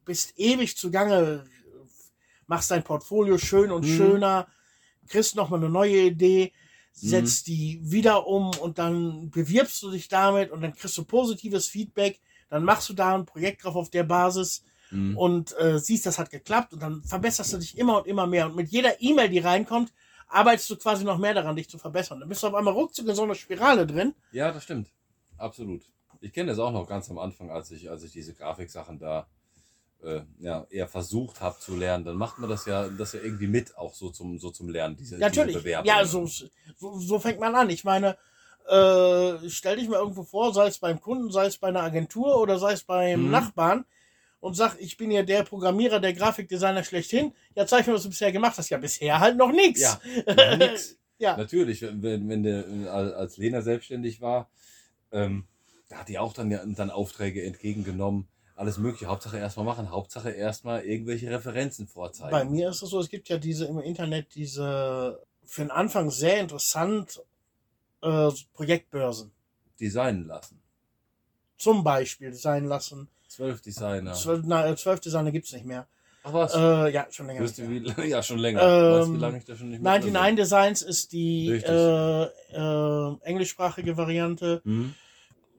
bist 0.04 0.38
ewig 0.38 0.76
zugange, 0.76 1.44
machst 2.46 2.70
dein 2.70 2.84
Portfolio 2.84 3.38
schön 3.38 3.70
und 3.70 3.84
Mhm. 3.84 3.96
schöner, 3.96 4.48
kriegst 5.08 5.34
nochmal 5.36 5.60
eine 5.60 5.68
neue 5.68 5.98
Idee, 6.06 6.52
setzt 6.98 7.46
die 7.46 7.80
wieder 7.82 8.26
um 8.26 8.50
und 8.58 8.78
dann 8.78 9.30
bewirbst 9.30 9.82
du 9.82 9.90
dich 9.90 10.08
damit 10.08 10.50
und 10.50 10.62
dann 10.62 10.74
kriegst 10.74 10.96
du 10.96 11.04
positives 11.04 11.68
Feedback. 11.68 12.20
Dann 12.48 12.64
machst 12.64 12.88
du 12.88 12.94
da 12.94 13.14
ein 13.14 13.26
Projekt 13.26 13.64
drauf 13.64 13.76
auf 13.76 13.90
der 13.90 14.04
Basis 14.04 14.62
Mhm. 14.92 15.18
und 15.18 15.58
äh, 15.58 15.80
siehst, 15.80 16.06
das 16.06 16.16
hat 16.16 16.30
geklappt 16.30 16.72
und 16.72 16.80
dann 16.80 17.02
verbesserst 17.02 17.52
du 17.52 17.58
dich 17.58 17.76
immer 17.76 17.98
und 17.98 18.06
immer 18.06 18.26
mehr. 18.28 18.46
Und 18.46 18.54
mit 18.54 18.68
jeder 18.68 19.02
E-Mail, 19.02 19.28
die 19.28 19.40
reinkommt, 19.40 19.92
arbeitest 20.28 20.70
du 20.70 20.76
quasi 20.76 21.04
noch 21.04 21.18
mehr 21.18 21.34
daran, 21.34 21.56
dich 21.56 21.68
zu 21.68 21.76
verbessern. 21.76 22.20
Dann 22.20 22.28
bist 22.28 22.42
du 22.44 22.46
auf 22.46 22.54
einmal 22.54 22.72
ruckzuck 22.72 23.08
in 23.08 23.14
so 23.16 23.24
einer 23.24 23.34
Spirale 23.34 23.84
drin. 23.84 24.14
Ja, 24.30 24.52
das 24.52 24.62
stimmt. 24.62 24.88
Absolut. 25.38 25.82
Ich 26.20 26.32
kenne 26.32 26.50
das 26.50 26.60
auch 26.60 26.70
noch 26.70 26.86
ganz 26.88 27.10
am 27.10 27.18
Anfang, 27.18 27.50
als 27.50 27.72
ich, 27.72 27.90
als 27.90 28.04
ich 28.04 28.12
diese 28.12 28.32
Grafiksachen 28.32 29.00
da 29.00 29.26
äh, 30.06 30.22
ja, 30.38 30.66
eher 30.70 30.88
versucht 30.88 31.40
habe 31.40 31.58
zu 31.58 31.76
lernen. 31.76 32.04
Dann 32.04 32.16
macht 32.16 32.38
man 32.38 32.48
das 32.48 32.64
ja, 32.66 32.88
das 32.88 33.12
ja 33.12 33.20
irgendwie 33.20 33.46
mit, 33.48 33.76
auch 33.76 33.94
so 33.94 34.10
zum, 34.10 34.38
so 34.38 34.50
zum 34.50 34.68
Lernen, 34.68 34.96
diese, 34.96 35.18
Natürlich. 35.18 35.48
diese 35.54 35.58
Bewerbung. 35.60 35.86
Ja, 35.88 36.04
so, 36.04 36.26
so, 36.26 36.48
so 36.98 37.18
fängt 37.18 37.40
man 37.40 37.54
an. 37.54 37.68
Ich 37.70 37.84
meine, 37.84 38.16
äh, 38.68 39.48
stell 39.48 39.76
dich 39.76 39.88
mal 39.88 39.98
irgendwo 39.98 40.22
vor, 40.24 40.52
sei 40.54 40.66
es 40.68 40.78
beim 40.78 41.00
Kunden, 41.00 41.30
sei 41.30 41.46
es 41.46 41.58
bei 41.58 41.68
einer 41.68 41.82
Agentur 41.82 42.40
oder 42.40 42.58
sei 42.58 42.72
es 42.72 42.84
beim 42.84 43.24
Mhm. 43.26 43.30
Nachbarn 43.30 43.84
und 44.40 44.54
sag, 44.54 44.76
ich 44.80 44.96
bin 44.96 45.10
ja 45.10 45.22
der 45.22 45.42
Programmierer, 45.44 46.00
der 46.00 46.12
Grafikdesigner 46.12 46.84
schlechthin. 46.84 47.32
Ja, 47.54 47.66
zeig 47.66 47.86
mir, 47.86 47.94
was 47.94 48.02
du 48.02 48.08
bisher 48.08 48.32
gemacht 48.32 48.58
hast. 48.58 48.70
Ja, 48.70 48.78
bisher 48.78 49.18
halt 49.20 49.36
noch 49.36 49.52
nichts. 49.52 49.80
Ja, 49.80 50.00
noch 50.34 50.56
nix. 50.58 50.96
Ja. 51.18 51.36
Natürlich, 51.36 51.80
wenn, 51.82 52.02
wenn 52.02 52.28
wenn 52.28 52.42
der, 52.42 52.64
als 52.92 53.38
Lena 53.38 53.62
selbstständig 53.62 54.20
war, 54.20 54.50
ähm, 55.12 55.46
da 55.88 55.98
hat 55.98 56.08
die 56.08 56.18
auch 56.18 56.32
dann, 56.32 56.50
ja- 56.50 56.64
dann 56.66 56.90
Aufträge 56.90 57.42
entgegengenommen. 57.44 58.26
Alles 58.56 58.78
Mögliche. 58.78 59.06
Hauptsache 59.06 59.38
erstmal 59.38 59.66
machen. 59.66 59.90
Hauptsache 59.90 60.30
erstmal 60.30 60.82
irgendwelche 60.82 61.30
Referenzen 61.30 61.86
vorzeigen. 61.86 62.30
Bei 62.30 62.44
mir 62.44 62.70
ist 62.70 62.82
es 62.82 62.88
so, 62.88 62.98
es 62.98 63.10
gibt 63.10 63.28
ja 63.28 63.36
diese 63.36 63.66
im 63.66 63.78
Internet 63.78 64.34
diese 64.34 65.20
für 65.44 65.60
den 65.60 65.70
Anfang 65.70 66.10
sehr 66.10 66.40
interessant 66.40 67.22
äh, 68.02 68.30
Projektbörsen. 68.54 69.30
Designen 69.78 70.26
lassen. 70.26 70.60
Zum 71.58 71.84
Beispiel 71.84 72.32
sein 72.32 72.64
lassen. 72.64 73.08
Zwölf 73.28 73.60
Designer. 73.60 74.14
Zwölf, 74.14 74.42
na, 74.44 74.66
äh, 74.66 74.76
zwölf 74.76 75.00
Designer 75.00 75.30
gibt's 75.30 75.52
nicht 75.52 75.66
mehr. 75.66 75.86
Ach 76.24 76.32
was? 76.32 76.54
Äh, 76.54 76.92
ja, 76.92 77.06
schon 77.10 77.26
länger. 77.26 77.40
Mehr. 77.40 77.96
wie, 77.96 78.08
ja, 78.08 78.22
schon 78.22 78.38
länger. 78.38 78.62
Ähm, 78.62 78.92
weißt 78.92 79.12
wie 79.12 79.16
lange 79.18 79.38
ich 79.38 79.44
da 79.44 79.54
schon 79.54 79.68
nicht 79.68 79.82
mehr 79.82 79.98
drin 80.00 80.12
99 80.12 80.36
Designs 80.36 80.82
ist 80.82 81.12
die 81.12 81.48
äh, 81.50 82.22
äh, 82.24 83.16
englischsprachige 83.22 83.96
Variante. 83.96 84.62
bin? 84.64 84.94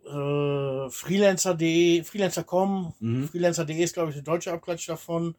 Äh, 0.08 0.90
Freelancer.de, 0.90 2.04
Freelancer.com, 2.04 2.94
Mhm. 3.00 3.28
Freelancer.de 3.30 3.76
ist, 3.84 3.94
glaube 3.94 4.10
ich, 4.10 4.16
der 4.16 4.24
deutsche 4.24 4.52
Abklatsch 4.52 4.88
davon. 4.90 5.36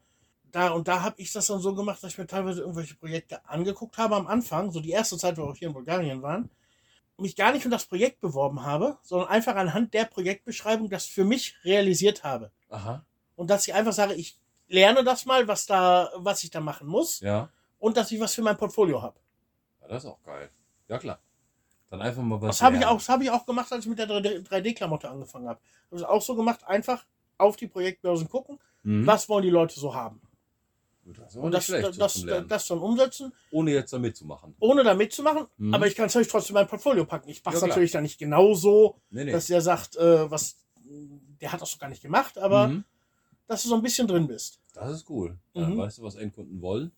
Da 0.51 0.71
und 0.71 0.89
da 0.89 1.03
habe 1.03 1.21
ich 1.21 1.33
das 1.33 1.47
dann 1.47 1.61
so 1.61 1.75
gemacht, 1.75 2.03
dass 2.03 2.12
ich 2.12 2.19
mir 2.19 2.27
teilweise 2.27 2.61
irgendwelche 2.62 2.95
Projekte 2.95 3.45
angeguckt 3.49 3.99
habe 3.99 4.16
am 4.16 4.27
Anfang, 4.27 4.71
so 4.71 4.81
die 4.81 4.91
erste 4.91 5.16
Zeit, 5.19 5.37
wo 5.37 5.43
wir 5.43 5.51
auch 5.51 5.57
hier 5.57 5.69
in 5.69 5.75
Bulgarien 5.75 6.23
waren, 6.23 6.51
mich 7.19 7.37
gar 7.37 7.53
nicht 7.53 7.62
für 7.64 7.69
das 7.69 7.85
Projekt 7.85 8.21
beworben 8.21 8.64
habe, 8.64 8.97
sondern 9.03 9.29
einfach 9.29 9.57
anhand 9.57 9.93
der 9.93 10.05
Projektbeschreibung 10.05 10.89
das 10.89 11.05
für 11.07 11.25
mich 11.25 11.57
realisiert 11.64 12.25
habe. 12.25 12.51
Aha. 12.71 13.05
Und 13.37 13.51
dass 13.51 13.66
ich 13.69 13.75
einfach 13.75 13.93
sage, 13.93 14.14
ich 14.14 14.39
lerne 14.69 15.05
das 15.05 15.27
mal, 15.27 15.49
was 15.49 15.66
da, 15.66 16.11
was 16.16 16.45
ich 16.45 16.51
da 16.51 16.61
machen 16.61 16.87
muss 16.87 17.21
Ja. 17.21 17.51
und 17.79 17.97
dass 17.97 18.11
ich 18.12 18.21
was 18.21 18.35
für 18.35 18.43
mein 18.43 18.57
Portfolio 18.57 19.03
habe. 19.03 19.19
ja. 19.83 19.89
Das 19.89 20.05
ist 20.05 20.11
auch 20.11 20.23
geil. 20.23 20.49
Ja, 20.89 20.99
klar. 20.99 21.19
Dann 21.91 22.03
einfach 22.03 22.22
mal 22.22 22.41
was. 22.43 22.59
Das 22.59 22.62
habe 22.62 22.76
ich 22.76 22.84
auch, 22.84 22.97
das 22.99 23.09
habe 23.09 23.24
ich 23.24 23.30
auch 23.30 23.47
gemacht, 23.47 23.72
als 23.72 23.84
ich 23.84 23.89
mit 23.91 23.99
der 23.99 24.09
3D-Klamotte 24.09 25.09
angefangen 25.09 25.49
habe. 25.49 25.61
Das 25.91 26.01
ist 26.01 26.07
auch 26.07 26.20
so 26.22 26.34
gemacht, 26.34 26.61
einfach 26.66 27.05
auf 27.39 27.57
die 27.57 27.66
Projektbörsen 27.66 28.28
gucken, 28.28 28.59
Mhm. 28.82 29.07
was 29.07 29.28
wollen 29.28 29.43
die 29.45 29.51
Leute 29.51 29.78
so 29.78 29.95
haben. 29.95 30.20
Das 31.05 31.36
Und 31.36 31.53
das, 31.53 31.64
schlecht, 31.64 31.89
das, 31.89 31.97
das, 32.22 32.47
das 32.49 32.66
dann 32.66 32.78
umsetzen, 32.80 33.32
Ohne 33.51 33.70
jetzt 33.72 33.93
da 33.95 33.99
mitzumachen. 33.99 34.55
ohne 34.61 34.84
da 34.84 34.93
mitzumachen, 34.93 35.47
Mhm. 35.57 35.72
aber 35.72 35.86
ich 35.86 35.95
kann 35.95 36.07
es 36.07 36.14
natürlich 36.14 36.30
trotzdem 36.30 36.55
in 36.55 36.61
mein 36.62 36.68
Portfolio 36.68 37.07
packen. 37.07 37.30
Ich 37.30 37.43
mache 37.43 37.57
es 37.57 37.62
Ja, 37.62 37.68
natürlich 37.68 37.93
dann 37.93 38.03
nicht 38.03 38.18
genau 38.18 38.53
so, 38.53 39.01
Nee, 39.11 39.24
nee. 39.24 39.32
dass 39.32 39.47
der 39.47 39.62
sagt, 39.62 39.97
äh, 39.97 40.30
was, 40.30 40.57
der 41.41 41.51
hat 41.53 41.62
das 41.62 41.72
doch 41.72 41.78
gar 41.78 41.89
nicht 41.89 42.03
gemacht, 42.03 42.36
aber 42.36 42.68
Mhm. 42.68 42.84
dass 43.47 43.62
du 43.62 43.70
so 43.70 43.76
ein 43.76 43.82
bisschen 43.82 44.07
drin 44.07 44.26
bist. 44.26 44.61
Das 44.74 44.93
ist 44.93 45.09
cool. 45.09 45.39
Ja, 45.55 45.66
Mhm. 45.66 45.78
Weißt 45.78 45.97
du, 45.97 46.03
was 46.03 46.14
Endkunden 46.16 46.61
wollen? 46.61 46.93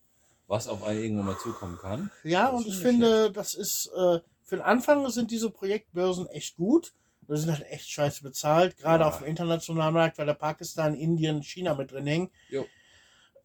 Was 0.47 0.67
auf 0.67 0.83
einen 0.83 1.01
irgendwann 1.01 1.27
mal 1.27 1.37
zukommen 1.37 1.77
kann? 1.77 2.11
Ja, 2.25 2.49
und 2.49 2.67
ich 2.67 2.75
finde, 2.77 3.31
das 3.31 3.53
ist, 3.53 3.89
äh, 3.95 4.19
für 4.51 4.57
den 4.57 4.65
Anfang 4.65 5.09
sind 5.09 5.31
diese 5.31 5.49
Projektbörsen 5.49 6.27
echt 6.27 6.57
gut. 6.57 6.93
Die 7.21 7.37
sind 7.37 7.49
halt 7.51 7.65
echt 7.69 7.89
scheiße 7.89 8.21
bezahlt, 8.21 8.75
gerade 8.75 9.03
Ja. 9.05 9.07
auf 9.07 9.19
dem 9.19 9.27
internationalen 9.27 9.93
Markt, 9.93 10.17
weil 10.17 10.25
da 10.25 10.33
Pakistan, 10.33 10.93
Indien, 10.93 11.41
China 11.41 11.73
mit 11.73 11.93
drin 11.93 12.05
hängen. 12.05 12.29
Jo. 12.49 12.63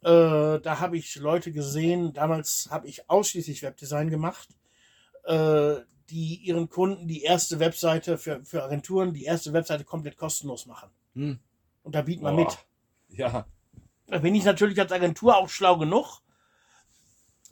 Äh, 0.02 0.60
da 0.60 0.80
habe 0.80 0.96
ich 0.98 1.14
Leute 1.14 1.52
gesehen, 1.52 2.12
damals 2.12 2.66
habe 2.72 2.88
ich 2.88 3.08
ausschließlich 3.08 3.62
Webdesign 3.62 4.10
gemacht, 4.10 4.48
äh, 5.26 5.76
die 6.10 6.34
ihren 6.42 6.68
Kunden 6.68 7.06
die 7.06 7.22
erste 7.22 7.60
Webseite 7.60 8.18
für, 8.18 8.44
für 8.44 8.64
Agenturen, 8.64 9.14
die 9.14 9.22
erste 9.26 9.52
Webseite 9.52 9.84
komplett 9.84 10.16
kostenlos 10.16 10.66
machen. 10.66 10.90
Hm. 11.14 11.38
Und 11.84 11.94
da 11.94 12.02
bieten 12.02 12.24
wir 12.24 12.32
mit. 12.32 12.58
Ja, 13.10 13.46
Da 14.08 14.18
bin 14.18 14.34
ich 14.34 14.42
natürlich 14.44 14.80
als 14.80 14.90
Agentur 14.90 15.36
auch 15.36 15.48
schlau 15.48 15.76
genug. 15.78 16.22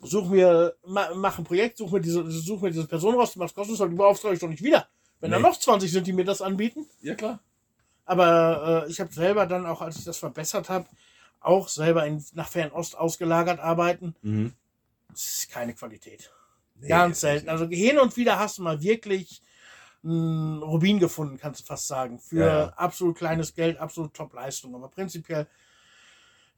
Such 0.04 0.28
mir, 0.28 0.74
ma, 0.86 1.14
mach 1.14 1.38
ein 1.38 1.44
Projekt, 1.44 1.78
such 1.78 1.90
mir 1.90 2.00
diese, 2.00 2.28
such 2.30 2.60
mir 2.60 2.70
diese 2.70 2.86
Person 2.86 3.14
raus, 3.14 3.32
die 3.32 3.38
macht 3.38 3.54
kostenlos, 3.54 3.80
aber 3.80 3.90
die 3.90 3.96
beauftrage 3.96 4.34
ich 4.34 4.40
doch 4.40 4.48
nicht 4.48 4.62
wieder. 4.62 4.86
Wenn 5.20 5.30
da 5.30 5.38
Nee. 5.38 5.42
noch 5.42 5.58
20 5.58 5.90
sind, 5.90 6.06
die 6.06 6.12
mir 6.12 6.24
das 6.24 6.42
anbieten. 6.42 6.86
ja 7.00 7.14
klar. 7.14 7.40
Aber 8.06 8.84
äh, 8.86 8.90
ich 8.90 9.00
habe 9.00 9.10
selber 9.12 9.46
dann 9.46 9.64
auch, 9.64 9.80
als 9.80 9.96
ich 9.96 10.04
das 10.04 10.18
verbessert 10.18 10.68
habe, 10.68 10.86
auch 11.40 11.68
selber 11.68 12.06
in, 12.06 12.22
nach 12.34 12.48
Fernost 12.48 12.96
ausgelagert 12.98 13.60
arbeiten. 13.60 14.14
Mhm. 14.22 14.52
Das 15.08 15.24
ist 15.24 15.50
keine 15.50 15.72
Qualität. 15.74 16.30
Nee, 16.74 16.88
Ganz 16.88 17.20
selten. 17.20 17.48
Also 17.48 17.66
hin 17.66 17.98
und 17.98 18.16
wieder 18.16 18.38
hast 18.38 18.58
du 18.58 18.62
mal 18.62 18.82
wirklich 18.82 19.40
einen 20.02 20.62
Rubin 20.62 20.98
gefunden, 20.98 21.38
kannst 21.38 21.60
du 21.62 21.64
fast 21.64 21.86
sagen. 21.86 22.18
Für 22.18 22.46
ja. 22.46 22.64
absolut 22.76 23.16
kleines 23.16 23.54
Geld, 23.54 23.78
absolut 23.78 24.12
Top-Leistung. 24.12 24.74
Aber 24.74 24.88
prinzipiell 24.88 25.46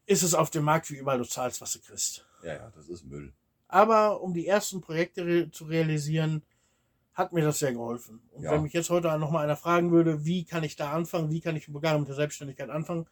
ist 0.07 0.23
es 0.25 0.35
auf 0.35 0.51
dem 0.51 0.65
Markt 0.65 0.91
wie 0.91 0.97
überall, 0.97 1.19
du 1.19 1.25
zahlst, 1.25 1.61
was 1.61 1.73
du 1.75 1.81
kriegst. 1.81 2.25
Ja, 2.47 2.55
ja, 2.55 2.71
das 2.71 2.89
ist 2.89 3.05
Müll. 3.05 3.33
Aber 3.69 4.21
um 4.23 4.33
die 4.33 4.47
ersten 4.47 4.81
Projekte 4.81 5.27
re 5.27 5.51
zu 5.51 5.65
realisieren, 5.65 6.43
hat 7.13 7.33
mir 7.33 7.43
das 7.43 7.59
sehr 7.59 7.73
geholfen. 7.73 8.21
Und 8.33 8.45
Ja. 8.45 8.53
wenn 8.53 8.63
mich 8.63 8.73
jetzt 8.73 8.91
heute 8.91 9.09
noch 9.19 9.31
mal 9.33 9.43
einer 9.43 9.57
fragen 9.57 9.91
würde, 9.91 10.25
wie 10.25 10.45
kann 10.45 10.63
ich 10.63 10.77
da 10.77 10.93
anfangen, 10.93 11.31
wie 11.31 11.41
kann 11.41 11.57
ich 11.57 11.67
Bulgarien 11.67 12.01
mit 12.03 12.09
der 12.09 12.15
Selbstständigkeit 12.15 12.71
anfangen, 12.71 13.07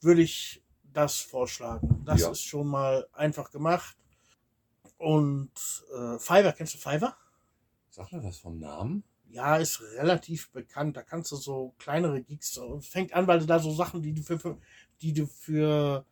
würde 0.00 0.22
ich 0.22 0.62
das 0.92 1.18
vorschlagen. 1.18 2.02
Das 2.04 2.20
Ja. 2.20 2.30
ist 2.30 2.44
schon 2.44 2.68
mal 2.68 3.08
einfach 3.12 3.50
gemacht. 3.50 3.96
Und 4.98 5.50
äh, 5.96 6.18
Fiverr, 6.18 6.52
kennst 6.52 6.74
du 6.74 6.78
Fiverr? 6.78 7.16
Sag 7.88 8.12
mir 8.12 8.22
was 8.22 8.38
vom 8.38 8.58
Namen? 8.58 9.02
Ja, 9.30 9.56
ist 9.56 9.80
relativ 9.80 10.50
bekannt. 10.50 10.96
Da 10.96 11.02
kannst 11.02 11.32
du 11.32 11.36
so 11.36 11.74
kleinere 11.78 12.22
Gigs. 12.22 12.56
Es 12.56 12.88
fängt 12.88 13.14
an, 13.14 13.26
weil 13.26 13.40
du 13.40 13.46
da 13.46 13.58
so 13.58 13.72
Sachen, 13.72 14.02
die 14.02 14.12
du 14.12 14.22
für, 14.22 14.38
für 14.38 14.58
die 15.00 15.12
du 15.12 15.26
für 15.26 16.04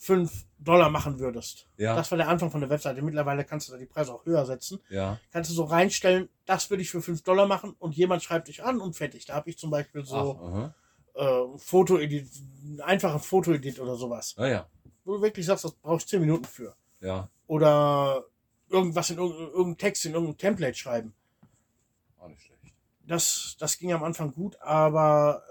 5 0.00 0.46
Dollar 0.58 0.88
machen 0.88 1.18
würdest. 1.18 1.68
Ja. 1.76 1.94
Das 1.94 2.10
war 2.10 2.16
der 2.16 2.28
Anfang 2.28 2.50
von 2.50 2.62
der 2.62 2.70
Webseite. 2.70 3.02
Mittlerweile 3.02 3.44
kannst 3.44 3.68
du 3.68 3.72
da 3.72 3.78
die 3.78 3.84
Preise 3.84 4.14
auch 4.14 4.24
höher 4.24 4.46
setzen. 4.46 4.80
ja. 4.88 5.20
Kannst 5.30 5.50
du 5.50 5.54
so 5.54 5.64
reinstellen, 5.64 6.30
das 6.46 6.70
würde 6.70 6.82
ich 6.82 6.90
für 6.90 7.02
5 7.02 7.22
Dollar 7.22 7.46
machen 7.46 7.76
und 7.78 7.94
jemand 7.94 8.22
schreibt 8.22 8.48
dich 8.48 8.64
an 8.64 8.80
und 8.80 8.96
fertig. 8.96 9.26
Da 9.26 9.34
habe 9.34 9.50
ich 9.50 9.58
zum 9.58 9.70
Beispiel 9.70 10.02
so 10.02 10.72
Ach, 11.14 11.20
äh, 11.20 11.58
Foto-Edit, 11.58 12.30
einfachen 12.82 13.20
Foto-Edit 13.20 13.78
oder 13.78 13.94
sowas. 13.94 14.34
Ah, 14.38 14.46
ja. 14.46 14.66
Wo 15.04 15.16
du 15.16 15.22
wirklich 15.22 15.44
sagst, 15.44 15.64
das 15.64 15.72
brauchst 15.72 16.06
du 16.06 16.16
10 16.16 16.20
Minuten 16.20 16.44
für. 16.46 16.74
Ja. 17.00 17.28
Oder 17.46 18.24
irgendwas 18.70 19.10
in 19.10 19.18
irgendein, 19.18 19.48
irgendein 19.48 19.78
Text 19.78 20.06
in 20.06 20.14
irgendein 20.14 20.38
Template 20.38 20.78
schreiben. 20.78 21.14
Auch 22.18 22.28
nicht 22.28 22.42
schlecht. 22.42 22.74
Das, 23.06 23.56
das 23.58 23.76
ging 23.76 23.92
am 23.92 24.02
Anfang 24.02 24.32
gut, 24.32 24.56
aber 24.62 25.42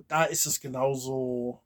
äh, 0.00 0.04
da 0.08 0.24
ist 0.24 0.46
es 0.46 0.58
genauso. 0.58 1.60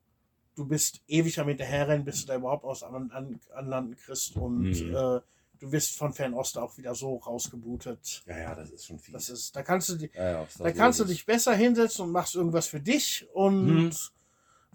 Du 0.58 0.66
bist 0.66 1.00
ewig 1.06 1.38
am 1.38 1.46
Hinterherrennen, 1.46 2.04
bis 2.04 2.22
du 2.22 2.26
da 2.26 2.34
überhaupt 2.34 2.64
aus 2.64 2.82
an, 2.82 3.12
an, 3.12 3.38
an 3.54 3.66
Landen 3.68 3.96
kriegst 3.96 4.34
und 4.34 4.62
Mhm. 4.64 4.92
äh, 4.92 5.20
du 5.60 5.70
wirst 5.72 5.96
von 5.96 6.12
Fernost 6.12 6.58
auch 6.58 6.76
wieder 6.76 6.96
so 6.96 7.14
rausgebootet. 7.14 8.24
Ja, 8.26 8.38
ja, 8.38 8.54
das 8.56 8.70
ist 8.70 8.86
schon 8.86 8.98
viel. 8.98 9.12
Das 9.12 9.28
ist, 9.28 9.54
da 9.54 9.62
kannst 9.62 9.88
du, 9.90 9.94
di- 9.94 10.10
ja, 10.12 10.30
ja, 10.32 10.46
da 10.58 10.72
kannst 10.72 10.98
du 10.98 11.04
dich 11.04 11.24
besser 11.24 11.54
hinsetzen 11.54 12.06
und 12.06 12.10
machst 12.10 12.34
irgendwas 12.34 12.66
für 12.66 12.80
dich 12.80 13.24
und 13.34 13.66
Mhm. 13.66 13.90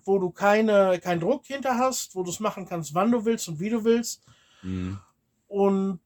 wo 0.05 0.19
du 0.19 0.29
keine, 0.29 0.99
keinen 1.01 1.19
Druck 1.19 1.45
hinter 1.47 1.77
hast, 1.77 2.15
wo 2.15 2.23
du 2.23 2.31
es 2.31 2.39
machen 2.39 2.65
kannst, 2.65 2.93
wann 2.93 3.11
du 3.11 3.25
willst 3.25 3.49
und 3.49 3.59
wie 3.59 3.69
du 3.69 3.83
willst 3.83 4.21
Mhm. 4.61 4.99
und 5.49 5.99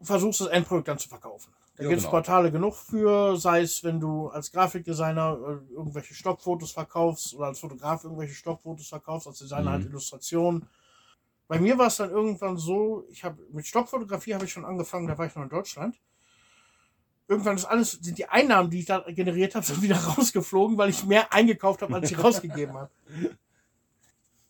versuchst 0.00 0.40
das 0.40 0.48
Endprodukt 0.48 0.88
dann 0.88 0.98
zu 0.98 1.08
verkaufen. 1.08 1.52
Da 1.82 1.88
Ja, 1.88 1.88
gibt 1.88 1.98
es 1.98 2.04
genau. 2.04 2.10
Portale 2.10 2.52
genug 2.52 2.76
für, 2.76 3.36
sei 3.36 3.62
es, 3.62 3.82
wenn 3.82 3.98
du 3.98 4.28
als 4.28 4.52
Grafikdesigner 4.52 5.36
äh, 5.68 5.74
irgendwelche 5.74 6.14
Stockfotos 6.14 6.72
verkaufst 6.72 7.34
oder 7.34 7.46
als 7.46 7.58
Fotograf 7.60 8.04
irgendwelche 8.04 8.34
Stockfotos 8.34 8.88
verkaufst, 8.88 9.26
als 9.26 9.38
Designer 9.38 9.70
Mhm. 9.70 9.74
halt 9.74 9.84
Illustrationen. 9.86 10.68
Bei 11.48 11.60
mir 11.60 11.78
war 11.78 11.88
es 11.88 11.96
dann 11.96 12.10
irgendwann 12.10 12.56
so, 12.58 13.04
ich 13.10 13.24
habe 13.24 13.42
mit 13.52 13.66
Stockfotografie 13.66 14.34
habe 14.34 14.44
ich 14.46 14.52
schon 14.52 14.64
angefangen, 14.64 15.08
da 15.08 15.18
war 15.18 15.26
ich 15.26 15.34
noch 15.36 15.44
in 15.44 15.50
Deutschland. 15.50 16.00
Irgendwann 17.28 17.56
ist 17.56 17.64
alles, 17.64 17.92
sind 17.92 18.18
die 18.18 18.26
Einnahmen, 18.28 18.70
die 18.70 18.80
ich 18.80 18.84
da 18.86 19.00
generiert 19.00 19.54
habe, 19.54 19.64
sind 19.66 19.82
wieder 19.82 19.96
rausgeflogen, 19.96 20.76
weil 20.78 20.90
ich 20.90 21.04
mehr 21.04 21.32
eingekauft 21.32 21.82
habe, 21.82 21.94
als 21.94 22.10
ich 22.10 22.18
rausgegeben 22.22 22.76
habe. 22.76 22.90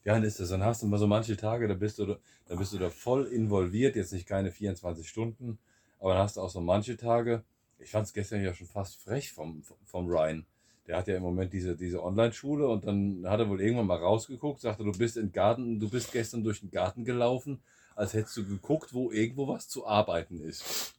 Ja, 0.04 0.14
dann 0.14 0.24
ist 0.24 0.40
das. 0.40 0.48
Dann 0.48 0.64
hast 0.64 0.82
du 0.82 0.86
mal 0.86 0.98
so 0.98 1.06
manche 1.06 1.36
Tage, 1.36 1.68
da 1.68 1.74
bist 1.74 1.98
du, 1.98 2.06
da 2.06 2.18
da 2.46 2.56
bist 2.56 2.72
du 2.72 2.78
da 2.78 2.90
voll 2.90 3.26
involviert, 3.26 3.94
jetzt 3.96 4.12
nicht 4.12 4.26
keine 4.26 4.50
24 4.50 5.08
Stunden, 5.08 5.58
aber 6.02 6.14
dann 6.14 6.24
hast 6.24 6.36
du 6.36 6.40
auch 6.40 6.50
so 6.50 6.60
manche 6.60 6.96
Tage. 6.96 7.44
Ich 7.78 7.90
fand 7.90 8.06
es 8.06 8.12
gestern 8.12 8.42
ja 8.42 8.52
schon 8.52 8.66
fast 8.66 8.96
frech 8.96 9.32
vom, 9.32 9.62
vom 9.84 10.06
Ryan. 10.08 10.44
Der 10.88 10.96
hat 10.96 11.06
ja 11.06 11.16
im 11.16 11.22
Moment 11.22 11.52
diese, 11.52 11.76
diese 11.76 12.02
Online-Schule 12.02 12.66
und 12.66 12.84
dann 12.84 13.24
hat 13.24 13.38
er 13.38 13.48
wohl 13.48 13.60
irgendwann 13.60 13.86
mal 13.86 13.98
rausgeguckt, 13.98 14.60
sagte, 14.60 14.82
du 14.82 14.90
bist 14.90 15.16
im 15.16 15.30
Garten, 15.30 15.78
du 15.78 15.88
bist 15.88 16.10
gestern 16.10 16.42
durch 16.42 16.58
den 16.58 16.72
Garten 16.72 17.04
gelaufen, 17.04 17.62
als 17.94 18.14
hättest 18.14 18.36
du 18.36 18.44
geguckt, 18.44 18.92
wo 18.92 19.12
irgendwo 19.12 19.46
was 19.46 19.68
zu 19.68 19.86
arbeiten 19.86 20.40
ist. 20.40 20.92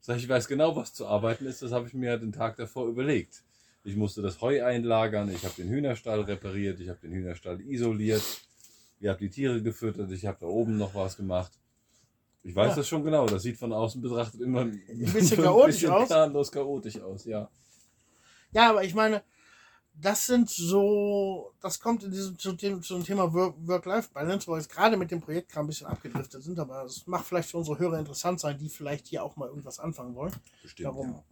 Sag 0.00 0.16
ich, 0.16 0.24
ich 0.24 0.28
weiß 0.28 0.48
genau, 0.48 0.74
was 0.74 0.92
zu 0.92 1.06
arbeiten 1.06 1.46
ist, 1.46 1.62
das 1.62 1.70
habe 1.70 1.86
ich 1.86 1.94
mir 1.94 2.18
den 2.18 2.32
Tag 2.32 2.56
davor 2.56 2.88
überlegt. 2.88 3.44
Ich 3.84 3.94
musste 3.94 4.22
das 4.22 4.40
Heu 4.40 4.64
einlagern, 4.64 5.32
ich 5.32 5.44
habe 5.44 5.54
den 5.54 5.68
Hühnerstall 5.68 6.22
repariert, 6.22 6.80
ich 6.80 6.88
habe 6.88 6.98
den 6.98 7.12
Hühnerstall 7.12 7.60
isoliert, 7.60 8.24
ich 8.98 9.06
habe 9.06 9.20
die 9.20 9.30
Tiere 9.30 9.62
gefüttert, 9.62 10.10
ich 10.10 10.26
habe 10.26 10.38
da 10.40 10.46
oben 10.46 10.78
noch 10.78 10.96
was 10.96 11.16
gemacht. 11.16 11.52
Ich 12.42 12.54
weiß 12.54 12.70
Ja. 12.70 12.76
das 12.76 12.88
schon 12.88 13.04
genau, 13.04 13.26
das 13.26 13.42
sieht 13.42 13.58
von 13.58 13.72
außen 13.72 14.00
betrachtet 14.00 14.40
immer 14.40 14.62
ein 14.62 14.80
bisschen 15.12 15.42
chaotisch 15.42 15.84
aus. 15.86 16.08
planlos 16.08 16.50
chaotisch 16.50 16.98
aus, 17.00 17.24
ja. 17.26 17.50
Ja, 18.52 18.70
aber 18.70 18.82
ich 18.84 18.94
meine, 18.94 19.22
das 19.92 20.24
sind 20.26 20.48
so, 20.48 21.52
das 21.60 21.78
kommt 21.80 22.02
in 22.04 22.10
diesem 22.10 22.38
zu 22.38 22.52
dem, 22.52 22.82
zum 22.82 23.04
Thema 23.04 23.32
Work- 23.34 23.56
Work-Life-Balance, 23.66 24.46
wo 24.46 24.52
wir 24.52 24.56
jetzt 24.58 24.70
gerade 24.70 24.96
mit 24.96 25.10
dem 25.10 25.20
Projekt 25.20 25.50
gerade 25.52 25.66
ein 25.66 25.68
bisschen 25.68 25.86
abgedriftet 25.86 26.42
sind, 26.42 26.58
aber 26.58 26.84
es 26.84 27.06
macht 27.06 27.26
vielleicht 27.26 27.50
für 27.50 27.58
unsere 27.58 27.78
Hörer 27.78 27.98
interessant 27.98 28.40
sein, 28.40 28.56
die 28.56 28.70
vielleicht 28.70 29.06
hier 29.08 29.22
auch 29.22 29.36
mal 29.36 29.48
irgendwas 29.48 29.78
anfangen 29.78 30.14
wollen. 30.14 30.32
Bestimmt, 30.62 30.86
Darum. 30.86 31.10
ja. 31.12 31.24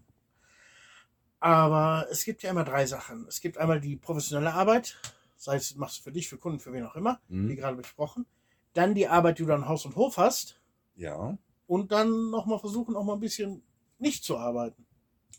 Aber 1.40 2.06
es 2.10 2.24
gibt 2.24 2.42
ja 2.42 2.50
immer 2.50 2.64
drei 2.64 2.84
Sachen. 2.86 3.26
Es 3.28 3.40
gibt 3.40 3.58
einmal 3.58 3.80
die 3.80 3.96
professionelle 3.96 4.52
Arbeit, 4.52 4.96
sei 5.36 5.56
es 5.56 5.74
machst 5.76 5.98
du 5.98 6.02
für 6.02 6.12
dich, 6.12 6.28
für 6.28 6.36
Kunden, 6.36 6.58
für 6.58 6.72
wen 6.72 6.84
auch 6.84 6.96
immer, 6.96 7.20
wie 7.28 7.36
Mhm. 7.36 7.56
gerade 7.56 7.76
besprochen. 7.76 8.26
Dann 8.74 8.94
die 8.94 9.06
Arbeit, 9.08 9.38
die 9.38 9.44
du 9.46 9.54
an 9.54 9.68
Haus 9.68 9.86
und 9.86 9.96
Hof 9.96 10.16
hast. 10.18 10.57
Ja, 10.98 11.38
Und 11.66 11.90
dann 11.92 12.30
nochmal 12.30 12.58
versuchen, 12.58 12.94
auch 12.96 13.04
mal 13.04 13.14
ein 13.14 13.20
bisschen 13.20 13.62
nicht 13.98 14.24
zu 14.24 14.36
arbeiten. 14.36 14.84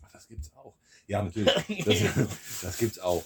Ach, 0.01 0.11
das 0.13 0.27
gibt's 0.27 0.51
auch. 0.55 0.73
Ja, 1.05 1.21
natürlich. 1.23 1.53
Das, 1.85 2.27
das 2.63 2.77
gibt's 2.77 2.97
auch. 2.99 3.23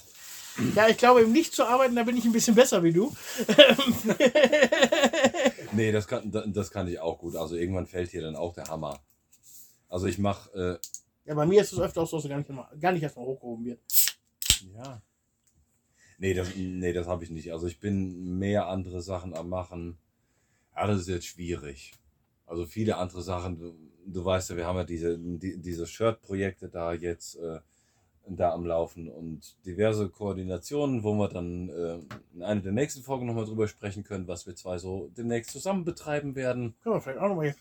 Ja, 0.76 0.88
ich 0.88 0.98
glaube, 0.98 1.22
eben 1.22 1.32
nicht 1.32 1.54
zu 1.54 1.64
arbeiten, 1.66 1.96
da 1.96 2.04
bin 2.04 2.16
ich 2.18 2.26
ein 2.26 2.32
bisschen 2.32 2.54
besser 2.56 2.84
wie 2.84 2.92
du. 2.94 3.16
Nee, 5.72 5.92
das 5.92 6.08
kann, 6.08 6.30
da- 6.32 6.46
das 6.46 6.70
kann 6.72 6.88
ich 6.88 7.00
auch 7.00 7.18
gut. 7.18 7.36
Also 7.36 7.56
irgendwann 7.56 7.88
fällt 7.88 8.12
hier 8.12 8.22
dann 8.22 8.36
auch 8.36 8.54
der 8.54 8.66
Hammer. 8.66 9.00
Also 9.90 10.06
ich 10.08 10.18
mache, 10.20 10.80
äh, 10.84 11.30
Ja, 11.30 11.34
bei 11.36 11.46
mir 11.46 11.62
ist 11.62 11.74
es 11.74 11.80
öfter 11.80 12.02
auch 12.02 12.08
so, 12.08 12.18
dass 12.18 12.26
er 12.26 12.30
gar 12.30 12.38
nicht, 12.38 12.50
immer- 12.50 12.70
gar 12.80 12.92
nicht 12.92 13.02
erstmal 13.04 13.26
hochgehoben 13.26 13.66
wird. 13.66 13.80
Ja. 14.76 15.02
Nee, 16.20 16.34
das, 16.36 16.50
nee, 16.56 16.94
das 16.94 17.08
habe 17.08 17.24
ich 17.24 17.32
nicht. 17.32 17.52
Also 17.52 17.66
ich 17.68 17.80
bin 17.80 18.38
mehr 18.38 18.68
andere 18.68 19.02
Sachen 19.02 19.36
am 19.36 19.50
Machen. 19.50 19.98
Ja, 20.76 20.86
das 20.88 21.02
ist 21.02 21.08
jetzt 21.08 21.26
schwierig. 21.26 21.94
Also 22.46 22.66
viele 22.66 22.98
andere 22.98 23.22
Sachen. 23.22 23.60
Du, 23.60 23.76
du 24.06 24.26
weißt 24.26 24.52
ja, 24.52 24.58
wir 24.58 24.68
haben 24.68 24.78
ja 24.78 24.84
diese, 24.84 25.18
die, 25.18 25.58
diese 25.58 25.88
Shirt-Projekte 25.88 26.70
da 26.70 26.94
jetzt 26.94 27.36
äh, 27.36 27.60
da 28.28 28.54
am 28.54 28.66
Laufen 28.66 29.10
und 29.10 29.56
diverse 29.66 30.10
Koordinationen, 30.10 31.04
wo 31.04 31.14
wir 31.16 31.28
dann 31.28 31.70
äh, 31.70 32.00
in 32.34 32.44
einer 32.44 32.62
der 32.62 32.72
nächsten 32.72 33.04
Folgen 33.04 33.26
nochmal 33.26 33.46
drüber 33.46 33.68
sprechen 33.68 34.04
können, 34.04 34.28
was 34.28 34.48
wir 34.48 34.56
zwei 34.56 34.78
so 34.78 35.10
demnächst 35.18 35.52
zusammen 35.52 35.84
betreiben 35.84 36.36
werden. 36.36 36.76
Können 36.84 36.96
wir 36.96 37.02
vielleicht 37.02 37.20
auch 37.20 37.30
nochmal. 37.30 37.54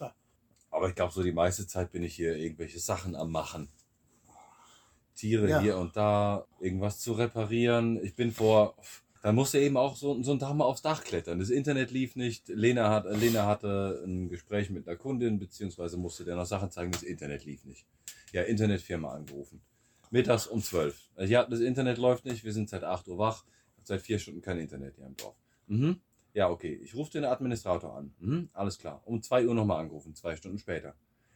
Aber 0.70 0.88
ich 0.88 0.94
glaube, 0.94 1.12
so 1.12 1.22
die 1.22 1.32
meiste 1.32 1.66
Zeit 1.66 1.92
bin 1.92 2.02
ich 2.02 2.14
hier 2.14 2.36
irgendwelche 2.36 2.78
Sachen 2.78 3.14
am 3.14 3.30
Machen. 3.30 3.68
Tiere 5.14 5.48
Ja. 5.48 5.60
hier 5.60 5.76
und 5.76 5.96
da, 5.96 6.46
irgendwas 6.60 6.98
zu 6.98 7.12
reparieren. 7.12 8.02
Ich 8.02 8.14
bin 8.14 8.32
vor, 8.32 8.74
dann 9.22 9.36
musste 9.36 9.60
eben 9.60 9.76
auch 9.76 9.96
so, 9.96 10.20
so 10.22 10.32
ein 10.32 10.40
Tag 10.40 10.54
mal 10.54 10.64
aufs 10.64 10.82
Dach 10.82 11.04
klettern. 11.04 11.38
Das 11.38 11.50
Internet 11.50 11.92
lief 11.92 12.16
nicht. 12.16 12.48
Lena, 12.48 12.90
hat, 12.90 13.04
Lena 13.04 13.46
hatte 13.46 14.02
ein 14.04 14.28
Gespräch 14.28 14.68
mit 14.68 14.88
einer 14.88 14.96
Kundin, 14.96 15.38
beziehungsweise 15.38 15.96
musste 15.96 16.24
der 16.24 16.34
noch 16.34 16.44
Sachen 16.44 16.70
zeigen, 16.70 16.90
das 16.90 17.04
Internet 17.04 17.44
lief 17.44 17.64
nicht. 17.64 17.86
Ja, 18.32 18.42
Internetfirma 18.42 19.12
angerufen. 19.12 19.62
Mittags 20.10 20.48
um 20.48 20.60
12. 20.60 21.10
Also, 21.14 21.32
ja, 21.32 21.44
das 21.44 21.60
Internet 21.60 21.98
läuft 21.98 22.24
nicht, 22.24 22.44
wir 22.44 22.52
sind 22.52 22.68
seit 22.68 22.82
8 22.82 23.06
Uhr 23.08 23.18
wach, 23.18 23.44
seit 23.84 24.02
vier 24.02 24.18
Stunden 24.18 24.42
kein 24.42 24.58
Internet 24.58 24.96
hier 24.96 25.06
im 25.06 25.16
Dorf. 25.16 25.36
Mhm. 25.68 26.00
Ja, 26.34 26.50
okay. 26.50 26.80
Ich 26.82 26.94
rufe 26.94 27.12
den 27.12 27.24
Administrator 27.24 27.96
an. 27.96 28.12
Mhm, 28.18 28.48
alles 28.52 28.78
klar. 28.78 29.02
Um 29.04 29.22
2 29.22 29.46
Uhr 29.46 29.54
nochmal 29.54 29.80
angerufen, 29.80 30.14
zwei 30.14 30.34
Stunden 30.34 30.58
später. 30.58 30.94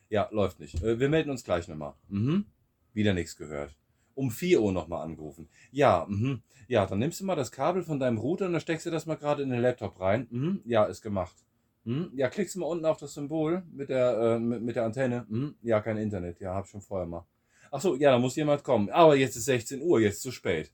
Ja, 0.08 0.28
läuft 0.32 0.58
nicht. 0.58 0.82
Äh, 0.82 0.98
wir 0.98 1.08
melden 1.08 1.30
uns 1.30 1.44
gleich 1.44 1.68
nochmal. 1.68 1.94
Mhm. 2.08 2.46
Wieder 2.92 3.14
nichts 3.14 3.36
gehört. 3.36 3.76
Um 4.16 4.32
4 4.32 4.60
Uhr 4.60 4.72
nochmal 4.72 5.04
angerufen. 5.04 5.48
Ja, 5.70 6.06
mhm. 6.08 6.42
Ja, 6.66 6.86
dann 6.86 6.98
nimmst 6.98 7.20
du 7.20 7.24
mal 7.24 7.36
das 7.36 7.52
Kabel 7.52 7.84
von 7.84 8.00
deinem 8.00 8.18
Router 8.18 8.46
und 8.46 8.52
dann 8.52 8.60
steckst 8.60 8.86
du 8.86 8.90
das 8.90 9.06
mal 9.06 9.14
gerade 9.14 9.44
in 9.44 9.50
den 9.50 9.60
Laptop 9.60 10.00
rein. 10.00 10.26
Mhm. 10.30 10.62
Ja, 10.64 10.84
ist 10.84 11.02
gemacht. 11.02 11.36
Mhm. 11.84 12.10
Ja, 12.14 12.28
klickst 12.28 12.56
du 12.56 12.60
mal 12.60 12.66
unten 12.66 12.86
auf 12.86 12.96
das 12.96 13.14
Symbol 13.14 13.62
mit 13.70 13.90
der, 13.90 14.18
äh, 14.18 14.38
mit, 14.40 14.62
mit 14.62 14.74
der 14.74 14.84
Antenne. 14.84 15.26
Mhm. 15.28 15.54
Ja, 15.62 15.80
kein 15.80 15.98
Internet. 15.98 16.40
Ja, 16.40 16.54
hab 16.54 16.66
schon 16.66 16.80
vorher 16.80 17.06
mal. 17.06 17.24
Ach 17.70 17.80
so, 17.80 17.94
ja, 17.94 18.10
da 18.10 18.18
muss 18.18 18.34
jemand 18.34 18.64
kommen. 18.64 18.90
Aber 18.90 19.14
jetzt 19.14 19.36
ist 19.36 19.44
16 19.44 19.82
Uhr, 19.82 20.00
jetzt 20.00 20.22
zu 20.22 20.32
spät. 20.32 20.72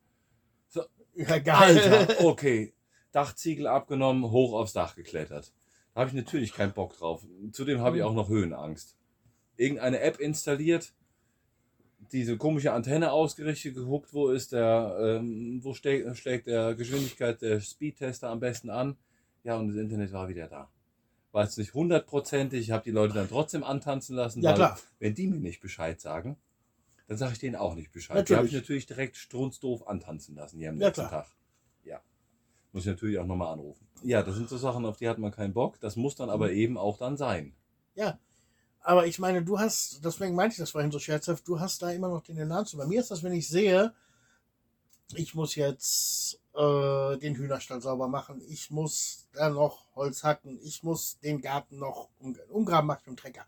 Geil. 1.15 1.51
Alter, 1.51 2.25
okay. 2.25 2.73
Dachziegel 3.13 3.67
abgenommen, 3.67 4.31
hoch 4.31 4.55
aufs 4.55 4.73
Dach 4.73 4.95
geklettert. 4.97 5.53
Da 5.93 6.01
habe 6.01 6.11
ich 6.11 6.17
natürlich 6.17 6.55
keinen 6.55 6.73
Bock 6.73 6.97
drauf. 6.97 7.23
Zudem 7.53 7.81
habe 7.81 7.99
ich 7.99 8.03
auch 8.03 8.15
noch 8.15 8.31
Höhenangst. 8.31 8.97
Irgendeine 9.57 10.01
App 10.01 10.19
installiert, 10.19 10.95
diese 12.13 12.37
komische 12.37 12.73
Antenne 12.73 13.13
ausgerichtet, 13.13 13.75
geguckt, 13.75 14.13
wo 14.13 14.29
ist 14.31 14.53
der, 14.53 14.97
ähm, 15.01 15.61
wo 15.63 15.75
schlägt, 15.75 16.17
schlägt 16.17 16.47
der 16.47 16.75
Geschwindigkeit 16.75 17.41
der 17.43 17.61
Speedtester 17.61 18.29
am 18.29 18.41
besten 18.41 18.71
an. 18.71 18.97
Ja, 19.45 19.57
und 19.57 19.69
das 19.69 19.77
Internet 19.77 20.13
war 20.13 20.29
wieder 20.29 20.47
da. 20.49 20.69
War 21.33 21.45
jetzt 21.45 21.57
nicht 21.59 21.73
hundertprozentig, 21.75 22.61
ich 22.61 22.71
habe 22.71 22.85
die 22.85 22.91
Leute 22.91 23.15
dann 23.15 23.29
trotzdem 23.29 23.65
antanzen 23.65 24.15
lassen, 24.17 24.43
Ja, 24.43 24.51
weil 24.51 24.57
klar. 24.57 24.79
wenn 24.99 25.15
die 25.15 25.27
mir 25.27 25.41
nicht 25.41 25.61
Bescheid 25.61 26.01
sagen, 26.01 26.37
dann 27.09 27.17
sage 27.17 27.33
ich 27.33 27.39
denen 27.39 27.57
auch 27.57 27.75
nicht 27.75 27.91
Bescheid. 27.93 28.17
Natürlich. 28.17 28.29
Die 28.29 28.37
habe 28.37 28.47
ich 28.49 28.55
natürlich 28.55 28.87
direkt 28.87 29.17
strunzdoof 29.17 29.87
antanzen 29.89 30.37
lassen 30.37 30.59
hier 30.59 30.69
am 30.71 30.79
Ja, 30.79 30.89
letzten 30.89 31.07
klar. 31.09 31.25
Tag. 31.25 31.33
Ja. 31.85 32.01
Muss 32.73 32.83
ich 32.85 32.89
natürlich 32.91 33.19
auch 33.19 33.27
nochmal 33.27 33.53
anrufen. 33.53 33.87
Ja, 34.03 34.23
das 34.23 34.37
sind 34.37 34.49
so 34.49 34.57
Sachen, 34.59 34.85
auf 34.85 34.99
die 34.99 35.09
hat 35.09 35.19
man 35.19 35.33
keinen 35.33 35.53
Bock. 35.55 35.81
Das 35.81 35.97
muss 35.97 36.15
dann 36.17 36.29
Mhm. 36.29 36.33
aber 36.35 36.53
eben 36.53 36.77
auch 36.79 36.99
dann 36.99 37.17
sein. 37.17 37.55
Aber 38.83 39.07
ich 39.07 39.19
meine, 39.19 39.43
du 39.43 39.59
hast, 39.59 40.05
deswegen 40.05 40.35
meinte 40.35 40.55
ich 40.55 40.59
das 40.59 40.71
vorhin 40.71 40.91
so 40.91 40.99
scherzhaft, 40.99 41.47
du 41.47 41.61
hast 41.61 41.83
da 41.83 41.91
immer 41.91 42.09
noch 42.09 42.23
den 42.23 42.37
Elan 42.39 42.67
zu. 42.67 42.77
Bei 42.77 42.87
mir 42.87 43.01
ist 43.01 43.11
das, 43.11 43.23
wenn 43.23 43.33
ich 43.33 43.49
sehe, 43.49 43.93
ich 45.15 45.35
muss 45.35 45.55
jetzt 45.55 46.41
äh, 46.55 47.17
den 47.19 47.37
Hühnerstall 47.37 47.81
sauber 47.81 48.09
machen, 48.09 48.43
ich 48.49 48.71
muss 48.71 49.27
da 49.35 49.51
noch 49.51 49.85
Holz 49.95 50.25
hacken, 50.25 50.59
ich 50.63 50.83
muss 50.83 51.19
den 51.21 51.41
Garten 51.41 51.79
noch 51.79 52.09
um, 52.19 52.37
umgraben, 52.49 52.87
macht 52.87 53.07
mit 53.07 53.17
dem 53.17 53.21
Trecker. 53.21 53.45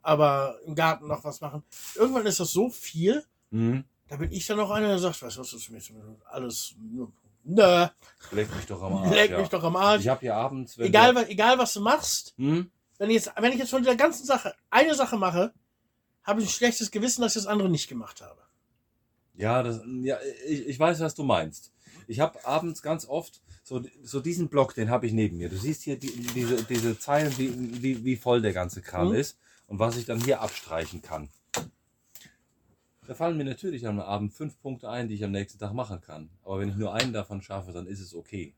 Aber 0.00 0.58
im 0.64 0.74
Garten 0.74 1.06
noch 1.06 1.22
was 1.24 1.40
machen. 1.40 1.62
Irgendwann 1.94 2.26
ist 2.26 2.40
das 2.40 2.50
so 2.52 2.70
viel, 2.70 3.24
Mhm. 3.50 3.84
da 4.08 4.16
bin 4.16 4.32
ich 4.32 4.46
dann 4.46 4.56
noch 4.56 4.70
einer, 4.70 4.88
der 4.88 4.98
sagt, 4.98 5.20
weißt 5.20 5.36
du, 5.36 5.40
was 5.42 5.52
ist 5.52 5.68
mir 5.70 5.80
alles, 6.30 6.74
nö, 6.78 7.86
Leck 8.30 8.54
mich 8.56 8.66
doch 8.66 8.80
am 8.82 8.92
Arsch. 8.96 9.10
leck 9.14 9.30
ja. 9.32 9.38
mich 9.40 9.48
doch 9.48 9.62
am 9.64 9.76
Arsch. 9.76 10.00
Ich 10.02 10.08
habe 10.08 10.20
hier 10.20 10.34
abends, 10.36 10.78
wenn 10.78 10.86
Egal, 10.86 11.12
der- 11.12 11.22
wa- 11.22 11.28
egal, 11.28 11.58
was 11.58 11.74
du 11.74 11.80
machst, 11.80 12.32
Hm? 12.38 12.70
Wenn 13.02 13.10
ich, 13.10 13.16
jetzt, 13.16 13.32
wenn 13.36 13.52
ich 13.52 13.58
jetzt 13.58 13.70
von 13.70 13.82
dieser 13.82 13.96
ganzen 13.96 14.24
Sache 14.24 14.54
eine 14.70 14.94
Sache 14.94 15.16
mache, 15.16 15.52
habe 16.22 16.40
ich 16.40 16.46
ein 16.46 16.52
schlechtes 16.52 16.92
Gewissen, 16.92 17.22
dass 17.22 17.34
ich 17.34 17.42
das 17.42 17.50
andere 17.50 17.68
nicht 17.68 17.88
gemacht 17.88 18.20
habe. 18.20 18.40
Ja, 19.34 19.64
das, 19.64 19.80
ja 20.02 20.18
ich, 20.46 20.68
ich 20.68 20.78
weiß, 20.78 21.00
was 21.00 21.16
du 21.16 21.24
meinst. 21.24 21.72
Ich 22.06 22.20
habe 22.20 22.46
abends 22.46 22.80
ganz 22.80 23.04
oft 23.08 23.42
so, 23.64 23.82
so 24.04 24.20
diesen 24.20 24.48
Block, 24.48 24.76
den 24.76 24.88
habe 24.88 25.08
ich 25.08 25.12
neben 25.12 25.36
mir. 25.36 25.48
Du 25.48 25.56
siehst 25.56 25.82
hier 25.82 25.98
die, 25.98 26.12
diese, 26.12 26.62
diese 26.62 26.96
Zeilen, 26.96 27.36
wie, 27.38 27.82
wie, 27.82 28.04
wie 28.04 28.14
voll 28.14 28.40
der 28.40 28.52
ganze 28.52 28.82
Kram 28.82 29.08
Mhm. 29.08 29.14
ist 29.14 29.36
und 29.66 29.80
was 29.80 29.96
ich 29.96 30.04
dann 30.04 30.22
hier 30.22 30.40
abstreichen 30.40 31.02
kann. 31.02 31.28
Da 33.08 33.14
fallen 33.16 33.36
mir 33.36 33.44
natürlich 33.44 33.84
am 33.84 33.98
Abend 33.98 34.32
fünf 34.32 34.60
Punkte 34.60 34.88
ein, 34.88 35.08
die 35.08 35.16
ich 35.16 35.24
am 35.24 35.32
nächsten 35.32 35.58
Tag 35.58 35.72
machen 35.72 36.00
kann. 36.00 36.30
Aber 36.44 36.60
wenn 36.60 36.68
ich 36.68 36.76
nur 36.76 36.94
einen 36.94 37.12
davon 37.12 37.42
schaffe, 37.42 37.72
dann 37.72 37.88
ist 37.88 37.98
es 37.98 38.14
okay. 38.14 38.54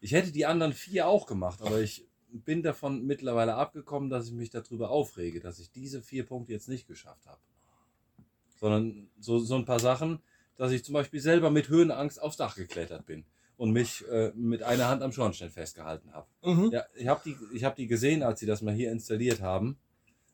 Ich 0.00 0.12
hätte 0.12 0.32
die 0.32 0.44
anderen 0.44 0.74
vier 0.74 1.08
auch 1.08 1.26
gemacht, 1.26 1.62
aber 1.62 1.80
ich 1.80 2.09
bin 2.32 2.62
davon 2.62 3.04
mittlerweile 3.06 3.54
abgekommen, 3.54 4.10
dass 4.10 4.26
ich 4.26 4.32
mich 4.32 4.50
darüber 4.50 4.90
aufrege, 4.90 5.40
dass 5.40 5.58
ich 5.58 5.70
diese 5.70 6.02
vier 6.02 6.24
Punkte 6.24 6.52
jetzt 6.52 6.68
nicht 6.68 6.86
geschafft 6.86 7.26
habe. 7.26 7.40
Sondern 8.58 9.08
so, 9.18 9.38
so 9.38 9.56
ein 9.56 9.64
paar 9.64 9.80
Sachen, 9.80 10.20
dass 10.56 10.72
ich 10.72 10.84
zum 10.84 10.92
Beispiel 10.92 11.20
selber 11.20 11.50
mit 11.50 11.68
Höhenangst 11.68 12.20
aufs 12.20 12.36
Dach 12.36 12.54
geklettert 12.54 13.06
bin 13.06 13.24
und 13.56 13.72
mich 13.72 14.06
äh, 14.08 14.32
mit 14.34 14.62
einer 14.62 14.88
Hand 14.88 15.02
am 15.02 15.12
Schornstein 15.12 15.50
festgehalten 15.50 16.12
habe. 16.12 16.26
Mhm. 16.42 16.70
Ja, 16.72 16.84
ich 16.94 17.08
habe 17.08 17.20
die, 17.24 17.36
ich 17.54 17.64
hab 17.64 17.76
die 17.76 17.86
gesehen, 17.86 18.22
als 18.22 18.40
sie 18.40 18.46
das 18.46 18.62
mal 18.62 18.74
hier 18.74 18.92
installiert 18.92 19.40
haben. 19.40 19.78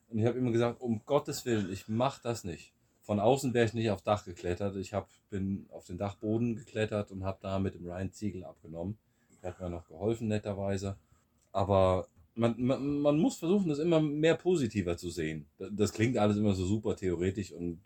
Und 0.09 0.19
ich 0.19 0.25
habe 0.25 0.37
immer 0.37 0.51
gesagt, 0.51 0.81
um 0.81 1.01
Gottes 1.05 1.45
Willen, 1.45 1.71
ich 1.71 1.87
mache 1.87 2.21
das 2.23 2.43
nicht. 2.43 2.73
Von 3.01 3.19
außen 3.19 3.53
wäre 3.53 3.65
ich 3.65 3.73
nicht 3.73 3.89
aufs 3.89 4.03
Dach 4.03 4.25
geklettert. 4.25 4.75
Ich 4.75 4.93
hab, 4.93 5.09
bin 5.29 5.65
auf 5.71 5.85
den 5.85 5.97
Dachboden 5.97 6.55
geklettert 6.55 7.11
und 7.11 7.23
habe 7.23 7.39
da 7.41 7.59
mit 7.59 7.75
dem 7.75 7.85
Ryan 7.85 8.11
Ziegel 8.11 8.43
abgenommen. 8.43 8.97
Der 9.41 9.51
hat 9.51 9.61
mir 9.61 9.69
noch 9.69 9.87
geholfen, 9.87 10.27
netterweise. 10.27 10.97
Aber 11.57 12.07
man, 12.35 12.53
man, 12.59 12.99
man 12.99 13.17
muss 13.17 13.37
versuchen, 13.37 13.67
das 13.67 13.79
immer 13.79 13.99
mehr 13.99 14.35
positiver 14.35 14.95
zu 14.95 15.09
sehen. 15.09 15.47
Das, 15.57 15.91
klingt 15.91 16.15
alles 16.15 16.37
immer 16.37 16.53
so 16.53 16.67
super 16.67 16.95
theoretisch 16.95 17.51
und 17.51 17.81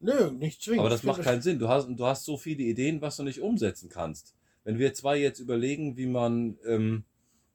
Nö, 0.00 0.30
nicht 0.32 0.60
zwingend. 0.60 0.80
aber 0.80 0.90
das 0.90 1.02
macht 1.02 1.22
keinen 1.22 1.40
Sinn. 1.40 1.58
Du 1.58 1.68
hast, 1.68 1.88
du 1.88 2.04
hast 2.04 2.26
so 2.26 2.36
viele 2.36 2.62
Ideen, 2.62 3.00
was 3.00 3.16
du 3.16 3.22
nicht 3.22 3.40
umsetzen 3.40 3.88
kannst. 3.88 4.34
Wenn 4.64 4.78
wir 4.78 4.92
zwei 4.92 5.18
jetzt 5.18 5.38
überlegen, 5.38 5.96
wie 5.96 6.06
man, 6.06 6.58
ähm, 6.66 7.04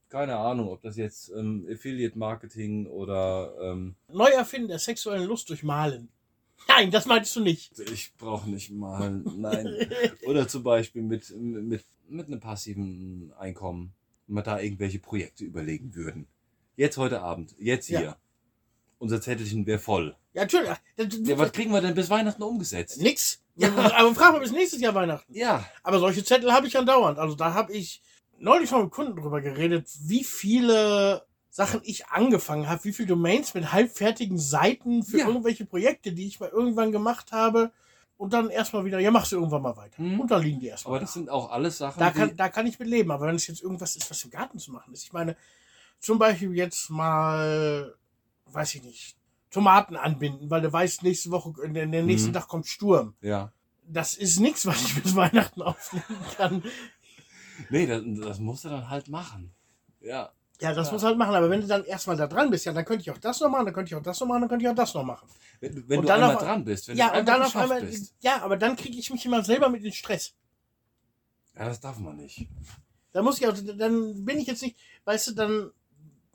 keine 0.09 0.37
Ahnung, 0.37 0.69
ob 0.69 0.81
das 0.81 0.97
jetzt 0.97 1.31
ähm, 1.37 1.67
Affiliate 1.71 2.17
Marketing 2.17 2.87
oder 2.87 3.53
ähm, 3.61 3.93
Neuerfinden 4.11 4.69
der 4.69 4.79
sexuellen 4.79 5.27
Lust 5.27 5.47
durch 5.49 5.61
Malen. 5.61 6.09
Nein, 6.67 6.89
das 6.89 7.05
meintest 7.05 7.35
du 7.35 7.41
nicht. 7.41 7.79
ich 7.79 8.15
brauche 8.17 8.49
nicht 8.49 8.71
mal, 8.71 9.21
nein. 9.37 9.67
Oder 10.25 10.47
zum 10.47 10.63
Beispiel 10.63 11.03
mit, 11.03 11.29
mit, 11.39 11.85
mit 12.09 12.27
einem 12.27 12.39
passiven 12.39 13.31
Einkommen, 13.37 13.93
wenn 14.29 14.35
wir 14.35 14.43
da 14.43 14.59
irgendwelche 14.59 14.99
Projekte 14.99 15.43
überlegen 15.43 15.95
würden. 15.95 16.27
Jetzt 16.75 16.97
heute 16.97 17.21
Abend, 17.21 17.55
jetzt 17.57 17.87
hier. 17.87 18.01
Ja. 18.01 18.17
Unser 18.99 19.21
Zettelchen 19.21 19.65
wäre 19.65 19.79
voll. 19.79 20.15
Ja, 20.33 20.43
natürlich. 20.43 20.69
Ja, 21.27 21.37
was 21.37 21.51
kriegen 21.51 21.71
wir 21.71 21.81
denn 21.81 21.95
bis 21.95 22.09
Weihnachten 22.09 22.43
umgesetzt? 22.43 23.01
Nix. 23.01 23.41
Ja. 23.55 23.69
Aber 23.75 24.13
frag 24.13 24.33
mal 24.33 24.39
bis 24.39 24.51
nächstes 24.51 24.79
Jahr 24.81 24.93
Weihnachten. 24.93 25.33
Ja, 25.33 25.65
Aber 25.83 25.99
solche 25.99 26.23
Zettel 26.23 26.53
habe 26.53 26.67
ich 26.67 26.77
andauernd. 26.77 27.17
Also 27.17 27.35
da 27.35 27.53
habe 27.53 27.73
ich 27.73 28.01
neulich 28.37 28.69
schon 28.69 28.83
mit 28.83 28.91
Kunden 28.91 29.19
drüber 29.19 29.41
geredet, 29.41 29.89
wie 30.03 30.23
viele 30.23 31.25
Sachen 31.49 31.81
ich 31.83 32.07
angefangen 32.07 32.69
habe, 32.69 32.83
wie 32.83 32.93
viele 32.93 33.07
Domains 33.07 33.53
mit 33.53 33.73
halbfertigen 33.73 34.37
Seiten 34.37 35.03
für 35.03 35.19
Ja. 35.19 35.27
irgendwelche 35.27 35.65
Projekte, 35.65 36.11
die 36.13 36.27
ich 36.27 36.39
mal 36.39 36.49
irgendwann 36.49 36.91
gemacht 36.91 37.31
habe. 37.31 37.71
Und 38.19 38.33
dann 38.33 38.49
erstmal 38.49 38.83
wieder, 38.83 38.99
ja, 38.99 39.11
machst 39.11 39.31
du 39.31 39.37
irgendwann 39.37 39.61
mal 39.61 39.77
weiter. 39.77 40.01
Mhm. 40.01 40.19
Und 40.19 40.29
dann 40.29 40.41
liegen 40.43 40.59
die 40.59 40.67
erstmal. 40.67 40.95
aber 40.95 40.99
das 41.05 41.13
sind 41.13 41.29
auch 41.29 41.49
alles 41.51 41.77
Sachen, 41.77 41.99
da, 42.01 42.11
kann, 42.11 42.35
da 42.35 42.49
kann 42.49 42.67
ich 42.67 42.77
mit 42.77 42.89
leben. 42.89 43.11
Aber 43.11 43.25
wenn 43.27 43.35
es 43.35 43.47
jetzt 43.47 43.61
irgendwas 43.63 43.95
ist, 43.95 44.11
was 44.11 44.21
im 44.25 44.29
Garten 44.29 44.59
zu 44.59 44.73
machen 44.73 44.91
ist, 44.93 45.03
ich 45.03 45.13
meine, 45.13 45.37
zum 45.99 46.19
Beispiel 46.19 46.53
jetzt 46.53 46.89
mal, 46.89 47.95
weiß 48.47 48.75
ich 48.75 48.83
nicht, 48.83 49.15
Tomaten 49.51 49.95
anbinden, 49.95 50.49
weil 50.49 50.59
du 50.61 50.71
weißt, 50.71 51.01
nächste 51.03 51.31
Woche, 51.31 51.53
in 51.63 51.73
der, 51.73 51.85
der 51.87 52.03
nächsten 52.03 52.29
Mhm. 52.31 52.33
Tag 52.33 52.47
kommt 52.49 52.67
Sturm. 52.67 53.15
ja. 53.21 53.51
Das 53.91 54.13
ist 54.13 54.39
nichts, 54.39 54.67
was 54.67 54.83
ich 54.83 55.01
bis 55.01 55.15
Weihnachten 55.15 55.63
aufnehmen 55.63 56.03
kann. 56.37 56.63
Nee, 57.71 57.87
das, 57.87 58.03
das 58.21 58.37
musst 58.39 58.63
du 58.65 58.69
dann 58.69 58.87
halt 58.89 59.07
machen. 59.07 59.51
Ja. 60.01 60.31
Ja, 60.61 60.73
das 60.73 60.87
Ja. 60.87 60.93
muss 60.93 61.03
halt 61.03 61.17
machen. 61.17 61.33
Aber 61.35 61.49
wenn 61.49 61.61
du 61.61 61.67
dann 61.67 61.85
erstmal 61.85 62.17
da 62.17 62.27
dran 62.27 62.49
bist, 62.49 62.65
ja, 62.65 62.73
dann 62.73 62.83
könnte 62.85 63.01
ich 63.01 63.11
auch 63.11 63.17
das 63.17 63.39
noch 63.39 63.49
machen, 63.49 63.65
dann 63.65 63.73
könnte 63.73 63.89
ich 63.89 63.95
auch 63.95 64.03
das 64.03 64.19
noch 64.19 64.27
machen, 64.27 64.41
dann 64.41 64.49
könnte 64.49 64.65
ich 64.65 64.69
auch 64.69 64.75
das 64.75 64.93
noch 64.93 65.03
machen. 65.03 65.27
Wenn, 65.61 65.75
du- 65.75 65.87
wenn 65.89 65.99
Und 65.99 66.03
du 66.03 66.07
dann 66.07 66.21
einmal 66.21 66.35
auf- 66.35 66.41
dran 66.43 66.65
bist, 66.65 66.87
wenn 66.89 66.97
ja, 66.97 67.11
du 67.11 67.19
und 67.19 67.25
dann 67.27 67.41
auf 67.43 67.55
einmal, 67.55 67.81
bist. 67.81 68.13
ja, 68.19 68.41
aber 68.41 68.57
dann 68.57 68.75
kriege 68.75 68.97
ich 68.97 69.09
mich 69.09 69.25
immer 69.25 69.43
selber 69.43 69.69
mit 69.69 69.83
in 69.83 69.93
Stress. 69.93 70.33
Ja, 71.55 71.65
das 71.65 71.79
darf 71.79 71.97
man 71.99 72.17
nicht. 72.17 72.47
Da 73.11 73.21
muss 73.21 73.39
ich 73.39 73.47
auch, 73.47 73.53
dann 73.77 74.23
bin 74.25 74.37
ich 74.37 74.47
jetzt 74.47 74.61
nicht, 74.61 74.77
weißt 75.05 75.27
du, 75.27 75.31
dann 75.33 75.71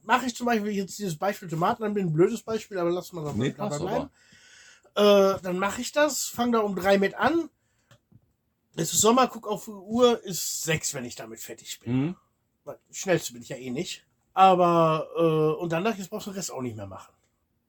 mache 0.03 0.27
ich 0.27 0.35
zum 0.35 0.47
Beispiel 0.47 0.72
jetzt 0.72 0.99
dieses 0.99 1.16
Beispiel 1.16 1.49
Tomaten, 1.49 1.83
dann 1.83 1.95
bin 1.95 2.07
ein 2.09 2.12
blödes 2.12 2.43
Beispiel, 2.43 2.79
aber 2.79 2.91
lass 2.91 3.12
mal 3.12 3.33
Nee, 3.35 3.53
dabei 3.57 3.79
bleiben. 3.79 4.11
Äh, 4.97 5.41
dann 5.43 5.59
mache 5.59 5.81
ich 5.81 5.93
das, 5.93 6.27
fange 6.29 6.53
da 6.53 6.59
um 6.61 6.75
drei 6.77 6.99
mit 6.99 7.14
an. 7.14 7.49
Es 8.77 8.93
ist 8.93 9.01
Sommer, 9.03 9.29
guck 9.29 9.47
auf 9.47 9.64
die 9.66 9.70
Uhr, 9.70 10.22
ist 10.25 10.62
sechs, 10.62 10.95
wenn 10.95 11.05
ich 11.05 11.14
damit 11.14 11.41
fertig 11.41 11.79
bin. 11.81 11.97
Mhm. 11.97 12.16
Schnellste 12.91 13.33
bin 13.33 13.43
ich 13.43 13.49
ja 13.51 13.57
eh 13.57 13.70
nicht. 13.70 14.05
Aber, 14.35 15.09
äh, 15.16 15.62
und 15.62 15.72
danach, 15.72 15.97
jetzt 15.97 16.11
brauchst 16.11 16.26
du 16.26 16.30
den 16.30 16.37
Rest 16.37 16.53
auch 16.53 16.61
nicht 16.61 16.76
mehr 16.76 16.87
machen. 16.87 17.12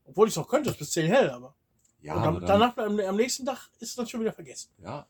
Obwohl 0.06 0.28
ich 0.28 0.34
es 0.34 0.38
noch 0.38 0.48
könnte, 0.48 0.72
ist 0.72 0.80
bis 0.80 0.92
10 0.92 1.08
hell, 1.08 1.30
aber. 1.30 1.56
Ja, 2.02 2.16
und 2.16 2.24
aber 2.24 2.40
dann, 2.42 2.48
dann, 2.60 2.74
danach, 2.76 2.78
am, 2.78 3.00
am 3.00 3.16
nächsten 3.16 3.46
Tag 3.46 3.70
ist 3.80 3.90
es 3.90 3.96
dann 3.96 4.08
schon 4.08 4.20
wieder 4.22 4.34
vergessen. 4.34 4.70
ja. 4.82 5.08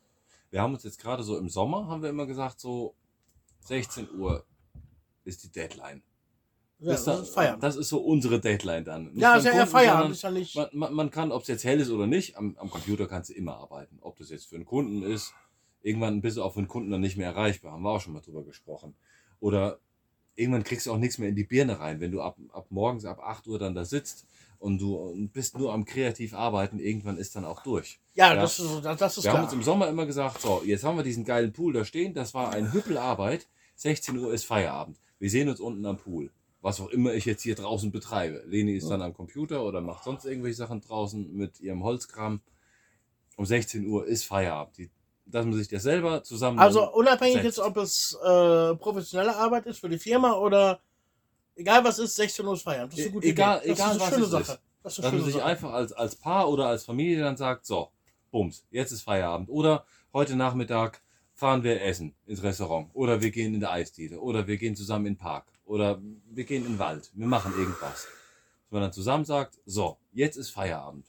Wir 0.51 0.61
haben 0.61 0.73
uns 0.73 0.83
jetzt 0.83 0.99
gerade 1.01 1.21
so 1.23 1.37
im 1.37 1.49
Sommer, 1.49 1.87
haben 1.87 2.01
wir 2.01 2.09
immer 2.09 2.25
gesagt, 2.25 2.61
so 2.61 2.95
16 3.61 4.09
Uhr 4.17 4.45
ist 5.25 5.43
die 5.43 5.49
Deadline. 5.51 6.01
Ja, 6.79 6.93
ist 6.93 7.05
das 7.07 7.17
da- 7.17 7.23
ist 7.23 7.33
Feierabend. 7.33 7.63
Das 7.63 7.75
ist 7.75 7.89
so 7.89 7.97
unsere 7.97 8.39
Deadline 8.39 8.85
dann. 8.85 9.05
Nicht 9.05 9.21
ja, 9.21 9.35
ist 9.35 9.45
ja 9.45 9.51
eher 9.51 9.67
Feierabend, 9.67 10.11
ist 10.11 10.21
ja 10.21 10.31
nicht. 10.31 10.55
Man, 10.55 10.67
man, 10.71 10.93
man 10.93 11.09
kann, 11.11 11.33
ob 11.33 11.41
es 11.41 11.49
jetzt 11.49 11.65
hell 11.65 11.81
ist 11.81 11.89
oder 11.89 12.07
nicht, 12.07 12.37
am, 12.37 12.55
am 12.57 12.69
Computer 12.69 13.05
kannst 13.07 13.31
du 13.31 13.33
immer 13.33 13.57
arbeiten. 13.57 13.97
Ob 14.01 14.15
das 14.17 14.29
jetzt 14.29 14.45
für 14.45 14.55
einen 14.55 14.65
Kunden 14.65 15.03
ist, 15.03 15.33
irgendwann 15.81 16.21
bist 16.21 16.37
du 16.37 16.43
auch 16.43 16.53
für 16.53 16.59
einen 16.59 16.69
Kunden 16.69 16.91
dann 16.91 17.01
nicht 17.01 17.17
mehr 17.17 17.27
erreichbar. 17.31 17.73
Haben 17.73 17.83
wir 17.83 17.89
auch 17.89 17.99
schon 18.01 18.13
mal 18.13 18.21
drüber 18.21 18.43
gesprochen. 18.43 18.95
Oder 19.41 19.79
irgendwann 20.35 20.63
kriegst 20.63 20.85
du 20.87 20.91
auch 20.91 20.97
nichts 20.97 21.17
mehr 21.17 21.29
in 21.29 21.35
die 21.35 21.43
Birne 21.43 21.79
rein, 21.79 21.99
wenn 21.99 22.11
du 22.11 22.21
ab, 22.21 22.37
ab 22.51 22.67
morgens 22.69 23.05
ab 23.05 23.19
8 23.21 23.47
Uhr 23.47 23.59
dann 23.59 23.75
da 23.75 23.85
sitzt 23.85 24.25
und 24.59 24.79
du 24.79 25.27
bist 25.33 25.57
nur 25.57 25.73
am 25.73 25.85
kreativ 25.85 26.33
arbeiten, 26.33 26.79
irgendwann 26.79 27.17
ist 27.17 27.35
dann 27.35 27.45
auch 27.45 27.63
durch. 27.63 27.99
Ja, 28.13 28.33
Ja. 28.33 28.41
das 28.41 28.59
ist, 28.59 28.83
das, 28.83 28.97
das 28.99 29.17
ist 29.17 29.23
Wir 29.23 29.31
haben 29.31 29.37
klar. 29.37 29.43
uns 29.45 29.53
im 29.53 29.63
Sommer 29.63 29.87
immer 29.87 30.05
gesagt, 30.05 30.41
so, 30.41 30.61
jetzt 30.65 30.83
haben 30.83 30.97
wir 30.97 31.03
diesen 31.03 31.23
geilen 31.25 31.53
Pool 31.53 31.73
da 31.73 31.85
stehen, 31.85 32.13
das 32.13 32.33
war 32.33 32.51
ein 32.51 32.71
Hüppelarbeit, 32.73 33.47
16 33.75 34.17
Uhr 34.17 34.33
ist 34.33 34.45
Feierabend. 34.45 34.99
Wir 35.19 35.29
sehen 35.29 35.49
uns 35.49 35.59
unten 35.59 35.85
am 35.85 35.97
Pool. 35.97 36.31
Was 36.61 36.81
auch 36.81 36.89
immer 36.89 37.13
ich 37.13 37.25
jetzt 37.25 37.43
hier 37.43 37.53
draußen 37.55 37.91
betreibe. 37.91 38.43
Leni 38.47 38.73
ist 38.75 38.89
dann 38.89 39.01
am 39.03 39.13
Computer 39.13 39.63
oder 39.63 39.81
macht 39.81 40.03
sonst 40.03 40.25
irgendwelche 40.25 40.55
Sachen 40.57 40.81
draußen 40.81 41.31
mit 41.35 41.59
ihrem 41.59 41.83
Holzkram. 41.83 42.41
Um 43.37 43.45
16 43.45 43.85
Uhr 43.85 44.07
ist 44.07 44.23
Feierabend. 44.25 44.77
Die, 44.77 44.89
dass 45.25 45.45
man 45.45 45.53
sich 45.55 45.67
das 45.67 45.83
selber 45.83 46.23
zusammen. 46.23 46.59
Also 46.59 46.91
unabhängig 46.93 47.35
setzt. 47.41 47.45
jetzt, 47.57 47.59
ob 47.59 47.77
es 47.77 48.13
äh, 48.23 48.75
professionelle 48.75 49.35
Arbeit 49.35 49.65
ist 49.65 49.79
für 49.79 49.89
die 49.89 49.97
Firma 49.97 50.33
oder 50.33 50.79
egal 51.55 51.83
was 51.83 51.99
ist, 51.99 52.15
16 52.15 52.45
Uhr 52.45 52.53
ist 52.53 52.61
Feierabend. 52.63 52.93
Das 52.93 52.99
ist 52.99 53.05
eine 53.05 53.13
gute 53.13 53.27
Egal- 53.27 53.59
Idee. 53.59 53.69
Das 53.69 53.79
egal, 53.79 53.91
ist 53.95 54.01
eine 54.01 54.01
was 54.01 54.13
schöne 54.15 54.25
Sache. 54.27 54.41
ist. 54.53 54.59
Das 54.83 54.93
ist 54.93 54.99
eine 54.99 55.11
dass 55.11 55.21
man 55.21 55.25
sich 55.25 55.33
Sache. 55.35 55.45
einfach 55.45 55.73
als, 55.73 55.93
als 55.93 56.15
Paar 56.15 56.49
oder 56.49 56.67
als 56.67 56.83
Familie 56.85 57.21
dann 57.23 57.37
sagt, 57.37 57.65
so, 57.65 57.89
bums, 58.31 58.65
jetzt 58.69 58.91
ist 58.91 59.01
Feierabend. 59.01 59.49
Oder 59.49 59.85
heute 60.13 60.35
Nachmittag 60.35 61.01
fahren 61.33 61.63
wir 61.63 61.81
essen 61.81 62.13
ins 62.27 62.43
Restaurant. 62.43 62.89
Oder 62.93 63.21
wir 63.21 63.31
gehen 63.31 63.53
in 63.55 63.59
der 63.59 63.71
Eisdiele. 63.71 64.19
Oder 64.19 64.45
wir 64.47 64.57
gehen 64.57 64.75
zusammen 64.75 65.07
in 65.07 65.13
den 65.13 65.19
Park. 65.19 65.47
Oder 65.65 65.99
wir 66.29 66.43
gehen 66.43 66.63
in 66.65 66.73
den 66.73 66.79
Wald. 66.79 67.09
Wir 67.13 67.25
machen 67.27 67.51
irgendwas. 67.57 68.03
Dass 68.63 68.71
man 68.71 68.81
dann 68.83 68.93
zusammen 68.93 69.25
sagt, 69.25 69.57
so, 69.65 69.97
jetzt 70.13 70.37
ist 70.37 70.51
Feierabend. 70.51 71.07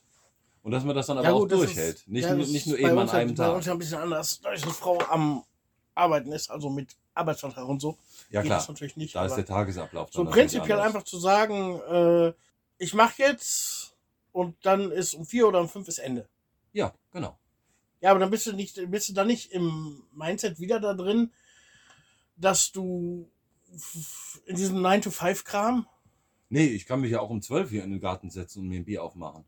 Und 0.66 0.72
dass 0.72 0.82
man 0.82 0.96
das 0.96 1.06
dann 1.06 1.16
aber 1.18 1.32
auch 1.32 1.46
das 1.46 1.58
durchhält. 1.60 1.94
ist- 1.98 2.08
nicht, 2.08 2.24
ja, 2.24 2.34
nicht 2.34 2.66
nur 2.66 2.76
bei 2.76 2.82
eben 2.88 2.98
an 2.98 3.08
einem 3.08 3.34
Bei 3.36 3.44
Tag. 3.44 3.54
uns 3.54 3.66
ja 3.66 3.72
ein 3.72 3.78
bisschen 3.78 3.98
anders, 3.98 4.40
da 4.40 4.50
ist 4.50 4.64
eine 4.64 4.72
Frau 4.72 4.98
am 4.98 5.44
Arbeiten 5.94 6.32
ist, 6.32 6.50
also 6.50 6.70
mit 6.70 6.96
Arbeitsvertrag 7.14 7.68
und 7.68 7.80
so. 7.80 7.96
Ja 8.30 8.40
geht 8.42 8.48
klar, 8.48 8.58
das 8.58 8.68
natürlich 8.68 8.96
nicht. 8.96 9.14
da 9.14 9.24
ist 9.26 9.36
der 9.36 9.46
Tagesablauf. 9.46 10.08
so 10.10 10.18
dann 10.18 10.26
natürlich 10.30 10.50
prinzipiell 10.54 10.80
einfach 10.80 11.04
zu 11.04 11.20
sagen, 11.20 11.78
äh, 11.88 12.32
ich 12.78 12.94
mache 12.94 13.22
jetzt 13.22 13.94
und 14.32 14.56
dann 14.66 14.90
ist 14.90 15.14
um 15.14 15.24
vier 15.24 15.46
oder 15.46 15.60
um 15.60 15.68
fünf 15.68 15.86
ist 15.86 15.98
Ende. 15.98 16.28
Ja, 16.72 16.92
genau. 17.12 17.38
Ja, 18.00 18.10
aber 18.10 18.18
dann 18.18 18.30
bist 18.30 18.46
du 18.48 18.52
nicht, 18.52 18.90
bist 18.90 19.08
du 19.08 19.12
dann 19.12 19.28
nicht 19.28 19.52
im 19.52 20.02
Mindset 20.12 20.58
wieder 20.58 20.80
da 20.80 20.94
drin, 20.94 21.30
dass 22.36 22.72
du 22.72 23.30
in 24.46 24.56
diesem 24.56 24.78
9-to-5-Kram, 24.84 25.86
Nee, 26.48 26.66
ich 26.66 26.86
kann 26.86 27.00
mich 27.00 27.12
ja 27.12 27.20
auch 27.20 27.30
um 27.30 27.40
12 27.40 27.70
hier 27.70 27.84
in 27.84 27.90
den 27.92 28.00
Garten 28.00 28.30
setzen 28.30 28.60
und 28.62 28.68
mir 28.68 28.80
ein 28.80 28.84
Bier 28.84 29.02
aufmachen. 29.04 29.44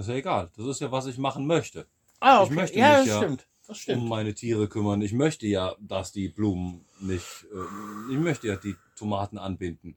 Das 0.00 0.06
ist 0.08 0.12
ja 0.12 0.18
egal. 0.18 0.50
Das 0.56 0.66
ist 0.66 0.80
ja, 0.80 0.90
was 0.90 1.06
ich 1.06 1.18
machen 1.18 1.46
möchte. 1.46 1.86
ah, 2.20 2.42
Ich 2.44 2.50
möchte 2.50 2.78
ja, 2.78 2.88
mich 2.88 2.98
das 2.98 3.06
ja 3.08 3.16
stimmt, 3.18 3.46
das 3.66 3.86
um 3.88 4.08
meine 4.08 4.34
Tiere 4.34 4.68
kümmern. 4.68 5.02
Ich 5.02 5.12
möchte 5.12 5.46
ja, 5.46 5.74
dass 5.78 6.10
die 6.12 6.28
Blumen 6.28 6.84
nicht, 7.00 7.46
äh, 7.52 8.12
ich 8.12 8.18
möchte 8.18 8.48
ja 8.48 8.56
die 8.56 8.76
Tomaten 8.96 9.38
anbinden. 9.38 9.96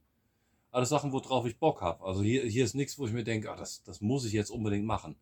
Alles 0.70 0.88
Sachen, 0.88 1.12
worauf 1.12 1.46
ich 1.46 1.58
Bock 1.58 1.80
habe. 1.82 2.04
Also 2.04 2.22
hier, 2.22 2.42
hier 2.44 2.64
ist 2.64 2.74
nichts, 2.74 2.98
wo 2.98 3.06
ich 3.06 3.12
mir 3.12 3.24
denke, 3.24 3.50
ah, 3.50 3.56
das, 3.56 3.82
das 3.84 4.00
muss 4.00 4.24
ich 4.24 4.32
jetzt 4.32 4.50
unbedingt 4.50 4.84
machen. 4.86 5.16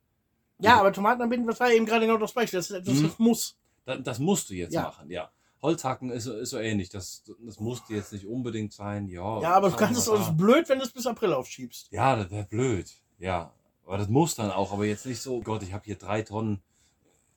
ja, 0.59 0.79
aber 0.81 0.93
Tomaten 0.93 1.23
anbinden, 1.23 1.47
das 1.47 1.61
war 1.61 1.71
eben 1.73 1.87
gerade 1.87 2.07
genau 2.07 2.19
das 2.19 2.33
Beispiel, 2.33 2.59
das 2.59 2.71
ist 2.71 2.77
etwas, 2.77 2.95
Mhm. 2.95 3.03
das 3.05 3.19
muss. 3.19 3.57
Das, 3.85 3.99
das 4.03 4.19
musst 4.19 4.49
du 4.51 4.55
jetzt 4.55 4.73
Ja. 4.75 4.83
machen, 4.83 5.11
ja. 5.11 5.31
Holzhacken 5.61 6.11
ist, 6.11 6.25
so- 6.25 6.35
ist 6.35 6.51
so 6.51 6.59
ähnlich. 6.59 6.89
Das, 6.89 7.23
das 7.39 7.61
musste 7.61 7.95
jetzt 7.95 8.13
nicht 8.13 8.27
unbedingt 8.27 8.73
sein. 8.73 9.07
Ja, 9.09 9.41
Ja, 9.41 9.55
aber 9.55 9.71
du 9.71 9.77
kannst 9.77 9.99
es, 10.01 10.07
das 10.07 10.21
ist 10.29 10.37
blöd, 10.37 10.69
wenn 10.69 10.79
du 10.79 10.85
es 10.85 10.91
bis 10.93 11.07
April 11.07 11.33
aufschiebst. 11.33 11.89
Ja, 11.93 12.17
das 12.17 12.31
wäre 12.33 12.45
blöd. 12.47 12.91
Ja, 13.19 13.53
aber 13.87 13.99
das 13.99 14.09
muss 14.09 14.35
dann 14.35 14.51
auch. 14.51 14.73
Aber 14.73 14.85
jetzt 14.85 15.07
nicht 15.07 15.21
so, 15.21 15.41
Gott, 15.41 15.63
ich 15.63 15.73
habe 15.73 15.85
hier 15.85 15.97
drei 15.97 16.23
Tonnen 16.23 16.63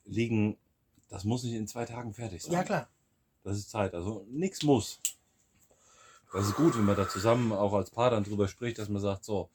liegen. 0.04 0.56
Das 1.08 1.24
muss 1.24 1.44
nicht 1.44 1.54
in 1.54 1.68
zwei 1.68 1.84
Tagen 1.84 2.12
fertig 2.14 2.42
sein. 2.42 2.52
Ja, 2.52 2.62
klar. 2.62 2.88
Das 3.44 3.56
ist 3.56 3.70
Zeit. 3.70 3.94
Also 3.94 4.26
nichts 4.28 4.62
muss. 4.62 5.00
Das 6.32 6.46
ist 6.46 6.56
gut, 6.56 6.76
wenn 6.76 6.84
man 6.84 6.96
da 6.96 7.08
zusammen 7.08 7.52
auch 7.52 7.72
als 7.72 7.90
Paar 7.90 8.10
dann 8.10 8.24
drüber 8.24 8.48
spricht, 8.48 8.78
dass 8.78 8.88
man 8.88 9.00
sagt, 9.00 9.24
so, 9.24 9.48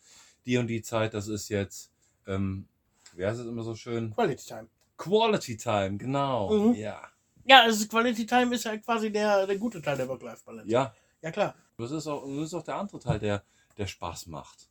die 0.45 0.57
und 0.57 0.67
die 0.67 0.81
Zeit, 0.81 1.13
das 1.13 1.27
ist 1.27 1.49
jetzt, 1.49 1.91
ähm, 2.25 2.67
wie 3.13 3.25
heißt 3.25 3.39
es 3.39 3.45
immer 3.45 3.63
so 3.63 3.75
schön? 3.75 4.13
Quality 4.13 4.45
Time. 4.45 4.67
Quality 4.97 5.57
Time, 5.57 5.97
genau. 5.97 6.51
Mhm. 6.51 6.73
Ja. 6.75 7.01
Ja, 7.43 7.63
also 7.63 7.87
Quality 7.87 8.25
Time 8.25 8.55
ist 8.55 8.65
ja 8.65 8.77
quasi 8.77 9.11
der, 9.11 9.45
der 9.45 9.57
gute 9.57 9.81
Teil 9.81 9.97
der 9.97 10.07
Work-Life-Balance. 10.07 10.71
Ja, 10.71 10.93
ja, 11.21 11.31
klar. 11.31 11.55
das 11.77 11.91
ist 11.91 12.07
auch, 12.07 12.25
das 12.25 12.45
ist 12.47 12.53
auch 12.53 12.63
der 12.63 12.75
andere 12.75 12.99
Teil, 12.99 13.19
der, 13.19 13.43
der 13.77 13.87
Spaß 13.87 14.27
macht. 14.27 14.70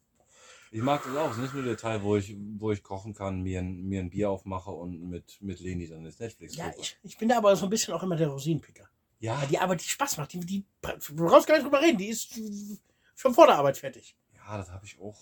Ich 0.73 0.83
mag 0.83 1.03
das 1.03 1.17
auch. 1.17 1.31
Es 1.31 1.37
ist 1.37 1.43
nicht 1.43 1.55
nur 1.55 1.65
der 1.65 1.77
Teil, 1.77 2.03
wo 2.03 2.17
ich, 2.17 2.37
wo 2.59 2.71
ich 2.71 2.83
kochen 2.83 3.13
kann, 3.13 3.43
mir 3.43 3.59
ein, 3.61 3.83
mir 3.89 4.01
ein 4.01 4.11
Bier 4.11 4.31
aufmache 4.31 4.71
und 4.71 5.01
mit, 5.09 5.39
mit 5.43 5.59
Leni 5.61 5.89
dann 5.89 6.05
das 6.05 6.19
Netflix 6.21 6.55
Ja, 6.57 6.73
ich, 6.79 6.97
ich 7.03 7.19
bin 7.19 7.29
da 7.29 7.39
aber 7.39 7.57
so 7.57 7.67
ein 7.67 7.71
bisschen 7.71 7.93
auch 7.93 8.03
immer 8.05 8.17
der 8.17 8.29
Rosinenpicker. 8.29 8.89
Ja, 9.19 9.41
Ja, 9.41 9.47
die 9.47 9.59
Arbeit, 9.59 9.81
die 9.83 9.89
Spaß 9.89 10.17
macht, 10.19 10.33
die, 10.33 10.41
die 10.41 10.65
du 10.83 11.15
brauchst 11.17 11.47
gar 11.49 11.55
nicht 11.57 11.65
drüber 11.65 11.81
reden, 11.81 11.99
die 11.99 12.09
ist 12.09 12.39
schon 13.17 13.35
vor 13.35 13.47
der 13.47 13.57
Arbeit 13.57 13.79
fertig. 13.79 14.17
ja, 14.37 14.57
das 14.57 14.71
habe 14.71 14.87
ich 14.87 14.99
auch. 15.01 15.19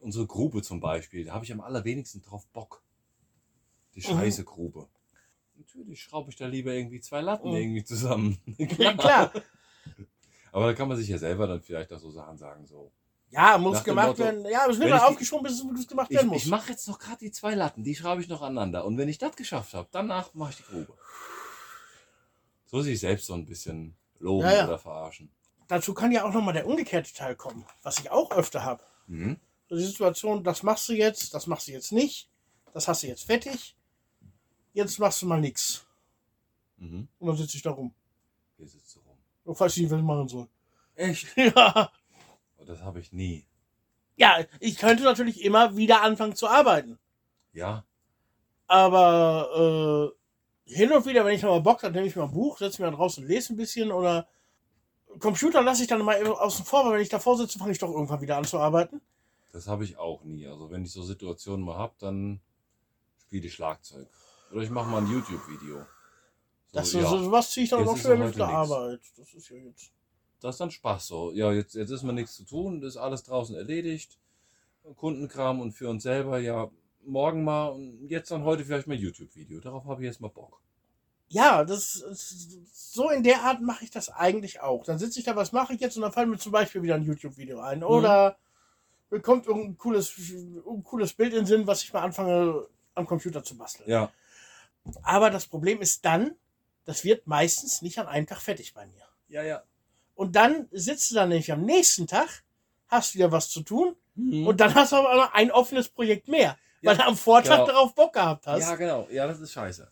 Unsere 0.00 0.26
Grube 0.26 0.62
zum 0.62 0.80
Beispiel, 0.80 1.24
da 1.24 1.32
habe 1.34 1.44
ich 1.44 1.52
am 1.52 1.60
allerwenigsten 1.60 2.20
drauf 2.22 2.46
Bock. 2.48 2.82
Die 3.94 4.00
Mhm. 4.00 4.18
scheiße 4.18 4.44
Grube. 4.44 4.88
Natürlich 5.56 6.02
schraube 6.02 6.30
ich 6.30 6.36
da 6.36 6.46
lieber 6.46 6.72
irgendwie 6.72 7.00
zwei 7.00 7.20
Latten 7.20 7.50
Mhm. 7.50 7.56
irgendwie 7.56 7.84
zusammen. 7.84 8.38
Ja, 8.78 8.94
klar. 8.96 9.32
Aber 10.52 10.66
da 10.66 10.74
kann 10.74 10.88
man 10.88 10.96
sich 10.96 11.08
ja 11.08 11.18
selber 11.18 11.46
dann 11.46 11.62
vielleicht 11.62 11.92
auch 11.92 11.98
so 11.98 12.10
Sachen 12.10 12.36
sagen, 12.38 12.66
so. 12.66 12.90
Ja, 13.30 13.58
muss 13.58 13.74
Nach 13.78 13.84
gemacht 13.84 14.18
werden. 14.18 14.44
Ja, 14.46 14.66
es 14.68 14.78
wird 14.78 14.88
ich 14.90 14.94
die- 14.96 15.00
aufgeschoben, 15.02 15.44
bis 15.44 15.62
es 15.80 15.86
gemacht 15.86 16.10
Ich, 16.10 16.16
werden 16.16 16.28
muss. 16.28 16.42
ich 16.42 16.48
mache 16.48 16.70
jetzt 16.70 16.88
noch 16.88 16.98
gerade 16.98 17.18
die 17.18 17.30
zwei 17.30 17.54
Latten, 17.54 17.84
die 17.84 17.94
schraube 17.94 18.22
ich 18.22 18.28
noch 18.28 18.40
aneinander. 18.42 18.84
Und 18.86 18.96
wenn 18.96 19.08
ich 19.08 19.18
das 19.18 19.36
geschafft 19.36 19.74
habe, 19.74 19.86
danach 19.92 20.32
mache 20.34 20.50
ich 20.50 20.56
die 20.56 20.62
Grube. 20.64 20.94
So 22.66 22.80
sich 22.82 23.00
selbst 23.00 23.26
so 23.26 23.34
ein 23.34 23.46
bisschen 23.46 23.96
loben 24.18 24.44
Ja, 24.46 24.52
ja. 24.54 24.64
oder 24.66 24.78
verarschen. 24.78 25.30
Dazu 25.68 25.92
kann 25.94 26.12
ja 26.12 26.24
auch 26.24 26.32
nochmal 26.32 26.54
der 26.54 26.66
umgekehrte 26.66 27.12
Teil 27.12 27.36
kommen, 27.36 27.66
was 27.82 27.98
ich 27.98 28.10
auch 28.10 28.30
öfter 28.30 28.64
habe. 28.64 28.82
Mhm. 29.06 29.38
So 29.68 29.76
die 29.76 29.84
Situation, 29.84 30.42
das 30.42 30.62
machst 30.62 30.88
du 30.88 30.94
jetzt, 30.94 31.34
das 31.34 31.46
machst 31.46 31.68
du 31.68 31.72
jetzt 31.72 31.92
nicht, 31.92 32.30
das 32.72 32.88
hast 32.88 33.02
du 33.02 33.06
jetzt 33.06 33.24
fertig, 33.24 33.76
jetzt 34.72 34.98
machst 34.98 35.20
du 35.20 35.26
mal 35.26 35.40
nichts. 35.40 35.84
Mhm. 36.78 37.08
Und 37.18 37.26
dann 37.28 37.36
sitze 37.36 37.56
ich 37.58 37.62
da 37.62 37.70
rum. 37.72 37.92
Hier 38.56 38.66
sitzt 38.68 38.96
du 38.96 39.00
rum. 39.00 39.18
Und 39.44 39.60
weiß 39.60 39.76
nicht, 39.76 39.90
was 39.90 39.98
ich 39.98 40.04
machen 40.04 40.28
soll. 40.28 40.48
Echt? 40.94 41.26
Ja. 41.36 41.90
Das 42.68 42.82
habe 42.82 43.00
ich 43.00 43.12
nie. 43.14 43.46
ja, 44.16 44.44
ich 44.60 44.76
könnte 44.76 45.02
natürlich 45.04 45.42
immer 45.42 45.74
wieder 45.76 46.02
anfangen 46.02 46.36
zu 46.36 46.46
arbeiten. 46.48 46.98
Ja, 47.54 47.84
Aber 48.66 50.12
äh, 50.66 50.70
hin 50.74 50.92
und 50.92 51.06
wieder, 51.06 51.24
wenn 51.24 51.34
ich 51.34 51.42
mal 51.42 51.60
Bock 51.60 51.82
habe, 51.82 51.94
nehme 51.94 52.06
ich 52.06 52.14
mal 52.14 52.24
ein 52.24 52.30
Buch, 52.32 52.58
setze 52.58 52.82
mich 52.82 52.90
mal 52.90 52.96
draußen 52.96 53.22
und 53.24 53.28
lese 53.28 53.54
ein 53.54 53.56
bisschen 53.56 53.90
oder 53.90 54.28
Computer 55.18 55.62
lasse 55.62 55.82
ich 55.82 55.88
dann 55.88 56.04
mal 56.04 56.22
außen 56.26 56.66
vor, 56.66 56.84
weil 56.84 56.92
wenn 56.94 57.00
ich 57.00 57.08
davor 57.08 57.38
sitze, 57.38 57.58
fange 57.58 57.72
ich 57.72 57.78
doch 57.78 57.90
irgendwann 57.90 58.20
wieder 58.20 58.36
an 58.36 58.44
zu 58.44 58.58
arbeiten. 58.58 59.00
das 59.52 59.66
habe 59.66 59.84
ich 59.84 59.96
auch 59.96 60.22
nie. 60.24 60.46
Also 60.46 60.70
wenn 60.70 60.84
ich 60.84 60.92
so 60.92 61.02
Situationen 61.02 61.64
mal 61.64 61.78
habe, 61.78 61.94
dann 61.98 62.40
spiele 63.22 63.46
ich 63.46 63.54
Schlagzeug. 63.54 64.08
Oder 64.52 64.62
ich 64.62 64.70
mache 64.70 64.90
mal 64.90 64.98
ein 65.02 65.10
YouTube-Video. 65.10 65.78
So, 65.78 65.84
Das 66.72 66.92
ja. 66.92 67.08
sowas 67.08 67.50
ziehe 67.50 67.64
ich 67.64 67.70
dann 67.70 67.80
Jetzt 67.80 67.88
auch 67.88 67.96
ja 67.96 68.16
mit 68.16 68.36
der 68.36 68.46
nix. 68.46 68.56
Arbeit. 68.56 69.00
Das 69.16 69.32
ist 69.32 69.48
ja 69.48 69.56
jetzt. 69.56 69.90
Das 70.40 70.54
ist 70.54 70.60
dann 70.60 70.70
Spaß 70.70 71.06
so. 71.06 71.32
Ja, 71.32 71.52
jetzt, 71.52 71.74
jetzt 71.74 71.90
ist 71.90 72.02
mal 72.02 72.12
nichts 72.12 72.34
zu 72.36 72.44
tun, 72.44 72.82
ist 72.82 72.96
alles 72.96 73.22
draußen 73.24 73.56
erledigt. 73.56 74.18
Kundenkram 74.96 75.60
und 75.60 75.72
für 75.72 75.88
uns 75.88 76.02
selber, 76.02 76.38
ja, 76.38 76.70
morgen 77.04 77.44
mal 77.44 77.68
und 77.68 78.08
jetzt 78.08 78.30
dann 78.30 78.44
heute 78.44 78.64
vielleicht 78.64 78.86
mal 78.86 78.96
YouTube-Video. 78.96 79.60
Darauf 79.60 79.84
habe 79.84 80.02
ich 80.02 80.06
jetzt 80.06 80.20
mal 80.20 80.28
Bock. 80.28 80.60
Ja, 81.30 81.64
das 81.64 81.96
ist, 81.96 82.58
so 82.72 83.10
in 83.10 83.22
der 83.22 83.42
Art 83.42 83.60
mache 83.60 83.84
ich 83.84 83.90
das 83.90 84.08
eigentlich 84.08 84.60
auch. 84.60 84.84
Dann 84.84 84.98
sitze 84.98 85.18
ich 85.18 85.26
da, 85.26 85.36
was 85.36 85.52
mache 85.52 85.74
ich 85.74 85.80
jetzt? 85.80 85.96
Und 85.96 86.02
dann 86.02 86.12
fällt 86.12 86.28
mir 86.28 86.38
zum 86.38 86.52
Beispiel 86.52 86.82
wieder 86.82 86.94
ein 86.94 87.02
YouTube-Video 87.02 87.60
ein. 87.60 87.84
Oder 87.84 88.38
mir 89.10 89.20
kommt 89.20 89.46
irgendein 89.46 89.76
cooles, 89.76 90.14
ein 90.18 90.82
cooles 90.84 91.12
Bild 91.12 91.32
in 91.32 91.40
den 91.40 91.46
Sinn, 91.46 91.66
was 91.66 91.82
ich 91.82 91.92
mal 91.92 92.02
anfange 92.02 92.66
am 92.94 93.06
Computer 93.06 93.42
zu 93.44 93.56
basteln. 93.56 93.88
Ja, 93.90 94.10
Aber 95.02 95.30
das 95.30 95.46
Problem 95.46 95.82
ist 95.82 96.04
dann, 96.04 96.34
das 96.86 97.04
wird 97.04 97.26
meistens 97.26 97.82
nicht 97.82 97.98
an 97.98 98.06
einem 98.06 98.26
Tag 98.26 98.40
fertig 98.40 98.72
bei 98.72 98.86
mir. 98.86 99.06
ja, 99.28 99.42
ja. 99.42 99.62
Und 100.18 100.34
dann 100.34 100.66
sitzt 100.72 101.12
du 101.12 101.14
dann 101.14 101.28
nämlich 101.28 101.52
am 101.52 101.62
nächsten 101.64 102.08
Tag, 102.08 102.42
hast 102.88 103.14
wieder 103.14 103.30
was 103.30 103.48
zu 103.50 103.62
tun 103.62 103.94
Mhm. 104.16 104.48
und 104.48 104.58
dann 104.60 104.74
hast 104.74 104.90
du 104.90 104.96
aber 104.96 105.14
noch 105.14 105.32
ein 105.32 105.52
offenes 105.52 105.88
Projekt 105.88 106.26
mehr. 106.26 106.56
weil 106.82 106.96
du 106.96 107.04
am 107.06 107.16
Vortag 107.16 107.54
genau. 107.58 107.66
darauf 107.66 107.94
Bock 107.94 108.12
gehabt 108.14 108.46
hast. 108.48 108.62
Ja, 108.62 108.74
genau. 108.74 109.06
Ja, 109.12 109.26
das 109.28 109.38
ist 109.40 109.52
scheiße. 109.52 109.88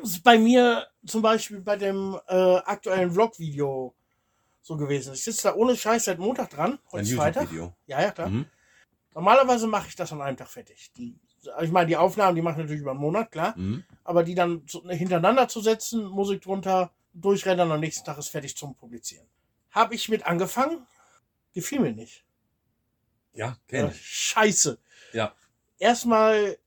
Das 0.00 0.10
ist 0.10 0.22
bei 0.22 0.38
mir 0.38 0.86
zum 1.06 1.22
Beispiel 1.22 1.60
bei 1.60 1.74
dem 1.76 2.16
äh, 2.28 2.34
aktuellen 2.58 3.10
Vlog-Video 3.10 3.94
so 4.62 4.76
gewesen. 4.76 5.14
Ich 5.14 5.24
sitze 5.24 5.48
da 5.48 5.54
ohne 5.54 5.76
Scheiß 5.76 6.04
seit 6.04 6.18
Montag 6.18 6.50
dran. 6.50 6.78
Heute 6.92 7.02
ist 7.02 7.14
Freitag. 7.14 7.48
Ja, 7.86 8.00
ja, 8.00 8.10
klar. 8.12 8.28
Mhm. 8.28 8.46
Normalerweise 9.14 9.66
mache 9.66 9.88
ich 9.88 9.96
das 9.96 10.12
an 10.12 10.20
einem 10.22 10.36
Tag 10.36 10.48
fertig. 10.48 10.92
Die, 10.96 11.16
ich 11.62 11.70
meine, 11.72 11.86
die 11.88 11.96
Aufnahmen, 11.96 12.36
die 12.36 12.42
mache 12.42 12.54
ich 12.54 12.58
natürlich 12.62 12.82
über 12.82 12.92
einen 12.92 13.00
Monat, 13.00 13.32
klar. 13.32 13.54
Mhm. 13.56 13.84
Aber 14.04 14.22
die 14.22 14.34
dann 14.36 14.62
hintereinander 14.88 15.48
zu 15.48 15.60
setzen, 15.60 16.04
Musik 16.04 16.42
drunter, 16.42 16.90
durchrennen, 17.12 17.70
am 17.72 17.80
nächsten 17.80 18.04
Tag 18.04 18.18
ist 18.18 18.28
fertig 18.28 18.56
zum 18.56 18.74
Publizieren. 18.76 19.26
Habe 19.70 19.94
ich 19.94 20.08
mit 20.08 20.24
angefangen, 20.26 20.86
gefiel 21.54 21.80
mir 21.80 21.92
nicht. 21.92 22.24
Ja, 23.34 23.56
kenn 23.68 23.86
Äh, 23.86 23.90
ich. 23.90 24.00
Scheiße. 24.06 24.78
Ja. 25.12 25.34
Erstmal 25.78 26.58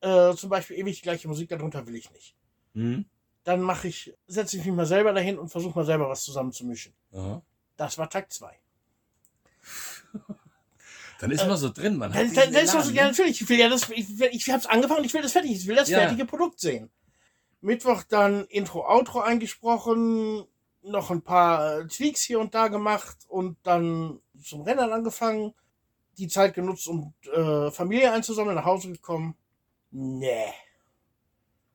äh, 0.00 0.34
zum 0.34 0.50
Beispiel 0.50 0.78
ewig 0.78 0.96
die 0.96 1.02
gleiche 1.02 1.28
Musik, 1.28 1.48
darunter 1.48 1.86
will 1.86 1.94
ich 1.96 2.10
nicht. 2.10 2.34
Mhm. 2.74 3.04
Dann 3.44 3.60
mache 3.60 3.88
ich, 3.88 4.14
setze 4.26 4.56
ich 4.56 4.64
mich 4.64 4.74
mal 4.74 4.86
selber 4.86 5.12
dahin 5.12 5.38
und 5.38 5.48
versuche 5.48 5.78
mal 5.78 5.84
selber 5.86 6.08
was 6.08 6.24
zusammenzumischen. 6.24 6.92
Aha. 7.12 7.42
Das 7.76 7.96
war 7.98 8.10
Takt 8.10 8.32
2. 8.32 8.58
Dann 11.20 11.30
ist 11.32 11.46
man 11.46 11.56
so 11.56 11.70
drin, 11.70 11.96
man 11.96 12.14
hat 12.14 12.20
Dann, 12.20 12.32
dann, 12.34 12.52
dann 12.52 12.64
ist 12.64 12.74
das, 12.74 12.84
Elan, 12.86 12.94
ja, 12.94 13.02
ne? 13.04 13.08
natürlich. 13.10 13.40
Ich 13.40 13.48
will 13.48 13.58
ja 13.58 13.68
das, 13.68 13.88
ich, 13.90 14.20
ich 14.20 14.48
habe 14.50 14.60
es 14.60 14.66
angefangen, 14.66 15.04
ich 15.04 15.12
will 15.14 15.22
das 15.22 15.32
fertig, 15.32 15.50
ich 15.50 15.66
will 15.66 15.74
das 15.74 15.88
Ja. 15.88 15.98
fertige 15.98 16.24
Produkt 16.24 16.60
sehen. 16.60 16.90
Mittwoch 17.60 18.04
dann 18.04 18.44
Intro, 18.46 18.86
Outro 18.88 19.18
eingesprochen, 19.20 20.46
noch 20.88 21.10
ein 21.10 21.22
paar 21.22 21.80
äh, 21.80 21.86
Tweaks 21.86 22.22
hier 22.22 22.40
und 22.40 22.54
da 22.54 22.68
gemacht 22.68 23.18
und 23.28 23.56
dann 23.62 24.20
zum 24.42 24.62
Rennen 24.62 24.92
angefangen, 24.92 25.54
die 26.18 26.28
Zeit 26.28 26.54
genutzt, 26.54 26.88
um 26.88 27.14
äh, 27.32 27.70
Familie 27.70 28.12
einzusammeln, 28.12 28.56
nach 28.56 28.64
Hause 28.64 28.92
gekommen. 28.92 29.36
Nee, 29.90 30.52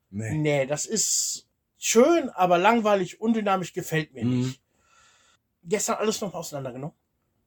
Nee. 0.09 0.33
nee, 0.35 0.65
das 0.65 0.85
ist 0.85 1.47
schön, 1.77 2.29
aber 2.29 2.57
langweilig, 2.57 3.19
undynamisch, 3.19 3.73
gefällt 3.73 4.13
mir 4.13 4.25
Mhm. 4.25 4.39
nicht. 4.39 4.61
Gestern 5.63 5.95
alles 5.97 6.21
noch 6.21 6.33
auseinandergenommen 6.33 6.95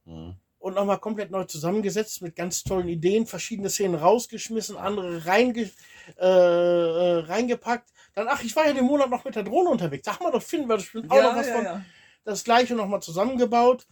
Mhm. 0.05 0.35
und 0.59 0.73
nochmal 0.73 0.99
komplett 0.99 1.31
neu 1.31 1.45
zusammengesetzt 1.45 2.21
mit 2.21 2.35
ganz 2.35 2.63
tollen 2.63 2.89
Ideen, 2.89 3.25
verschiedene 3.27 3.69
Szenen 3.69 3.95
rausgeschmissen, 3.95 4.75
andere 4.75 5.25
reinge 5.25 5.69
äh, 6.17 6.25
äh, 6.25 7.19
reingepackt. 7.25 7.89
Dann, 8.17 8.27
ach, 8.29 8.43
ich 8.43 8.55
war 8.55 8.65
ja 8.65 8.73
den 8.73 8.85
Monat 8.85 9.11
noch 9.11 9.23
mit 9.25 9.35
der 9.35 9.43
Drohne 9.43 9.69
unterwegs. 9.69 10.03
Sag 10.03 10.19
mal, 10.21 10.31
doch 10.31 10.41
finden 10.41 10.67
wir 10.67 10.77
bestimmt 10.77 11.11
auch 11.11 11.21
noch 11.21 11.35
was 11.35 11.49
von. 11.49 11.63
ja. 11.63 11.85
Das 12.23 12.43
gleiche 12.43 12.73
nochmal 12.73 12.99
zusammengebaut, 12.99 13.85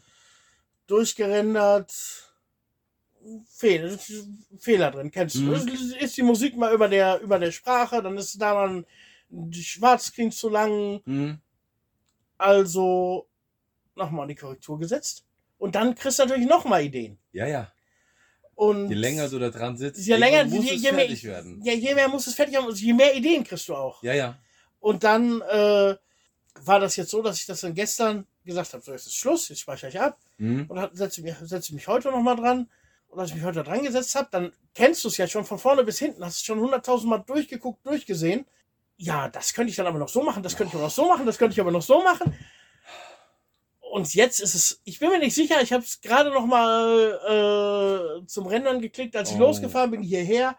durchgerendert. 0.87 1.93
Fehl, 3.49 3.97
Fehler 4.59 4.91
drin, 4.91 5.09
kennst 5.11 5.35
du. 5.35 5.41
Mhm. 5.41 5.53
Ist- 5.53 5.95
Ist 5.95 6.17
die 6.17 6.21
Musik 6.23 6.55
mal 6.57 6.73
über 6.73 6.87
der, 6.87 7.19
über 7.21 7.37
der 7.39 7.51
Sprache, 7.51 8.01
dann 8.01 8.17
ist 8.17 8.39
da 8.41 8.53
mal 8.55 8.83
ein 9.31 9.53
Schwarzscreen 9.53 10.31
zu 10.31 10.49
lang. 10.49 11.01
Mhm. 11.05 11.39
Also 12.37 13.27
nochmal 13.95 14.27
die 14.27 14.35
Korrektur 14.35 14.77
gesetzt. 14.79 15.23
Und 15.57 15.75
dann 15.75 15.95
kriegst 15.95 16.17
du 16.19 16.23
natürlich 16.23 16.47
nochmal 16.47 16.83
Ideen. 16.83 17.17
Ja, 17.31 17.45
ja. 17.47 17.71
Und 18.55 18.89
Je 18.89 18.95
länger 18.95 19.27
du 19.29 19.37
da 19.37 19.49
dran 19.49 19.75
sitzt, 19.77 20.05
je 20.07 20.15
länger, 20.15 20.45
muss 20.45 20.65
je, 20.65 20.75
es 20.75 20.81
je, 20.81 20.91
mehr, 20.91 20.99
fertig 21.01 21.23
werden. 21.25 21.61
ja, 21.63 21.73
je 21.73 21.93
mehr 21.93 22.07
muss 22.07 22.25
es 22.27 22.35
fertig 22.35 22.55
haben, 22.55 22.73
je 22.73 22.93
mehr 22.93 23.13
Ideen 23.15 23.43
kriegst 23.43 23.67
du 23.67 23.75
auch. 23.75 24.01
Ja, 24.01 24.13
ja. 24.13 24.37
Und 24.79 25.03
dann 25.03 25.41
äh, 25.41 25.95
war 26.63 26.79
das 26.79 26.95
jetzt 26.95 27.11
so, 27.11 27.21
dass 27.21 27.37
ich 27.39 27.45
das 27.45 27.61
dann 27.61 27.73
gestern 27.73 28.25
gesagt 28.45 28.71
habe, 28.73 28.81
so 28.83 28.91
jetzt 28.93 29.07
ist 29.07 29.15
Schluss, 29.15 29.49
jetzt 29.49 29.59
speichere 29.59 29.89
ich 29.89 29.99
ab 29.99 30.17
Mhm. 30.37 30.65
und 30.67 30.79
hat- 30.79 30.95
setze 30.95 31.21
mich, 31.21 31.33
setze 31.41 31.73
mich 31.73 31.87
heute 31.87 32.09
nochmal 32.11 32.35
dran. 32.35 32.69
Und 33.07 33.19
als 33.19 33.29
ich 33.29 33.35
mich 33.35 33.45
heute 33.45 33.63
dran 33.63 33.83
gesetzt 33.83 34.15
habe, 34.15 34.27
dann 34.31 34.51
kennst 34.73 35.03
du 35.03 35.07
es 35.07 35.17
ja 35.17 35.27
schon 35.27 35.45
von 35.45 35.57
vorne 35.59 35.83
bis 35.83 35.99
hinten, 35.99 36.23
hast 36.25 36.35
es 36.37 36.43
schon 36.43 36.59
hunderttausend 36.59 37.09
Mal 37.09 37.19
durchgeguckt, 37.19 37.85
durchgesehen. 37.85 38.45
Ja, 38.97 39.27
das 39.29 39.53
könnte 39.53 39.69
ich 39.69 39.75
dann 39.75 39.87
aber 39.87 39.99
noch 39.99 40.09
so 40.09 40.21
machen, 40.23 40.43
das 40.43 40.55
könnte 40.55 40.69
ich 40.71 40.75
aber 40.75 40.83
noch 40.85 40.91
so 40.93 41.07
machen, 41.07 41.25
das 41.25 41.37
könnte 41.37 41.53
ich 41.53 41.59
aber 41.61 41.71
noch 41.71 41.81
so 41.81 42.01
machen. 42.03 42.33
Und 43.91 44.13
jetzt 44.13 44.39
ist 44.41 44.55
es, 44.55 44.81
ich 44.83 44.99
bin 44.99 45.09
mir 45.09 45.19
nicht 45.19 45.35
sicher, 45.35 45.61
ich 45.61 45.71
habe 45.71 45.83
es 45.83 46.01
gerade 46.01 46.31
noch 46.31 46.45
mal 46.45 48.21
äh, 48.23 48.25
zum 48.27 48.47
Rendern 48.47 48.81
geklickt, 48.81 49.15
als 49.15 49.29
ich 49.31 49.37
Oh. 49.37 49.39
losgefahren 49.39 49.91
bin 49.91 50.01
hierher. 50.01 50.57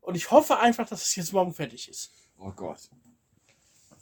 Und 0.00 0.14
ich 0.14 0.30
hoffe 0.30 0.58
einfach, 0.58 0.88
dass 0.88 1.02
es 1.02 1.14
jetzt 1.16 1.32
morgen 1.32 1.52
fertig 1.52 1.88
ist. 1.88 2.10
Oh 2.38 2.50
Gott. 2.52 2.78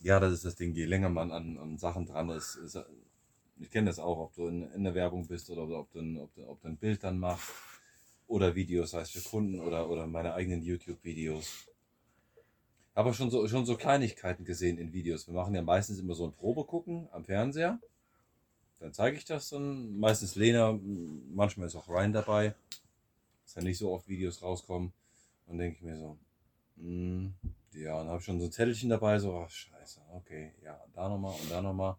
Ja, 0.02 0.20
das 0.20 0.32
ist 0.34 0.44
das 0.44 0.54
Ding. 0.54 0.72
Je 0.74 0.84
länger 0.84 1.08
man 1.08 1.32
an, 1.32 1.58
an 1.58 1.78
Sachen 1.78 2.06
dran 2.06 2.28
ist, 2.30 2.54
ist 2.56 2.78
ich 3.58 3.70
kenne 3.70 3.86
das 3.86 3.98
auch, 3.98 4.18
ob 4.18 4.34
du 4.34 4.46
in, 4.48 4.70
in 4.72 4.84
der 4.84 4.94
Werbung 4.94 5.26
bist 5.26 5.48
oder 5.50 5.62
ob 5.78 5.90
du, 5.90 6.00
ein, 6.00 6.18
ob, 6.18 6.32
du, 6.34 6.46
ob 6.46 6.60
du 6.60 6.68
ein 6.68 6.76
Bild 6.76 7.02
dann 7.02 7.18
machst 7.18 7.50
oder 8.28 8.54
Videos, 8.54 8.90
sei 8.90 9.00
es 9.00 9.10
für 9.10 9.22
Kunden 9.28 9.60
oder, 9.60 9.88
oder 9.88 10.06
meine 10.06 10.34
eigenen 10.34 10.62
YouTube-Videos. 10.62 11.66
Aber 12.94 13.14
schon 13.14 13.30
so, 13.30 13.46
schon 13.48 13.66
so 13.66 13.76
Kleinigkeiten 13.76 14.44
gesehen 14.44 14.78
in 14.78 14.92
Videos. 14.92 15.26
Wir 15.26 15.34
machen 15.34 15.54
ja 15.54 15.62
meistens 15.62 15.98
immer 15.98 16.14
so 16.14 16.26
ein 16.26 16.34
Probegucken 16.34 17.08
am 17.12 17.24
Fernseher. 17.24 17.80
Dann 18.80 18.92
zeige 18.92 19.16
ich 19.16 19.24
das 19.24 19.50
dann. 19.50 19.98
Meistens 19.98 20.34
Lena, 20.34 20.78
manchmal 21.32 21.66
ist 21.66 21.76
auch 21.76 21.88
Ryan 21.88 22.12
dabei. 22.12 22.54
Dass 23.44 23.54
ja 23.54 23.62
nicht 23.62 23.78
so 23.78 23.92
oft 23.92 24.08
Videos 24.08 24.42
rauskommen. 24.42 24.92
Und 25.46 25.58
denke 25.58 25.76
ich 25.76 25.82
mir 25.82 25.96
so, 25.96 26.18
hm, 26.76 27.34
ja, 27.72 28.00
und 28.00 28.08
habe 28.08 28.20
schon 28.20 28.38
so 28.38 28.46
ein 28.46 28.52
Zettelchen 28.52 28.90
dabei, 28.90 29.18
so, 29.18 29.34
ach, 29.38 29.50
scheiße, 29.50 30.00
okay, 30.14 30.52
ja, 30.62 30.78
da 30.94 31.08
nochmal 31.08 31.34
und 31.40 31.50
da 31.50 31.62
nochmal. 31.62 31.96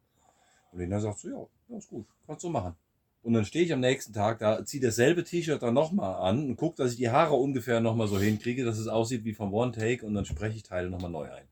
Und 0.72 0.80
Lena 0.80 1.00
sagt 1.00 1.20
so, 1.20 1.30
ja, 1.30 1.48
ja, 1.70 1.78
ist 1.78 1.90
gut, 1.90 2.06
kannst 2.26 2.44
du 2.44 2.50
machen. 2.50 2.76
Und 3.24 3.34
dann 3.34 3.46
stehe 3.46 3.66
ich 3.66 3.74
am 3.74 3.80
nächsten 3.80 4.14
Tag 4.14 4.40
da, 4.40 4.64
ziehe 4.64 4.82
dasselbe 4.82 5.24
T-Shirt 5.24 5.62
dann 5.62 5.74
nochmal 5.74 6.16
an 6.16 6.50
und 6.50 6.56
gucke, 6.56 6.78
dass 6.78 6.92
ich 6.92 6.98
die 6.98 7.10
Haare 7.10 7.34
ungefähr 7.34 7.82
nochmal 7.82 8.08
so 8.08 8.20
hinkriege, 8.20 8.64
dass 8.64 8.78
es 8.78 8.88
aussieht 8.88 9.26
wie 9.26 9.34
vom 9.34 9.54
One 9.54 9.72
Take 9.72 10.06
und 10.06 10.14
dann 10.14 10.26
spreche 10.26 10.56
ich 10.56 10.64
Teile 10.64 10.90
nochmal 10.90 11.12
neu 11.12 11.30
ein. 11.32 11.48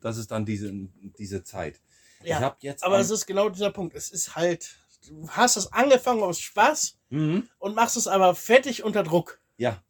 Das 0.00 0.18
ist 0.18 0.30
dann 0.30 0.44
diese, 0.44 0.72
diese 1.18 1.42
Zeit. 1.42 1.80
Ja, 2.24 2.36
ich 2.38 2.42
habe 2.42 2.56
jetzt. 2.60 2.82
Aber 2.84 2.98
es 2.98 3.10
ist 3.10 3.26
genau 3.26 3.48
dieser 3.48 3.70
Punkt. 3.70 3.94
Es 3.94 4.10
ist 4.10 4.34
halt, 4.36 4.76
du 5.08 5.28
hast 5.28 5.56
es 5.56 5.72
angefangen 5.72 6.22
aus 6.22 6.40
Spaß 6.40 6.98
Mhm. 7.10 7.48
und 7.58 7.74
machst 7.76 7.96
es 7.96 8.06
aber 8.06 8.34
fertig 8.34 8.82
unter 8.84 9.02
Druck. 9.02 9.40
Ja, 9.56 9.82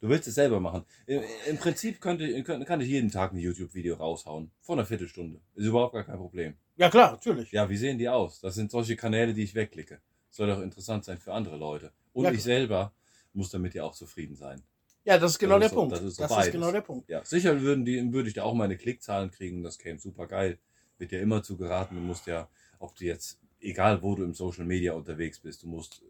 du 0.00 0.08
willst 0.08 0.26
es 0.28 0.34
selber 0.36 0.58
machen. 0.60 0.84
Im, 1.06 1.22
Im 1.48 1.58
Prinzip 1.58 2.00
könnte, 2.00 2.42
könnte, 2.44 2.64
kann 2.66 2.80
ich 2.80 2.88
jeden 2.88 3.10
Tag 3.10 3.32
ein 3.32 3.38
YouTube-Video 3.38 3.96
raushauen. 3.96 4.50
Vor 4.60 4.76
einer 4.76 4.86
Viertelstunde. 4.86 5.40
Ist 5.54 5.66
überhaupt 5.66 5.92
gar 5.94 6.04
kein 6.04 6.16
Problem. 6.16 6.54
Ja, 6.76 6.88
klar, 6.88 7.12
natürlich. 7.12 7.52
Ja, 7.52 7.68
wie 7.68 7.76
sehen 7.76 7.98
die 7.98 8.08
aus? 8.08 8.40
Das 8.40 8.54
sind 8.54 8.70
solche 8.70 8.96
Kanäle, 8.96 9.34
die 9.34 9.42
ich 9.42 9.54
wegklicke. 9.54 10.00
Soll 10.30 10.46
doch 10.48 10.60
interessant 10.62 11.04
sein 11.04 11.18
für 11.18 11.32
andere 11.34 11.56
Leute. 11.58 11.92
Und 12.14 12.24
Ja, 12.24 12.32
ich 12.32 12.42
selber 12.42 12.92
muss 13.34 13.50
damit 13.50 13.74
ja 13.74 13.84
auch 13.84 13.94
zufrieden 13.94 14.34
sein. 14.36 14.62
Ja, 15.04 15.18
das 15.18 15.32
ist 15.32 15.38
genau 15.38 15.54
Das 15.58 15.60
der 15.60 15.66
ist 15.70 15.74
Punkt. 15.74 15.92
das 15.92 15.98
Das 16.00 16.06
ist 16.12 16.18
ist, 16.20 16.28
so 16.28 16.34
beides. 16.34 16.52
genau 16.52 16.72
der 16.72 16.80
Punkt. 16.80 17.08
Ja, 17.10 17.24
sicher 17.24 17.60
würden 17.60 17.84
die, 17.84 18.12
würde 18.12 18.28
ich 18.28 18.34
da 18.34 18.44
auch 18.44 18.54
meine 18.54 18.76
Klickzahlen 18.78 19.30
kriegen. 19.30 19.62
Das 19.62 19.78
käme 19.78 19.98
super 19.98 20.26
geil. 20.26 20.58
Wird 21.02 21.10
ja 21.10 21.18
immer 21.18 21.42
zu 21.42 21.56
geraten. 21.56 21.96
Du 21.96 22.00
musst 22.00 22.28
ja, 22.28 22.48
ob 22.78 22.94
du 22.94 23.04
jetzt, 23.04 23.40
egal 23.58 24.00
wo 24.02 24.14
du 24.14 24.22
im 24.22 24.34
Social 24.34 24.64
Media 24.64 24.92
unterwegs 24.92 25.40
bist, 25.40 25.64
du 25.64 25.66
musst 25.66 26.00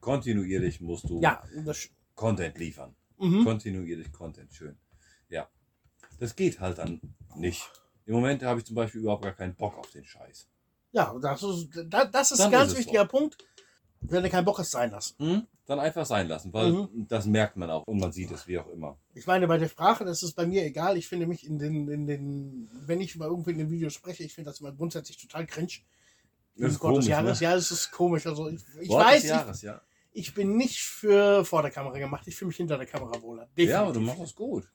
kontinuierlich 0.00 0.80
musst 0.80 1.08
du 1.08 1.20
Ja, 1.22 1.40
das, 1.64 1.88
Content 2.16 2.58
liefern. 2.58 2.96
mhm. 3.16 3.44
Kontinuierlich 3.44 4.10
Content, 4.12 4.52
schön. 4.52 4.76
Ja. 5.28 5.48
Das 6.18 6.34
geht 6.34 6.58
halt 6.58 6.78
dann 6.78 7.00
nicht. 7.36 7.62
Im 8.06 8.14
Moment 8.14 8.42
habe 8.42 8.58
ich 8.58 8.66
zum 8.66 8.74
Beispiel 8.74 9.02
überhaupt 9.02 9.22
gar 9.22 9.34
keinen 9.34 9.54
Bock 9.54 9.78
auf 9.78 9.88
den 9.92 10.04
Scheiß. 10.04 10.48
ja 10.90 11.16
das 11.22 11.42
ist, 11.44 11.68
da- 11.86 12.04
das 12.04 12.32
ist 12.32 12.38
Dann 12.40 12.46
ein 12.46 12.50
ganz 12.52 12.72
ist 12.72 12.78
wichtiger 12.78 13.04
Punkt. 13.06 13.38
Wenn 14.08 14.22
du 14.22 14.30
keinen 14.30 14.44
Bock 14.44 14.58
hast, 14.58 14.70
sein 14.70 14.90
lassen. 14.90 15.14
Hm? 15.18 15.46
Dann 15.66 15.80
einfach 15.80 16.04
sein 16.04 16.28
lassen, 16.28 16.52
weil 16.52 16.72
Mhm. 16.72 17.06
das 17.08 17.24
merkt 17.26 17.56
man 17.56 17.70
auch 17.70 17.84
und 17.86 17.98
man 17.98 18.12
sieht 18.12 18.30
es 18.30 18.46
wie 18.46 18.58
auch 18.58 18.68
immer. 18.68 18.98
Ich 19.14 19.26
meine, 19.26 19.46
bei 19.48 19.56
der 19.56 19.68
Sprache, 19.68 20.04
das 20.04 20.22
ist 20.22 20.34
bei 20.34 20.46
mir 20.46 20.62
egal. 20.64 20.96
Ich 20.98 21.08
finde 21.08 21.26
mich 21.26 21.46
in 21.46 21.58
den, 21.58 21.88
in 21.88 22.06
den, 22.06 22.68
wenn 22.86 23.00
ich 23.00 23.14
über 23.14 23.26
irgendwie 23.26 23.52
in 23.52 23.58
den 23.58 23.70
Videos 23.70 23.94
spreche, 23.94 24.22
ich 24.24 24.34
finde 24.34 24.50
das 24.50 24.60
immer 24.60 24.72
grundsätzlich 24.72 25.16
total 25.16 25.46
cringe. 25.46 25.68
Das 26.56 26.66
ist 26.68 26.72
des 26.74 26.78
komisch, 26.80 27.06
Jahres, 27.06 27.40
ne? 27.40 27.46
ja, 27.46 27.54
es 27.56 27.70
ist 27.70 27.90
komisch. 27.92 28.26
Also 28.26 28.48
ich, 28.48 28.60
ich 28.80 28.90
weiß, 28.90 29.24
Jahres, 29.24 29.62
ja. 29.62 29.80
ich, 30.12 30.28
ich 30.28 30.34
bin 30.34 30.56
nicht 30.56 30.80
für 30.82 31.44
vor 31.44 31.62
der 31.62 31.70
Kamera 31.70 31.98
gemacht. 31.98 32.26
Ich 32.28 32.36
fühle 32.36 32.48
mich 32.48 32.56
hinter 32.58 32.76
der 32.76 32.86
Kamera 32.86 33.20
wohler. 33.22 33.48
Ja, 33.56 33.80
aber 33.80 33.92
du 33.92 34.00
Definitiv. 34.00 34.18
machst 34.18 34.32
es 34.32 34.36
gut. 34.36 34.68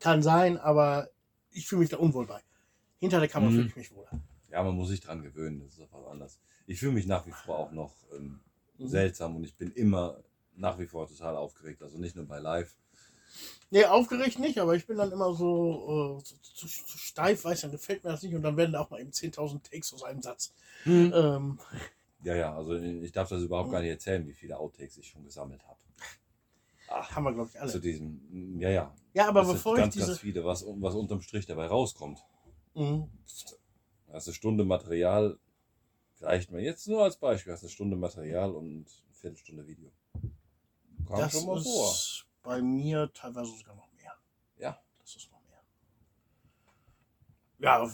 Kann 0.00 0.22
sein, 0.22 0.56
aber 0.58 1.10
ich 1.50 1.68
fühle 1.68 1.80
mich 1.82 1.90
da 1.90 1.98
unwohl 1.98 2.26
bei. 2.26 2.40
Hinter 2.98 3.20
der 3.20 3.28
Kamera 3.28 3.50
Mhm. 3.50 3.56
fühle 3.56 3.68
ich 3.68 3.76
mich 3.76 3.94
wohler. 3.94 4.10
Ja, 4.50 4.62
man 4.62 4.74
muss 4.74 4.88
sich 4.88 5.00
dran 5.00 5.22
gewöhnen, 5.22 5.60
das 5.60 5.74
ist 5.74 5.80
auch 5.82 6.02
was 6.04 6.10
anderes. 6.10 6.40
Ich 6.66 6.78
fühle 6.80 6.92
mich 6.92 7.06
nach 7.06 7.26
wie 7.26 7.32
vor 7.32 7.58
auch 7.58 7.72
noch 7.72 7.94
ähm, 8.16 8.40
Mhm. 8.82 8.88
seltsam 8.88 9.36
und 9.36 9.44
ich 9.44 9.54
bin 9.56 9.70
immer 9.72 10.18
nach 10.54 10.78
wie 10.78 10.86
vor 10.86 11.08
total 11.08 11.36
aufgeregt. 11.36 11.82
Also 11.82 11.98
nicht 11.98 12.16
nur 12.16 12.26
bei 12.26 12.38
Live. 12.38 12.76
Nee, 13.70 13.86
aufgeregt 13.86 14.38
nicht, 14.38 14.58
aber 14.58 14.74
ich 14.74 14.86
bin 14.86 14.98
dann 14.98 15.10
immer 15.12 15.32
so, 15.34 16.18
äh, 16.20 16.24
so, 16.24 16.36
zu, 16.42 16.66
zu 16.66 16.98
steif, 16.98 17.44
weiß 17.44 17.62
dann 17.62 17.70
gefällt 17.70 18.04
mir 18.04 18.10
das 18.10 18.22
nicht 18.22 18.34
und 18.34 18.42
dann 18.42 18.56
werden 18.56 18.72
da 18.72 18.80
auch 18.80 18.90
mal 18.90 19.00
eben 19.00 19.10
10.000 19.10 19.62
Takes 19.62 19.94
aus 19.94 20.02
einem 20.02 20.20
Satz. 20.20 20.52
Ähm, 20.84 21.58
Ja, 22.22 22.36
ja, 22.36 22.54
also 22.54 22.74
ich 22.76 23.10
darf 23.12 23.30
das 23.30 23.42
überhaupt 23.42 23.70
gar 23.70 23.80
nicht 23.80 23.90
erzählen, 23.90 24.26
wie 24.26 24.34
viele 24.34 24.58
Outtakes 24.58 24.98
ich 24.98 25.08
schon 25.08 25.24
gesammelt 25.24 25.66
habe. 25.66 25.78
Ach, 26.88 27.10
haben 27.16 27.24
wir, 27.24 27.32
glaube 27.32 27.48
ich, 27.52 27.60
alle. 27.60 27.70
zu 27.72 27.80
diesem, 27.80 28.60
ja, 28.60 28.68
ja. 28.68 28.94
Ja, 29.14 29.28
aber 29.28 29.40
das 29.40 29.52
bevor 29.52 29.76
ich 29.76 29.82
ganz, 29.82 29.94
diese. 29.94 30.06
ganz 30.08 30.18
viele, 30.18 30.44
was, 30.44 30.64
was 30.66 30.94
unterm 30.94 31.22
Strich 31.22 31.46
dabei 31.46 31.66
rauskommt. 31.66 32.18
Mhm. 32.74 33.08
Hast 34.12 34.28
eine 34.28 34.34
Stunde 34.34 34.64
Material, 34.64 35.38
reicht 36.22 36.50
mir 36.50 36.60
jetzt 36.60 36.86
nur 36.88 37.02
als 37.02 37.16
Beispiel. 37.16 37.52
Hast 37.52 37.62
eine 37.62 37.70
Stunde 37.70 37.96
Material 37.96 38.52
und 38.52 38.86
eine 38.86 39.14
Viertelstunde 39.14 39.66
Video. 39.66 39.90
Kam 41.06 41.18
das 41.18 41.32
schon 41.32 41.46
mal 41.46 41.58
ist 41.58 41.64
vor. 41.64 41.94
Bei 42.42 42.62
mir 42.62 43.12
teilweise 43.12 43.52
sogar 43.56 43.76
noch 43.76 43.90
mehr. 43.92 44.12
Ja. 44.56 44.78
Das 45.00 45.16
ist 45.16 45.30
noch 45.30 45.40
mehr. 45.48 45.62
Ja, 47.58 47.86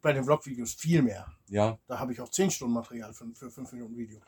bei 0.00 0.12
den 0.12 0.24
Vlog-Videos 0.24 0.74
viel 0.74 1.02
mehr. 1.02 1.26
Ja. 1.48 1.78
Da 1.86 1.98
habe 1.98 2.12
ich 2.12 2.20
auch 2.20 2.28
10 2.28 2.50
Stunden 2.50 2.74
Material 2.74 3.12
für, 3.12 3.26
für 3.34 3.50
5 3.50 3.72
Minuten 3.72 3.96
Video. 3.96 4.20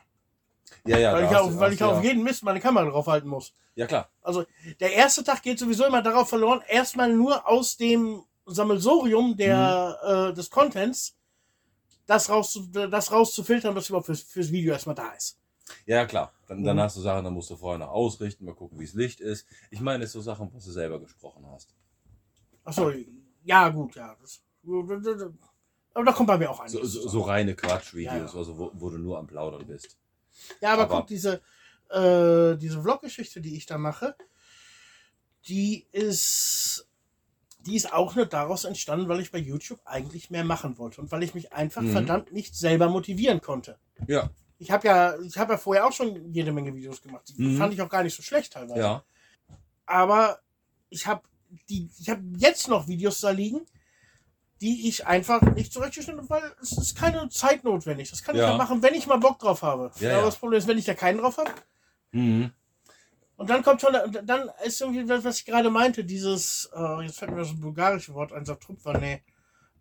Ja, 0.85 0.97
ja, 0.97 1.13
weil 1.13 1.25
ich, 1.25 1.35
auf, 1.35 1.59
weil 1.59 1.73
ich 1.73 1.79
ja. 1.79 1.87
auf 1.87 2.03
jeden 2.03 2.23
Mist 2.23 2.43
meine 2.43 2.59
Kamera 2.59 2.89
drauf 2.89 3.07
halten 3.07 3.27
muss. 3.27 3.53
Ja, 3.75 3.85
klar. 3.85 4.09
Also 4.21 4.45
der 4.79 4.93
erste 4.93 5.23
Tag 5.23 5.43
geht 5.43 5.59
sowieso 5.59 5.85
immer 5.85 6.01
darauf 6.01 6.29
verloren, 6.29 6.61
erstmal 6.67 7.13
nur 7.13 7.47
aus 7.47 7.77
dem 7.77 8.23
Sammelsorium 8.45 9.35
der, 9.35 9.99
mhm. 10.03 10.31
äh, 10.31 10.33
des 10.33 10.49
Contents 10.49 11.15
das, 12.05 12.29
raus, 12.29 12.59
das 12.71 13.11
rauszufiltern, 13.11 13.75
was 13.75 13.89
überhaupt 13.89 14.05
fürs, 14.07 14.21
fürs 14.21 14.51
Video 14.51 14.73
erstmal 14.73 14.95
da 14.95 15.11
ist. 15.11 15.39
Ja, 15.85 16.05
klar. 16.05 16.31
Dann, 16.47 16.63
dann 16.63 16.77
Mhm. 16.77 16.81
hast 16.81 16.95
du 16.97 17.01
Sachen, 17.01 17.23
dann 17.23 17.33
musst 17.33 17.49
du 17.49 17.55
vorher 17.57 17.79
noch 17.79 17.89
ausrichten, 17.89 18.45
mal 18.45 18.53
gucken, 18.53 18.79
wie 18.79 18.85
das 18.85 18.93
Licht 18.93 19.19
ist. 19.19 19.47
Ich 19.71 19.79
meine, 19.79 20.03
es 20.03 20.11
sind 20.11 20.21
so 20.21 20.25
Sachen, 20.31 20.49
was 20.53 20.63
du 20.65 20.71
selber 20.71 20.99
gesprochen 20.99 21.45
hast. 21.51 21.73
Achso, 22.63 22.91
ja 23.43 23.69
gut, 23.69 23.95
ja. 23.95 24.15
Das, 24.21 24.41
aber 25.93 26.05
da 26.05 26.11
kommt 26.11 26.27
bei 26.27 26.37
mir 26.37 26.49
auch 26.51 26.59
einiges. 26.59 26.91
So, 26.93 27.01
so, 27.01 27.07
so 27.09 27.21
reine 27.21 27.55
Quatschvideos, 27.55 28.33
ja. 28.33 28.37
also 28.39 28.57
wo, 28.57 28.71
wo 28.73 28.89
du 28.89 28.97
nur 28.97 29.17
am 29.17 29.27
Plaudern 29.27 29.65
bist. 29.65 29.97
Ja, 30.61 30.73
aber, 30.73 30.83
Aber- 30.83 30.97
guck, 30.99 31.07
diese, 31.07 31.41
äh, 31.89 32.57
diese 32.57 32.81
Vlog-Geschichte, 32.81 33.41
die 33.41 33.55
ich 33.55 33.65
da 33.65 33.77
mache, 33.77 34.15
die 35.47 35.87
ist, 35.91 36.87
die 37.65 37.75
ist 37.75 37.91
auch 37.93 38.15
nur 38.15 38.25
daraus 38.25 38.63
entstanden, 38.63 39.07
weil 39.09 39.19
ich 39.21 39.31
bei 39.31 39.37
YouTube 39.39 39.79
eigentlich 39.85 40.29
mehr 40.29 40.43
machen 40.43 40.77
wollte 40.77 41.01
und 41.01 41.11
weil 41.11 41.23
ich 41.23 41.33
mich 41.33 41.51
einfach 41.53 41.81
Mhm. 41.81 41.91
verdammt 41.91 42.31
nicht 42.31 42.55
selber 42.55 42.89
motivieren 42.89 43.41
konnte. 43.41 43.77
Ja, 44.07 44.29
Ich 44.57 44.71
habe 44.71 44.87
ja, 44.87 45.19
ich 45.19 45.37
habe 45.37 45.53
ja 45.53 45.57
vorher 45.57 45.85
auch 45.85 45.91
schon 45.91 46.31
jede 46.33 46.53
Menge 46.53 46.73
Videos 46.73 47.01
gemacht. 47.01 47.23
Die 47.37 47.41
Mhm. 47.41 47.57
fand 47.57 47.73
ich 47.73 47.81
auch 47.81 47.89
gar 47.89 48.03
nicht 48.03 48.15
so 48.15 48.23
schlecht 48.23 48.53
teilweise. 48.53 48.79
ja. 48.79 49.03
Aber 49.85 50.39
ich 50.89 51.05
habe 51.07 51.21
die, 51.69 51.89
ich 51.99 52.09
habe 52.09 52.21
jetzt 52.37 52.67
noch 52.69 52.87
Videos 52.87 53.19
da 53.19 53.29
liegen, 53.31 53.61
die 54.61 54.87
ich 54.87 55.05
einfach 55.05 55.41
nicht 55.41 55.73
zurechtgeschnitten 55.73 56.21
habe, 56.21 56.29
weil 56.29 56.51
es 56.61 56.71
ist 56.71 56.95
keine 56.95 57.27
Zeit 57.29 57.63
notwendig. 57.63 58.09
Das 58.09 58.23
kann 58.23 58.35
ich 58.35 58.41
Ja. 58.41 58.51
ja 58.51 58.57
machen, 58.57 58.81
wenn 58.81 58.93
ich 58.93 59.05
mal 59.07 59.17
Bock 59.17 59.39
drauf 59.39 59.61
habe. 59.61 59.91
Ja, 59.99 60.11
Aber 60.11 60.19
ja. 60.19 60.25
das 60.25 60.37
Problem 60.37 60.57
ist, 60.59 60.67
wenn 60.67 60.77
ich 60.77 60.85
da 60.85 60.93
keinen 60.93 61.17
drauf 61.19 61.37
habe, 61.37 61.51
Mhm. 62.11 62.51
Und 63.37 63.49
dann 63.49 63.63
kommt 63.63 63.81
schon, 63.81 63.93
dann 64.23 64.49
ist 64.63 64.81
irgendwie 64.81 65.05
das, 65.05 65.23
was 65.23 65.39
ich 65.39 65.45
gerade 65.45 65.69
meinte, 65.69 66.03
dieses, 66.03 66.69
äh, 66.75 67.03
jetzt 67.03 67.19
fällt 67.19 67.31
mir 67.31 67.37
das 67.37 67.53
bulgarische 67.59 68.13
Wort 68.13 68.31
ein, 68.33 68.45
Satrupfer, 68.45 68.97
nee, 68.97 69.21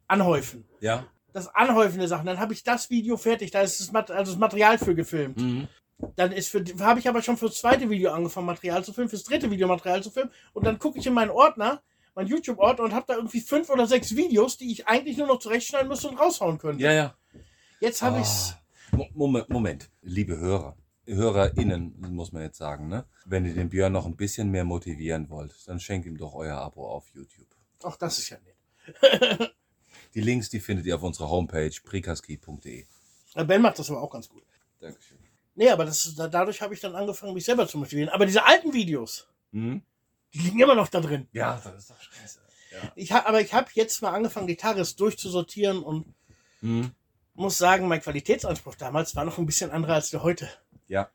anhäufen. 0.06 0.64
Ja. 0.80 1.06
Das 1.32 1.52
Anhäufen 1.54 1.98
der 1.98 2.08
Sachen. 2.08 2.26
Dann 2.26 2.38
habe 2.38 2.52
ich 2.52 2.62
das 2.62 2.90
Video 2.90 3.16
fertig, 3.16 3.50
da 3.50 3.60
ist 3.62 3.80
das, 3.80 3.90
Mat 3.92 4.10
also 4.10 4.32
das 4.32 4.38
Material 4.38 4.78
für 4.78 4.94
gefilmt. 4.94 5.36
Mhm. 5.38 5.68
Dann 6.16 6.32
ist 6.32 6.48
für, 6.48 6.64
habe 6.80 7.00
ich 7.00 7.08
aber 7.08 7.22
schon 7.22 7.36
fürs 7.36 7.58
zweite 7.60 7.88
Video 7.90 8.12
angefangen, 8.12 8.46
Material 8.46 8.84
zu 8.84 8.92
filmen, 8.92 9.08
fürs 9.08 9.24
dritte 9.24 9.50
Video 9.50 9.66
Material 9.68 10.02
zu 10.02 10.10
filmen. 10.10 10.30
Und 10.52 10.66
dann 10.66 10.78
gucke 10.78 10.98
ich 10.98 11.06
in 11.06 11.14
meinen 11.14 11.30
Ordner, 11.30 11.82
meinen 12.14 12.28
YouTube-Ordner 12.28 12.84
und 12.84 12.92
habe 12.94 13.06
da 13.08 13.14
irgendwie 13.14 13.40
fünf 13.40 13.70
oder 13.70 13.86
sechs 13.86 14.14
Videos, 14.14 14.56
die 14.56 14.70
ich 14.70 14.86
eigentlich 14.88 15.16
nur 15.16 15.26
noch 15.28 15.38
zurechtschneiden 15.38 15.88
müsste 15.88 16.08
und 16.08 16.18
raushauen 16.18 16.58
könnte. 16.58 16.82
Ja, 16.84 16.92
ja. 16.92 17.14
Jetzt 17.80 18.02
habe 18.02 18.16
Ah. 18.16 18.20
ich's. 18.20 18.54
Mo- 18.92 19.08
Moment, 19.14 19.48
Moment, 19.48 19.90
liebe 20.02 20.36
Hörer, 20.36 20.76
HörerInnen, 21.06 21.94
muss 22.12 22.32
man 22.32 22.42
jetzt 22.42 22.58
sagen, 22.58 22.88
ne? 22.88 23.04
Wenn 23.26 23.44
ihr 23.44 23.54
den 23.54 23.68
Björn 23.68 23.92
noch 23.92 24.06
ein 24.06 24.16
bisschen 24.16 24.50
mehr 24.50 24.64
motivieren 24.64 25.28
wollt, 25.30 25.54
dann 25.66 25.80
schenkt 25.80 26.06
ihm 26.06 26.16
doch 26.16 26.34
euer 26.34 26.56
Abo 26.58 26.86
auf 26.88 27.08
YouTube. 27.14 27.48
Auch 27.82 27.96
das 27.96 28.18
ist 28.18 28.30
ja 28.30 28.38
nett. 28.38 29.52
Die 30.14 30.20
Links, 30.20 30.48
die 30.48 30.60
findet 30.60 30.86
ihr 30.86 30.94
auf 30.94 31.02
unserer 31.02 31.28
Homepage 31.28 31.72
prikaski.de. 31.84 32.84
Ben 33.46 33.62
macht 33.62 33.78
das 33.78 33.90
aber 33.90 34.00
auch 34.00 34.10
ganz 34.10 34.28
gut. 34.28 34.44
Dankeschön. 34.80 35.18
Nee, 35.56 35.70
aber 35.70 35.84
das, 35.84 36.14
dadurch 36.16 36.60
habe 36.62 36.74
ich 36.74 36.80
dann 36.80 36.94
angefangen, 36.94 37.34
mich 37.34 37.44
selber 37.44 37.66
zu 37.66 37.78
motivieren. 37.78 38.08
Aber 38.10 38.26
diese 38.26 38.44
alten 38.44 38.72
Videos, 38.72 39.26
Mhm. 39.52 39.82
die 40.32 40.38
liegen 40.38 40.60
immer 40.60 40.74
noch 40.74 40.88
da 40.88 41.00
drin. 41.00 41.28
Ja, 41.32 41.60
das 41.62 41.74
ist 41.74 41.90
doch 41.90 42.00
scheiße. 42.00 42.40
Ja. 42.72 42.92
Ich 42.96 43.12
hab, 43.12 43.28
aber 43.28 43.40
ich 43.40 43.52
habe 43.54 43.68
jetzt 43.74 44.02
mal 44.02 44.12
angefangen, 44.12 44.46
die 44.48 44.56
Tages 44.56 44.96
durchzusortieren 44.96 45.82
und 45.82 46.12
Mhm. 46.60 46.90
muss 47.34 47.58
sagen, 47.58 47.86
mein 47.88 48.00
Qualitätsanspruch 48.00 48.74
damals 48.76 49.14
war 49.16 49.24
noch 49.24 49.38
ein 49.38 49.46
bisschen 49.46 49.70
anderer 49.70 49.94
als 49.94 50.10
der 50.10 50.22
heute. 50.22 50.48
Ja. 50.88 51.08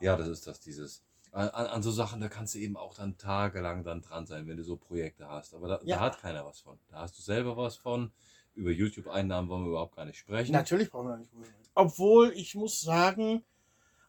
Ja, 0.00 0.16
das 0.16 0.28
ist 0.28 0.46
das, 0.46 0.60
dieses. 0.60 1.02
An, 1.32 1.48
an 1.48 1.82
so 1.82 1.90
Sachen, 1.92 2.20
da 2.20 2.28
kannst 2.28 2.54
du 2.54 2.58
eben 2.58 2.76
auch 2.76 2.94
dann 2.94 3.16
tagelang 3.16 3.84
dann 3.84 4.00
dran 4.02 4.26
sein, 4.26 4.48
wenn 4.48 4.56
du 4.56 4.64
so 4.64 4.76
Projekte 4.76 5.28
hast. 5.28 5.54
Aber 5.54 5.68
da, 5.68 5.80
Ja. 5.84 5.96
da 5.96 6.02
hat 6.02 6.20
keiner 6.20 6.44
was 6.44 6.60
von. 6.60 6.78
Da 6.88 7.00
hast 7.00 7.16
du 7.18 7.22
selber 7.22 7.56
was 7.56 7.76
von. 7.76 8.10
Über 8.54 8.70
YouTube-Einnahmen 8.72 9.48
wollen 9.48 9.62
wir 9.64 9.70
überhaupt 9.70 9.94
gar 9.94 10.04
nicht 10.06 10.18
sprechen. 10.18 10.52
Natürlich 10.52 10.90
brauchen 10.90 11.08
wir 11.08 11.16
nicht. 11.18 11.30
Obwohl 11.74 12.32
ich 12.32 12.56
muss 12.56 12.80
sagen, 12.80 13.44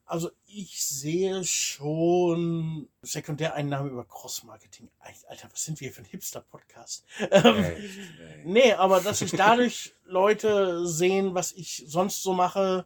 also 0.05 0.31
ich 0.47 0.83
sehe 0.83 1.43
schon 1.43 2.89
Sekundäreinnahmen 3.03 3.91
über 3.91 4.03
Cross-Marketing. 4.03 4.89
Alter, 5.27 5.47
was 5.51 5.63
sind 5.63 5.79
wir 5.79 5.91
für 5.93 6.01
ein 6.01 6.05
Hipster-Podcast? 6.05 7.05
Ähm. 7.29 7.65
Nee, 8.45 8.73
aber 8.73 8.99
dass 8.99 9.19
sich 9.19 9.31
dadurch 9.31 9.93
Leute 10.05 10.87
sehen, 10.87 11.35
was 11.35 11.51
ich 11.53 11.83
sonst 11.87 12.23
so 12.23 12.33
mache 12.33 12.85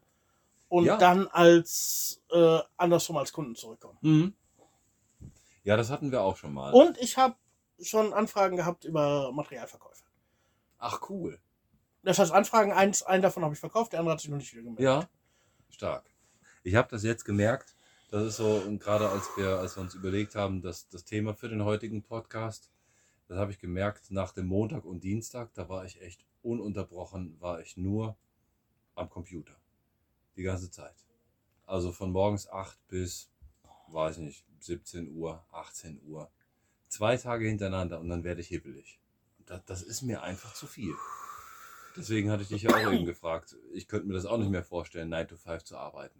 und 0.70 0.86
Ja. 0.86 0.98
dann 0.98 1.28
als 1.28 2.22
äh, 2.32 2.60
andersrum 2.78 3.18
als 3.18 3.32
Kunden 3.34 3.56
zurückkommen. 3.56 3.98
Mhm. 4.02 4.34
Ja, 5.64 5.78
das 5.78 5.90
hatten 5.90 6.12
wir 6.12 6.22
auch 6.22 6.38
schon 6.38 6.54
mal. 6.54 6.74
Und 6.74 6.98
ich 7.00 7.18
habe 7.18 7.36
schon 7.82 8.14
Anfragen 8.14 8.56
gehabt 8.58 8.86
über 8.86 9.32
Materialverkäufe. 9.32 10.04
Ach, 10.78 11.10
cool. 11.10 11.40
Das 12.04 12.20
heißt, 12.20 12.32
Anfragen, 12.32 12.72
eins, 12.72 13.02
einen 13.02 13.24
davon 13.24 13.44
habe 13.44 13.54
ich 13.56 13.60
verkauft, 13.60 13.94
der 13.94 14.00
andere 14.00 14.14
hat 14.14 14.22
sich 14.22 14.30
noch 14.30 14.38
nicht 14.38 14.52
wieder 14.54 14.62
gemeldet. 14.64 14.84
Ja, 14.86 15.10
stark. 15.72 16.06
Ich 16.64 16.76
habe 16.76 16.88
das 16.92 17.04
jetzt 17.04 17.26
gemerkt. 17.26 17.76
Das 18.12 18.24
ist 18.24 18.38
so, 18.38 18.62
und 18.66 18.80
gerade 18.80 19.10
als 19.10 19.28
wir, 19.36 19.58
als 19.58 19.76
wir 19.76 19.82
uns 19.82 19.96
überlegt 19.96 20.36
haben, 20.36 20.62
dass 20.62 20.88
das 20.90 21.04
Thema 21.04 21.34
für 21.34 21.50
den 21.50 21.66
heutigen 21.66 22.04
Podcast, 22.04 22.70
das 23.28 23.38
habe 23.40 23.52
ich 23.52 23.60
gemerkt 23.60 24.12
nach 24.12 24.32
dem 24.32 24.46
Montag 24.46 24.86
und 24.86 25.04
Dienstag, 25.04 25.52
da 25.56 25.68
war 25.68 25.84
ich 25.86 26.00
echt 26.02 26.24
ununterbrochen, 26.44 27.42
war 27.42 27.60
ich 27.62 27.76
nur 27.76 28.16
am 28.94 29.10
Computer. 29.10 29.56
Die 30.36 30.44
ganze 30.44 30.70
Zeit. 30.72 30.96
Also 31.66 31.92
von 31.92 32.12
morgens 32.12 32.48
8 32.48 32.78
bis, 32.88 33.30
weiß 33.88 34.18
nicht, 34.20 34.46
17 34.60 35.16
Uhr, 35.16 35.44
18 35.52 36.02
Uhr. 36.08 36.30
Zwei 36.88 37.18
Tage 37.18 37.48
hintereinander 37.48 38.00
und 38.00 38.10
dann 38.10 38.24
werde 38.24 38.42
ich 38.42 38.48
hibbelig. 38.48 39.00
Das, 39.46 39.64
das 39.66 39.82
ist 39.82 40.02
mir 40.02 40.22
einfach 40.24 40.54
zu 40.54 40.68
viel. 40.68 40.94
Deswegen 41.96 42.30
hatte 42.30 42.44
ich 42.44 42.50
dich 42.50 42.64
ja 42.64 42.72
auch 42.76 42.92
eben 42.92 43.06
gefragt. 43.06 43.56
Ich 43.74 43.88
könnte 43.88 44.08
mir 44.08 44.14
das 44.14 44.26
auch 44.26 44.38
nicht 44.38 44.50
mehr 44.52 44.64
vorstellen, 44.64 45.10
9 45.10 45.28
to 45.30 45.38
5 45.38 45.64
zu 45.64 45.78
arbeiten. 45.78 46.20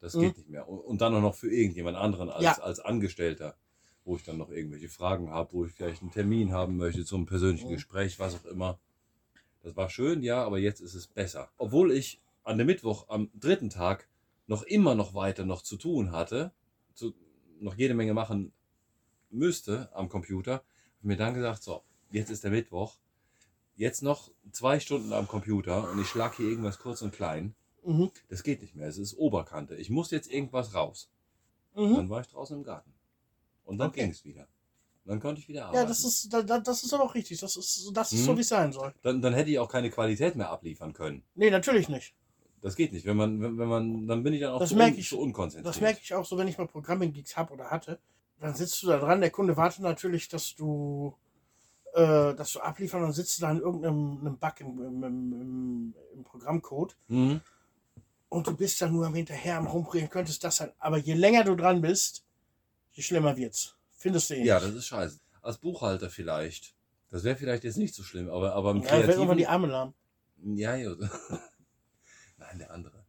Das 0.00 0.14
geht 0.14 0.32
Mhm. 0.36 0.38
nicht 0.38 0.48
mehr. 0.48 0.68
Und, 0.68 0.78
und 0.80 1.00
dann 1.00 1.14
auch 1.14 1.20
noch 1.20 1.34
für 1.34 1.50
irgendjemand 1.52 1.96
anderen 1.96 2.30
als, 2.30 2.42
Ja. 2.42 2.52
als 2.54 2.80
Angestellter, 2.80 3.56
wo 4.04 4.16
ich 4.16 4.24
dann 4.24 4.38
noch 4.38 4.50
irgendwelche 4.50 4.88
Fragen 4.88 5.30
habe, 5.30 5.52
wo 5.52 5.64
ich 5.64 5.72
vielleicht 5.72 6.02
einen 6.02 6.10
Termin 6.10 6.52
haben 6.52 6.76
möchte 6.76 7.04
zum 7.04 7.26
persönlichen 7.26 7.68
Mhm. 7.68 7.74
Gespräch, 7.74 8.18
was 8.18 8.34
auch 8.34 8.44
immer. 8.46 8.78
Das 9.62 9.76
war 9.76 9.90
schön, 9.90 10.22
ja, 10.22 10.42
aber 10.42 10.58
jetzt 10.58 10.80
ist 10.80 10.94
es 10.94 11.06
besser. 11.06 11.50
Obwohl 11.58 11.92
ich 11.92 12.20
an 12.44 12.58
dem 12.58 12.66
Mittwoch, 12.66 13.08
am 13.08 13.30
dritten 13.34 13.70
Tag, 13.70 14.08
noch 14.46 14.62
immer 14.62 14.94
noch 14.94 15.14
weiter 15.14 15.44
noch 15.44 15.62
zu 15.62 15.76
tun 15.76 16.12
hatte, 16.12 16.52
zu, 16.94 17.14
noch 17.60 17.74
jede 17.76 17.94
Menge 17.94 18.14
machen 18.14 18.52
müsste 19.30 19.88
am 19.94 20.08
Computer, 20.08 20.54
habe 20.54 20.64
mir 21.02 21.16
dann 21.16 21.34
gesagt, 21.34 21.62
so, 21.62 21.82
jetzt 22.10 22.30
ist 22.30 22.44
der 22.44 22.50
Mittwoch, 22.50 22.96
jetzt 23.76 24.02
noch 24.02 24.30
zwei 24.50 24.78
Stunden 24.80 25.12
am 25.12 25.26
Computer 25.26 25.90
und 25.90 26.00
ich 26.00 26.08
schlag 26.08 26.36
hier 26.36 26.48
irgendwas 26.48 26.78
kurz 26.78 27.02
und 27.02 27.12
klein. 27.14 27.54
Mhm. 27.84 28.10
Das 28.28 28.42
geht 28.42 28.60
nicht 28.60 28.74
mehr, 28.74 28.88
es 28.88 28.98
ist 28.98 29.14
Oberkante. 29.14 29.74
Ich 29.76 29.90
muss 29.90 30.10
jetzt 30.10 30.30
irgendwas 30.30 30.74
raus. 30.74 31.10
Mhm. 31.74 31.94
Dann 31.96 32.10
war 32.10 32.20
ich 32.20 32.28
draußen 32.28 32.56
im 32.58 32.62
Garten. 32.64 32.92
Und 33.64 33.78
dann 33.78 33.88
Okay. 33.88 34.02
ging 34.02 34.10
es 34.10 34.24
wieder. 34.24 34.46
Dann 35.04 35.18
konnte 35.18 35.40
ich 35.40 35.48
wieder 35.48 35.60
Ja, 35.60 35.66
arbeiten. 35.68 35.88
das 35.88 36.04
ist, 36.04 36.32
da- 36.32 36.42
da- 36.42 36.60
das 36.60 36.84
ist 36.84 36.92
aber 36.94 37.02
auch 37.04 37.14
richtig. 37.14 37.40
Das 37.40 37.56
ist, 37.56 37.90
das 37.92 38.12
ist 38.12 38.20
Mhm. 38.20 38.24
so, 38.24 38.36
wie 38.36 38.40
es 38.42 38.48
sein 38.48 38.72
soll. 38.72 38.94
dann, 39.02 39.20
dann 39.22 39.34
hätte 39.34 39.50
ich 39.50 39.58
auch 39.58 39.68
keine 39.68 39.90
Qualität 39.90 40.36
mehr 40.36 40.50
abliefern 40.50 40.92
können. 40.92 41.24
Nee, 41.34 41.50
natürlich 41.50 41.88
nicht. 41.88 42.14
Das 42.62 42.76
geht 42.76 42.92
nicht. 42.92 43.04
Wenn 43.04 43.16
man, 43.16 43.40
wenn, 43.42 43.58
wenn 43.58 43.68
man, 43.68 44.06
dann 44.06 44.22
bin 44.22 44.32
ich 44.34 44.40
dann 44.40 44.52
auch 44.52 44.60
Das 44.60 44.70
zu, 44.70 44.76
merke 44.76 44.94
un, 44.94 45.00
ich- 45.00 45.08
zu 45.08 45.18
unkonzentriert. 45.20 45.66
Das 45.74 45.80
merke 45.80 46.00
ich 46.02 46.14
auch 46.14 46.24
so, 46.24 46.38
wenn 46.38 46.48
ich 46.48 46.56
mal 46.58 46.66
Programming-Gigs 46.68 47.36
habe 47.36 47.52
oder 47.52 47.70
hatte. 47.70 47.98
Dann 48.40 48.54
sitzt 48.54 48.82
du 48.82 48.86
da 48.88 48.98
dran, 48.98 49.20
der 49.20 49.30
Kunde 49.30 49.56
wartet 49.56 49.80
natürlich, 49.80 50.28
dass 50.28 50.54
du, 50.56 51.14
äh, 51.94 52.34
dass 52.34 52.52
du 52.52 52.60
abliefern 52.60 53.04
und 53.04 53.12
sitzt 53.12 53.42
da 53.42 53.50
in 53.50 53.58
irgendeinem 53.58 54.18
einem 54.20 54.38
Bug 54.38 54.60
im, 54.60 54.68
im, 54.80 55.02
im, 55.04 55.94
im, 56.14 56.24
Programmcode 56.24 56.96
Mhm. 57.08 57.40
und 58.28 58.46
du 58.46 58.56
bist 58.56 58.80
dann 58.80 58.92
nur 58.92 59.06
am 59.06 59.14
Hinterher 59.14 59.58
am 59.58 59.66
Rumprobieren, 59.66 60.08
könntest 60.10 60.42
das 60.44 60.56
sein. 60.56 60.72
Aber 60.78 60.98
je 60.98 61.14
länger 61.14 61.44
du 61.44 61.54
dran 61.56 61.80
bist, 61.82 62.24
je 62.92 63.02
schlimmer 63.02 63.36
wird's. 63.36 63.76
Findest 63.96 64.30
du 64.30 64.34
eh 64.34 64.44
Ja, 64.44 64.58
das 64.60 64.72
ist 64.74 64.86
scheiße. 64.86 65.18
Als 65.42 65.58
Buchhalter 65.58 66.10
vielleicht. 66.10 66.74
Das 67.10 67.24
wäre 67.24 67.36
vielleicht 67.36 67.62
jetzt 67.64 67.76
nicht 67.76 67.94
so 67.94 68.02
schlimm, 68.02 68.28
aber, 68.30 68.54
aber 68.54 68.70
im 68.72 68.82
ja, 68.82 68.90
wird 68.92 69.08
irgendwann 69.08 69.36
die 69.36 69.44
kreativen... 69.44 69.46
Arme 69.46 69.66
lahm. 69.68 69.94
Ja, 70.56 70.74
ja. 70.76 70.94
Nein, 72.52 72.58
der 72.58 72.70
andere. 72.70 73.04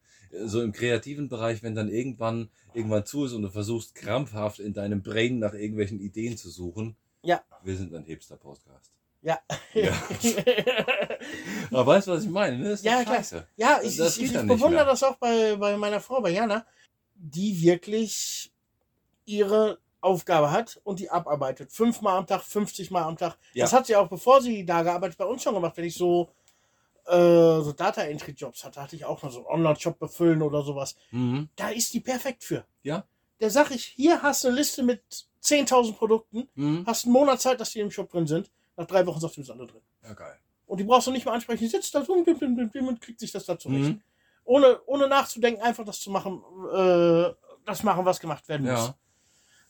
So 0.46 0.62
im 0.62 0.72
kreativen 0.72 1.30
Bereich, 1.30 1.62
wenn 1.62 1.76
dann 1.76 1.90
irgendwann 1.90 2.50
irgendwann 2.74 3.06
zu 3.06 3.26
ist 3.26 3.34
und 3.34 3.44
du 3.44 3.50
versuchst 3.50 3.94
krampfhaft 3.94 4.60
in 4.60 4.74
deinem 4.74 5.04
Brain 5.04 5.40
nach 5.40 5.54
irgendwelchen 5.54 6.00
Ideen 6.00 6.38
zu 6.38 6.50
suchen. 6.50 6.96
Ja. 7.22 7.44
Wir 7.64 7.78
sind 7.78 7.94
ein 7.94 8.04
Hipster-Podcast. 8.04 8.92
Ja. 9.22 9.40
Ja. 9.74 9.92
Aber 11.72 11.86
weißt 11.88 12.08
du, 12.08 12.12
was 12.12 12.24
ich 12.24 12.30
meine? 12.30 12.58
Ne? 12.58 12.70
Das 12.70 12.84
Ja, 12.84 12.98
doch 12.98 13.04
klar. 13.04 13.16
scheiße. 13.18 13.48
Ja, 13.56 13.80
ich, 13.84 13.96
Das 13.96 14.18
ich, 14.18 14.26
ich 14.26 14.32
nicht 14.34 14.48
bewundere 14.48 14.86
das 14.86 15.04
auch 15.04 15.16
bei, 15.18 15.56
bei 15.56 15.78
meiner 15.78 16.02
Frau, 16.02 16.20
bei 16.22 16.32
Jana, 16.32 16.66
die 17.16 17.62
wirklich 17.62 18.52
ihre 19.26 19.78
Aufgabe 20.02 20.52
hat 20.52 20.82
und 20.84 21.00
die 21.00 21.10
abarbeitet. 21.10 21.72
Fünfmal 21.72 22.18
am 22.18 22.28
Tag, 22.28 22.44
50 22.44 22.92
Mal 22.92 23.04
am 23.04 23.18
Tag. 23.18 23.38
Ja. 23.54 23.64
Das 23.64 23.72
hat 23.72 23.86
sie 23.86 23.96
auch, 23.96 24.10
bevor 24.10 24.42
sie 24.42 24.66
da 24.66 24.82
gearbeitet, 24.84 25.18
bei 25.18 25.26
uns 25.26 25.44
schon 25.44 25.54
gemacht. 25.54 25.78
Wenn 25.78 25.86
ich 25.86 25.96
so 25.96 26.30
äh, 27.08 27.62
so 27.62 27.74
Data 27.74 28.02
Entry 28.02 28.32
Jobs 28.32 28.64
hatte, 28.64 28.82
hatte 28.82 28.96
ich 28.96 29.06
auch 29.06 29.22
mal 29.24 29.32
so 29.32 29.40
einen 29.40 29.48
Online-Shop 29.48 30.00
befüllen 30.00 30.42
oder 30.42 30.62
sowas. 30.64 30.96
Mhm. 31.12 31.50
Da 31.56 31.70
ist 31.70 31.94
die 31.94 32.00
perfekt 32.00 32.44
für. 32.44 32.66
Ja. 32.84 33.06
Da 33.40 33.50
sag 33.50 33.72
ich, 33.72 33.86
hier 33.86 34.22
hast 34.22 34.44
du 34.44 34.48
eine 34.50 34.58
Liste 34.58 34.84
mit 34.84 35.02
10.000 35.42 35.94
Produkten, 35.96 36.48
Mhm. 36.56 36.84
hast 36.86 37.06
einen 37.06 37.14
Monat 37.14 37.42
Zeit, 37.42 37.60
dass 37.60 37.72
die 37.72 37.80
im 37.80 37.92
Shop 37.92 38.10
drin 38.10 38.28
sind. 38.28 38.50
Nach 38.78 38.86
drei 38.88 39.06
Wochen 39.06 39.20
sagst 39.20 39.38
du, 39.38 39.42
ist 39.42 39.50
alle 39.50 39.68
drin. 39.68 39.82
Ja, 40.04 40.14
geil. 40.14 40.38
Und 40.66 40.78
die 40.80 40.84
brauchst 40.86 41.08
du 41.08 41.12
nicht 41.12 41.26
mehr 41.26 41.34
ansprechen. 41.34 41.60
Die 41.60 41.68
sitzt 41.68 41.94
da 41.94 42.04
so 42.04 42.14
und 42.14 43.02
kriegt 43.02 43.20
sich 43.20 43.32
das 43.32 43.46
da 43.46 43.60
zurecht. 43.60 43.82
Mhm. 43.90 44.02
Ohne, 44.46 44.80
ohne 44.86 45.08
nachzudenken, 45.08 45.62
einfach 45.62 45.86
das 45.86 46.00
zu 46.00 46.10
machen, 46.10 46.42
äh, 46.74 47.30
das 47.66 47.84
machen, 47.84 48.06
was 48.06 48.20
gemacht 48.20 48.48
werden 48.48 48.66
muss. 48.66 48.88
Ja. 48.88 48.98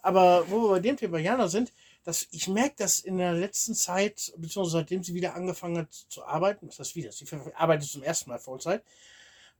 Aber 0.02 0.50
wo 0.50 0.62
wir 0.64 0.70
bei 0.70 0.80
dem 0.80 0.98
Thema 0.98 1.18
Jana 1.18 1.48
sind, 1.48 1.72
dass 2.04 2.28
ich 2.32 2.48
merke, 2.48 2.76
dass 2.78 3.00
in 3.00 3.18
der 3.18 3.34
letzten 3.34 3.76
Zeit, 3.76 4.34
beziehungsweise 4.38 4.78
seitdem 4.78 5.04
sie 5.04 5.14
wieder 5.14 5.36
angefangen 5.36 5.78
hat 5.80 5.94
zu 5.94 6.26
arbeiten, 6.26 6.68
was 6.68 6.80
heißt 6.80 6.96
wieder, 6.96 7.12
sie 7.12 7.26
arbeitet 7.56 7.90
zum 7.90 8.04
ersten 8.04 8.30
Mal 8.30 8.40
Vollzeit, 8.40 8.84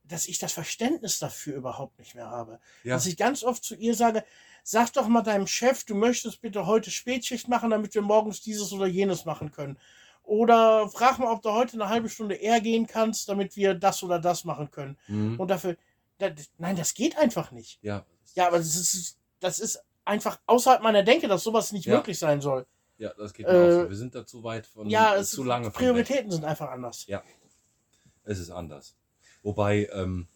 dass 0.04 0.28
ich 0.28 0.38
das 0.38 0.52
Verständnis 0.52 1.18
dafür 1.18 1.56
überhaupt 1.56 1.98
nicht 1.98 2.14
mehr 2.14 2.28
habe. 2.28 2.60
Ja. 2.82 2.94
Dass 2.94 3.06
ich 3.06 3.16
ganz 3.16 3.42
oft 3.42 3.64
zu 3.64 3.74
ihr 3.74 3.94
sage, 3.94 4.24
sag 4.62 4.92
doch 4.92 5.08
mal 5.08 5.22
deinem 5.22 5.46
Chef, 5.46 5.84
du 5.84 5.94
möchtest 5.94 6.42
bitte 6.42 6.66
heute 6.66 6.90
Spätschicht 6.90 7.48
machen, 7.48 7.70
damit 7.70 7.94
wir 7.94 8.02
morgens 8.02 8.42
dieses 8.42 8.72
oder 8.72 8.86
jenes 8.86 9.24
machen 9.24 9.50
können. 9.50 9.78
Oder 10.22 10.88
frag 10.88 11.18
mal, 11.18 11.30
ob 11.30 11.42
du 11.42 11.50
heute 11.50 11.74
eine 11.74 11.88
halbe 11.88 12.08
Stunde 12.08 12.34
eher 12.34 12.60
gehen 12.60 12.86
kannst, 12.86 13.28
damit 13.28 13.56
wir 13.56 13.74
das 13.74 14.02
oder 14.02 14.18
das 14.18 14.44
machen 14.44 14.70
können. 14.70 14.98
Mhm. 15.06 15.38
Und 15.38 15.48
dafür, 15.48 15.76
da, 16.18 16.30
nein, 16.58 16.76
das 16.76 16.94
geht 16.94 17.16
einfach 17.18 17.50
nicht. 17.50 17.78
Ja. 17.82 18.06
Ja, 18.34 18.48
aber 18.48 18.58
das 18.58 18.74
ist, 18.74 19.18
das 19.40 19.58
ist 19.58 19.82
einfach 20.04 20.38
außerhalb 20.46 20.82
meiner 20.82 21.02
Denke, 21.02 21.28
dass 21.28 21.42
sowas 21.42 21.72
nicht 21.72 21.86
Ja. 21.86 21.96
möglich 21.96 22.18
sein 22.18 22.40
soll. 22.40 22.66
Ja, 22.98 23.12
das 23.14 23.32
geht 23.32 23.46
Äh, 23.46 23.52
mir 23.52 23.64
auch 23.66 23.82
so. 23.84 23.88
Wir 23.90 23.96
sind 23.96 24.14
da 24.14 24.24
zu 24.26 24.42
weit 24.44 24.66
von 24.66 24.88
Ja, 24.88 25.16
es 25.16 25.30
zu 25.30 25.42
lange. 25.44 25.70
Prioritäten 25.70 26.30
sind 26.30 26.44
einfach 26.44 26.70
anders. 26.70 27.06
Es 28.24 28.38
ist 28.38 28.50
anders. 28.50 28.96
Wobei, 29.42 29.88
ähm, 29.92 30.28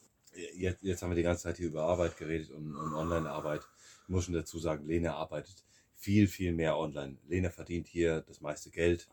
jetzt, 0.55 0.82
jetzt 0.82 1.03
haben 1.03 1.11
wir 1.11 1.16
die 1.16 1.23
ganze 1.23 1.45
Zeit 1.45 1.57
hier 1.57 1.69
über 1.69 1.85
Arbeit 1.85 2.16
geredet 2.19 2.51
und, 2.51 2.74
und 2.77 2.95
Online-Arbeit. 2.95 3.62
Ich 4.03 4.09
muss 4.09 4.24
schon 4.24 4.35
dazu 4.35 4.59
sagen, 4.59 4.86
Lene 4.86 5.15
arbeitet 5.15 5.65
viel, 5.95 6.28
viel 6.28 6.53
mehr 6.53 6.77
online. 6.77 7.16
Lene 7.27 7.51
verdient 7.51 7.86
hier 7.86 8.23
das 8.23 8.40
meiste 8.40 8.70
Geld 8.70 9.09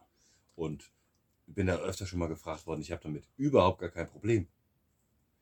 und 0.56 0.91
bin 1.48 1.68
da 1.68 1.77
öfter 1.77 2.06
schon 2.06 2.19
mal 2.19 2.27
gefragt 2.27 2.65
worden. 2.65 2.82
Ich 2.82 2.91
habe 2.91 3.03
damit 3.03 3.23
überhaupt 3.38 3.80
gar 3.80 3.90
kein 3.90 4.07
Problem. 4.07 4.48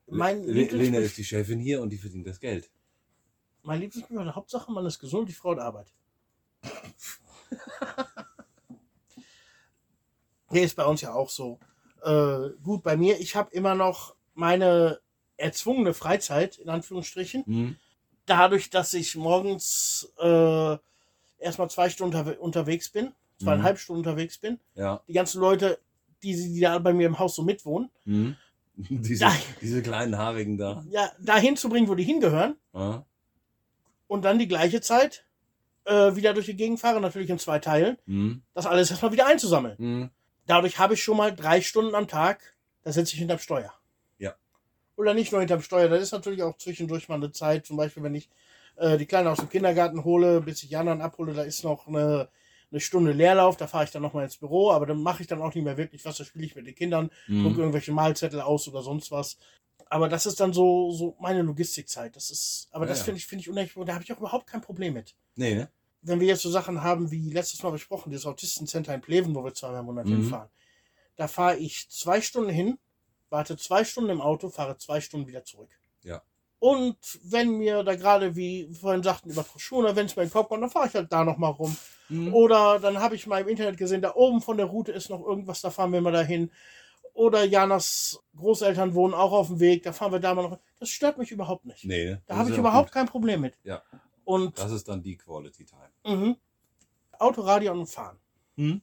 Mein 0.07 0.43
Le- 0.43 0.51
Lene 0.51 0.71
Lieblings- 0.99 0.99
ist 1.05 1.17
die 1.17 1.23
Chefin 1.23 1.59
hier 1.59 1.81
und 1.81 1.89
die 1.89 1.97
verdient 1.97 2.27
das 2.27 2.39
Geld. 2.39 2.69
Mein 3.63 3.79
Lieblingsspruch, 3.81 4.21
die 4.23 4.29
Hauptsache, 4.29 4.71
man 4.71 4.85
ist 4.85 4.99
gesund, 4.99 5.29
die 5.29 5.33
Frau 5.33 5.51
hat 5.51 5.59
Arbeit. 5.59 5.87
nee, 10.49 10.63
ist 10.63 10.75
bei 10.75 10.85
uns 10.85 11.01
ja 11.01 11.13
auch 11.13 11.29
so. 11.29 11.59
Äh, 12.03 12.49
gut, 12.61 12.83
bei 12.83 12.97
mir, 12.97 13.19
ich 13.19 13.35
habe 13.35 13.51
immer 13.53 13.75
noch 13.75 14.15
meine 14.33 14.99
erzwungene 15.37 15.93
Freizeit, 15.93 16.57
in 16.57 16.69
Anführungsstrichen. 16.69 17.43
Mhm. 17.45 17.75
Dadurch, 18.25 18.69
dass 18.69 18.93
ich 18.93 19.15
morgens 19.15 20.11
äh, 20.19 20.77
erstmal 21.39 21.69
zwei 21.69 21.89
Stunden 21.89 22.15
unterwe- 22.15 22.37
unterwegs 22.37 22.89
bin, 22.89 23.13
zweieinhalb 23.41 23.77
Stunden 23.79 23.99
unterwegs 23.99 24.37
bin. 24.37 24.59
Ja. 24.75 25.01
Die 25.07 25.13
ganzen 25.13 25.41
Leute, 25.41 25.79
die, 26.21 26.33
die 26.35 26.59
da 26.61 26.77
bei 26.79 26.93
mir 26.93 27.07
im 27.07 27.19
Haus 27.19 27.35
so 27.35 27.43
mitwohnen, 27.43 27.89
Mhm. 28.05 28.35
diese, 28.75 29.25
Ja. 29.25 29.35
diese 29.61 29.81
kleinen 29.83 30.17
Haarigen 30.17 30.57
da. 30.57 30.83
ja, 30.89 31.11
dahin 31.19 31.55
zu 31.55 31.69
bringen, 31.69 31.87
wo 31.87 31.95
die 31.95 32.03
hingehören. 32.03 32.55
Ja. 32.73 33.05
Und 34.13 34.21
dann 34.23 34.37
die 34.37 34.47
gleiche 34.47 34.79
Zeit 34.79 35.25
äh, 35.85 36.15
wieder 36.15 36.33
durch 36.35 36.45
die 36.45 36.55
Gegend 36.55 36.79
fahre, 36.79 37.01
natürlich 37.01 37.29
in 37.31 37.39
zwei 37.39 37.57
Teilen, 37.59 37.97
Mhm. 38.05 38.43
das 38.53 38.67
alles 38.67 38.91
erstmal 38.91 39.11
wieder 39.11 39.25
einzusammeln. 39.25 39.75
Mhm. 39.79 40.09
Dadurch 40.45 40.77
habe 40.77 40.93
ich 40.93 41.03
schon 41.03 41.17
mal 41.17 41.35
drei 41.35 41.61
Stunden 41.61 41.95
am 41.95 42.07
Tag, 42.07 42.55
da 42.83 42.91
sitze 42.91 43.13
ich 43.13 43.19
hinterm 43.19 43.39
Steuer. 43.39 43.73
Ja. 44.19 44.35
Oder 44.97 45.13
nicht 45.15 45.31
nur 45.31 45.41
hinterm 45.41 45.61
Steuer, 45.63 45.89
das 45.89 46.01
ist 46.03 46.11
natürlich 46.11 46.43
auch 46.43 46.57
zwischendurch 46.57 47.09
mal 47.09 47.15
eine 47.15 47.31
Zeit, 47.31 47.65
zum 47.65 47.75
Beispiel, 47.77 48.03
wenn 48.03 48.13
ich 48.13 48.29
äh, 48.75 48.97
die 48.99 49.07
Kleine 49.07 49.31
aus 49.31 49.39
dem 49.39 49.49
Kindergarten 49.49 50.03
hole, 50.03 50.41
bis 50.41 50.61
ich 50.61 50.69
die 50.69 50.75
anderen 50.75 51.01
abhole, 51.01 51.33
da 51.33 51.41
ist 51.41 51.63
noch 51.63 51.87
eine, 51.87 52.29
eine 52.71 52.79
Stunde 52.79 53.11
Leerlauf, 53.13 53.57
da 53.57 53.65
fahre 53.67 53.85
ich 53.85 53.91
dann 53.91 54.03
nochmal 54.03 54.25
ins 54.25 54.37
Büro, 54.37 54.71
aber 54.71 54.85
dann 54.85 55.01
mache 55.01 55.21
ich 55.23 55.27
dann 55.27 55.41
auch 55.41 55.53
nicht 55.55 55.63
mehr 55.63 55.77
wirklich 55.77 56.05
was, 56.05 56.17
da 56.17 56.23
spiele 56.23 56.45
ich 56.45 56.55
mit 56.55 56.67
den 56.67 56.75
Kindern, 56.75 57.09
drucke 57.27 57.49
Mhm. 57.55 57.59
irgendwelche 57.59 57.91
Malzettel 57.91 58.41
aus 58.41 58.67
oder 58.67 58.83
sonst 58.83 59.11
was. 59.11 59.37
Aber 59.89 60.09
das 60.09 60.25
ist 60.25 60.39
dann 60.39 60.53
so, 60.53 60.91
so 60.91 61.15
meine 61.19 61.41
Logistikzeit. 61.41 62.15
Das 62.15 62.29
ist, 62.29 62.67
aber 62.71 62.85
Ja, 62.85 62.89
das 62.89 63.01
finde 63.01 63.17
ich, 63.19 63.25
finde 63.27 63.41
ich 63.41 63.49
unheimlich, 63.49 63.73
da 63.85 63.93
habe 63.93 64.03
ich 64.03 64.11
auch 64.13 64.19
überhaupt 64.19 64.47
kein 64.47 64.61
Problem 64.61 64.93
mit 64.93 65.15
Nee, 65.35 65.55
ne? 65.55 65.69
wenn 66.01 66.19
wir 66.19 66.27
jetzt 66.27 66.41
so 66.41 66.49
Sachen 66.49 66.83
haben 66.83 67.11
wie 67.11 67.31
letztes 67.31 67.63
Mal 67.63 67.71
besprochen, 67.71 68.11
das 68.11 68.25
Autistencenter 68.25 68.93
in 68.93 69.01
Pleven, 69.01 69.33
wo 69.35 69.43
wir 69.43 69.53
zweimal 69.53 69.79
im 69.79 69.85
Monat 69.85 70.05
Mhm. 70.05 70.15
hinfahren, 70.17 70.49
da 71.15 71.27
fahre 71.27 71.57
ich 71.57 71.89
zwei 71.89 72.19
Stunden 72.21 72.49
hin, 72.49 72.77
warte 73.29 73.55
zwei 73.57 73.83
Stunden 73.85 74.09
im 74.09 74.21
Auto, 74.21 74.49
fahre 74.49 74.77
zwei 74.77 74.99
Stunden 74.99 75.27
wieder 75.27 75.43
zurück. 75.45 75.69
Ja. 76.03 76.21
Und 76.59 76.97
wenn 77.23 77.57
mir 77.57 77.83
da 77.83 77.95
gerade, 77.95 78.35
wie 78.35 78.73
vorhin 78.73 79.03
sagten, 79.03 79.29
über 79.29 79.45
Troschuna, 79.45 79.95
wenn 79.95 80.05
es 80.05 80.15
mir 80.15 80.23
in 80.23 80.29
den 80.29 80.33
Kopf 80.33 80.47
kommt, 80.49 80.63
dann 80.63 80.69
fahre 80.69 80.87
ich 80.87 80.93
halt 80.93 81.11
da 81.11 81.23
nochmal 81.25 81.51
rum. 81.51 81.75
Mhm. 82.09 82.33
Oder 82.33 82.79
dann 82.79 82.99
habe 82.99 83.15
ich 83.15 83.27
mal 83.27 83.41
im 83.41 83.47
Internet 83.49 83.77
gesehen, 83.77 84.01
da 84.01 84.13
oben 84.15 84.41
von 84.41 84.57
der 84.57 84.65
Route 84.67 84.91
ist 84.91 85.09
noch 85.09 85.21
irgendwas, 85.25 85.61
da 85.61 85.71
fahren 85.71 85.91
wir 85.91 86.01
mal 86.01 86.11
dahin. 86.13 86.51
Oder 87.13 87.43
Janas 87.43 88.19
Großeltern 88.35 88.93
wohnen 88.95 89.13
auch 89.13 89.31
auf 89.31 89.47
dem 89.47 89.59
Weg, 89.59 89.83
da 89.83 89.93
fahren 89.93 90.11
wir 90.11 90.19
da 90.19 90.33
mal 90.33 90.49
noch. 90.49 90.59
Das 90.79 90.89
stört 90.89 91.17
mich 91.17 91.31
überhaupt 91.31 91.65
nicht. 91.65 91.85
Nee, 91.85 92.05
ne? 92.05 92.21
Da 92.25 92.37
habe 92.37 92.49
ich 92.49 92.57
überhaupt 92.57 92.87
gut. 92.89 92.93
kein 92.93 93.05
Problem 93.07 93.41
mit. 93.41 93.57
Ja. 93.63 93.83
Und 94.25 94.57
Das 94.57 94.71
ist 94.71 94.87
dann 94.87 95.03
die 95.03 95.17
Quality 95.17 95.65
Time. 95.65 95.89
mhm. 96.05 96.37
Autoradio 97.19 97.71
und 97.73 97.85
Fahren. 97.87 98.17
Mhm. 98.55 98.81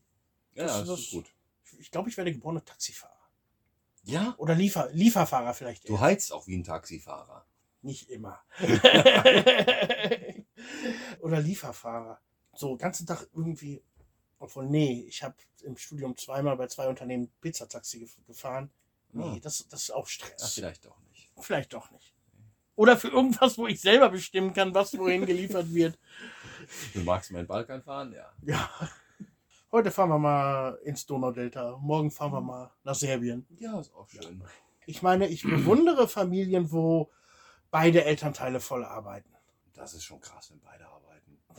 Ja, 0.55 0.65
Das- 0.65 0.79
das, 0.79 0.89
das- 0.89 0.99
ist 1.01 1.11
gut. 1.11 1.27
Ich 1.81 1.91
glaube, 1.91 2.09
ich 2.11 2.17
werde 2.17 2.33
geborener 2.33 2.65
Taxifahrer. 2.65 3.15
Ja, 4.05 4.35
Oder 4.39 4.55
Liefer 4.55 4.89
Lieferfahrer 4.93 5.53
vielleicht. 5.55 5.89
du 5.89 5.95
eher. 5.95 6.01
heizt 6.01 6.33
auch 6.33 6.47
wie 6.47 6.57
ein 6.57 6.65
Taxifahrer. 6.65 7.45
Nicht 7.83 8.11
immer. 8.11 8.39
Oder 11.21 11.41
Lieferfahrer. 11.41 12.21
So, 12.55 12.77
ganzen 12.77 13.07
Tag 13.07 13.27
irgendwie. 13.35 13.83
Obwohl, 14.41 14.67
nee, 14.67 15.05
ich 15.07 15.23
habe 15.23 15.37
im 15.63 15.77
Studium 15.77 16.17
zweimal 16.17 16.57
bei 16.57 16.67
zwei 16.67 16.89
Unternehmen 16.89 17.31
Pizzataxi 17.41 17.99
gef- 18.05 18.27
gefahren. 18.27 18.71
Nee, 19.13 19.35
Ah. 19.37 19.39
das, 19.43 19.69
das 19.69 19.83
ist 19.85 19.91
auch 19.93 20.05
Ach, 20.05 20.09
Stress. 20.09 20.55
vielleicht 20.55 20.85
doch 20.87 20.99
nicht. 21.11 21.31
Vielleicht 21.41 21.73
doch 21.73 21.91
nicht. 21.93 22.13
Oder 22.75 22.97
für 22.97 23.09
irgendwas, 23.09 23.59
wo 23.59 23.67
ich 23.67 23.81
selber 23.81 24.09
bestimmen 24.09 24.53
kann, 24.55 24.75
was 24.75 24.97
wohin 24.99 25.25
geliefert 25.27 25.73
wird. 25.73 25.97
Du 26.95 27.01
magst 27.01 27.31
meinen 27.33 27.47
Balkan 27.47 27.83
fahren? 27.83 28.13
Ja. 28.13 28.33
Ja. 28.43 28.71
Heute 29.73 29.91
fahren 29.91 30.09
wir 30.11 30.19
mal 30.19 30.79
ins 30.85 31.07
Donaudelta. 31.07 31.79
Morgen 31.81 32.11
fahren 32.11 32.33
wir 32.33 32.41
mal 32.41 32.71
nach 32.85 32.95
Serbien. 32.95 33.47
Ja, 33.59 33.79
ist 33.81 33.95
auch 33.95 34.09
schön. 34.09 34.43
Ich 34.87 35.01
meine, 35.03 35.27
ich 35.29 35.43
bewundere 35.43 36.07
Familien, 36.09 36.71
wo 36.73 37.11
beide 37.71 38.05
Elternteile 38.05 38.61
voll 38.61 38.85
arbeiten. 38.85 39.31
Das 39.75 39.95
ist 39.95 40.05
schon 40.05 40.21
krass, 40.21 40.51
wenn 40.51 40.61
beide. 40.61 40.90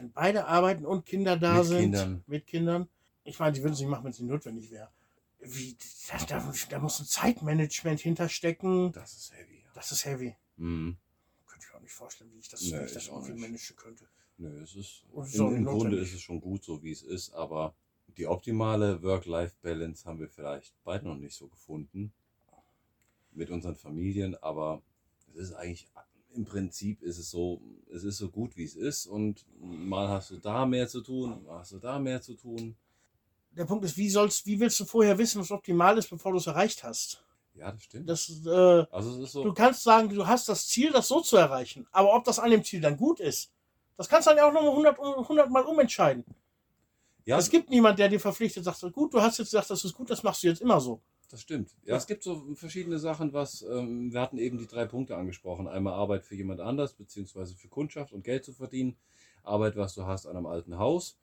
Wenn 0.02 0.12
beide 0.12 0.46
arbeiten 0.48 0.86
und 0.86 1.06
Kinder 1.06 1.38
da 1.38 1.58
Mit 1.58 1.66
sind. 1.66 1.80
Kindern. 1.80 2.24
Mit 2.28 2.48
Kindern. 2.48 2.90
Ich 3.24 3.38
meine, 3.40 3.56
sie 3.56 3.62
würden 3.62 3.74
es 3.74 3.80
nicht 3.80 3.90
machen, 3.90 4.04
wenn 4.04 4.12
es 4.12 4.20
nicht 4.20 4.30
notwendig 4.30 4.72
wäre. 4.72 4.90
Wie, 5.40 5.76
da, 6.10 6.26
da, 6.26 6.54
da 6.70 6.80
muss 6.80 7.00
ein 7.00 7.06
Zeitmanagement 7.06 8.00
hinterstecken. 8.00 8.92
Das 8.94 9.14
ist 9.14 9.34
heavy. 9.34 9.62
Ja. 9.64 9.70
Das 9.74 9.92
ist 9.92 10.06
heavy. 10.06 10.36
Mhm. 10.58 10.98
Könnte 11.48 11.66
ich 11.70 11.76
auch 11.76 11.82
nicht 11.82 11.94
vorstellen, 11.94 12.32
wie 12.34 12.40
ich 12.40 12.50
das, 12.50 12.62
Nee, 12.62 12.80
wie 12.80 12.86
ich 12.86 12.94
das 12.94 13.08
irgendwie 13.08 13.34
managen 13.34 13.76
könnte. 13.76 14.06
Nö, 14.38 14.62
es 14.64 14.76
ist, 14.76 15.04
im, 15.36 15.56
im 15.56 15.66
Grunde 15.66 15.98
ist 15.98 16.14
es 16.14 16.22
schon 16.22 16.42
gut 16.42 16.64
so, 16.64 16.82
wie 16.82 16.92
es 16.92 17.04
ist, 17.04 17.32
aber 17.34 17.76
die 18.18 18.26
optimale 18.26 19.02
Work-Life-Balance 19.04 20.06
haben 20.06 20.20
wir 20.20 20.30
vielleicht 20.30 20.74
beide 20.84 21.08
noch 21.08 21.18
nicht 21.18 21.36
so 21.36 21.48
gefunden 21.48 22.12
mit 23.34 23.50
unseren 23.52 23.76
Familien, 23.76 24.36
aber 24.42 24.82
es 25.36 25.50
ist 25.50 25.54
eigentlich, 25.54 25.88
im 26.34 26.46
Prinzip 26.46 27.02
ist 27.02 27.18
es 27.18 27.30
so, 27.30 27.62
es 27.94 28.04
ist 28.04 28.18
so 28.18 28.30
gut, 28.30 28.56
wie 28.58 28.64
es 28.64 28.76
ist 28.76 29.06
und 29.06 29.46
mal 29.60 30.08
hast 30.08 30.32
du 30.32 30.38
da 30.38 30.66
mehr 30.66 30.88
zu 30.88 31.02
tun, 31.02 31.44
mal 31.46 31.60
hast 31.60 31.72
du 31.74 31.80
da 31.80 32.00
mehr 32.00 32.22
zu 32.22 32.36
tun. 32.36 32.76
Der 33.52 33.66
Punkt 33.66 33.84
ist, 33.84 33.98
wie 33.98 34.10
sollst, 34.10 34.46
wie 34.46 34.60
willst 34.60 34.80
du 34.80 34.86
vorher 34.86 35.18
wissen, 35.18 35.42
was 35.42 35.52
optimal 35.52 35.98
ist, 35.98 36.10
bevor 36.10 36.32
du 36.32 36.38
es 36.38 36.48
erreicht 36.48 36.84
hast? 36.84 37.24
Ja, 37.54 37.72
das 37.72 37.84
stimmt. 37.84 38.10
Das, 38.10 38.30
äh, 38.46 38.86
also 38.92 39.22
ist 39.24 39.36
Du 39.36 39.44
so, 39.44 39.54
kannst 39.54 39.84
sagen, 39.84 40.10
du 40.10 40.26
hast 40.26 40.48
das 40.48 40.68
Ziel, 40.68 40.92
das 40.92 41.08
so 41.10 41.20
zu 41.20 41.36
erreichen. 41.36 41.86
Aber 41.92 42.16
ob 42.16 42.24
das 42.24 42.40
an 42.40 42.50
dem 42.50 42.64
Ziel 42.64 42.80
dann 42.80 42.96
gut 42.96 43.20
ist, 43.20 43.52
das 43.98 44.08
kannst 44.08 44.28
du 44.28 44.32
dann 44.32 44.38
ja 44.38 44.48
auch 44.48 44.54
nochmal 44.54 44.72
100, 44.72 45.00
100 45.00 45.50
Mal 45.50 45.64
umentscheiden. 45.64 46.24
ja, 47.26 47.38
Es 47.38 47.50
gibt 47.50 47.70
niemand, 47.70 48.00
der 48.00 48.08
dir 48.08 48.20
verpflichtet 48.22 48.64
sagt, 48.64 48.82
gut, 48.94 49.14
du 49.14 49.22
hast 49.22 49.38
jetzt 49.38 49.48
gesagt, 49.52 49.70
das 49.70 49.84
ist 49.84 49.94
gut, 49.94 50.10
das 50.10 50.24
machst 50.24 50.44
du 50.44 50.48
jetzt 50.48 50.62
immer 50.62 50.80
so. 50.80 51.02
Das 51.32 51.42
stimmt. 51.42 51.72
Ja, 51.86 51.96
es 51.96 52.08
gibt 52.08 52.24
so 52.24 52.54
verschiedene 52.56 53.00
Sachen, 53.00 53.32
was, 53.32 53.62
ähm, 53.62 54.12
wir 54.12 54.20
hatten 54.20 54.38
eben 54.38 54.58
die 54.58 54.68
drei 54.68 54.86
Punkte 54.86 55.16
angesprochen. 55.16 55.68
Einmal 55.68 55.94
Arbeit 55.94 56.26
für 56.26 56.36
jemand 56.36 56.60
anders, 56.60 56.94
beziehungsweise 56.94 57.56
für 57.56 57.70
Kundschaft 57.70 58.12
und 58.12 58.24
Geld 58.24 58.44
zu 58.44 58.54
verdienen. 58.54 58.98
Arbeit, 59.44 59.78
was 59.78 59.96
du 59.96 60.06
hast 60.06 60.26
an 60.28 60.36
einem 60.36 60.46
alten 60.46 60.78
Haus 60.78 61.18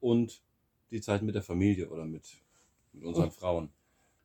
und 0.00 0.42
die 0.92 1.00
Zeit 1.00 1.22
mit 1.22 1.34
der 1.34 1.42
Familie 1.42 1.90
oder 1.90 2.04
mit, 2.06 2.38
mit 2.92 3.04
unseren 3.04 3.26
Mhm. 3.26 3.32
Frauen. 3.32 3.70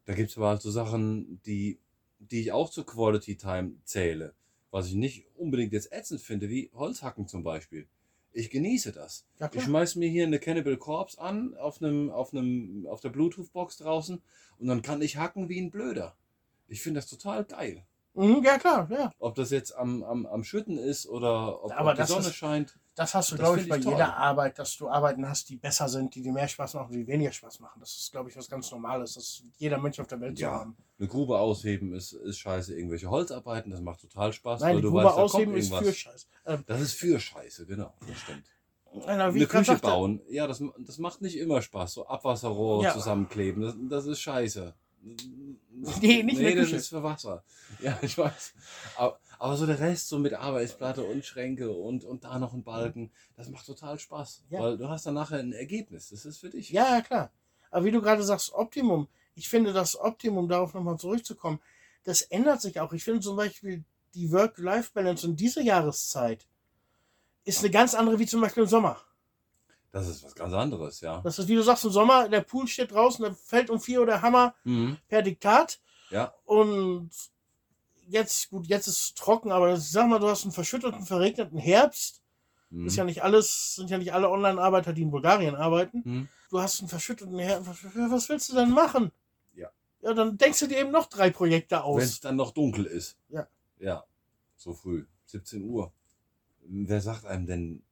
Da 0.06 0.14
gibt 0.14 0.30
es 0.30 0.38
aber 0.38 0.50
halt 0.50 0.62
so 0.62 0.70
Sachen, 0.72 1.42
die, 1.46 1.80
die 2.20 2.42
ich 2.42 2.52
auch 2.52 2.70
zur 2.70 2.86
Quality 2.86 3.36
Time 3.36 3.74
zähle. 3.84 4.36
Was 4.72 4.88
ich 4.88 4.96
nicht 4.96 5.26
unbedingt 5.36 5.74
jetzt 5.74 5.92
ätzend 5.92 6.22
finde, 6.22 6.50
wie 6.50 6.70
Holzhacken 6.74 7.28
zum 7.28 7.44
Beispiel. 7.44 7.88
Ich 8.38 8.50
genieße 8.50 8.92
das. 8.92 9.26
Ja, 9.40 9.50
Ich 9.54 9.64
schmeiß 9.64 9.96
mir 9.96 10.10
hier 10.10 10.26
eine 10.26 10.40
Cannibal 10.40 10.76
Corpse 10.76 11.20
an 11.22 11.56
auf 11.56 11.82
einem, 11.82 12.10
auf 12.12 12.34
einem, 12.34 12.86
auf 12.86 13.00
der 13.00 13.08
Bluetooth-Box 13.10 13.78
draußen 13.78 14.22
und 14.60 14.68
dann 14.68 14.82
kann 14.82 15.02
ich 15.02 15.16
hacken 15.16 15.48
wie 15.48 15.60
ein 15.62 15.72
Blöder. 15.72 16.16
Ich 16.68 16.82
finde 16.82 17.00
das 17.00 17.08
total 17.10 17.46
geil. 17.46 17.86
Mhm, 18.14 18.42
ja, 18.44 18.58
klar, 18.58 18.90
ja. 18.92 19.12
Ob 19.20 19.36
das 19.36 19.52
jetzt 19.52 19.74
am, 19.76 20.04
am, 20.04 20.26
am 20.26 20.44
Schütten 20.44 20.78
ist 20.78 21.08
oder 21.08 21.64
ob, 21.64 21.72
ob 21.78 21.96
die 21.96 22.04
Sonne 22.04 22.28
ist- 22.28 22.36
scheint. 22.36 22.78
Das 22.96 23.14
hast 23.14 23.32
du, 23.32 23.36
glaube 23.36 23.60
ich, 23.60 23.68
bei 23.68 23.78
ich 23.78 23.84
jeder 23.84 24.16
Arbeit, 24.16 24.58
dass 24.58 24.78
du 24.78 24.88
Arbeiten 24.88 25.28
hast, 25.28 25.50
die 25.50 25.58
besser 25.58 25.90
sind, 25.90 26.16
die 26.16 26.22
dir 26.22 26.32
mehr 26.32 26.48
Spaß 26.48 26.76
machen, 26.76 26.94
die 26.94 27.06
weniger 27.06 27.32
Spaß 27.34 27.60
machen. 27.60 27.78
Das 27.82 27.92
ist, 27.94 28.10
glaube 28.12 28.30
ich, 28.30 28.38
was 28.38 28.50
ganz 28.50 28.72
Normales. 28.72 29.16
Das 29.16 29.24
ist 29.24 29.44
jeder 29.58 29.78
Mensch 29.80 30.00
auf 30.00 30.08
der 30.08 30.22
Welt 30.22 30.38
zu 30.38 30.44
Ja. 30.44 30.52
haben. 30.52 30.78
Eine 30.98 31.10
Grube 31.10 31.38
ausheben 31.38 31.94
ist, 31.94 32.14
ist 32.14 32.40
scheiße. 32.40 32.74
Irgendwelche 32.74 33.10
Holzarbeiten, 33.10 33.70
das 33.72 33.82
macht 33.82 34.00
total 34.00 34.32
Spaß. 34.32 34.62
Nein, 34.62 34.76
weil 34.76 34.82
du 34.82 34.92
Grube 34.92 35.04
weißt, 35.04 35.18
da 35.18 35.22
ausheben 35.22 35.56
ist 35.56 35.74
für 35.76 35.94
Scheiß. 35.94 36.28
Ähm, 36.46 36.64
Das 36.68 36.80
ist 36.80 36.94
für 36.94 37.20
Scheiße, 37.20 37.66
genau. 37.66 37.94
Das 38.08 38.18
stimmt. 38.22 38.46
wie 38.94 39.10
Eine 39.10 39.48
Küche 39.48 39.66
sagte, 39.66 39.88
bauen, 39.88 40.22
ja, 40.30 40.48
das, 40.48 40.64
das 40.80 40.98
macht 40.98 41.22
nicht 41.22 41.38
immer 41.38 41.62
Spaß. 41.62 41.96
So 41.96 42.08
Abwasserrohr 42.08 42.82
Ja. 42.84 42.94
zusammenkleben, 42.94 43.62
das, 43.62 43.76
das 43.90 44.06
ist 44.06 44.22
scheiße. 44.22 44.74
Nee, 46.02 46.24
nicht 46.24 46.40
nee, 46.40 46.56
das 46.56 46.66
Küche. 46.66 46.76
ist 46.78 46.88
für 46.88 47.04
Wasser. 47.04 47.44
Ja, 47.80 48.00
ich 48.02 48.18
weiß. 48.18 48.54
Aber, 48.96 49.20
aber 49.40 49.58
so 49.58 49.66
der 49.66 49.80
Rest, 49.80 50.10
so 50.10 50.18
mit 50.20 50.34
Arbeitsplatte 50.34 51.04
und 51.04 51.26
Schränke 51.26 51.72
und, 51.72 52.04
und 52.04 52.24
da 52.24 52.40
noch 52.40 52.54
ein 52.54 52.64
Balken, 52.64 53.12
das 53.36 53.50
macht 53.50 53.66
total 53.66 54.00
Spaß. 54.00 54.44
Ja. 54.50 54.60
Weil 54.62 54.78
du 54.78 54.90
hast 54.90 55.06
dann 55.06 55.14
nachher 55.16 55.40
ein 55.40 55.54
Ergebnis. 55.54 56.10
Das 56.10 56.26
ist 56.26 56.38
für 56.38 56.50
dich. 56.50 56.70
Ja, 56.70 56.96
ja, 56.96 57.02
klar. 57.02 57.32
Aber 57.72 57.86
wie 57.86 57.92
du 57.92 58.02
gerade 58.02 58.24
sagst, 58.24 58.54
Optimum. 58.54 59.08
Ich 59.36 59.50
finde, 59.50 59.74
das 59.74 60.00
Optimum, 60.00 60.48
darauf 60.48 60.74
nochmal 60.74 60.98
zurückzukommen, 60.98 61.60
das 62.06 62.22
ändert 62.22 62.62
sich 62.62 62.80
auch. 62.80 62.94
Ich 62.94 63.04
finde 63.04 63.20
zum 63.20 63.36
Beispiel 63.36 63.84
die 64.14 64.32
Work-Life-Balance 64.32 65.28
in 65.28 65.36
dieser 65.36 65.62
Jahreszeit 65.62 66.48
ist 67.44 67.60
eine 67.60 67.70
ganz 67.72 67.94
andere 67.94 68.18
wie 68.18 68.26
zum 68.26 68.42
Beispiel 68.42 68.64
im 68.64 68.70
Sommer. 68.70 69.02
Das 69.92 70.08
ist 70.08 70.24
was 70.24 70.36
ganz 70.36 70.54
anderes, 70.54 71.02
ja. 71.02 71.22
Das 71.22 71.40
ist, 71.40 71.48
wie 71.48 71.56
du 71.56 71.62
sagst, 71.64 71.86
im 71.86 71.92
Sommer, 71.92 72.28
der 72.28 72.42
Pool 72.42 72.68
steht 72.68 72.92
draußen, 72.92 73.24
da 73.24 73.34
fällt 73.34 73.70
um 73.70 73.80
vier 73.80 74.02
Uhr 74.02 74.06
der 74.06 74.22
Hammer 74.22 74.54
Mhm. 74.64 74.98
per 75.08 75.22
Diktat. 75.22 75.80
Ja. 76.12 76.34
Und 76.46 77.10
jetzt, 78.08 78.50
gut, 78.50 78.68
jetzt 78.68 78.88
ist 78.88 79.00
es 79.00 79.14
trocken, 79.14 79.52
aber 79.52 79.78
sag 79.78 80.08
mal, 80.08 80.20
du 80.20 80.28
hast 80.28 80.44
einen 80.44 80.52
verschütteten, 80.52 81.06
verregneten 81.06 81.58
Herbst. 81.58 82.22
Mhm. 82.70 82.88
Ist 82.88 82.96
ja 82.96 83.04
nicht 83.04 83.24
alles, 83.24 83.76
sind 83.76 83.90
ja 83.90 83.98
nicht 83.98 84.14
alle 84.14 84.30
Online-Arbeiter, 84.30 84.94
die 84.94 85.04
in 85.04 85.12
Bulgarien 85.12 85.56
arbeiten. 85.56 86.02
Mhm. 86.04 86.30
Du 86.50 86.60
hast 86.60 86.80
einen 86.80 86.90
verschütteten 86.90 87.38
Herbst. 87.40 87.84
Was 87.96 88.30
willst 88.30 88.50
du 88.50 88.56
denn 88.56 88.72
machen? 88.72 89.12
Ja. 89.54 89.70
Ja, 90.02 90.14
dann 90.14 90.38
denkst 90.38 90.60
du 90.60 90.68
dir 90.68 90.80
eben 90.80 90.92
noch 90.92 91.08
drei 91.08 91.30
Projekte 91.30 91.76
Wenn 91.76 91.84
aus. 91.84 92.04
es 92.04 92.20
dann 92.20 92.36
noch 92.36 92.52
dunkel 92.52 92.86
ist. 92.86 93.18
Ja. 93.30 93.48
Ja. 93.80 94.06
So 94.56 94.74
früh. 94.74 95.06
17 95.26 95.64
Uhr. 95.64 95.92
Wer 96.62 97.02
sagt 97.02 97.26
einem 97.26 97.46
denn, 97.46 97.84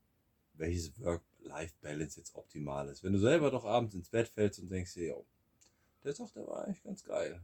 welches 0.54 1.00
Work-Life-Balance 1.00 2.20
jetzt 2.20 2.36
optimal 2.36 2.88
ist? 2.90 3.04
Wenn 3.04 3.14
du 3.14 3.20
selber 3.20 3.52
doch 3.52 3.66
abends 3.66 3.96
ins 3.96 4.10
Bett 4.10 4.28
fällst 4.28 4.60
und 4.60 4.70
denkst 4.70 4.94
dir, 4.94 5.16
der 6.04 6.14
Tag, 6.14 6.34
der 6.34 6.48
war 6.48 6.66
eigentlich 6.66 6.84
ganz 6.84 7.04
geil. 7.04 7.42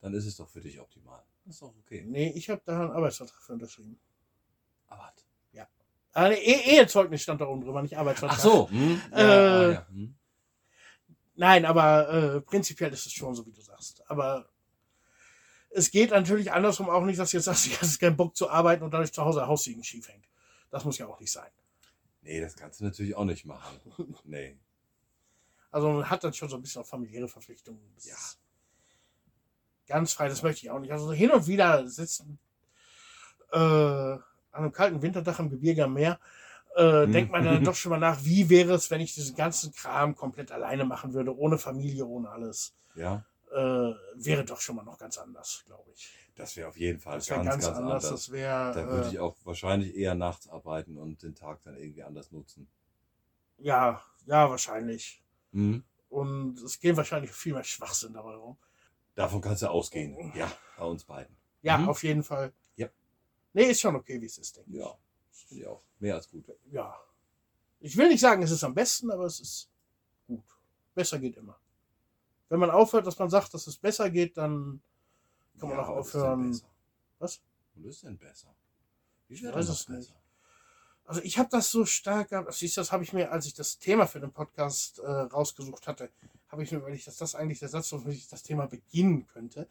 Dann 0.00 0.14
ist 0.14 0.26
es 0.26 0.36
doch 0.36 0.48
für 0.48 0.60
dich 0.60 0.80
optimal. 0.80 1.22
Das 1.44 1.54
ist 1.54 1.62
doch 1.62 1.74
okay. 1.80 2.04
Nee, 2.06 2.32
ich 2.36 2.48
habe 2.50 2.62
da 2.64 2.80
einen 2.80 2.90
Arbeitsvertrag 2.92 3.42
für 3.42 3.52
unterschrieben. 3.54 3.98
Aber 4.88 5.02
warte. 5.02 5.22
Ah, 6.14 6.28
nee, 6.28 6.34
E- 6.34 6.76
Ehezeugnis 6.76 7.22
stand 7.22 7.40
da 7.40 7.46
oben 7.46 7.62
drüber, 7.62 7.80
nicht 7.80 7.96
Arbeitsvertrag. 7.96 8.36
Ach 8.38 8.42
so. 8.42 8.68
Hm? 8.68 9.00
Ja, 9.12 9.16
Äh, 9.16 9.22
ah, 9.22 9.72
ja. 9.72 9.86
Hm. 9.88 10.14
Nein, 11.36 11.64
aber 11.64 12.08
äh, 12.10 12.40
prinzipiell 12.42 12.92
ist 12.92 13.06
es 13.06 13.12
schon 13.12 13.34
so, 13.34 13.46
wie 13.46 13.52
du 13.52 13.62
sagst. 13.62 14.02
Aber 14.10 14.46
es 15.70 15.90
geht 15.90 16.10
natürlich 16.10 16.52
andersrum 16.52 16.90
auch 16.90 17.04
nicht, 17.06 17.18
dass 17.18 17.30
du 17.30 17.38
jetzt 17.38 17.46
sagst, 17.46 17.66
du 17.72 17.80
hast 17.80 17.98
keinen 17.98 18.16
Bock 18.18 18.36
zu 18.36 18.50
arbeiten 18.50 18.82
und 18.84 18.90
dadurch 18.92 19.10
zu 19.12 19.24
Hause 19.24 19.46
Haussiegen 19.46 19.82
schief 19.82 20.06
hängt. 20.08 20.28
Das 20.70 20.84
muss 20.84 20.98
ja 20.98 21.06
auch 21.06 21.18
nicht 21.18 21.32
sein. 21.32 21.50
Nee, 22.20 22.42
das 22.42 22.56
kannst 22.56 22.80
du 22.80 22.84
natürlich 22.84 23.14
auch 23.14 23.24
nicht 23.24 23.46
machen. 23.46 23.80
Nee. 24.24 24.58
Also 25.70 25.90
man 25.90 26.10
hat 26.10 26.22
dann 26.22 26.34
schon 26.34 26.50
so 26.50 26.56
ein 26.56 26.60
bisschen 26.62 26.82
auch 26.82 26.86
familiäre 26.86 27.26
Verpflichtungen. 27.28 27.80
Das 27.94 28.04
Ja. 28.04 28.14
ist 28.14 28.38
Ganz 29.92 30.14
frei, 30.14 30.28
das 30.28 30.42
möchte 30.42 30.64
ich 30.64 30.70
auch 30.70 30.78
nicht. 30.80 30.90
Also 30.92 31.12
hin 31.12 31.30
und 31.30 31.46
wieder 31.46 31.86
sitzen 31.86 32.38
äh, 33.52 33.56
an 33.58 34.22
einem 34.52 34.72
kalten 34.72 35.02
Winterdach 35.02 35.38
im 35.38 35.50
Gebirge 35.50 35.84
am 35.84 35.92
Meer, 35.94 36.18
äh, 36.76 37.04
Hm. 37.04 37.12
denkt 37.12 37.30
man 37.32 37.44
dann 37.44 37.62
doch 37.64 37.74
schon 37.74 37.90
mal 37.90 37.98
nach, 37.98 38.24
wie 38.24 38.48
wäre 38.48 38.72
es, 38.72 38.90
wenn 38.90 39.02
ich 39.02 39.14
diesen 39.14 39.36
ganzen 39.36 39.74
Kram 39.74 40.14
komplett 40.16 40.50
alleine 40.50 40.84
machen 40.86 41.12
würde, 41.12 41.36
ohne 41.36 41.58
Familie, 41.58 42.06
ohne 42.06 42.30
alles. 42.30 42.74
Ja. 42.94 43.24
Äh, 43.52 43.92
wäre 44.14 44.44
doch 44.46 44.60
schon 44.62 44.76
mal 44.76 44.82
noch 44.82 44.96
ganz 44.98 45.18
anders, 45.18 45.62
glaube 45.66 45.90
ich. 45.94 46.10
Das 46.34 46.56
wäre 46.56 46.68
auf 46.68 46.78
jeden 46.78 46.98
Fall 46.98 47.18
Das 47.18 47.28
wäre 47.28 47.44
ganz, 47.44 47.50
ganz, 47.50 47.66
ganz, 47.66 47.76
anders. 47.76 48.04
anders. 48.06 48.10
Das 48.10 48.32
wäre, 48.32 48.72
Da 48.72 48.86
würde 48.88 49.06
äh, 49.08 49.10
ich 49.10 49.18
auch 49.18 49.36
wahrscheinlich 49.44 49.94
eher 49.94 50.14
nachts 50.14 50.48
arbeiten 50.48 50.96
und 50.96 51.22
den 51.22 51.34
Tag 51.34 51.60
dann 51.64 51.76
irgendwie 51.76 52.02
anders 52.02 52.32
nutzen. 52.32 52.66
ja, 53.58 54.00
ja, 54.24 54.48
wahrscheinlich. 54.48 55.22
Mhm. 55.50 55.84
Und 56.08 56.58
es 56.62 56.78
geht 56.80 56.96
wahrscheinlich 56.96 57.32
viel 57.32 57.52
mehr 57.54 57.64
Schwachsinn 57.64 58.14
dabei 58.14 58.34
rum. 58.34 58.56
Davon 59.14 59.40
kannst 59.40 59.62
du 59.62 59.70
ausgehen. 59.70 60.32
Ja, 60.34 60.50
bei 60.78 60.84
uns 60.84 61.04
beiden. 61.04 61.36
Ja, 61.62 61.78
Mhm. 61.78 61.88
auf 61.88 62.02
jeden 62.02 62.22
Fall. 62.22 62.52
Ja. 62.76 62.88
Nee, 63.52 63.64
ist 63.70 63.80
schon 63.80 63.94
okay, 63.96 64.20
wie 64.20 64.26
es 64.26 64.38
ist, 64.38 64.56
denke 64.56 64.70
ich. 64.70 64.76
Ja, 64.78 64.96
das 65.30 65.40
finde 65.42 65.62
ich 65.62 65.68
auch. 65.68 65.82
Mehr 65.98 66.14
als 66.14 66.28
gut. 66.30 66.44
ja. 66.70 66.96
Ich 67.84 67.96
will 67.96 68.08
nicht 68.08 68.20
sagen, 68.20 68.42
es 68.42 68.52
ist 68.52 68.62
am 68.62 68.74
besten, 68.74 69.10
aber 69.10 69.24
es 69.24 69.40
ist 69.40 69.68
gut. 70.28 70.44
Besser 70.94 71.18
geht 71.18 71.36
immer. 71.36 71.58
Wenn 72.48 72.60
man 72.60 72.70
aufhört, 72.70 73.06
dass 73.08 73.18
man 73.18 73.28
sagt, 73.28 73.52
dass 73.54 73.66
es 73.66 73.76
besser 73.76 74.08
geht, 74.08 74.36
dann 74.36 74.80
kann 75.58 75.68
man 75.68 75.78
Ja, 75.78 75.86
auch 75.88 75.96
was 75.96 76.06
ist 76.06 76.12
denn 76.14 76.20
aufhören. 76.22 76.50
besser? 76.50 76.66
Was? 77.18 77.40
Was 77.74 77.84
ist 77.86 78.02
denn 78.04 78.18
besser? 78.18 78.54
Wie 79.28 79.34
Ich 79.34 79.42
wäre 79.42 79.54
weiß 79.54 79.68
es 79.68 79.86
das 79.86 79.88
nicht. 79.88 80.14
Also 81.04 81.20
ich 81.22 81.38
habe 81.38 81.48
das 81.50 81.70
so 81.70 81.84
stark 81.84 82.30
gehabt. 82.30 82.46
Also 82.46 82.58
siehst 82.58 82.76
du, 82.76 82.80
das 82.80 82.92
habe 82.92 83.02
ich 83.04 83.12
mir, 83.12 83.32
als 83.32 83.46
ich 83.46 83.54
das 83.54 83.78
Thema 83.78 84.06
für 84.06 84.20
den 84.20 84.32
Podcast 84.32 84.98
äh, 85.00 85.10
rausgesucht 85.10 85.86
hatte, 85.86 86.10
habe 86.48 86.62
ich 86.62 86.70
mir 86.72 86.78
überlegt, 86.78 87.06
dass 87.06 87.16
das 87.16 87.34
eigentlich 87.34 87.58
der 87.58 87.68
Satz, 87.68 87.92
womit 87.92 88.14
ich 88.14 88.28
das 88.28 88.42
Thema 88.42 88.66
beginnen 88.66 89.26
könnte. 89.26 89.68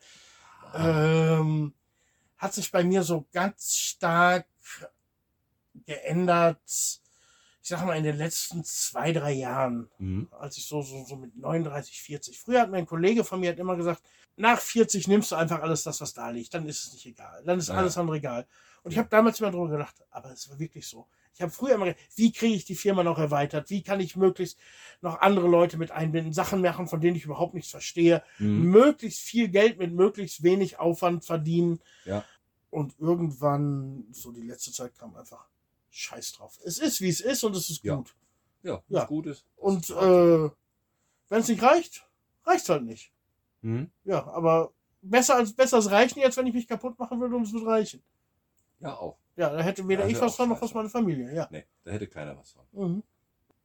Ähm, 0.74 1.74
hat 2.38 2.54
sich 2.54 2.72
bei 2.72 2.84
mir 2.84 3.04
so 3.04 3.26
ganz 3.32 3.76
stark 3.76 4.46
geändert. 5.86 6.60
Ich 7.64 7.70
sag 7.70 7.86
mal 7.86 7.96
in 7.98 8.04
den 8.04 8.18
letzten 8.18 8.64
zwei, 8.64 9.12
drei 9.14 9.34
Jahren. 9.34 9.90
Mhm. 10.00 10.28
als 10.32 10.58
ich 10.58 10.66
so, 10.66 10.82
so, 10.82 11.06
so 11.06 11.16
mit 11.16 11.38
39, 11.38 12.02
40. 12.02 12.40
Früher 12.40 12.62
hat 12.62 12.72
mir 12.72 12.78
ein 12.78 12.86
Kollege 12.88 13.24
von 13.24 13.40
mir 13.40 13.52
hat 13.52 13.60
immer 13.60 13.76
gesagt, 13.76 14.02
nach 14.36 14.60
40 14.60 15.08
nimmst 15.08 15.32
du 15.32 15.36
einfach 15.36 15.62
alles 15.62 15.84
das, 15.84 16.02
was 16.02 16.14
da 16.14 16.30
liegt. 16.32 16.54
Dann 16.54 16.68
ist 16.68 16.86
es 16.88 16.94
nicht 16.94 17.06
egal. 17.06 17.44
Dann 17.46 17.60
ist 17.60 17.68
Ja. 17.70 17.76
alles 17.76 17.98
andere 17.98 18.18
egal. 18.18 18.48
Und 18.84 18.92
ich 18.92 18.98
habe 18.98 19.10
damals 19.10 19.40
immer 19.40 19.52
drüber 19.52 19.70
gedacht, 19.70 19.96
aber 20.10 20.32
es 20.32 20.50
war 20.50 20.58
wirklich 20.60 20.88
so. 20.88 21.08
Ich 21.34 21.42
habe 21.42 21.52
früher 21.52 21.76
immer 21.76 21.86
gedacht, 21.86 22.04
wie 22.16 22.32
kriege 22.32 22.56
ich 22.56 22.66
die 22.66 22.76
Firma 22.76 23.04
noch 23.04 23.18
erweitert? 23.20 23.70
Wie 23.70 23.84
kann 23.84 24.00
ich 24.00 24.16
möglichst 24.16 24.58
noch 25.02 25.20
andere 25.22 25.48
Leute 25.48 25.78
mit 25.78 25.92
einbinden? 25.92 26.34
Sachen 26.34 26.62
machen, 26.62 26.88
von 26.88 27.00
denen 27.00 27.16
ich 27.16 27.26
überhaupt 27.26 27.54
nichts 27.54 27.70
verstehe. 27.72 28.24
Mhm. 28.40 28.64
Möglichst 28.72 29.22
viel 29.22 29.48
Geld 29.50 29.78
mit 29.78 29.94
möglichst 29.94 30.44
wenig 30.44 30.80
Aufwand 30.80 31.24
verdienen. 31.26 31.80
Ja. 32.06 32.26
Und 32.70 32.96
irgendwann, 33.00 34.06
so 34.12 34.32
die 34.32 34.42
letzte 34.42 34.72
Zeit 34.72 34.98
kam 34.98 35.16
einfach 35.16 35.48
Scheiß 35.92 36.34
drauf. 36.34 36.58
Es 36.64 36.80
ist, 36.80 37.02
wie 37.02 37.10
es 37.10 37.22
ist 37.22 37.44
und 37.44 37.56
es 37.56 37.70
ist 37.70 37.84
Ja. 37.84 37.96
gut. 37.96 38.16
Ja, 38.64 38.82
Ja. 38.88 39.02
was 39.02 39.08
gut 39.08 39.28
ist. 39.28 39.46
Und 39.58 39.90
äh, 39.90 40.50
wenn 41.30 41.40
es 41.40 41.48
nicht 41.48 41.62
reicht, 41.64 42.08
reicht 42.46 42.68
halt 42.70 42.84
nicht. 42.84 43.12
Mhm. 43.62 43.92
Ja, 44.06 44.26
aber 44.28 44.74
besser 45.02 45.36
als 45.36 45.54
besser 45.54 45.78
als 45.78 45.92
reichen 45.92 46.20
jetzt, 46.20 46.38
wenn 46.38 46.48
ich 46.48 46.54
mich 46.54 46.68
kaputt 46.68 46.98
machen 47.00 47.20
würde, 47.20 47.36
um 47.36 47.44
es 47.44 47.52
zu 47.52 47.60
reichen. 47.60 48.02
Ja, 48.82 48.98
auch. 48.98 49.18
Ja, 49.36 49.50
da 49.50 49.62
hätte 49.62 49.88
weder 49.88 50.04
Ja, 50.04 50.10
ich 50.10 50.16
wär 50.16 50.24
was 50.24 50.36
von 50.36 50.50
noch 50.50 50.62
was 50.62 50.74
meine 50.74 50.90
Familie. 50.90 51.34
Ja. 51.34 51.48
Nee, 51.52 51.66
da 51.84 51.92
hätte 51.92 52.08
keiner 52.08 52.38
was 52.38 52.52
von. 52.52 52.66
Mhm. 52.72 53.04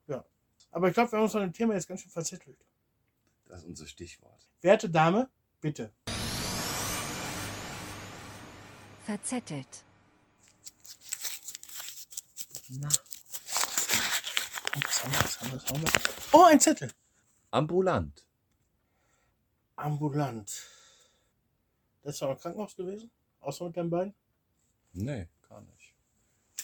Ja. 0.06 0.24
Aber 0.70 0.88
ich 0.88 0.94
glaube, 0.94 1.10
wir 1.12 1.16
haben 1.16 1.24
uns 1.24 1.34
an 1.34 1.43
dem 1.43 1.52
Thema 1.52 1.74
jetzt 1.74 1.88
ganz 1.88 2.02
schön 2.02 2.10
verzettelt. 2.10 2.64
Das 3.47 3.60
ist 3.60 3.66
unser 3.66 3.86
Stichwort. 3.86 4.47
Werte 4.60 4.90
Dame, 4.90 5.28
bitte. 5.60 5.93
Verzettelt. 9.05 9.84
Na. 12.68 12.88
Was 14.74 15.05
haben 15.05 15.12
wir, 15.12 15.20
was 15.20 15.40
haben 15.40 15.52
wir, 15.52 15.62
was 15.62 15.70
haben 15.70 15.82
wir? 15.82 15.90
Oh, 16.32 16.44
ein 16.44 16.60
Zettel. 16.60 16.93
Ambulant. 17.51 18.26
Ambulant. 19.76 20.51
Das 22.02 22.14
ist 22.14 22.22
doch 22.22 22.30
im 22.30 22.38
Krankenhaus 22.38 22.76
gewesen? 22.76 23.10
Außer 23.40 23.64
mit 23.66 23.76
deinen 23.76 23.90
Beinen? 23.90 24.14
Nee, 24.97 25.27
gar 25.48 25.60
nicht. 25.60 25.94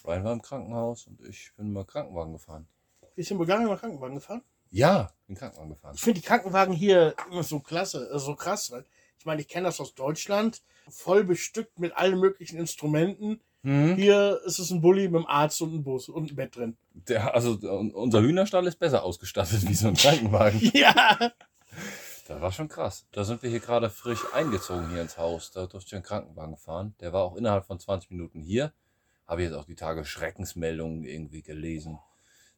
Ryan 0.05 0.25
war 0.25 0.33
im 0.33 0.43
Krankenhaus 0.43 1.07
und 1.07 1.21
ich 1.27 1.53
bin 1.57 1.73
mal 1.73 1.85
Krankenwagen 1.85 2.33
gefahren. 2.33 2.67
Bist 3.15 3.31
du 3.31 3.35
in 3.35 3.39
Bulgarien 3.39 3.67
mal 3.69 3.77
Krankenwagen 3.79 4.15
gefahren? 4.17 4.43
Ja, 4.71 5.13
bin 5.27 5.37
Krankenwagen 5.37 5.71
gefahren. 5.71 5.95
Ich 5.95 6.01
finde 6.01 6.21
die 6.21 6.27
Krankenwagen 6.27 6.75
hier 6.75 7.15
immer 7.31 7.43
so 7.43 7.61
klasse, 7.61 8.09
äh, 8.11 8.19
so 8.19 8.35
krass, 8.35 8.71
weil 8.71 8.85
ich 9.19 9.27
meine, 9.27 9.41
ich 9.41 9.49
kenne 9.49 9.67
das 9.67 9.79
aus 9.81 9.95
Deutschland, 9.95 10.63
voll 10.89 11.25
bestückt 11.25 11.79
mit 11.79 11.97
allen 11.97 12.19
möglichen 12.19 12.59
Instrumenten. 12.59 13.41
Mhm. 13.63 13.95
Hier 13.95 14.41
ist 14.45 14.59
es 14.59 14.71
ein 14.73 14.81
Bulli 14.81 15.03
mit 15.09 15.17
einem 15.17 15.27
Arzt 15.27 15.61
und 15.63 15.69
einem 15.73 15.85
Bus 15.85 16.09
und 16.09 16.33
ein 16.33 16.35
Bett 16.35 16.57
drin. 16.57 16.77
Der, 16.95 17.33
also 17.35 17.53
un- 17.63 17.93
unser 17.93 18.21
Hühnerstall 18.23 18.67
ist 18.67 18.81
besser 18.81 19.05
ausgestattet 19.05 19.63
wie 19.69 19.75
so 19.75 19.87
ein 19.89 19.95
Krankenwagen. 19.95 20.59
Ja. 20.75 21.31
Das 22.33 22.43
war 22.43 22.53
schon 22.53 22.69
krass. 22.69 23.07
Da 23.13 23.25
sind 23.25 23.43
wir 23.43 23.51
hier 23.51 23.61
gerade 23.61 23.91
frisch 23.91 24.21
eingezogen 24.33 24.91
hier 24.91 25.03
ins 25.03 25.19
Haus. 25.19 25.51
Da 25.53 25.67
durfte 25.67 25.89
ich 25.89 25.95
einen 25.95 26.03
Krankenwagen 26.03 26.57
fahren. 26.57 26.95
Der 27.01 27.13
war 27.13 27.23
auch 27.23 27.37
innerhalb 27.37 27.65
von 27.67 27.79
20 27.79 28.11
Minuten 28.11 28.41
hier. 28.41 28.73
Habe 29.27 29.43
jetzt 29.43 29.55
auch 29.55 29.65
die 29.65 29.75
Tage 29.77 30.05
Schreckensmeldungen 30.05 31.05
irgendwie 31.05 31.43
gelesen. 31.43 31.99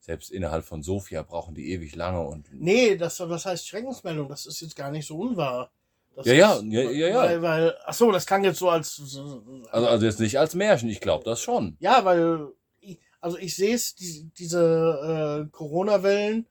Selbst 0.01 0.31
innerhalb 0.31 0.65
von 0.65 0.83
Sofia 0.83 1.23
brauchen 1.23 1.55
die 1.55 1.73
ewig 1.73 1.95
lange 1.97 2.21
und 2.21 2.49
Nee, 2.53 2.97
das, 2.97 3.17
das 3.17 3.47
heißt 3.47 3.67
Schreckensmeldung, 3.67 4.29
das 4.29 4.45
ist 4.47 4.61
jetzt 4.61 4.77
gar 4.77 4.91
nicht 4.91 5.07
so 5.07 5.17
unwahr. 5.19 5.71
Das 6.15 6.27
Ja, 6.27 6.35
ja, 6.35 6.53
ist- 6.55 6.65
ja, 6.65 6.83
ja, 6.83 7.09
ja. 7.09 7.17
Weil, 7.17 7.43
weil, 7.43 7.77
ach 7.85 7.95
so, 7.95 8.13
das 8.13 8.27
klang 8.27 8.45
jetzt 8.45 8.59
so 8.59 8.69
als. 8.71 9.01
Also, 9.01 9.89
also 9.89 10.05
jetzt 10.07 10.21
nicht 10.21 10.39
als 10.39 10.55
Märchen, 10.55 10.89
ich 10.89 11.01
glaube 11.01 11.25
das 11.25 11.41
schon. 11.41 11.77
ja, 11.81 12.05
weil. 12.05 12.49
Ich, 12.81 12.99
also 13.21 13.39
ich 13.39 13.57
sehe 13.57 13.75
es, 13.75 13.95
die, 13.95 14.31
diese 14.39 15.47
äh, 15.47 15.51
Corona-Wellen 15.51 16.47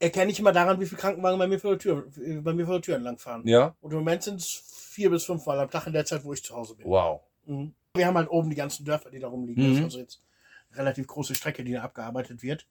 erkenne 0.00 0.30
ich 0.30 0.38
immer 0.40 0.52
daran, 0.52 0.80
wie 0.80 0.86
viele 0.86 1.00
Krankenwagen 1.00 1.38
bei 1.38 1.46
mir 1.46 1.58
vor 1.60 1.70
der 1.72 1.78
Tür, 1.78 2.06
bei 2.42 2.52
mir 2.52 2.64
vor 2.66 2.74
der 2.76 2.82
Tür 2.82 2.96
entlang 2.96 3.18
fahren. 3.18 3.42
Ja? 3.46 3.74
Und 3.80 3.90
im 3.92 3.98
Moment 3.98 4.22
sind 4.22 4.40
es 4.40 4.48
vier 4.90 5.10
bis 5.10 5.24
fünf 5.24 5.44
Mal 5.46 5.58
am 5.60 5.70
Tag 5.70 5.86
in 5.86 5.92
der 5.92 6.04
Zeit, 6.04 6.24
wo 6.24 6.32
ich 6.32 6.42
zu 6.42 6.54
Hause 6.56 6.74
bin. 6.76 6.86
Wow. 6.86 7.20
Mhm. 7.44 7.74
Wir 7.94 8.06
haben 8.06 8.16
halt 8.16 8.30
oben 8.30 8.50
die 8.50 8.56
ganzen 8.56 8.84
Dörfer, 8.84 9.10
die 9.10 9.18
da 9.18 9.28
rumliegen. 9.28 9.62
Das 9.64 9.72
Mhm. 9.72 9.78
ist 9.78 9.84
also 9.84 9.98
jetzt 9.98 10.22
eine 10.70 10.78
relativ 10.80 11.06
große 11.06 11.34
Strecke, 11.34 11.64
die 11.64 11.72
da 11.72 11.82
abgearbeitet 11.82 12.42
wird. 12.42 12.66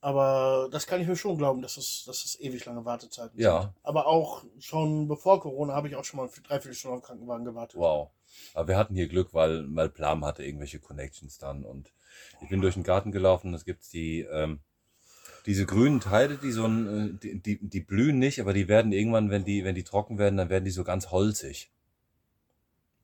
Aber 0.00 0.68
das 0.72 0.86
kann 0.88 1.00
ich 1.00 1.06
mir 1.06 1.14
schon 1.14 1.38
glauben, 1.38 1.62
dass 1.62 1.76
es, 1.76 2.04
dass 2.06 2.24
es 2.24 2.38
ewig 2.40 2.64
lange 2.64 2.84
Wartezeiten 2.84 3.38
Ja. 3.38 3.62
sind. 3.62 3.72
Aber 3.84 4.06
auch 4.08 4.44
schon 4.58 5.06
bevor 5.06 5.40
Corona 5.40 5.74
habe 5.74 5.86
ich 5.88 5.94
auch 5.94 6.04
schon 6.04 6.18
mal 6.18 6.28
für 6.28 6.40
dreiviertel 6.40 6.74
Stunden 6.74 6.96
auf 6.96 7.02
den 7.02 7.06
Krankenwagen 7.06 7.44
gewartet. 7.44 7.78
Wow. 7.78 8.10
Aber 8.54 8.66
wir 8.68 8.76
hatten 8.76 8.94
hier 8.96 9.06
Glück, 9.06 9.32
weil, 9.32 9.64
weil 9.76 9.88
Plam 9.90 10.24
hatte 10.24 10.44
irgendwelche 10.44 10.80
Connections 10.80 11.38
dann. 11.38 11.64
Und 11.64 11.92
ich 12.40 12.48
bin 12.48 12.60
durch 12.60 12.74
den 12.74 12.82
Garten 12.82 13.12
gelaufen. 13.12 13.54
Es 13.54 13.64
gibt 13.64 13.92
die, 13.92 14.20
ähm, 14.22 14.58
diese 15.46 15.66
grünen 15.66 16.00
Teile, 16.00 16.36
die 16.36 16.52
so 16.52 16.66
ein, 16.66 16.86
äh, 16.86 17.18
die, 17.18 17.40
die, 17.40 17.58
die 17.68 17.80
blühen 17.80 18.18
nicht, 18.18 18.40
aber 18.40 18.52
die 18.52 18.68
werden 18.68 18.92
irgendwann, 18.92 19.30
wenn 19.30 19.44
die, 19.44 19.64
wenn 19.64 19.74
die 19.74 19.84
trocken 19.84 20.18
werden, 20.18 20.36
dann 20.36 20.48
werden 20.48 20.64
die 20.64 20.70
so 20.70 20.84
ganz 20.84 21.10
holzig. 21.10 21.70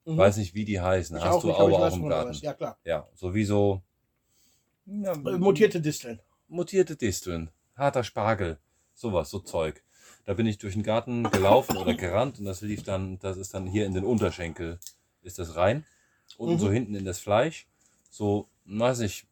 Mhm. 0.04 0.16
Weiß 0.16 0.36
nicht, 0.36 0.54
wie 0.54 0.64
die 0.64 0.80
heißen. 0.80 1.16
Ich 1.16 1.24
Hast 1.24 1.36
auch 1.36 1.40
du 1.42 1.46
nicht, 1.48 1.58
Aue 1.58 1.74
auch 1.74 1.96
im 1.96 2.08
Garten? 2.08 2.32
Ja, 2.40 2.54
klar. 2.54 2.78
Ja, 2.84 3.06
sowieso. 3.14 3.82
Ja, 4.86 5.12
äh, 5.12 5.30
äh, 5.30 5.38
mutierte 5.38 5.80
Disteln. 5.80 6.20
Mutierte 6.48 6.96
Disteln. 6.96 7.50
Harter 7.76 8.04
Spargel. 8.04 8.58
Sowas, 8.94 9.30
so 9.30 9.38
Zeug. 9.40 9.82
Da 10.24 10.34
bin 10.34 10.46
ich 10.46 10.58
durch 10.58 10.74
den 10.74 10.82
Garten 10.82 11.24
gelaufen 11.30 11.76
oder 11.76 11.94
gerannt 11.94 12.38
und 12.38 12.44
das 12.44 12.60
lief 12.60 12.82
dann, 12.82 13.18
das 13.18 13.36
ist 13.36 13.54
dann 13.54 13.66
hier 13.66 13.86
in 13.86 13.94
den 13.94 14.04
Unterschenkel, 14.04 14.78
ist 15.22 15.38
das 15.38 15.56
rein. 15.56 15.84
Unten 16.36 16.54
mhm. 16.54 16.58
so 16.58 16.70
hinten 16.70 16.94
in 16.94 17.04
das 17.04 17.18
Fleisch. 17.18 17.66
So, 18.10 18.48
weiß 18.64 18.98
nicht, 19.00 19.26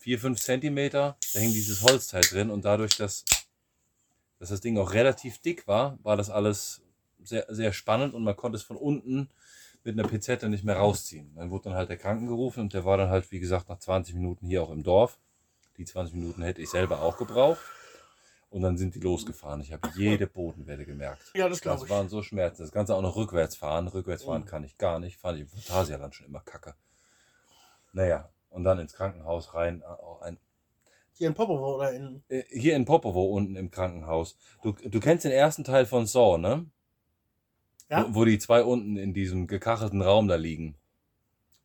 4, 0.00 0.18
5 0.18 0.40
Zentimeter, 0.40 1.16
da 1.34 1.38
hing 1.38 1.52
dieses 1.52 1.82
Holzteil 1.82 2.22
drin 2.22 2.50
und 2.50 2.64
dadurch, 2.64 2.96
dass, 2.96 3.24
dass 4.38 4.48
das 4.48 4.60
Ding 4.60 4.78
auch 4.78 4.94
relativ 4.94 5.38
dick 5.38 5.68
war, 5.68 5.98
war 6.02 6.16
das 6.16 6.30
alles 6.30 6.82
sehr, 7.22 7.44
sehr 7.50 7.74
spannend 7.74 8.14
und 8.14 8.24
man 8.24 8.34
konnte 8.34 8.56
es 8.56 8.62
von 8.62 8.76
unten 8.76 9.28
mit 9.84 9.98
einer 9.98 10.08
Pizette 10.08 10.48
nicht 10.48 10.64
mehr 10.64 10.76
rausziehen. 10.76 11.34
Dann 11.36 11.50
wurde 11.50 11.64
dann 11.64 11.74
halt 11.74 11.90
der 11.90 11.98
Kranken 11.98 12.26
gerufen 12.26 12.60
und 12.60 12.72
der 12.72 12.86
war 12.86 12.96
dann 12.96 13.10
halt, 13.10 13.30
wie 13.30 13.40
gesagt, 13.40 13.68
nach 13.68 13.78
20 13.78 14.14
Minuten 14.14 14.46
hier 14.46 14.62
auch 14.62 14.70
im 14.70 14.82
Dorf. 14.82 15.18
Die 15.76 15.84
20 15.84 16.14
Minuten 16.14 16.42
hätte 16.42 16.62
ich 16.62 16.70
selber 16.70 17.02
auch 17.02 17.18
gebraucht. 17.18 17.60
Und 18.50 18.62
dann 18.62 18.76
sind 18.76 18.94
die 18.94 19.00
losgefahren. 19.00 19.60
Ich 19.60 19.72
habe 19.72 19.88
jede 19.96 20.26
Bodenwelle 20.26 20.84
gemerkt. 20.84 21.22
Ja, 21.34 21.48
das 21.48 21.60
glaube 21.60 21.76
ich. 21.76 21.82
Das 21.82 21.90
waren 21.90 22.08
so 22.08 22.20
Schmerzen. 22.22 22.62
Das 22.62 22.72
Ganze 22.72 22.96
auch 22.96 23.02
noch 23.02 23.14
rückwärts 23.14 23.54
fahren. 23.54 23.86
Rückwärts 23.86 24.24
fahren 24.24 24.42
oh. 24.44 24.50
kann 24.50 24.64
ich 24.64 24.76
gar 24.76 24.98
nicht. 24.98 25.18
Fand 25.18 25.36
ich 25.36 25.42
im 25.42 25.48
Phantasialand 25.48 26.14
schon 26.14 26.26
immer 26.26 26.40
kacke. 26.40 26.74
Naja, 27.92 28.28
und 28.50 28.64
dann 28.64 28.78
ins 28.78 28.92
Krankenhaus 28.92 29.54
rein. 29.54 29.82
Auch 29.82 30.20
ein, 30.22 30.38
Hier 31.14 31.28
in 31.28 31.34
Popovo 31.34 31.76
oder 31.76 31.92
in. 31.92 32.22
äh, 32.28 32.42
hier 32.50 32.76
in 32.76 32.84
Popovo 32.84 33.24
unten 33.24 33.56
im 33.56 33.70
Krankenhaus. 33.70 34.36
Du, 34.62 34.72
du 34.72 35.00
kennst 35.00 35.24
den 35.24 35.32
ersten 35.32 35.64
Teil 35.64 35.86
von 35.86 36.06
Saw, 36.06 36.38
ne? 36.38 36.66
Ja? 37.88 38.06
Wo, 38.10 38.20
wo 38.20 38.24
die 38.24 38.38
zwei 38.38 38.62
unten 38.62 38.96
in 38.96 39.14
diesem 39.14 39.46
gekachelten 39.46 40.02
Raum 40.02 40.28
da 40.28 40.36
liegen. 40.36 40.76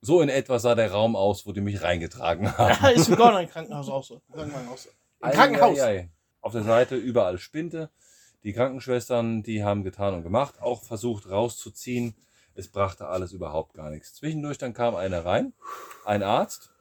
So 0.02 0.22
in 0.22 0.30
etwa 0.30 0.60
sah 0.60 0.76
der 0.76 0.91
Raum 0.91 1.16
aus, 1.16 1.45
wo 1.48 1.52
die 1.52 1.62
mich 1.62 1.82
reingetragen 1.82 2.52
haben. 2.57 2.78
Ja, 2.82 2.90
ist 2.90 3.10
im 3.10 3.16
Gordon 3.16 3.48
Krankenhaus 3.48 3.90
auch 3.90 4.03
so. 4.03 4.22
Auch. 4.32 4.38
Im 4.44 4.52
Krankenhaus. 4.52 5.80
Ei, 5.80 5.84
ei, 5.84 5.99
ei. 5.99 6.10
Auf 6.41 6.52
der 6.52 6.64
Seite 6.64 6.95
überall 6.95 7.40
Spinte. 7.40 7.90
Die 8.44 8.53
Krankenschwestern, 8.53 9.41
die 9.41 9.64
haben 9.64 9.84
getan 9.84 10.14
und 10.14 10.22
gemacht, 10.22 10.62
auch 10.62 10.84
versucht 10.84 11.28
rauszuziehen. 11.32 12.14
Es 12.53 12.68
brachte 12.68 13.07
alles 13.07 13.32
überhaupt 13.34 13.74
gar 13.74 13.90
nichts. 13.90 14.14
Zwischendurch 14.14 14.60
dann 14.60 14.74
kam 14.76 14.94
einer 14.95 15.26
rein, 15.26 15.53
ein 16.06 16.22
Arzt. 16.22 16.72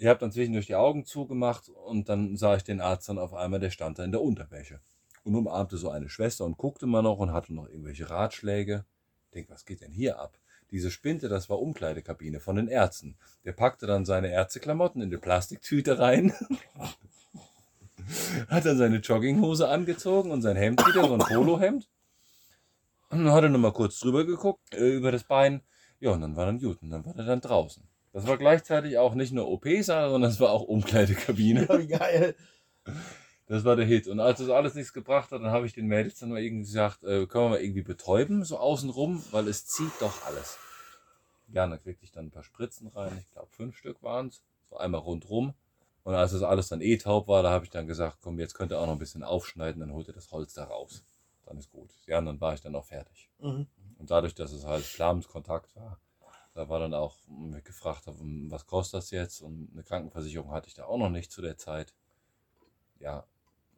Ich 0.00 0.06
habe 0.06 0.18
dann 0.18 0.32
zwischendurch 0.32 0.64
die 0.64 0.76
Augen 0.76 1.04
zugemacht 1.04 1.68
und 1.68 2.08
dann 2.08 2.34
sah 2.34 2.56
ich 2.56 2.64
den 2.64 2.80
Arzt 2.80 3.10
dann 3.10 3.18
auf 3.18 3.34
einmal, 3.34 3.60
der 3.60 3.68
stand 3.68 3.98
da 3.98 4.04
in 4.04 4.12
der 4.12 4.22
Unterwäsche 4.22 4.80
und 5.24 5.34
umarmte 5.34 5.76
so 5.76 5.90
eine 5.90 6.08
Schwester 6.08 6.46
und 6.46 6.56
guckte 6.56 6.86
mal 6.86 7.02
noch 7.02 7.18
und 7.18 7.34
hatte 7.34 7.52
noch 7.52 7.68
irgendwelche 7.68 8.08
Ratschläge. 8.08 8.86
Ich 9.26 9.32
denk, 9.32 9.50
was 9.50 9.66
geht 9.66 9.82
denn 9.82 9.92
hier 9.92 10.18
ab? 10.18 10.38
Diese 10.70 10.90
Spinte, 10.90 11.28
das 11.28 11.50
war 11.50 11.60
Umkleidekabine 11.60 12.40
von 12.40 12.56
den 12.56 12.68
Ärzten. 12.68 13.18
Der 13.44 13.52
packte 13.52 13.86
dann 13.86 14.06
seine 14.06 14.28
Ärzteklamotten 14.28 15.02
in 15.02 15.10
eine 15.10 15.18
Plastiktüte 15.18 15.98
rein 15.98 16.32
hat 18.48 18.64
dann 18.64 18.78
seine 18.78 18.96
Jogginghose 18.96 19.68
angezogen 19.68 20.30
und 20.30 20.40
sein 20.40 20.56
Hemd 20.56 20.80
wieder, 20.86 21.06
so 21.06 21.12
ein 21.12 21.20
Polohemd. 21.20 21.90
Und 23.10 23.24
dann 23.24 23.34
hat 23.34 23.44
er 23.44 23.50
nochmal 23.50 23.74
kurz 23.74 23.98
drüber 23.98 24.24
geguckt, 24.24 24.72
äh, 24.72 24.96
über 24.96 25.12
das 25.12 25.24
Bein. 25.24 25.60
Ja, 25.98 26.12
und 26.12 26.22
dann 26.22 26.36
war 26.36 26.46
dann 26.46 26.58
gut. 26.58 26.80
Und 26.80 26.88
dann 26.88 27.04
war 27.04 27.14
er 27.16 27.26
dann 27.26 27.42
draußen. 27.42 27.89
Das 28.12 28.26
war 28.26 28.36
gleichzeitig 28.36 28.98
auch 28.98 29.14
nicht 29.14 29.32
nur 29.32 29.48
OP-Saal, 29.48 30.10
sondern 30.10 30.30
es 30.30 30.40
war 30.40 30.50
auch 30.50 30.62
Umkleidekabine. 30.62 31.68
Wie 31.68 31.86
geil. 31.98 32.34
Das 33.46 33.64
war 33.64 33.76
der 33.76 33.86
Hit. 33.86 34.08
Und 34.08 34.20
als 34.20 34.38
das 34.38 34.48
alles 34.48 34.74
nichts 34.74 34.92
gebracht 34.92 35.30
hat, 35.30 35.42
dann 35.42 35.50
habe 35.50 35.66
ich 35.66 35.72
den 35.72 35.86
Mädels 35.86 36.18
dann 36.18 36.30
mal 36.30 36.40
irgendwie 36.40 36.64
gesagt, 36.64 37.04
äh, 37.04 37.26
können 37.26 37.44
wir 37.44 37.48
mal 37.50 37.60
irgendwie 37.60 37.82
betäuben, 37.82 38.44
so 38.44 38.58
außenrum, 38.58 39.24
weil 39.30 39.48
es 39.48 39.66
zieht 39.66 39.92
doch 40.00 40.24
alles. 40.26 40.58
Ja, 41.52 41.66
dann 41.66 41.82
kriegte 41.82 42.04
ich 42.04 42.12
dann 42.12 42.26
ein 42.26 42.30
paar 42.30 42.44
Spritzen 42.44 42.88
rein. 42.88 43.16
Ich 43.18 43.30
glaube, 43.30 43.48
fünf 43.50 43.76
Stück 43.76 44.02
waren 44.02 44.28
es. 44.28 44.42
So 44.70 44.76
einmal 44.76 45.00
rundrum. 45.00 45.54
Und 46.04 46.14
als 46.14 46.32
das 46.32 46.42
alles 46.42 46.68
dann 46.68 46.80
eh 46.80 46.96
taub 46.96 47.28
war, 47.28 47.42
da 47.42 47.50
habe 47.50 47.64
ich 47.64 47.70
dann 47.70 47.86
gesagt, 47.86 48.18
komm, 48.22 48.38
jetzt 48.38 48.54
könnt 48.54 48.72
ihr 48.72 48.78
auch 48.78 48.86
noch 48.86 48.94
ein 48.94 48.98
bisschen 49.00 49.22
aufschneiden, 49.22 49.80
dann 49.80 49.92
holt 49.92 50.08
ihr 50.08 50.14
das 50.14 50.30
Holz 50.30 50.54
da 50.54 50.64
raus. 50.64 51.04
Dann 51.44 51.58
ist 51.58 51.70
gut. 51.70 51.90
Ja, 52.06 52.18
und 52.18 52.26
dann 52.26 52.40
war 52.40 52.54
ich 52.54 52.60
dann 52.60 52.74
auch 52.74 52.84
fertig. 52.84 53.30
Mhm. 53.40 53.66
Und 53.98 54.10
dadurch, 54.10 54.34
dass 54.34 54.52
es 54.52 54.64
halt 54.64 54.84
Planungskontakt 54.94 55.74
war, 55.76 55.98
da 56.54 56.68
war 56.68 56.80
dann 56.80 56.94
auch, 56.94 57.16
mich 57.28 57.64
gefragt 57.64 58.06
habe, 58.06 58.18
was 58.20 58.66
kostet 58.66 58.98
das 58.98 59.10
jetzt? 59.10 59.40
Und 59.40 59.70
eine 59.72 59.82
Krankenversicherung 59.82 60.50
hatte 60.50 60.68
ich 60.68 60.74
da 60.74 60.84
auch 60.84 60.98
noch 60.98 61.10
nicht 61.10 61.30
zu 61.30 61.42
der 61.42 61.56
Zeit. 61.56 61.94
Ja, 62.98 63.24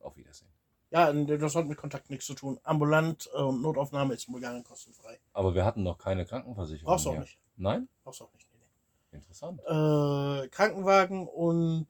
auf 0.00 0.16
Wiedersehen. 0.16 0.48
Ja, 0.90 1.12
das 1.12 1.54
hat 1.54 1.66
mit 1.66 1.78
Kontakt 1.78 2.10
nichts 2.10 2.26
zu 2.26 2.34
tun. 2.34 2.60
Ambulant 2.64 3.30
äh, 3.32 3.38
und 3.38 3.62
Notaufnahme 3.62 4.14
ist 4.14 4.28
in 4.28 4.32
Bulgarien 4.32 4.62
kostenfrei. 4.62 5.18
Aber 5.32 5.54
wir 5.54 5.64
hatten 5.64 5.82
noch 5.82 5.96
keine 5.96 6.26
Krankenversicherung. 6.26 6.92
Brauchst 6.92 7.06
du 7.06 7.10
auch 7.10 7.18
nicht. 7.18 7.38
Nein? 7.56 7.88
Brauchst 8.04 8.20
du 8.20 8.24
auch 8.24 8.32
nicht. 8.34 8.46
Nee, 8.52 9.18
Interessant. 9.18 9.60
nee. 9.66 10.44
Äh, 10.44 10.48
Krankenwagen 10.48 11.26
und 11.28 11.88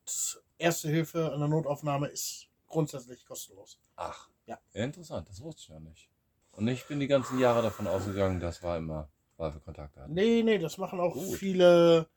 Erste 0.63 0.89
Hilfe 0.89 1.33
an 1.33 1.41
der 1.41 1.49
Notaufnahme 1.49 2.07
ist 2.07 2.47
grundsätzlich 2.69 3.27
kostenlos. 3.27 3.81
Ach. 3.97 4.29
Ja. 4.47 4.61
Interessant, 4.73 5.29
das 5.29 5.41
wusste 5.43 5.63
ich 5.63 5.69
noch 5.71 5.81
nicht. 5.81 6.09
Und 6.53 6.69
ich 6.69 6.87
bin 6.87 7.01
die 7.01 7.09
ganzen 7.09 7.41
Jahre 7.41 7.63
davon 7.63 7.89
ausgegangen, 7.89 8.39
das 8.39 8.63
war 8.63 8.77
immer, 8.77 9.09
weil 9.37 9.53
wir 9.55 9.61
Kontakt 9.61 9.97
hatten. 9.97 10.13
Nee, 10.13 10.43
nee, 10.43 10.59
das 10.59 10.79
machen 10.79 11.01
auch 11.01 11.15
Gut. 11.15 11.37
viele 11.37 12.09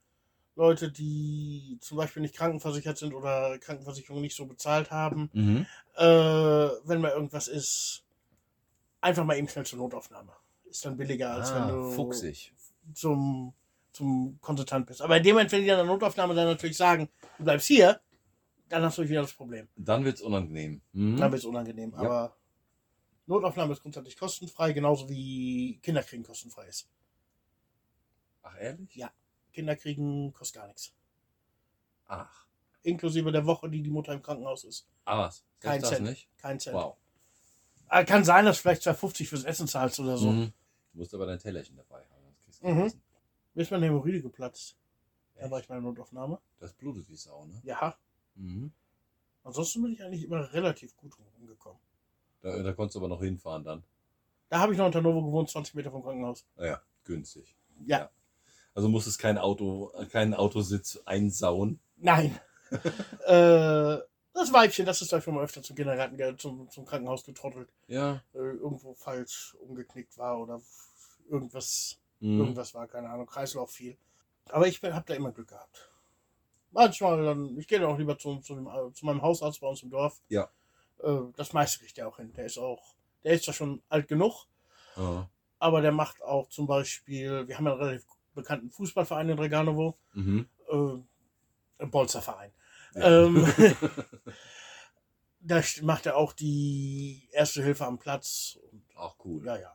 Leute, 0.56 0.92
die 0.92 1.78
zum 1.82 1.98
Beispiel 1.98 2.22
nicht 2.22 2.36
krankenversichert 2.36 2.98
sind 2.98 3.14
oder 3.14 3.58
Krankenversicherung 3.60 4.22
nicht 4.22 4.36
so 4.36 4.46
bezahlt 4.46 4.90
haben. 4.92 5.30
Mhm. 5.34 5.66
Äh, 5.96 6.04
wenn 6.04 7.02
mal 7.02 7.12
irgendwas 7.12 7.48
ist, 7.48 8.04
einfach 9.02 9.26
mal 9.26 9.38
eben 9.38 9.48
schnell 9.50 9.66
zur 9.66 9.80
Notaufnahme. 9.80 10.32
Ist 10.70 10.86
dann 10.86 10.98
billiger, 10.98 11.32
als 11.32 11.54
wenn 11.54 11.64
Ah, 11.64 11.72
du 11.72 11.92
fuchsig. 11.92 12.54
zum, 12.94 13.54
zum 13.92 14.38
Konsultant 14.42 14.88
bist. 14.88 15.02
Aber 15.02 15.18
in 15.18 15.24
dem 15.24 15.34
Moment, 15.36 15.52
wenn 15.52 15.64
die 15.64 15.72
an 15.72 15.78
der 15.78 15.86
Notaufnahme 15.86 16.34
dann 16.34 16.48
natürlich 16.48 16.78
sagen, 16.78 17.10
du 17.38 17.44
bleibst 17.44 17.68
hier, 17.68 18.00
dann 18.70 18.82
hast 18.84 18.98
du 18.98 19.08
wieder 19.08 19.22
das 19.22 19.34
Problem. 19.34 19.68
Dann 19.76 20.04
wird's 20.06 20.22
unangenehm. 20.22 20.82
Mhm. 20.94 21.18
Dann 21.18 21.32
wird 21.32 21.40
es 21.40 21.46
unangenehm. 21.46 21.92
Ja. 21.92 21.98
Aber 21.98 22.36
Notaufnahme 23.28 23.74
ist 23.74 23.82
grundsätzlich 23.82 24.18
kostenfrei, 24.18 24.72
genauso 24.74 25.10
wie 25.10 25.80
Kinderkriegen 25.84 26.26
kostenfrei 26.26 26.68
ist. 26.68 26.88
Ach, 28.46 28.56
ehrlich? 28.60 28.96
Ja. 28.96 29.12
Kinderkriegen 29.54 30.32
kostet 30.34 30.62
gar 30.62 30.68
nichts. 30.68 30.94
Ach. 32.08 32.46
Inklusive 32.84 33.32
der 33.32 33.46
Woche, 33.46 33.70
die 33.70 33.82
die 33.82 33.90
Mutter 33.90 34.14
im 34.14 34.22
Krankenhaus 34.22 34.64
ist. 34.64 34.88
Ah, 35.06 35.20
was? 35.20 35.44
Kein 35.60 35.84
Cent. 35.84 36.06
nicht? 36.06 36.30
Kein 36.38 36.60
Cent. 36.60 36.76
Wow. 36.76 36.96
Ah, 37.88 38.04
Kann 38.04 38.24
sein, 38.24 38.46
dass 38.46 38.58
du 38.58 38.62
vielleicht 38.64 38.84
2,50 38.84 39.28
fürs 39.28 39.44
Essen 39.44 39.68
zahlst 39.68 40.00
oder 40.00 40.18
so. 40.18 40.32
Mhm. 40.32 40.54
Du 40.94 41.00
musst 41.00 41.14
aber 41.14 41.26
dein 41.26 41.40
Tellerchen 41.40 41.76
dabei 41.76 42.04
haben. 42.04 42.76
Mhm. 42.76 42.94
Mir 43.54 43.62
ist 43.62 43.72
meine 43.72 43.86
Hämorrhoide 43.88 44.22
geplatzt. 44.22 44.76
Da 45.36 45.42
Echt? 45.42 45.52
war 45.52 45.60
ich 45.60 45.68
bei 45.68 45.76
der 45.76 45.82
Notaufnahme. 45.82 46.40
Das 46.60 46.74
blutet 46.74 47.10
wie 47.10 47.16
Sau, 47.16 47.46
ne? 47.46 47.60
Ja. 47.64 47.98
Mhm. 48.36 48.72
Ansonsten 49.44 49.82
bin 49.82 49.94
ich 49.94 50.04
eigentlich 50.04 50.24
immer 50.24 50.54
relativ 50.54 50.96
gut 50.98 51.14
rumgekommen. 51.40 51.80
Da, 52.42 52.62
da 52.62 52.74
konntest 52.74 52.96
du 52.96 53.00
aber 53.00 53.08
noch 53.08 53.22
hinfahren 53.22 53.64
dann. 53.64 53.84
Da 54.50 54.60
habe 54.60 54.74
ich 54.74 54.78
noch 54.78 54.88
in 54.88 54.94
Hannover 54.94 55.26
gewohnt, 55.26 55.50
20 55.50 55.74
Meter 55.74 55.92
vom 55.92 56.04
Krankenhaus. 56.04 56.46
Naja, 56.56 56.82
günstig. 57.04 57.56
Ja. 57.86 57.98
Ja. 58.00 58.10
Also 58.76 58.90
musstest 58.90 59.20
kein 59.20 59.38
Auto, 59.38 59.92
keinen 60.12 60.34
Autositz 60.34 61.00
einsauen. 61.06 61.80
Nein. 61.98 62.38
äh, 63.26 63.98
das 64.34 64.52
Weibchen, 64.52 64.86
das 64.86 65.02
ist 65.02 65.14
da 65.14 65.22
schon 65.22 65.34
mal 65.34 65.44
öfter 65.44 65.64
zum 65.64 65.76
Kindergarten, 65.78 66.38
zum, 66.38 66.70
zum 66.70 66.86
Krankenhaus 66.86 67.24
getrottelt. 67.24 67.70
Ja. 67.88 68.22
Äh, 68.34 68.38
irgendwo 68.38 68.94
falsch 68.94 69.56
umgeknickt 69.62 70.18
war 70.18 70.40
oder 70.40 70.62
irgendwas, 71.30 71.98
Mhm. 72.20 72.40
irgendwas 72.40 72.74
war, 72.74 72.88
keine 72.88 73.10
Ahnung, 73.10 73.26
Kreislauf 73.26 73.72
viel. 73.72 73.98
Aber 74.50 74.68
ich 74.68 74.82
habe 74.84 75.06
da 75.06 75.14
immer 75.14 75.32
Glück 75.32 75.50
gehabt. 75.50 75.90
Manchmal 76.72 77.24
dann, 77.24 77.58
ich 77.58 77.68
gehe 77.68 77.80
dann 77.80 77.90
auch 77.90 77.98
lieber 77.98 78.18
zu, 78.18 78.38
zu, 78.40 78.54
äh, 78.56 78.94
zu 78.94 79.06
meinem 79.06 79.22
Hausarzt 79.22 79.62
bei 79.62 79.68
uns 79.68 79.84
im 79.84 79.90
Dorf. 79.90 80.22
Ja. 80.28 80.50
Äh, 81.02 81.20
das 81.36 81.54
meiste 81.54 81.80
kriegt 81.80 81.98
er 81.98 82.08
auch 82.08 82.18
hin. 82.18 82.34
Der 82.34 82.46
ist 82.46 82.58
auch, 82.58 82.96
der 83.24 83.34
ist 83.34 83.46
ja 83.48 83.54
schon 83.54 83.82
alt 83.90 84.08
genug. 84.08 84.46
Ja. 84.98 85.30
Aber 85.60 85.82
der 85.82 85.92
macht 85.92 86.22
auch 86.22 86.50
zum 86.50 86.68
Beispiel, 86.68 87.48
wir 87.48 87.58
haben 87.58 87.66
ja 87.66 87.74
einen 87.74 87.82
relativ 87.82 88.06
bekannten 88.36 88.70
Fußballverein 88.70 89.30
in 89.30 89.40
Reganovo, 89.40 89.98
Mhm. 90.14 90.48
äh, 90.70 91.84
ein 91.84 91.92
Bolzerverein. 91.92 92.52
Ja. 92.94 93.26
Ähm, 93.26 93.46
da 95.42 95.62
macht 95.82 96.06
er 96.06 96.18
auch 96.18 96.34
die 96.34 97.28
erste 97.32 97.64
Hilfe 97.64 97.86
am 97.86 97.98
Platz. 98.00 98.58
Und, 98.72 98.84
Auch 98.96 99.16
cool. 99.26 99.46
ja, 99.46 99.58
ja. 99.58 99.72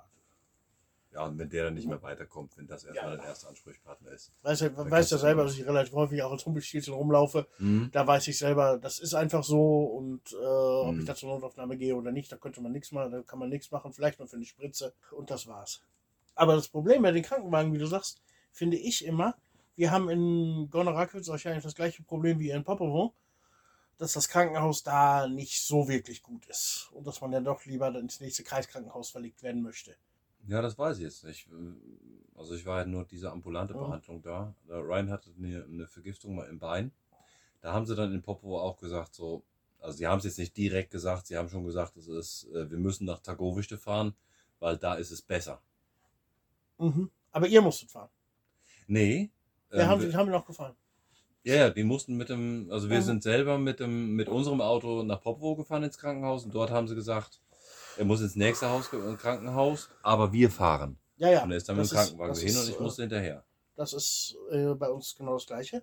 Ja, 1.12 1.24
und 1.24 1.39
wenn 1.39 1.51
der 1.51 1.65
dann 1.65 1.74
nicht 1.74 1.89
mehr 1.89 2.01
weiterkommt, 2.03 2.57
wenn 2.57 2.69
das 2.69 2.85
erstmal 2.85 3.11
Ja. 3.15 3.16
der 3.16 3.24
erste 3.27 3.49
Ansprechpartner 3.49 4.12
ist. 4.12 4.32
Weiß, 4.43 4.61
ja- 4.61 4.69
Da 4.69 4.77
weiß 4.85 4.91
kannst 4.91 5.11
ja 5.11 5.16
du 5.16 5.20
selber, 5.23 5.43
mal- 5.43 5.49
dass 5.49 5.59
ich 5.59 5.66
relativ 5.66 5.93
häufig 5.95 6.23
auch 6.23 6.31
als 6.31 6.47
Humpelstielchen 6.47 6.95
rumlaufe. 6.95 7.49
Mhm. 7.59 7.89
Da 7.93 8.07
weiß 8.07 8.28
ich 8.28 8.39
selber, 8.39 8.78
das 8.78 9.01
ist 9.01 9.15
einfach 9.15 9.43
so 9.43 9.87
und 9.87 10.32
äh, 10.32 10.37
ob 10.37 10.95
Mhm. 10.95 11.01
ich 11.01 11.07
da 11.07 11.16
zur 11.16 11.31
Notaufnahme 11.31 11.77
gehe 11.77 11.97
oder 11.97 12.12
nicht, 12.12 12.31
da 12.31 12.37
könnte 12.37 12.61
man 12.61 12.70
nichts 12.70 12.93
machen, 12.93 13.11
da 13.11 13.23
kann 13.23 13.41
man 13.41 13.49
nichts 13.49 13.73
machen, 13.73 13.93
vielleicht 13.93 14.20
nur 14.20 14.28
für 14.28 14.37
eine 14.37 14.45
Spritze 14.45 14.95
und 15.11 15.31
das 15.32 15.49
war's. 15.49 15.82
Aber 16.37 16.55
das 16.55 16.69
Problem 16.69 17.03
bei 17.03 17.11
den 17.11 17.24
Krankenwagen, 17.24 17.73
wie 17.73 17.78
du 17.78 17.87
sagst, 17.87 18.23
finde 18.52 18.77
ich 18.77 19.05
immer, 19.05 19.35
wir 19.77 19.90
haben 19.90 20.09
in 20.10 20.68
Gornorakowitz 20.70 21.28
wahrscheinlich 21.28 21.64
das 21.64 21.74
gleiche 21.74 22.02
Problem 22.02 22.39
wie 22.39 22.51
in 22.51 22.64
Popovo, 22.64 23.14
dass 23.98 24.14
das 24.14 24.28
Krankenhaus 24.28 24.82
da 24.82 25.28
nicht 25.28 25.62
so 25.62 25.89
wirklich 25.89 26.22
gut 26.22 26.47
ist 26.47 26.90
und 26.93 27.06
dass 27.06 27.20
man 27.20 27.32
ja 27.32 27.40
doch 27.40 27.64
lieber 27.66 27.94
ins 27.94 28.20
nächste 28.20 28.43
Kreiskrankenhaus 28.44 29.10
verlegt 29.10 29.43
werden 29.43 29.62
möchte. 29.62 29.97
Ja, 30.47 30.62
das 30.62 30.78
weiß 30.78 30.97
ich 30.98 31.05
jetzt 31.05 31.24
nicht. 31.24 31.48
Also 32.35 32.55
ich 32.55 32.64
war 32.64 32.81
ja 32.81 32.86
nur 32.86 33.05
diese 33.05 33.31
ambulante 33.31 33.74
Mhm. 33.74 33.78
Behandlung 33.81 34.22
da. 34.22 34.55
Der 34.68 34.78
Ryan 34.78 35.10
hatte 35.10 35.31
eine, 35.36 35.64
eine 35.64 35.86
Vergiftung 35.86 36.35
mal 36.35 36.48
im 36.48 36.59
Bein. 36.59 36.93
Da 37.60 37.72
haben 37.74 37.85
sie 37.86 37.94
dann 37.94 38.12
in 38.12 38.22
Popo 38.22 38.59
auch 38.59 38.78
gesagt, 38.78 39.14
so, 39.14 39.43
also 39.81 39.98
sie 39.98 40.06
haben 40.06 40.18
es 40.18 40.24
jetzt 40.24 40.39
nicht 40.39 40.56
direkt 40.56 40.90
gesagt, 40.90 41.27
sie 41.27 41.36
haben 41.36 41.51
schon 41.51 41.64
gesagt, 41.64 41.97
es 41.98 42.09
ist, 42.09 42.48
äh, 42.55 42.70
wir 42.70 42.78
müssen 42.78 43.05
nach 43.05 43.20
Tagowichte 43.20 43.77
fahren, 43.77 44.14
weil 44.60 44.78
da 44.78 44.94
ist 44.94 45.10
es 45.10 45.20
besser. 45.20 45.60
Mhm. 46.78 47.10
Aber 47.32 47.47
ihr 47.47 47.60
musstet 47.60 47.90
fahren. 47.90 48.09
Nee. 48.91 49.31
Wir 49.71 49.81
ähm, 49.83 49.87
haben, 49.89 50.03
wir- 50.03 50.12
haben 50.15 50.27
mir 50.27 50.33
noch 50.33 50.45
gefallen. 50.47 50.75
Ja, 51.45 51.55
ja, 51.55 51.71
die 51.71 51.85
mussten 51.85 52.17
mit 52.17 52.29
dem, 52.29 52.69
also 52.71 52.91
wir 52.91 52.99
Mhm. 52.99 53.03
sind 53.03 53.23
selber 53.23 53.57
mit 53.57 53.81
dem, 53.81 54.15
mit 54.15 54.29
unserem 54.29 54.61
Auto 54.61 55.03
nach 55.05 55.23
Popwo 55.23 55.55
gefahren 55.57 55.85
ins 55.85 55.97
Krankenhaus 55.97 56.45
und 56.45 56.55
dort 56.55 56.71
haben 56.71 56.87
sie 56.89 56.95
gesagt, 56.95 57.41
er 57.97 58.05
muss 58.05 58.21
ins 58.21 58.37
nächste 58.37 58.69
Haus, 58.69 58.93
äh, 58.93 59.15
Krankenhaus, 59.17 59.89
aber 60.03 60.33
wir 60.33 60.51
fahren. 60.51 60.99
Ja, 61.17 61.31
ja. 61.31 61.43
und 61.45 61.51
er 61.53 61.57
ist 61.57 61.69
dann 61.69 61.77
mit 61.77 61.85
das 61.85 61.91
dem 61.91 61.97
Krankenwagen 61.97 62.35
hin 62.37 62.57
und 62.57 62.69
ich 62.69 62.79
äh, 62.79 62.83
musste 62.83 63.03
hinterher. 63.03 63.45
Das 63.77 63.93
ist 63.95 64.37
äh, 64.51 64.75
bei 64.75 64.91
uns 64.91 65.15
genau 65.17 65.35
das 65.35 65.47
Gleiche. 65.47 65.83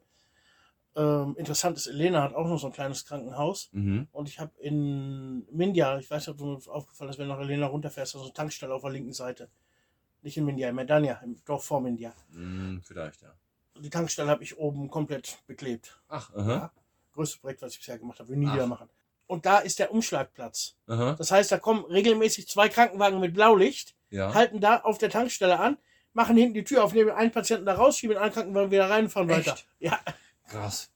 Ähm, 0.95 1.35
interessant 1.37 1.77
ist, 1.77 1.87
Elena 1.87 2.23
hat 2.23 2.33
auch 2.35 2.47
noch 2.47 2.59
so 2.59 2.67
ein 2.67 2.73
kleines 2.73 3.05
Krankenhaus. 3.05 3.69
Mhm. 3.71 4.07
Und 4.11 4.27
ich 4.29 4.39
habe 4.39 4.51
in 4.59 5.47
Mindia, 5.51 5.97
ich 5.99 6.09
weiß 6.09 6.23
nicht, 6.27 6.29
ob 6.33 6.37
du 6.37 6.45
mir 6.45 6.73
aufgefallen 6.73 7.09
ist, 7.11 7.17
wenn 7.19 7.27
du 7.27 7.33
nach 7.33 7.41
Elena 7.41 7.67
runterfährst, 7.67 8.11
so 8.13 8.21
eine 8.21 8.33
Tankstelle 8.33 8.73
auf 8.73 8.81
der 8.81 8.91
linken 8.91 9.13
Seite. 9.13 9.49
Nicht 10.21 10.37
in 10.37 10.45
Mindia, 10.45 10.69
in 10.69 10.75
Medania, 10.75 11.21
im 11.23 11.43
Dorf 11.45 11.65
vor 11.65 11.79
Mindia. 11.81 12.13
Hm, 12.33 12.81
vielleicht, 12.83 13.21
ja. 13.21 13.33
Die 13.79 13.89
Tankstelle 13.89 14.29
habe 14.29 14.43
ich 14.43 14.57
oben 14.57 14.89
komplett 14.89 15.37
beklebt. 15.47 15.99
Ach, 16.09 16.33
aha. 16.35 16.49
Ja. 16.51 16.71
Größtes 17.13 17.39
Projekt, 17.39 17.61
was 17.61 17.73
ich 17.73 17.79
bisher 17.79 17.97
gemacht 17.99 18.19
habe, 18.19 18.29
will 18.29 18.37
nie 18.37 18.47
Ach. 18.47 18.53
wieder 18.55 18.67
machen. 18.67 18.89
Und 19.27 19.45
da 19.45 19.59
ist 19.59 19.79
der 19.79 19.91
Umschlagplatz. 19.91 20.75
aha. 20.87 21.13
Das 21.17 21.31
heißt, 21.31 21.51
da 21.51 21.57
kommen 21.59 21.85
regelmäßig 21.85 22.47
zwei 22.47 22.69
Krankenwagen 22.69 23.19
mit 23.19 23.33
Blaulicht, 23.33 23.95
Ja. 24.09 24.33
halten 24.33 24.59
da 24.61 24.77
auf 24.81 24.97
der 24.97 25.09
Tankstelle 25.09 25.59
an, 25.59 25.77
machen 26.13 26.35
hinten 26.37 26.53
die 26.55 26.63
Tür 26.63 26.83
auf, 26.83 26.93
nehmen 26.93 27.11
einen 27.11 27.31
Patienten 27.31 27.65
da 27.65 27.73
raus, 27.75 27.97
schieben 27.97 28.17
einen 28.17 28.31
Krankenwagen 28.33 28.71
wieder 28.71 28.89
rein 28.89 29.05
und 29.05 29.09
fahren 29.11 29.29
Echt? 29.29 29.47
weiter. 29.47 29.59
Ja. 29.79 29.99
Krass. 30.47 30.89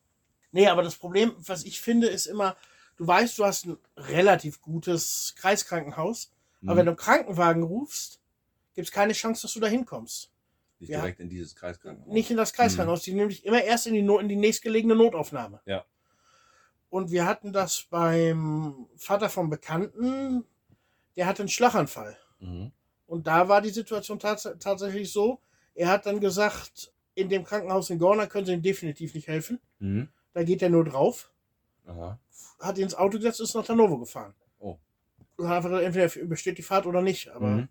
Nee, 0.51 0.67
aber 0.67 0.81
das 0.81 0.95
Problem, 0.95 1.33
was 1.37 1.63
ich 1.63 1.79
finde, 1.81 2.07
ist 2.07 2.25
immer, 2.25 2.55
du 2.97 3.05
weißt, 3.05 3.37
du 3.37 3.45
hast 3.45 3.65
ein 3.65 3.77
relativ 3.97 4.61
gutes 4.61 5.33
Kreiskrankenhaus, 5.37 6.31
aber 6.63 6.73
Mhm. 6.73 6.77
wenn 6.77 6.85
du 6.87 6.95
Krankenwagen 6.95 7.63
rufst, 7.63 8.20
gibt 8.73 8.87
es 8.87 8.91
keine 8.91 9.13
Chance, 9.13 9.43
dass 9.43 9.53
du 9.53 9.59
da 9.59 9.67
hinkommst. 9.67 10.31
Nicht 10.79 10.89
ja. 10.89 10.99
direkt 10.99 11.19
in 11.19 11.29
dieses 11.29 11.55
Kreiskrankenhaus. 11.55 12.11
Nicht 12.11 12.31
in 12.31 12.37
das 12.37 12.53
Kreiskrankenhaus, 12.53 13.03
die 13.03 13.13
nämlich 13.13 13.45
immer 13.45 13.63
erst 13.63 13.87
in 13.87 13.93
die, 13.93 14.01
no 14.01 14.17
in 14.17 14.27
die 14.27 14.35
nächstgelegene 14.35 14.95
Notaufnahme. 14.95 15.61
Ja. 15.65 15.85
Und 16.89 17.11
wir 17.11 17.25
hatten 17.25 17.53
das 17.53 17.85
beim 17.89 18.87
Vater 18.97 19.29
vom 19.29 19.49
Bekannten, 19.49 20.43
der 21.15 21.27
hatte 21.27 21.43
einen 21.43 21.49
Schlaganfall. 21.49 22.17
Mhm. 22.39 22.71
Und 23.05 23.27
da 23.27 23.47
war 23.47 23.61
die 23.61 23.69
Situation 23.69 24.19
tats 24.19 24.49
tatsächlich 24.59 25.11
so, 25.11 25.39
er 25.75 25.89
hat 25.89 26.05
dann 26.05 26.19
gesagt, 26.19 26.91
in 27.13 27.29
dem 27.29 27.43
Krankenhaus 27.43 27.89
in 27.89 27.99
Gorna 27.99 28.25
können 28.25 28.45
sie 28.45 28.53
ihm 28.53 28.61
definitiv 28.61 29.13
nicht 29.13 29.27
helfen. 29.27 29.59
Mhm. 29.79 30.09
Da 30.33 30.43
geht 30.43 30.61
er 30.61 30.69
nur 30.69 30.85
drauf. 30.85 31.31
Aha. 31.85 32.19
hat 32.59 32.77
ihn 32.77 32.83
ins 32.83 32.95
Auto 32.95 33.17
gesetzt, 33.17 33.41
ist 33.41 33.55
nach 33.55 33.67
Hannover 33.67 33.99
gefahren. 33.99 34.33
Oh. 34.59 34.77
Und 35.37 35.49
entweder 35.49 36.15
übersteht 36.15 36.57
die 36.57 36.63
Fahrt 36.63 36.85
oder 36.85 37.01
nicht. 37.01 37.29
Aber 37.29 37.47
Mhm. 37.47 37.69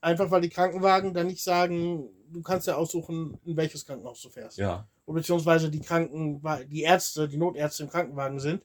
Einfach 0.00 0.30
weil 0.30 0.40
die 0.42 0.48
Krankenwagen 0.48 1.14
dann 1.14 1.26
nicht 1.26 1.42
sagen, 1.42 2.08
du 2.30 2.42
kannst 2.42 2.66
ja 2.66 2.76
aussuchen, 2.76 3.38
in 3.44 3.56
welches 3.56 3.84
Krankenhaus 3.86 4.20
du 4.22 4.30
fährst. 4.30 4.58
Ja. 4.58 4.88
Und 5.04 5.14
beziehungsweise 5.14 5.70
die 5.70 5.80
Kranken, 5.80 6.42
die 6.68 6.82
Ärzte, 6.82 7.28
die 7.28 7.38
Notärzte 7.38 7.84
im 7.84 7.90
Krankenwagen 7.90 8.38
sind, 8.40 8.62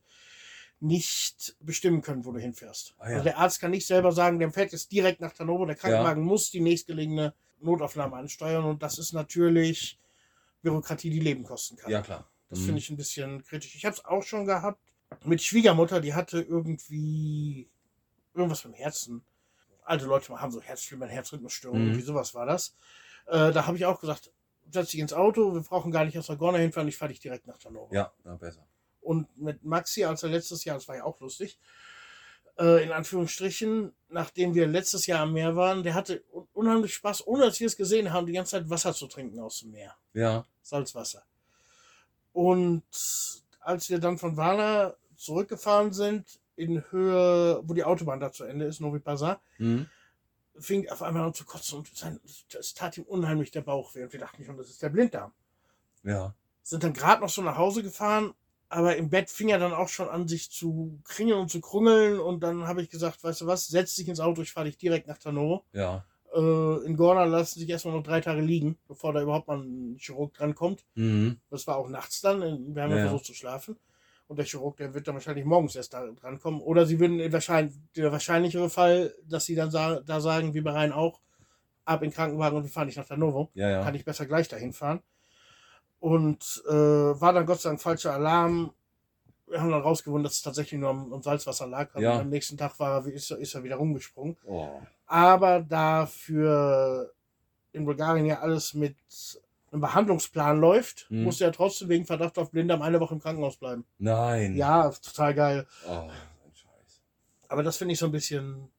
nicht 0.80 1.56
bestimmen 1.62 2.02
können, 2.02 2.26
wo 2.26 2.32
du 2.34 2.40
hinfährst. 2.40 2.94
Ah, 2.98 3.08
ja. 3.08 3.14
Also 3.14 3.24
der 3.24 3.38
Arzt 3.38 3.62
kann 3.62 3.72
nicht 3.72 3.88
selber 3.88 4.12
sagen, 4.12 4.38
der 4.40 4.52
fährt 4.52 4.74
jetzt 4.74 4.92
direkt 4.92 5.22
nach 5.22 5.38
Hannover, 5.40 5.66
der 5.66 5.76
Krankenwagen 5.76 6.24
muss 6.24 6.52
die 6.52 6.60
nächstgelegene 6.60 7.34
Notaufnahme 7.62 8.18
ansteuern 8.18 8.66
und 8.66 8.84
das 8.84 9.00
ist 9.00 9.14
natürlich 9.14 9.98
Bürokratie, 10.62 11.10
die 11.10 11.22
Leben 11.22 11.44
kosten 11.44 11.78
kann. 11.78 11.90
Ja, 11.92 12.02
klar. 12.02 12.30
Das 12.50 12.60
Mhm. 12.60 12.66
finde 12.66 12.80
ich 12.80 12.90
ein 12.90 12.98
bisschen 12.98 13.44
kritisch. 13.46 13.76
Ich 13.76 13.86
habe 13.86 13.96
es 13.96 14.04
auch 14.04 14.24
schon 14.24 14.46
gehabt 14.46 14.80
mit 15.24 15.42
Schwiegermutter, 15.42 16.02
die 16.02 16.14
hatte 16.14 16.42
irgendwie 16.42 17.70
irgendwas 18.34 18.64
dem 18.64 18.74
Herzen. 18.74 19.24
Alte 19.86 20.06
Leute 20.06 20.40
haben 20.40 20.52
so 20.52 20.62
Herzflimmern, 20.62 21.10
Herzrhythmusstörungen, 21.10 21.84
Mhm. 21.84 21.90
irgendwie 21.92 22.06
sowas 22.06 22.34
war 22.34 22.46
das. 22.46 22.76
Äh, 23.28 23.52
da 23.52 23.68
habe 23.68 23.78
ich 23.78 23.86
auch 23.86 24.00
gesagt, 24.00 24.32
setz 24.72 24.90
dich 24.92 25.00
ins 25.00 25.14
Auto, 25.14 25.54
wir 25.54 25.62
brauchen 25.62 25.92
gar 25.92 26.06
nicht 26.06 26.18
aus 26.18 26.28
der 26.28 26.36
Gorna 26.38 26.58
hinfahren, 26.58 26.88
ich 26.88 26.98
fahre 26.98 27.10
dich 27.12 27.20
direkt 27.20 27.48
nach 27.48 27.64
Hannover. 27.64 27.94
Ja, 27.94 28.12
na 28.24 28.36
besser. 28.36 28.66
Und 29.02 29.36
mit 29.38 29.64
Maxi, 29.64 30.04
als 30.06 30.24
er 30.24 30.30
letztes 30.30 30.64
Jahr, 30.64 30.78
das 30.78 30.88
war 30.88 30.96
ja 30.96 31.04
auch 31.04 31.20
lustig, 31.20 31.60
äh, 32.58 32.84
in 32.84 32.92
Anführungsstrichen, 32.92 33.94
nachdem 34.10 34.54
wir 34.56 34.68
letztes 34.68 35.06
Jahr 35.08 35.22
am 35.22 35.34
Meer 35.34 35.56
waren, 35.56 35.84
der 35.84 35.94
hatte 35.96 36.24
un- 36.32 36.48
unheimlich 36.54 36.94
Spaß, 36.94 37.26
ohne 37.28 37.46
dass 37.46 37.60
wir 37.60 37.68
es 37.68 37.76
gesehen 37.76 38.14
haben, 38.14 38.26
die 38.28 38.34
ganze 38.34 38.52
Zeit 38.52 38.70
Wasser 38.70 38.94
zu 38.94 39.08
trinken 39.08 39.40
aus 39.40 39.60
dem 39.60 39.72
Meer. 39.72 39.96
Ja. 40.14 40.46
Salzwasser. 40.62 41.24
Und 42.32 42.84
als 43.60 43.90
wir 43.90 44.00
dann 44.00 44.18
von 44.18 44.38
Warna 44.38 44.96
zurückgefahren 45.16 45.94
sind, 45.94 46.40
in 46.56 46.84
Höhe, 46.92 47.62
wo 47.64 47.74
die 47.74 47.84
Autobahn 47.84 48.20
da 48.20 48.32
zu 48.32 48.44
Ende 48.44 48.66
ist, 48.66 48.80
Novi 48.80 49.00
Pazar, 49.00 49.42
Mhm. 49.58 49.88
fing 50.60 50.88
auf 50.90 51.02
einmal 51.02 51.24
an 51.24 51.34
zu 51.34 51.46
kotzen 51.46 51.80
und 51.80 51.96
sein, 51.96 52.20
es 52.58 52.74
tat 52.74 52.98
ihm 52.98 53.04
unheimlich 53.06 53.52
der 53.52 53.62
Bauch 53.62 53.96
weh. 53.96 54.04
Und 54.04 54.14
wir 54.14 54.20
dachten 54.20 54.44
schon, 54.44 54.58
das 54.58 54.70
ist 54.70 54.82
der 54.84 54.90
Blinddarm. 54.90 55.32
Ja. 56.04 56.36
Sind 56.62 56.84
dann 56.84 56.94
gerade 56.94 57.22
noch 57.22 57.30
so 57.30 57.42
nach 57.42 57.58
Hause 57.58 57.82
gefahren, 57.84 58.34
aber 58.70 58.96
im 58.96 59.10
Bett 59.10 59.30
fing 59.30 59.50
er 59.50 59.60
dann 59.60 59.74
auch 59.74 59.90
schon 59.90 60.10
an, 60.10 60.28
sich 60.28 60.52
zu 60.52 61.00
kringeln 61.04 61.40
und 61.40 61.50
zu 61.50 61.60
krungeln. 61.62 62.20
Und 62.20 62.42
dann 62.42 62.68
habe 62.68 62.82
ich 62.82 62.90
gesagt, 62.90 63.24
weißt 63.24 63.42
du 63.42 63.48
was, 63.48 63.68
setz 63.68 63.96
dich 63.96 64.08
ins 64.08 64.20
Auto, 64.20 64.42
ich 64.42 64.52
fahre 64.52 64.68
dich 64.68 64.78
direkt 64.78 65.08
nach 65.08 65.18
Tano. 65.18 65.66
Ja. 65.74 66.06
Äh, 66.34 66.86
in 66.86 66.96
Gorna 66.98 67.26
lassen 67.26 67.60
sich 67.60 67.70
erstmal 67.70 67.96
noch 67.96 68.04
drei 68.04 68.22
Tage 68.22 68.42
liegen, 68.42 68.78
bevor 68.88 69.14
da 69.14 69.22
überhaupt 69.22 69.48
mal 69.48 69.60
ein 69.60 69.98
Chirurg 70.00 70.34
drankommt. 70.34 70.84
Mhm. 70.96 71.40
Das 71.50 71.68
war 71.68 71.78
auch 71.78 71.90
nachts 71.90 72.22
dann. 72.22 72.42
Wir 72.76 72.82
haben 72.84 72.92
ja, 72.92 72.98
Ja. 72.98 73.04
versucht 73.10 73.26
zu 73.26 73.34
schlafen. 73.34 73.78
Und 74.34 74.38
der 74.38 74.46
Chirurg, 74.46 74.78
der 74.78 74.96
wird 74.96 75.08
dann 75.08 75.14
wahrscheinlich 75.14 75.46
morgens 75.46 75.76
erst 75.76 75.94
da 75.94 76.04
drankommen. 76.08 76.60
Oder 76.60 76.88
sie 76.88 77.00
würden 77.00 77.32
wahrscheinlich, 77.32 77.76
der 77.96 78.12
wahrscheinlichere 78.12 78.68
Fall, 78.68 79.14
dass 79.30 79.46
sie 79.46 79.54
dann 79.54 79.70
sa 79.70 80.00
da 80.00 80.20
sagen, 80.20 80.56
wie 80.56 80.62
bei 80.62 80.72
Rhein 80.72 80.92
auch, 80.92 81.20
ab 81.86 82.02
in 82.02 82.10
den 82.10 82.16
Krankenwagen 82.16 82.58
und 82.58 82.64
wir 82.64 82.72
fahren 82.72 82.88
nicht 82.88 82.98
nach 82.98 83.08
Hannover. 83.12 83.50
Ja, 83.54 83.70
ja. 83.70 83.84
Kann 83.84 83.94
ich 83.94 84.04
besser 84.06 84.26
gleich 84.26 84.48
dahin 84.48 84.74
fahren. 84.74 85.02
Und 86.00 86.64
äh, 86.68 86.72
war 86.74 87.32
dann 87.32 87.46
Gott 87.46 87.62
sei 87.62 87.70
Dank 87.70 87.82
falscher 87.82 88.14
Alarm. 88.14 88.74
Wir 89.48 89.62
haben 89.62 89.70
dann 89.70 89.82
rausgefunden, 89.84 90.24
dass 90.24 90.34
es 90.34 90.42
tatsächlich 90.42 90.80
nur 90.80 90.90
am, 90.90 91.14
am 91.14 91.22
Salzwasser 91.22 91.68
lag. 91.68 91.94
Ja. 92.00 92.14
Und 92.16 92.22
am 92.22 92.30
nächsten 92.30 92.58
Tag 92.58 92.80
war 92.80 93.06
er, 93.06 93.14
ist, 93.14 93.30
er- 93.30 93.38
ist 93.38 93.54
er 93.54 93.64
wieder 93.64 93.76
rumgesprungen. 93.76 94.36
Oh. 94.48 94.68
Aber 95.06 95.60
da 95.62 96.08
für 96.08 97.14
in 97.72 97.86
Bulgarien 97.86 98.26
ja 98.26 98.40
alles 98.40 98.74
mit 98.74 98.96
einem 99.74 99.82
Behandlungsplan 99.82 100.60
läuft, 100.60 101.08
Mhm. 101.10 101.24
musste 101.24 101.44
er 101.46 101.52
trotzdem 101.52 101.90
wegen 101.90 102.06
Verdacht 102.06 102.38
auf 102.38 102.52
Blinddarm 102.52 102.82
eine 102.82 103.00
Woche 103.00 103.16
im 103.16 103.20
Krankenhaus 103.22 103.58
bleiben. 103.58 103.86
Nein. 103.98 104.56
Ja, 104.56 104.90
total 104.92 105.34
geil. 105.34 105.68
Oh, 105.88 105.92
ein 105.92 106.12
Scheiß. 106.54 107.02
Aber 107.48 107.64
das 107.64 107.78
finde 107.78 107.94
ich 107.94 108.00
so 108.00 108.06
ein 108.06 108.12
bisschen 108.12 108.70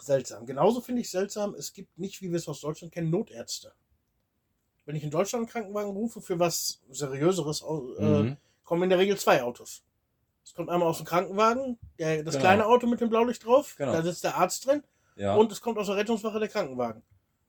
seltsam. 0.00 0.46
Genauso 0.46 0.80
finde 0.80 1.02
ich 1.02 1.10
seltsam, 1.10 1.54
es 1.54 1.72
gibt 1.72 1.98
nicht, 1.98 2.20
wie 2.22 2.30
wir 2.30 2.36
es 2.36 2.48
aus 2.48 2.60
Deutschland 2.60 2.92
kennen, 2.92 3.10
Notärzte. 3.10 3.72
Wenn 4.86 4.96
ich 4.96 5.04
in 5.04 5.10
Deutschland 5.10 5.42
einen 5.44 5.50
Krankenwagen 5.52 5.90
rufe 5.92 6.20
für 6.20 6.38
was 6.38 6.80
Seriöseres, 6.90 7.62
äh, 7.62 8.02
Mhm. 8.22 8.36
kommen 8.64 8.82
in 8.84 8.90
der 8.90 8.98
Regel 8.98 9.16
zwei 9.18 9.42
Autos. 9.42 9.84
Es 10.44 10.54
kommt 10.54 10.68
einmal 10.70 10.88
aus 10.88 10.96
dem 10.96 11.06
Krankenwagen, 11.06 11.78
der, 11.98 12.24
das 12.24 12.34
Genau. 12.34 12.42
kleine 12.44 12.66
Auto 12.66 12.86
mit 12.86 13.00
dem 13.00 13.08
Blaulicht 13.10 13.44
drauf, 13.44 13.76
Genau. 13.76 13.92
da 13.92 14.02
sitzt 14.02 14.24
der 14.24 14.36
Arzt 14.36 14.66
drin 14.66 14.82
Ja. 15.16 15.36
und 15.36 15.52
es 15.52 15.60
kommt 15.60 15.78
aus 15.78 15.86
der 15.86 15.96
Rettungswache 15.96 16.40
der 16.40 16.48
Krankenwagen. 16.48 17.02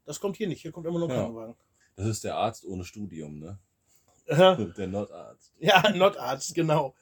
Das 0.05 0.19
kommt 0.19 0.35
hier 0.37 0.47
nicht, 0.47 0.61
hier 0.61 0.71
kommt 0.71 0.85
immer 0.85 0.99
nur 0.99 1.07
ein 1.07 1.11
Genau. 1.11 1.21
Krankenwagen. 1.23 1.55
Das 2.01 2.09
ist 2.09 2.23
der 2.23 2.35
Arzt 2.35 2.65
ohne 2.65 2.83
Studium, 2.83 3.37
ne? 3.37 3.59
Der 4.27 4.87
Notarzt. 4.87 5.53
ja 5.59 5.87
Notarzt, 5.91 6.55
genau. 6.55 6.95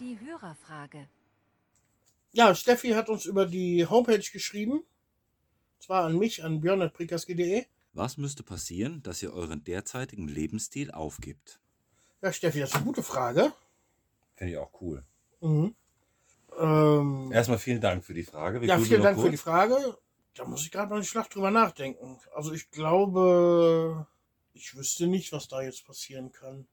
Die 0.00 0.18
Hörerfrage. 0.18 1.08
Ja, 2.32 2.52
Steffi 2.56 2.90
hat 2.90 3.08
uns 3.08 3.26
über 3.26 3.46
die 3.46 3.86
Homepage 3.86 4.18
geschrieben. 4.32 4.82
Zwar 5.78 6.04
an 6.04 6.18
mich, 6.18 6.42
an 6.42 6.60
björn.prikaski.de. 6.60 7.66
Was 7.92 8.16
müsste 8.16 8.42
passieren, 8.42 9.04
dass 9.04 9.22
ihr 9.22 9.32
euren 9.32 9.62
derzeitigen 9.62 10.26
Lebensstil 10.26 10.90
aufgibt? 10.90 11.60
Ja, 12.22 12.32
Steffi, 12.32 12.58
das 12.58 12.70
ist 12.70 12.74
eine 12.74 12.86
gute 12.86 13.04
Frage. 13.04 13.52
Finde 14.34 14.54
ich 14.54 14.58
auch 14.58 14.72
cool. 14.80 15.04
Mhm. 15.40 15.76
Ähm, 16.58 17.30
Erstmal 17.32 17.58
vielen 17.58 17.80
Dank 17.80 18.04
für 18.04 18.14
die 18.14 18.24
Frage. 18.24 18.60
Wir 18.60 18.66
ja, 18.66 18.80
vielen 18.80 19.02
Dank 19.02 19.16
für 19.16 19.30
die 19.30 19.36
kurz. 19.36 19.42
Frage. 19.42 19.96
Da 20.34 20.44
muss 20.44 20.64
ich 20.64 20.72
gerade 20.72 20.90
noch 20.90 20.98
nicht 20.98 21.08
Schlacht 21.08 21.34
drüber 21.34 21.50
nachdenken. 21.50 22.18
Also 22.34 22.52
ich 22.52 22.70
glaube, 22.70 24.06
ich 24.52 24.76
wüsste 24.76 25.06
nicht, 25.06 25.32
was 25.32 25.48
da 25.48 25.62
jetzt 25.62 25.86
passieren 25.86 26.32
kann. 26.32 26.66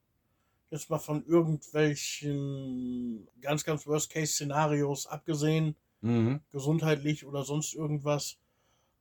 Jetzt 0.72 0.90
mal 0.90 1.00
von 1.00 1.26
irgendwelchen 1.26 3.28
ganz, 3.42 3.64
ganz 3.64 3.86
Worst-Case-Szenarios 3.86 5.08
abgesehen, 5.08 5.76
Mhm. 6.04 6.40
gesundheitlich 6.52 7.26
oder 7.26 7.44
sonst 7.44 7.76
irgendwas. 7.76 8.38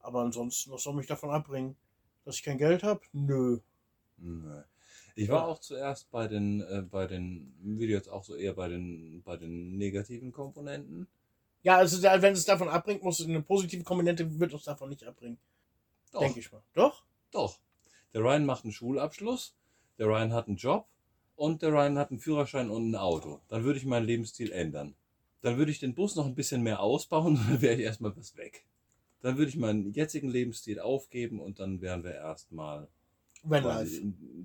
Aber 0.01 0.20
ansonsten, 0.20 0.70
was 0.70 0.82
soll 0.82 0.95
mich 0.95 1.07
davon 1.07 1.31
abbringen? 1.31 1.77
Dass 2.24 2.37
ich 2.37 2.43
kein 2.43 2.59
Geld 2.59 2.82
habe? 2.82 3.01
Nö. 3.12 3.61
Nee. 4.19 4.62
Ich 5.15 5.28
war 5.31 5.49
auch 5.49 5.61
zuerst 5.61 6.11
bei 6.11 6.28
den, 6.28 6.61
äh, 6.61 6.82
bei 6.82 7.07
den, 7.07 7.55
wie 7.62 7.87
jetzt 7.87 8.09
auch 8.09 8.24
so 8.24 8.35
eher 8.35 8.55
bei 8.55 8.69
den, 8.69 9.23
bei 9.23 9.37
den 9.37 9.78
negativen 9.78 10.32
Komponenten. 10.32 11.07
Ja, 11.62 11.77
also 11.77 12.03
wenn 12.03 12.32
es 12.32 12.45
davon 12.45 12.69
abbringt, 12.69 13.03
muss 13.03 13.20
es 13.20 13.27
eine 13.27 13.43
positive 13.43 13.85
Komponente 13.85 14.39
wird 14.41 14.53
uns 14.55 14.65
davon 14.65 14.89
nicht 14.89 15.05
abbringen. 15.05 15.39
Doch, 16.12 16.20
Denke 16.20 16.41
ich 16.41 16.51
mal. 16.51 16.62
Doch? 16.74 17.05
doch. 17.31 17.59
Der 18.15 18.23
Ryan 18.23 18.45
macht 18.47 18.65
einen 18.65 18.73
Schulabschluss, 18.73 19.55
der 19.99 20.07
Ryan 20.07 20.32
hat 20.32 20.49
einen 20.49 20.57
Job 20.57 20.87
und 21.37 21.62
der 21.62 21.70
Ryan 21.70 21.99
hat 21.99 22.11
einen 22.11 22.19
Führerschein 22.19 22.70
und 22.70 22.91
ein 22.91 22.97
Auto. 22.97 23.41
Dann 23.49 23.62
würde 23.65 23.78
ich 23.78 23.85
meinen 23.87 24.07
Lebensstil 24.07 24.51
ändern. 24.53 24.95
Dann 25.43 25.57
würde 25.59 25.70
ich 25.70 25.78
den 25.78 25.95
Bus 25.95 26.16
noch 26.16 26.27
ein 26.27 26.35
bisschen 26.35 26.62
mehr 26.62 26.81
ausbauen 26.81 27.37
und 27.37 27.45
dann 27.49 27.61
wäre 27.62 27.74
ich 27.74 27.81
erstmal 27.82 28.16
was 28.16 28.37
weg. 28.37 28.65
Dann 29.23 29.37
würde 29.37 29.51
ich 29.51 29.57
meinen 29.57 29.93
jetzigen 29.93 30.28
Lebensstil 30.31 30.81
aufgeben 30.81 31.41
und 31.41 31.61
dann 31.61 31.81
wären 31.82 32.03
wir 32.03 32.15
erstmal 32.15 32.89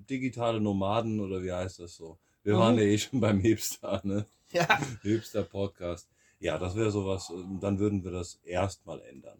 digitale 0.08 0.60
Nomaden 0.60 1.20
oder 1.20 1.42
wie 1.42 1.52
heißt 1.52 1.80
das 1.80 1.96
so? 1.96 2.18
Wir 2.44 2.54
Mhm. 2.54 2.58
waren 2.58 2.76
ja 2.78 2.82
eh 2.84 2.98
schon 2.98 3.20
beim 3.20 3.40
Hipster, 3.40 4.00
ne? 4.04 4.26
Ja. 4.52 4.80
Hipster 5.02 5.42
Podcast. 5.42 6.08
Ja, 6.38 6.58
das 6.58 6.74
wäre 6.76 6.90
sowas, 6.90 7.30
ähm, 7.30 7.58
dann 7.60 7.78
würden 7.78 8.04
wir 8.04 8.10
das 8.10 8.36
erstmal 8.44 9.00
ändern. 9.02 9.38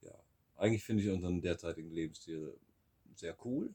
Ja, 0.00 0.14
eigentlich 0.56 0.82
finde 0.82 1.02
ich 1.02 1.10
unseren 1.10 1.42
derzeitigen 1.42 1.90
Lebensstil 1.90 2.58
sehr 3.14 3.36
cool, 3.44 3.74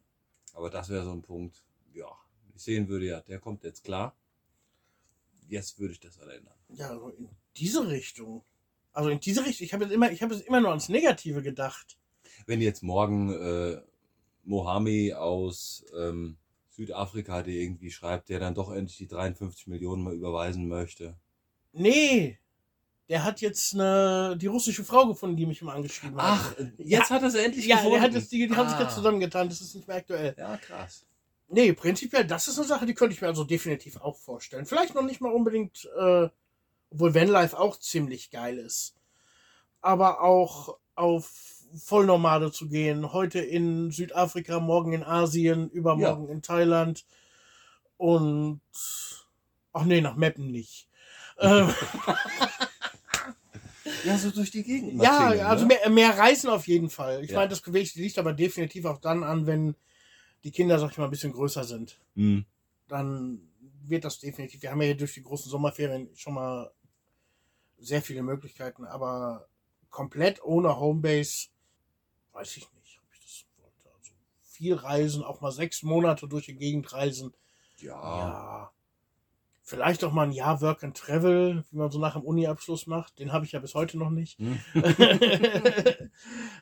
aber 0.54 0.70
das 0.70 0.90
wäre 0.90 1.06
so 1.06 1.12
ein 1.12 1.22
Punkt, 1.22 1.64
ja, 1.94 2.10
ich 2.56 2.64
sehen 2.64 2.88
würde, 2.88 3.06
ja, 3.06 3.22
der 3.22 3.40
kommt 3.40 3.64
jetzt 3.64 3.84
klar. 3.84 4.16
Jetzt 5.48 5.80
würde 5.80 5.94
ich 5.94 6.00
das 6.00 6.18
dann 6.18 6.30
ändern. 6.30 6.56
Ja, 6.70 6.90
also 6.90 7.10
in 7.10 7.30
diese 7.56 7.88
Richtung. 7.88 8.44
Also 8.92 9.10
in 9.10 9.20
diese 9.20 9.46
Richtung. 9.46 9.64
Ich 9.66 9.74
habe 9.74 9.86
jetzt 9.86 9.94
immer, 9.94 10.12
ich 10.12 10.22
habe 10.22 10.34
jetzt 10.34 10.46
immer 10.46 10.60
nur 10.60 10.72
ans 10.72 10.90
Negative 10.90 11.42
gedacht. 11.42 11.98
Wenn 12.46 12.62
jetzt 12.62 12.84
morgen 12.84 13.32
äh, 13.32 13.82
Mohammed 14.44 15.14
aus 15.14 15.86
ähm, 15.96 16.38
Südafrika 16.70 17.44
dir 17.44 17.62
irgendwie 17.62 17.92
schreibt, 17.92 18.30
der 18.30 18.40
dann 18.40 18.56
doch 18.56 18.72
endlich 18.72 18.98
die 18.98 19.08
53 19.08 19.68
Millionen 19.68 20.04
mal 20.04 20.14
überweisen 20.14 20.68
möchte. 20.68 21.18
Nee. 21.74 22.40
Der 23.10 23.24
hat 23.24 23.40
jetzt 23.42 23.74
eine, 23.74 24.36
die 24.38 24.48
russische 24.48 24.84
Frau 24.84 25.08
gefunden, 25.08 25.38
die 25.38 25.46
mich 25.46 25.62
immer 25.62 25.74
angeschrieben 25.74 26.22
hat. 26.22 26.40
Ach, 26.40 26.56
jetzt 26.78 27.10
hat 27.10 27.22
er 27.24 27.30
sie 27.30 27.40
endlich 27.44 27.66
ja, 27.66 27.78
gefunden. 27.78 28.02
hat 28.02 28.14
jetzt, 28.14 28.32
die, 28.32 28.48
die 28.48 28.56
haben 28.56 28.68
sich 28.68 28.78
Ah. 28.78 28.84
jetzt 28.84 28.96
zusammengetan. 28.96 29.48
Das 29.48 29.62
ist 29.62 29.76
nicht 29.76 29.88
mehr 29.88 29.98
aktuell. 29.98 30.36
Ja, 30.38 30.58
krass. 30.58 31.06
Nee, 31.50 31.72
prinzipiell, 31.72 32.26
das 32.26 32.50
ist 32.50 32.58
eine 32.58 32.68
Sache, 32.68 32.86
die 32.86 32.94
könnte 32.94 33.16
ich 33.16 33.22
mir 33.22 33.28
also 33.30 33.46
definitiv 33.46 33.96
auch 34.02 34.18
vorstellen. 34.18 34.66
Vielleicht 34.66 34.94
noch 34.96 35.04
nicht 35.04 35.22
mal 35.22 35.32
unbedingt, 35.32 35.90
äh, 35.98 36.28
obwohl 36.90 37.16
Vanlife 37.16 37.58
auch 37.58 37.80
ziemlich 37.80 38.30
geil 38.32 38.58
ist. 38.58 38.96
Aber 39.80 40.22
auch 40.22 40.78
auf 40.96 41.32
Vollnomade 41.82 42.52
zu 42.52 42.68
gehen. 42.68 43.14
Heute 43.14 43.40
in 43.40 43.92
Südafrika, 43.92 44.60
morgen 44.60 44.92
in 44.92 45.04
Asien, 45.04 45.70
übermorgen 45.70 46.28
in 46.28 46.42
Thailand. 46.42 47.06
Und. 47.96 48.60
Ach 49.72 49.86
nee, 49.86 50.02
nach 50.02 50.16
Meppen 50.16 50.52
nicht. 50.52 50.90
ähm, 51.40 51.74
Ja, 54.04 54.18
so 54.18 54.32
durch 54.32 54.52
die 54.52 54.64
Gegend. 54.64 55.02
ja, 55.02 55.12
marschieren, 55.20 55.46
also 55.48 55.66
ne? 55.66 55.76
mehr, 55.76 55.90
mehr 55.90 56.18
Reisen 56.18 56.50
auf 56.50 56.68
jeden 56.68 56.90
Fall. 56.90 57.24
Ich 57.24 57.32
Ja. 57.32 57.38
meine, 57.38 57.50
das 57.50 57.64
Gewicht 57.64 57.96
liegt 57.96 58.18
aber 58.18 58.34
definitiv 58.34 58.86
auch 58.86 58.98
dann 59.00 59.24
an, 59.24 59.46
wenn 59.48 59.76
die 60.44 60.52
Kinder, 60.52 60.80
sag 60.80 60.92
ich 60.92 60.98
mal, 60.98 61.06
ein 61.06 61.12
bisschen 61.12 61.34
größer 61.34 61.64
sind. 61.64 62.00
Hm. 62.16 62.46
dann 62.88 63.42
wird 63.86 64.06
das 64.06 64.20
definitiv. 64.20 64.62
Wir 64.62 64.72
haben 64.72 64.82
ja 64.82 64.88
hier 64.88 64.98
durch 64.98 65.14
die 65.14 65.24
großen 65.24 65.50
Sommerferien 65.50 66.10
schon 66.16 66.34
mal 66.34 66.72
sehr 67.78 68.02
viele 68.02 68.22
Möglichkeiten, 68.24 68.86
aber 68.86 69.48
komplett 69.90 70.44
ohne 70.44 70.78
Homebase 70.80 71.48
weiß 72.34 72.58
ich 72.58 72.72
nicht, 72.74 73.00
ob 73.02 73.14
ich 73.14 73.20
das 73.22 73.46
wollte. 73.62 73.90
Also 73.98 74.12
viel 74.44 74.74
reisen, 74.76 75.24
auch 75.24 75.42
mal 75.42 75.52
sechs 75.52 75.84
Monate 75.84 76.28
durch 76.28 76.46
die 76.46 76.56
Gegend 76.56 76.92
reisen. 76.94 77.34
Ja. 77.80 77.92
Ja. 77.92 78.72
Vielleicht 79.70 80.06
auch 80.06 80.14
mal 80.14 80.24
ein 80.24 80.32
Jahr 80.32 80.62
Work 80.62 80.86
and 80.86 80.96
Travel, 80.96 81.66
wie 81.72 81.76
man 81.78 81.92
so 81.92 82.00
nach 82.00 82.14
dem 82.14 82.22
Uni-Abschluss 82.22 82.88
macht. 82.88 83.20
Den 83.20 83.34
habe 83.34 83.44
ich 83.44 83.52
ja 83.52 83.60
bis 83.60 83.76
heute 83.76 83.98
noch 83.98 84.10
nicht. 84.10 84.40
Hm. 84.40 84.58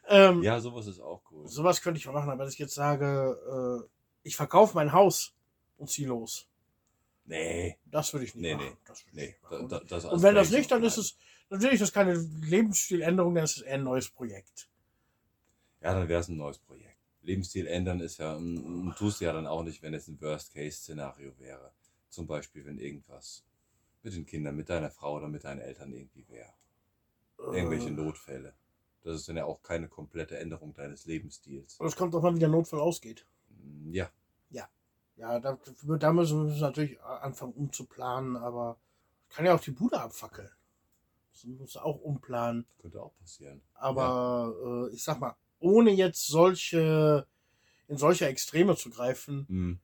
ähm, 0.07 0.41
ja, 0.41 0.60
sowas 0.60 0.88
ist 0.88 0.99
auch 0.99 1.22
cool. 1.30 1.48
Sowas 1.48 1.84
könnte 1.84 1.99
ich 1.99 2.07
mal 2.07 2.14
machen, 2.14 2.32
aber 2.32 2.45
dass 2.45 2.53
ich 2.53 2.60
jetzt 2.60 2.73
sage, 2.73 3.86
äh, 3.86 3.88
ich 4.23 4.36
verkaufe 4.36 4.73
mein 4.73 4.91
Haus 4.91 5.36
und 5.77 5.88
ziehe 5.91 6.07
los. 6.07 6.48
Nee, 7.26 7.77
Das 7.86 8.11
würde 8.11 8.26
ich 8.26 8.34
nicht 8.34 8.41
Nee, 8.41 8.56
machen. 8.56 8.65
nee, 8.69 8.77
Das 8.88 9.06
nee. 9.11 9.22
nicht 9.27 9.38
Da, 9.44 9.49
machen. 9.52 9.69
da, 9.69 9.80
das 9.88 10.06
und 10.06 10.23
wenn 10.23 10.34
das 10.34 10.49
nicht, 10.49 10.72
dann 10.72 10.84
ist 10.84 10.98
es, 10.98 11.15
natürlich 11.52 11.80
das 11.82 11.94
keine 11.94 12.15
Lebensstiländerung, 12.15 13.36
dann 13.36 13.44
ist 13.44 13.57
es 13.57 13.61
eher 13.61 13.76
ein 13.76 13.84
neues 13.84 14.10
Projekt. 14.10 14.68
Ja, 15.82 15.94
dann 15.94 16.07
wäre 16.07 16.22
es 16.22 16.27
ein 16.27 16.38
neues 16.38 16.57
Projekt. 16.57 16.98
Lebensstil 17.22 17.68
ändern 17.68 17.99
ist 17.99 18.18
ja, 18.18 18.36
mm, 18.40 18.88
mm, 18.88 18.95
tust 18.98 19.22
du 19.22 19.26
ja 19.26 19.34
dann 19.34 19.45
auch 19.45 19.61
nicht, 19.64 19.84
wenn 19.84 19.94
es 19.94 20.07
ein 20.07 20.19
Worst-Case-Szenario 20.19 21.38
wäre. 21.38 21.72
Zum 22.16 22.28
Beispiel, 22.28 22.66
wenn 22.66 22.80
irgendwas 22.80 23.44
mit 24.02 24.14
den 24.16 24.26
Kindern, 24.26 24.56
mit 24.56 24.70
deiner 24.70 24.90
Frau 24.90 25.16
oder 25.18 25.28
mit 25.28 25.44
deinen 25.44 25.60
Eltern 25.60 25.92
irgendwie 25.92 26.26
wäre. 26.30 26.54
Irgendwelche 27.38 27.90
Äh, 27.90 27.92
Notfälle. 27.92 28.54
Das 29.04 29.16
ist 29.18 29.28
dann 29.28 29.36
ja 29.36 29.44
auch 29.44 29.62
keine 29.62 29.90
komplette 29.90 30.38
Änderung 30.40 30.74
deines 30.74 31.06
Lebensstils. 31.06 31.76
Und 31.78 31.88
es 31.88 31.96
kommt 31.98 32.16
auch 32.16 32.22
mal, 32.22 32.34
wie 32.34 32.40
der 32.40 32.48
Notfall 32.50 32.80
ausgeht. 32.80 33.26
Mm, 33.50 33.92
Ja, 33.92 34.10
Ja, 35.18 35.40
da, 35.40 35.58
da 35.98 36.12
müssen 36.14 36.48
wir 36.50 36.60
natürlich 36.60 37.02
anfangen 37.02 37.54
umzuplanen, 37.54 38.36
aber 38.36 38.78
kann 39.30 39.46
ja 39.46 39.56
auch 39.56 39.62
die 39.62 39.72
Bude 39.72 40.00
abfackeln. 40.02 40.50
Das 41.32 41.44
muss 41.46 41.78
auch 41.78 42.02
umplanen. 42.02 42.66
könnte 42.82 43.02
auch 43.02 43.16
passieren. 43.18 43.62
Aber 43.76 44.90
äh, 44.90 44.94
ich 44.94 45.04
sag 45.04 45.20
mal, 45.22 45.36
ohne 45.60 45.92
jetzt 45.92 46.28
solche, 46.28 47.26
in 47.88 47.98
solche 47.98 48.26
Extreme 48.28 48.76
zu 48.76 48.90
greifen, 48.90 49.46
Hm. 49.48 49.80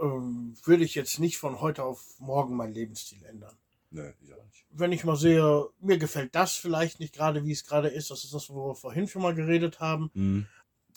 Ähm, 0.00 0.54
würde 0.64 0.84
ich 0.84 0.94
jetzt 0.94 1.18
nicht 1.18 1.38
von 1.38 1.60
heute 1.60 1.84
auf 1.84 2.02
morgen 2.18 2.56
meinen 2.56 2.74
Lebensstil 2.74 3.24
ändern. 3.24 3.56
Nö, 3.90 4.12
ich 4.20 4.34
auch 4.34 4.44
nicht. 4.44 4.66
Wenn 4.70 4.92
ich 4.92 5.04
mal 5.04 5.16
sehe, 5.16 5.66
mir 5.80 5.98
gefällt 5.98 6.34
das 6.34 6.54
vielleicht 6.54 7.00
nicht 7.00 7.14
gerade, 7.14 7.44
wie 7.44 7.52
es 7.52 7.64
gerade 7.64 7.88
ist, 7.88 8.10
das 8.10 8.24
ist 8.24 8.34
das, 8.34 8.50
wo 8.50 8.68
wir 8.70 8.74
vorhin 8.74 9.08
schon 9.08 9.22
mal 9.22 9.34
geredet 9.34 9.80
haben, 9.80 10.10
Hm. 10.14 10.46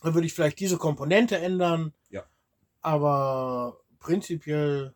dann 0.01 0.13
würde 0.13 0.27
ich 0.27 0.33
vielleicht 0.33 0.59
diese 0.59 0.77
Komponente 0.77 1.37
ändern. 1.37 1.93
Ja. 2.09 2.25
Aber 2.81 3.79
prinzipiell, 3.99 4.93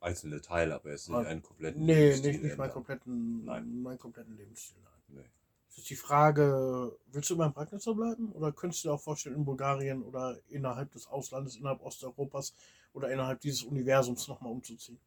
Einzelne 0.00 0.40
Teile, 0.40 0.76
aber 0.76 0.90
jetzt 0.90 1.08
nicht 1.08 1.16
Ah, 1.18 1.22
einen 1.22 1.42
kompletten 1.42 1.84
nee, 1.84 1.94
Lebensstil 1.94 2.32
nicht, 2.32 2.42
nicht 2.44 2.56
meinen 2.56 2.70
kompletten, 2.70 3.44
Nein. 3.44 3.82
meinen 3.82 3.98
kompletten 3.98 4.36
Lebensstil. 4.36 4.76
Nein. 4.84 4.92
Nee. 5.22 5.30
Das 5.68 5.78
ist 5.78 5.90
die 5.90 5.96
Frage, 5.96 6.96
willst 7.08 7.30
du 7.30 7.34
immer 7.34 7.46
in 7.46 7.52
Bragnitzer 7.52 7.94
bleiben? 7.94 8.30
Oder 8.30 8.52
könntest 8.52 8.84
du 8.84 8.88
dir 8.88 8.94
auch 8.94 9.00
vorstellen, 9.00 9.34
in 9.34 9.44
Bulgarien 9.44 10.02
oder 10.04 10.38
innerhalb 10.50 10.92
des 10.92 11.08
Auslandes, 11.08 11.56
innerhalb 11.56 11.82
Osteuropas 11.82 12.54
oder 12.98 13.10
innerhalb 13.12 13.40
dieses 13.40 13.62
Universums 13.62 14.28
nochmal 14.28 14.52
umzuziehen? 14.52 15.00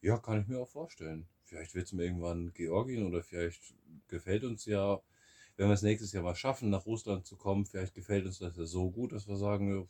Ja, 0.00 0.16
kann 0.18 0.40
ich 0.40 0.46
mir 0.48 0.58
auch 0.60 0.68
vorstellen. 0.68 1.26
Vielleicht 1.44 1.74
wird 1.74 1.86
es 1.86 1.92
mir 1.92 2.04
irgendwann 2.04 2.52
Georgien 2.54 3.06
oder 3.06 3.22
vielleicht 3.22 3.74
gefällt 4.08 4.44
uns 4.44 4.64
ja, 4.66 5.00
wenn 5.56 5.68
wir 5.68 5.74
es 5.74 5.82
nächstes 5.82 6.12
Jahr 6.12 6.22
mal 6.22 6.34
schaffen, 6.34 6.70
nach 6.70 6.86
Russland 6.86 7.26
zu 7.26 7.36
kommen, 7.36 7.66
vielleicht 7.66 7.94
gefällt 7.94 8.26
uns 8.26 8.38
das 8.38 8.56
ja 8.56 8.64
so 8.66 8.90
gut, 8.90 9.12
dass 9.12 9.28
wir 9.28 9.36
sagen, 9.36 9.88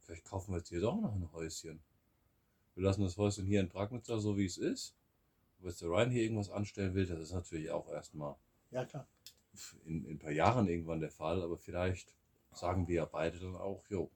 vielleicht 0.00 0.24
kaufen 0.24 0.52
wir 0.52 0.58
jetzt 0.58 0.68
hier 0.70 0.80
doch 0.80 1.00
noch 1.00 1.14
ein 1.14 1.32
Häuschen. 1.32 1.80
Wir 2.74 2.84
lassen 2.84 3.02
das 3.02 3.16
Häuschen 3.18 3.46
hier 3.46 3.60
in 3.60 3.68
Pragnitzer 3.68 4.20
so 4.20 4.36
wie 4.38 4.46
es 4.46 4.58
ist. 4.58 4.94
Wenn 5.60 5.74
der 5.80 5.88
Ryan 5.88 6.10
hier 6.10 6.22
irgendwas 6.22 6.50
anstellen 6.50 6.94
will, 6.94 7.06
das 7.06 7.20
ist 7.20 7.32
natürlich 7.32 7.70
auch 7.70 7.90
erstmal 7.90 8.36
Ja, 8.70 8.84
klar. 8.84 9.06
in, 9.84 10.04
in 10.04 10.12
ein 10.12 10.18
paar 10.18 10.30
Jahren 10.32 10.68
irgendwann 10.68 11.00
der 11.00 11.10
Fall, 11.10 11.42
aber 11.42 11.58
vielleicht 11.58 12.14
sagen 12.52 12.88
wir 12.88 12.96
ja 12.96 13.04
beide 13.04 13.38
dann 13.38 13.56
auch, 13.56 13.84
jo, 13.88 14.10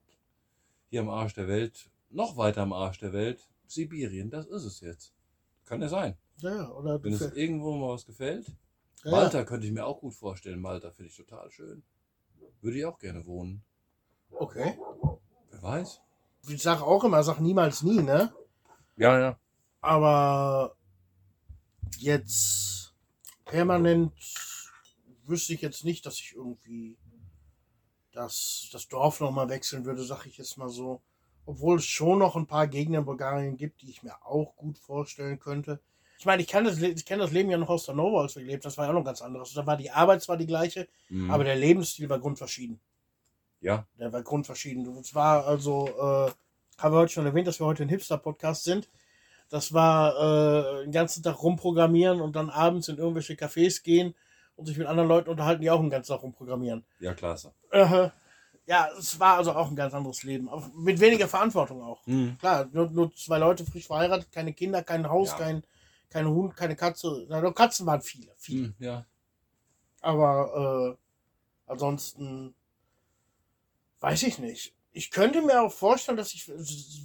hier 0.91 1.01
am 1.01 1.11
Arsch 1.11 1.35
der 1.35 1.49
Welt, 1.49 1.91
noch 2.12 2.36
weiter 2.36 2.62
am 2.62 2.72
Arsch 2.72 2.98
der 2.98 3.12
Welt, 3.12 3.48
Sibirien, 3.66 4.30
das 4.30 4.47
ist 4.47 4.64
es 4.64 4.80
jetzt. 4.80 5.12
Kann 5.64 5.80
ja 5.80 5.89
sein. 5.89 6.16
Ja, 6.39 6.55
ja, 6.55 6.70
oder 6.70 6.98
du 6.98 7.05
Wenn 7.05 7.14
es 7.14 7.32
irgendwo 7.32 7.76
mal 7.76 7.94
was 7.94 8.05
gefällt. 8.05 8.47
ja, 9.05 9.10
Malta 9.10 9.44
könnte 9.44 9.66
ich 9.66 9.72
mir 9.72 9.86
auch 9.86 10.01
gut 10.01 10.14
vorstellen. 10.14 10.60
Malta 10.60 10.90
finde 10.90 11.10
ich 11.10 11.16
total 11.16 11.51
schön. 11.51 11.82
Würde 12.60 12.78
ich 12.78 12.84
auch 12.84 12.98
gerne 12.98 13.24
wohnen. 13.26 13.62
Okay. 14.30 14.78
Wer 15.51 15.62
weiß. 15.62 16.01
Ich 16.48 16.62
sage 16.62 16.82
auch 16.84 17.05
immer, 17.05 17.22
sag 17.22 17.40
niemals 17.40 17.82
nie, 17.82 18.02
ne? 18.02 18.32
Ja, 18.97 19.18
ja. 19.18 19.39
Aber 19.80 20.76
jetzt 21.98 22.94
permanent 23.44 24.12
wüsste 25.24 25.55
ich 25.55 25.60
jetzt 25.60 25.84
nicht, 25.84 26.05
dass 26.05 26.18
ich 26.18 26.34
irgendwie 26.34 26.98
das, 28.12 28.68
das 28.72 28.89
Dorf 28.89 29.20
nochmal 29.20 29.48
wechseln 29.48 29.84
würde, 29.84 30.02
sag 30.05 30.26
ich 30.26 30.39
jetzt 30.39 30.59
mal 30.59 30.68
so. 30.68 31.01
Obwohl 31.47 31.78
es 31.78 31.85
schon 31.85 32.19
noch 32.20 32.36
ein 32.36 32.47
paar 32.47 32.66
Gegner 32.66 32.98
in 33.01 33.05
Bulgarien 33.05 33.56
gibt, 33.56 33.82
die 33.82 33.90
ich 33.90 34.02
mir 34.02 34.14
auch 34.24 34.55
gut 34.56 34.78
vorstellen 34.78 35.39
könnte. 35.40 35.81
Ich 36.19 36.24
meine, 36.27 36.40
ich 36.40 36.47
kenne 36.48 36.69
das, 36.70 36.78
ich 36.81 37.05
kenn 37.05 37.19
das 37.19 37.32
Leben 37.32 37.51
ja 37.51 37.59
noch 37.59 37.69
aus 37.69 37.89
Hannover, 37.89 38.20
als 38.20 38.36
wir 38.36 38.44
gelebt. 38.44 38.64
Das 38.64 38.78
war 38.78 38.85
ja 38.85 38.90
auch 38.93 38.94
noch 38.94 39.05
ganz 39.05 39.20
anderes. 39.23 39.52
Da 39.55 39.66
war 39.66 39.77
die 39.77 39.90
Arbeit 39.90 40.23
zwar 40.23 40.36
die 40.36 40.47
gleiche, 40.47 40.86
Mhm. 41.09 41.31
aber 41.32 41.43
der 41.44 41.56
Lebensstil 41.56 42.09
war 42.09 42.20
grundverschieden. 42.20 42.78
ja, 43.60 43.86
Der 43.98 44.12
war 44.12 44.23
grundverschieden. 44.23 44.86
Und 44.89 45.14
war 45.16 45.44
also, 45.47 45.86
äh, 45.89 46.31
haben 46.81 46.94
wir 46.94 46.98
heute 47.01 47.12
schon 47.12 47.27
erwähnt, 47.27 47.47
dass 47.48 47.60
wir 47.60 47.66
heute 47.66 47.82
ein 47.82 47.89
Hipster-Podcast 47.89 48.62
sind. 48.64 48.89
Das 49.51 49.73
war 49.73 50.78
äh, 50.81 50.82
den 50.85 50.93
ganzen 50.93 51.23
Tag 51.23 51.43
rumprogrammieren 51.43 52.20
und 52.20 52.35
dann 52.36 52.51
abends 52.51 52.89
in 52.89 52.98
irgendwelche 52.98 53.35
Cafés 53.35 53.82
gehen 53.82 54.14
und 54.56 54.66
sich 54.66 54.78
mit 54.78 54.86
anderen 54.86 55.09
Leuten 55.09 55.28
unterhalten, 55.31 55.60
die 55.62 55.70
auch 55.70 55.81
den 55.81 55.90
ganzen 55.90 56.12
Tag 56.12 56.23
rumprogrammieren. 56.23 56.85
ja, 57.01 57.14
klasse. 57.14 57.52
Äh, 57.70 58.09
ja, 58.66 58.89
es 58.98 59.18
war 59.18 59.36
also 59.39 59.52
auch 59.52 59.68
ein 59.68 59.76
ganz 59.76 59.93
anderes 59.94 60.22
Leben. 60.22 60.48
Auch 60.48 60.66
mit 60.74 61.01
weniger 61.01 61.28
Verantwortung 61.28 61.82
auch. 61.82 62.06
Mhm. 62.06 62.36
Klar, 62.39 62.68
nur, 62.72 62.90
nur 62.90 63.14
zwei 63.14 63.39
Leute 63.39 63.64
frisch 63.64 63.86
verheiratet, 63.86 64.30
keine 64.32 64.52
Kinder, 64.52 64.82
kein 64.82 65.09
Haus, 65.09 65.30
Ja. 65.30 65.39
kein, 65.39 65.62
kein 66.10 66.28
Hund, 66.28 66.56
keine 66.56 66.76
Katze. 66.76 67.26
Na, 67.28 67.40
doch 67.40 67.55
Katzen 67.55 67.86
waren 67.86 68.02
viele, 68.02 68.32
viele. 68.36 68.68
Mhm. 68.68 68.74
Ja, 68.78 69.05
Aber 70.01 70.97
äh, 71.66 71.70
ansonsten 71.70 72.55
weiß 74.01 74.22
ich 74.24 74.39
nicht. 74.39 74.74
Ich 74.93 75.10
könnte 75.10 75.43
mir 75.43 75.62
auch 75.62 75.72
vorstellen, 75.72 76.16
dass 76.18 76.34
ich, 76.34 76.51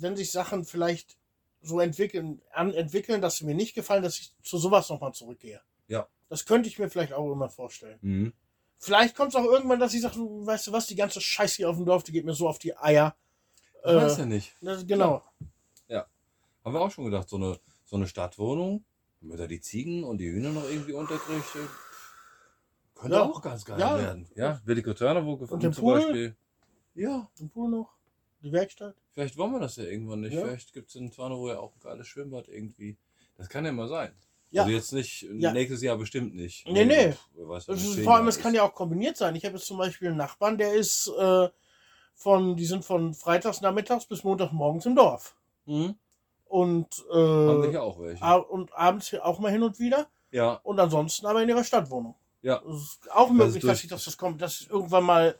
wenn 0.02 0.16
sich 0.18 0.32
Sachen 0.32 0.66
vielleicht 0.66 1.18
so 1.62 1.80
entwickeln, 1.80 2.42
an, 2.54 2.74
entwickeln, 2.74 3.22
dass 3.22 3.38
sie 3.38 3.46
mir 3.46 3.56
nicht 3.56 3.74
gefallen, 3.74 4.04
dass 4.04 4.20
ich 4.20 4.34
zu 4.44 4.58
sowas 4.58 4.90
nochmal 4.90 5.14
zurückgehe. 5.14 5.62
Ja. 5.88 6.08
Das 6.30 6.46
könnte 6.46 6.68
ich 6.70 6.78
mir 6.78 6.90
vielleicht 6.90 7.14
auch 7.14 7.32
immer 7.32 7.50
vorstellen. 7.50 7.98
mhm. 8.02 8.34
Vielleicht 8.80 9.16
kommt 9.16 9.30
es 9.30 9.36
auch 9.36 9.44
irgendwann, 9.46 9.80
dass 9.80 9.94
ich 9.94 10.02
sage, 10.02 10.16
du, 10.16 10.46
weißt 10.46 10.68
du 10.68 10.72
was, 10.72 10.86
die 10.88 10.96
ganze 10.96 11.20
Scheiße 11.20 11.58
hier 11.58 11.70
auf 11.70 11.76
dem 11.78 11.86
Dorf, 11.86 12.04
die 12.04 12.12
geht 12.12 12.26
mir 12.26 12.34
so 12.34 12.48
auf 12.48 12.60
die 12.60 12.76
Eier. 12.78 13.16
Ich 13.84 13.94
weiß 13.94 14.18
ja 14.18 14.26
nicht. 14.26 14.54
das, 14.62 14.86
genau. 14.86 15.24
Haben 16.64 16.74
wir 16.74 16.82
auch 16.82 16.92
schon 16.92 17.06
gedacht, 17.06 17.30
so 17.30 17.38
eine, 17.38 17.58
so 17.86 17.96
eine 17.96 18.08
Stadtwohnung, 18.08 18.84
wenn 19.22 19.30
man 19.30 19.38
da 19.38 19.48
die 19.48 19.62
Ziegen 19.62 20.04
und 20.04 20.18
die 20.18 20.30
Hühner 20.30 20.50
noch 20.50 20.68
irgendwie 20.70 20.92
unterkriegt, 20.92 21.56
äh, 21.56 21.60
könnte 22.94 23.16
Ja. 23.16 23.24
auch 23.24 23.42
ganz 23.42 23.64
geil 23.64 23.80
Ja. 23.80 23.98
werden. 23.98 24.28
Ja, 24.36 24.60
Willi 24.66 24.82
Turner, 24.84 25.26
wo 25.26 25.38
gefunden 25.38 25.62
den 25.64 25.72
zum 25.72 25.86
Pool? 25.86 26.02
Beispiel. 26.02 26.36
Ja, 26.94 27.30
Den 27.40 27.50
Pool 27.50 27.70
noch, 27.70 27.96
die 28.44 28.52
Werkstatt. 28.52 28.96
vielleicht 29.14 29.38
wollen 29.38 29.54
wir 29.54 29.62
das 29.62 29.78
ja 29.78 29.86
irgendwann 29.86 30.20
nicht. 30.20 30.34
Ja. 30.34 30.42
Vielleicht 30.42 30.74
gibt 30.74 30.90
es 30.90 30.96
in 30.96 31.10
Turner 31.10 31.38
ja 31.54 31.60
auch 31.60 31.74
ein 31.74 31.80
geiles 31.80 32.06
Schwimmbad 32.08 32.50
irgendwie. 32.50 32.98
Das 33.38 33.48
kann 33.48 33.64
ja 33.64 33.72
mal 33.72 33.88
sein. 33.88 34.12
Ja. 34.50 34.64
Also 34.64 34.74
jetzt 34.76 34.94
nicht, 34.94 35.24
Ja. 35.38 35.52
nächstes 35.52 35.82
Jahr 35.82 35.98
bestimmt 35.98 36.34
nicht. 36.36 36.68
Nee, 36.68 36.86
nee. 36.86 37.14
Wer 37.36 37.50
weiß, 37.50 37.68
ist, 37.68 38.00
vor 38.00 38.16
allem, 38.16 38.28
es 38.30 38.40
kann 38.40 38.54
ja 38.54 38.64
auch 38.64 38.74
kombiniert 38.74 39.18
sein. 39.18 39.36
Ich 39.36 39.44
habe 39.46 39.56
jetzt 39.56 39.68
zum 39.68 39.78
Beispiel 39.78 40.08
einen 40.08 40.18
Nachbarn, 40.18 40.58
der 40.58 40.74
ist 40.74 41.08
äh, 41.20 41.50
von, 42.16 42.56
die 42.56 42.66
sind 42.66 42.86
von 42.86 43.14
freitags 43.14 43.62
nachmittags 43.62 44.06
bis 44.06 44.24
montagmorgens 44.24 44.86
im 44.86 44.96
Dorf. 44.96 45.36
Mhm. 45.66 45.96
Und, 46.46 46.88
Haben 47.12 47.64
äh, 47.66 47.70
hier 47.72 47.84
auch 47.84 48.00
welche. 48.00 48.22
ab- 48.24 48.50
und 48.50 48.74
abends 48.74 49.14
auch 49.16 49.40
mal 49.40 49.52
hin 49.52 49.64
und 49.64 49.80
wieder. 49.80 50.08
ja, 50.32 50.54
Und 50.64 50.80
ansonsten 50.80 51.26
aber 51.26 51.44
in 51.44 51.50
ihrer 51.50 51.64
Stadtwohnung. 51.66 52.16
ja. 52.42 52.62
Auch 53.14 53.30
möglich, 53.30 53.64
dass 53.66 53.80
sich 53.80 53.90
das, 53.90 54.06
das 54.06 54.18
kommt, 54.18 54.42
dass 54.42 54.62
es 54.62 54.68
irgendwann 54.68 55.04
mal 55.04 55.38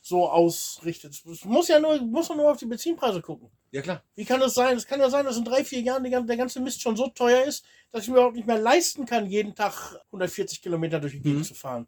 so 0.00 0.26
ausrichtet. 0.30 1.12
Es 1.30 1.44
muss 1.44 1.68
ja 1.68 1.78
nur, 1.78 2.00
muss 2.00 2.28
man 2.30 2.38
nur 2.38 2.50
auf 2.50 2.56
die 2.56 2.64
Benzinpreise 2.66 3.20
gucken. 3.20 3.50
Ja, 3.70 3.82
klar. 3.82 4.02
Wie 4.14 4.24
kann 4.24 4.40
das 4.40 4.54
sein? 4.54 4.76
Es 4.76 4.86
kann 4.86 4.98
ja 5.00 5.10
sein, 5.10 5.24
dass 5.26 5.36
in 5.36 5.44
drei, 5.44 5.62
vier 5.64 5.80
Jahren 5.80 6.02
der 6.02 6.36
ganze 6.36 6.60
Mist 6.60 6.80
schon 6.80 6.96
so 6.96 7.08
teuer 7.08 7.44
ist, 7.44 7.64
dass 7.90 8.02
ich 8.04 8.08
mir 8.08 8.14
überhaupt 8.16 8.36
nicht 8.36 8.46
mehr 8.46 8.58
leisten 8.58 9.04
kann, 9.04 9.26
jeden 9.26 9.54
Tag 9.54 9.96
140 10.06 10.62
Kilometer 10.62 11.00
durch 11.00 11.12
die 11.12 11.20
Gegend 11.20 11.40
Mhm. 11.40 11.44
zu 11.44 11.54
fahren. 11.54 11.86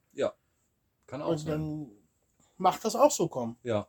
Kann 1.06 1.22
auch 1.22 1.30
Und 1.30 1.38
sein. 1.38 1.48
dann 1.48 1.90
macht 2.58 2.84
das 2.84 2.94
auch 2.94 3.10
so 3.10 3.28
kommen. 3.28 3.56
Ja. 3.62 3.88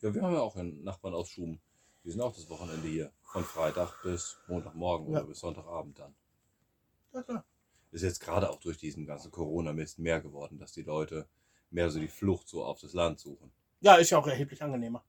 Ja, 0.00 0.14
wir 0.14 0.22
haben 0.22 0.32
ja 0.34 0.40
auch 0.40 0.56
einen 0.56 0.82
Nachbarn 0.84 1.14
aus 1.14 1.28
Schum. 1.28 1.60
Die 2.04 2.10
sind 2.10 2.20
auch 2.20 2.34
das 2.34 2.48
Wochenende 2.48 2.86
hier. 2.88 3.12
Von 3.22 3.44
Freitag 3.44 4.02
bis 4.02 4.36
Montagmorgen 4.48 5.12
Ja. 5.12 5.18
oder 5.18 5.26
bis 5.28 5.40
Sonntagabend 5.40 5.98
dann. 5.98 6.14
Ja, 7.12 7.22
klar. 7.22 7.44
Ist 7.90 8.02
jetzt 8.02 8.20
gerade 8.20 8.48
auch 8.50 8.60
durch 8.60 8.78
diesen 8.78 9.06
ganzen 9.06 9.30
Corona-Mist 9.30 9.98
mehr 9.98 10.20
geworden, 10.20 10.58
dass 10.58 10.72
die 10.72 10.82
Leute 10.82 11.28
mehr 11.70 11.90
so 11.90 11.98
die 11.98 12.08
Flucht 12.08 12.48
so 12.48 12.64
auf 12.64 12.80
das 12.80 12.92
Land 12.92 13.18
suchen. 13.20 13.50
ja, 13.80 13.96
ist 13.96 14.10
ja 14.10 14.18
auch 14.18 14.26
erheblich 14.26 14.62
angenehmer. 14.62 15.02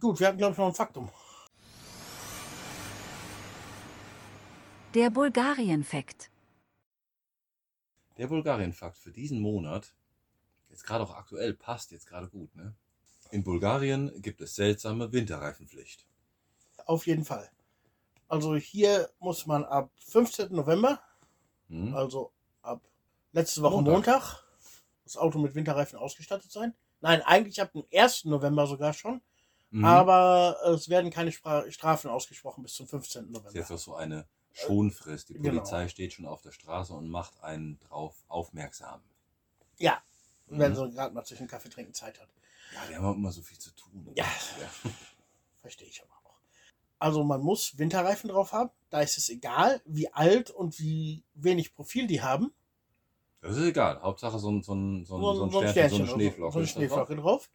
Gut, 0.00 0.18
wir 0.20 0.26
hatten, 0.28 0.38
glaube 0.38 0.52
ich, 0.52 0.58
noch 0.58 0.66
ein 0.66 0.74
Faktum. 0.74 1.08
Der 4.94 5.10
Bulgarien-Fakt. 5.10 6.30
Der 8.16 8.26
Bulgarien-Fakt 8.26 8.96
für 8.96 9.12
diesen 9.12 9.40
Monat, 9.40 9.94
jetzt 10.70 10.84
gerade 10.84 11.04
auch 11.04 11.14
aktuell, 11.14 11.54
passt 11.54 11.92
jetzt 11.92 12.06
gerade 12.06 12.28
gut, 12.28 12.54
ne? 12.56 12.74
In 13.30 13.44
Bulgarien 13.44 14.10
gibt 14.22 14.40
es 14.40 14.54
seltsame 14.54 15.12
Winterreifenpflicht. 15.12 16.06
Auf 16.86 17.06
jeden 17.06 17.24
Fall. 17.24 17.50
Also 18.26 18.56
hier 18.56 19.10
muss 19.18 19.46
man 19.46 19.64
ab 19.64 19.90
15. 19.98 20.52
November, 20.54 21.00
Hm? 21.68 21.94
also 21.94 22.32
ab 22.62 22.80
letzte 23.32 23.60
Woche 23.62 23.74
Montag. 23.82 23.92
Montag, 23.92 24.44
das 25.04 25.16
Auto 25.18 25.38
mit 25.38 25.54
Winterreifen 25.54 25.98
ausgestattet 25.98 26.50
sein. 26.50 26.74
Nein, 27.00 27.20
eigentlich 27.22 27.60
ab 27.60 27.72
dem 27.72 27.84
1. 27.92 28.24
November 28.24 28.66
sogar 28.66 28.94
schon. 28.94 29.20
Mhm. 29.70 29.84
Aber 29.84 30.56
es 30.74 30.88
werden 30.88 31.10
keine 31.10 31.30
Strafen 31.30 32.10
ausgesprochen 32.10 32.62
bis 32.62 32.72
zum 32.72 32.88
15. 32.88 33.20
Das 33.20 33.28
ist 33.28 33.32
November. 33.44 33.58
jetzt 33.58 33.70
auch 33.70 33.78
so 33.78 33.94
eine 33.94 34.26
Schonfrist. 34.66 35.28
Die 35.28 35.34
Genau. 35.34 35.50
Polizei 35.50 35.88
steht 35.88 36.12
schon 36.12 36.26
auf 36.26 36.42
der 36.42 36.52
Straße 36.52 36.92
und 36.94 37.08
macht 37.08 37.42
einen 37.42 37.78
drauf 37.80 38.14
aufmerksam. 38.28 39.00
Ja, 39.78 40.02
wenn 40.46 40.72
Mhm. 40.72 40.76
sie 40.76 40.90
gerade 40.90 41.14
mal 41.14 41.24
zwischen 41.24 41.46
Kaffee 41.46 41.68
trinken 41.68 41.94
Zeit 41.94 42.20
hat. 42.20 42.28
Ja, 42.74 42.80
die 42.90 42.96
haben 42.96 43.04
auch 43.06 43.14
immer 43.14 43.30
so 43.32 43.42
viel 43.42 43.58
zu 43.58 43.70
tun. 43.70 44.10
Ja. 44.14 44.24
Verstehe 45.62 45.88
ich 45.88 46.02
aber 46.02 46.12
auch. 46.24 46.38
Also 46.98 47.22
man 47.24 47.40
muss 47.40 47.78
Winterreifen 47.78 48.28
drauf 48.30 48.52
haben. 48.52 48.70
Da 48.90 49.00
ist 49.00 49.18
es 49.18 49.28
egal, 49.28 49.80
wie 49.86 50.12
alt 50.12 50.50
und 50.50 50.78
wie 50.80 51.22
wenig 51.34 51.74
Profil 51.74 52.06
die 52.06 52.22
haben. 52.22 52.52
Das 53.40 53.56
ist 53.56 53.64
egal. 53.64 54.00
Hauptsache 54.02 54.38
so 54.38 54.50
ein, 54.50 54.62
so 54.62 54.74
ein, 54.74 55.04
so 55.04 55.16
ein, 55.16 55.22
so 55.22 55.44
ein, 55.44 55.50
so 55.50 55.60
ein 55.60 55.68
Sternchen, 55.68 55.90
so 55.98 56.02
eine 56.04 56.12
Schneeflocke. 56.12 56.52
So 56.52 56.58
eine 56.58 56.66
das 56.66 56.72
Schneeflocke 56.72 57.16
drauf. 57.16 57.50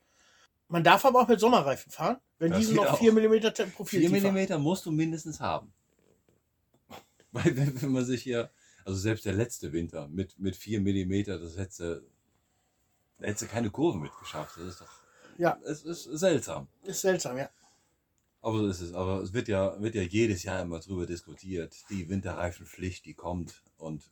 Man 0.70 0.84
darf 0.84 1.04
aber 1.06 1.22
auch 1.22 1.28
mit 1.28 1.40
Sommerreifen 1.42 1.92
fahren, 1.92 2.18
wenn 2.40 2.52
Das 2.52 2.62
diese 2.62 2.74
noch 2.76 2.94
auch. 2.94 2.98
4 2.98 3.12
mm 3.12 3.72
Profil 3.76 4.08
4 4.08 4.10
tiefer- 4.10 4.32
mm 4.58 4.62
musst 4.62 4.86
du 4.86 4.92
mindestens 4.92 5.40
haben. 5.42 5.74
Weil 7.34 7.57
wenn, 7.57 7.81
wenn 7.81 7.91
man 7.91 8.05
sich 8.05 8.22
hier, 8.22 8.51
also 8.85 8.97
selbst 8.97 9.26
der 9.26 9.34
letzte 9.34 9.73
Winter 9.73 10.07
mit, 10.07 10.38
mit 10.39 10.55
4 10.55 10.80
mm, 10.81 11.23
das 11.26 11.57
hätte, 11.57 12.05
da 13.18 13.27
hätte 13.27 13.47
keine 13.47 13.72
Kurve 13.72 13.97
mitgeschafft. 13.97 14.57
Das 14.57 14.65
ist 14.65 14.81
doch, 14.81 14.89
Ja. 15.38 15.57
es 15.65 15.84
ist 15.84 16.03
seltsam. 16.03 16.68
Ist 16.84 17.01
seltsam, 17.01 17.38
ja. 17.38 17.49
Aber 18.41 18.60
so 18.60 18.68
ist 18.68 18.81
es. 18.81 18.93
Aber 18.93 19.22
es 19.22 19.34
wird 19.34 19.47
ja, 19.47 19.81
wird 19.81 19.95
ja 19.95 20.01
jedes 20.03 20.43
Jahr 20.43 20.61
immer 20.61 20.80
drüber 20.80 21.05
diskutiert. 21.05 21.76
Die 21.89 22.07
Winterreifenpflicht, 22.10 23.05
die 23.05 23.14
kommt. 23.14 23.64
Und 23.77 24.03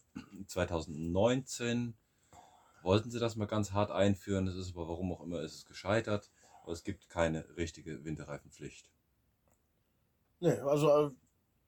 2019 0.48 1.94
wollten 2.82 3.12
sie 3.12 3.20
das 3.20 3.36
mal 3.36 3.46
ganz 3.46 3.72
hart 3.74 3.92
einführen. 3.92 4.46
Das 4.46 4.56
ist 4.56 4.72
aber 4.72 4.88
warum 4.88 5.12
auch 5.12 5.22
immer 5.22 5.42
ist 5.42 5.56
es 5.56 5.66
gescheitert. 5.66 6.32
Aber 6.64 6.72
es 6.72 6.84
gibt 6.84 7.10
keine 7.10 7.46
richtige 7.58 8.04
Winterreifenpflicht. 8.06 8.90
Nee, 10.40 10.54
also 10.54 11.08
äh, 11.08 11.12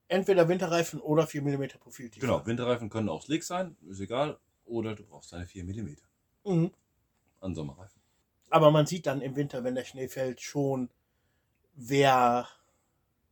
entweder 0.08 0.48
Winterreifen 0.48 1.00
oder 1.00 1.26
4 1.26 1.42
mm 1.42 1.68
Profiltiefe. 1.80 2.26
Genau, 2.26 2.44
Winterreifen 2.46 2.88
können 2.90 3.08
auch 3.08 3.22
slick 3.22 3.42
sein, 3.44 3.76
ist 3.88 4.00
egal. 4.00 4.38
Oder 4.64 4.94
du 4.94 5.04
brauchst 5.04 5.32
deine 5.32 5.46
4 5.46 5.64
mm 5.64 5.96
Mhm. 6.44 6.72
an 7.40 7.54
Sommerreifen. 7.54 8.00
Aber 8.50 8.70
man 8.70 8.86
sieht 8.86 9.06
dann 9.06 9.20
im 9.20 9.36
Winter, 9.36 9.64
wenn 9.64 9.74
der 9.74 9.84
Schnee 9.84 10.08
fällt, 10.08 10.40
schon, 10.40 10.90
wer 11.74 12.48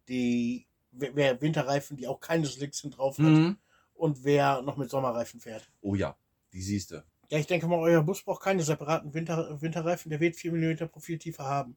die 0.09 0.67
wer, 0.91 1.41
Winterreifen, 1.41 1.97
die 1.97 2.07
auch 2.07 2.21
keine 2.21 2.47
Slicks 2.47 2.79
sind, 2.79 2.97
drauf 2.97 3.19
hat 3.19 3.57
und 3.95 4.25
wer 4.25 4.63
noch 4.63 4.77
mit 4.77 4.91
Sommerreifen 4.91 5.41
fährt. 5.41 5.71
Oh 5.81 5.95
ja, 5.95 6.17
die 6.53 6.63
siehst 6.63 6.91
du. 6.91 7.05
Ja, 7.31 7.39
ich 7.39 7.47
denke 7.47 7.67
mal, 7.67 7.79
euer 7.79 8.03
Bus 8.03 8.23
braucht 8.23 8.43
keine 8.43 8.63
separaten 8.63 9.15
Winter, 9.15 9.61
Winterreifen, 9.63 10.11
der 10.11 10.21
wird 10.21 10.37
4 10.37 10.53
mm 10.53 10.89
Profiltiefe 10.89 11.45
haben. 11.45 11.77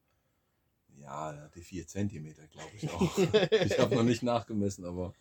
Ja, 1.06 1.32
der 1.32 1.44
hat 1.44 1.56
die 1.56 1.62
4 1.62 1.88
cm, 1.88 2.34
glaube 2.50 2.72
ich 2.76 2.90
auch. 2.90 3.18
ich 3.52 3.80
habe 3.80 3.96
noch 3.96 4.04
nicht 4.04 4.24
nachgemessen, 4.24 4.86
aber 4.86 5.14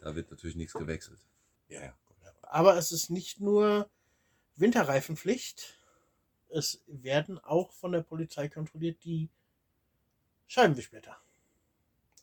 da 0.00 0.16
wird 0.16 0.30
natürlich 0.30 0.56
nichts 0.56 0.72
gewechselt. 0.72 1.20
Ja, 1.68 1.82
ja. 1.82 1.94
Aber 2.42 2.76
es 2.76 2.90
ist 2.90 3.08
nicht 3.08 3.40
nur 3.40 3.88
Winterreifenpflicht. 4.56 5.78
Es 6.48 6.82
werden 6.86 7.38
auch 7.38 7.72
von 7.72 7.92
der 7.92 8.02
Polizei 8.02 8.48
kontrolliert 8.48 9.04
die 9.04 9.30
Scheibenwischblätter. 10.48 11.16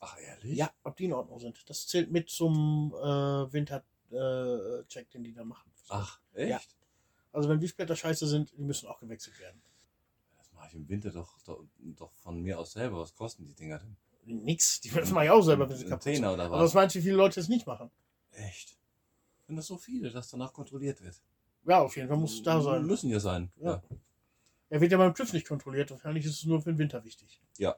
Ach, 0.01 0.17
ehrlich? 0.19 0.57
Ja, 0.57 0.71
ob 0.83 0.97
die 0.97 1.05
in 1.05 1.13
Ordnung 1.13 1.39
sind. 1.39 1.67
Das 1.69 1.87
zählt 1.87 2.11
mit 2.11 2.29
zum 2.29 2.93
äh, 2.95 3.51
Wintercheck, 3.51 3.85
äh, 4.11 4.83
Check, 4.87 5.09
den 5.11 5.23
die 5.23 5.33
da 5.33 5.43
machen. 5.43 5.71
Ach, 5.87 6.19
echt? 6.33 6.49
Ja. 6.49 6.61
Also 7.31 7.47
wenn 7.47 7.61
Wischblätter 7.61 7.95
scheiße 7.95 8.27
sind, 8.27 8.51
die 8.57 8.61
müssen 8.61 8.87
auch 8.87 8.99
gewechselt 8.99 9.39
werden. 9.39 9.61
Ich 10.69 10.75
im 10.75 10.87
Winter 10.87 11.09
doch, 11.11 11.39
doch, 11.45 11.63
doch 11.79 12.13
von 12.13 12.41
mir 12.41 12.59
aus 12.59 12.73
selber. 12.73 12.99
Was 12.99 13.15
kosten 13.15 13.45
die 13.45 13.55
Dinger 13.55 13.79
denn? 13.79 13.97
Nix, 14.25 14.79
die 14.81 14.89
das 14.91 15.09
mache 15.11 15.25
ich 15.25 15.31
auch 15.31 15.41
selber, 15.41 15.67
wenn 15.69 15.75
sie 15.77 15.85
kaputt 15.85 16.03
sind. 16.03 16.23
Oder 16.25 16.43
Aber 16.45 16.55
was? 16.57 16.65
was 16.65 16.73
meinst 16.75 16.95
du, 16.95 16.99
wie 16.99 17.03
viele 17.03 17.15
Leute 17.15 17.39
es 17.39 17.47
nicht 17.49 17.65
machen? 17.65 17.89
Echt? 18.31 18.77
Sind 19.47 19.55
das 19.55 19.65
so 19.65 19.77
viele, 19.77 20.11
dass 20.11 20.29
danach 20.29 20.53
kontrolliert 20.53 21.01
wird? 21.01 21.19
Ja, 21.65 21.79
auf 21.81 21.95
jeden 21.95 22.07
Fall 22.07 22.17
muss 22.17 22.33
es 22.35 22.43
da 22.43 22.61
sein. 22.61 22.85
Müssen 22.85 23.09
ja 23.09 23.19
sein. 23.19 23.51
Ja. 23.57 23.71
Ja. 23.71 23.83
Er 24.69 24.81
wird 24.81 24.91
ja 24.91 24.99
beim 24.99 25.15
TÜV 25.15 25.33
nicht 25.33 25.47
kontrolliert. 25.47 25.89
Wahrscheinlich 25.89 26.25
ist 26.25 26.33
es 26.35 26.45
nur 26.45 26.61
für 26.61 26.71
den 26.71 26.77
Winter 26.77 27.03
wichtig. 27.03 27.41
Ja. 27.57 27.75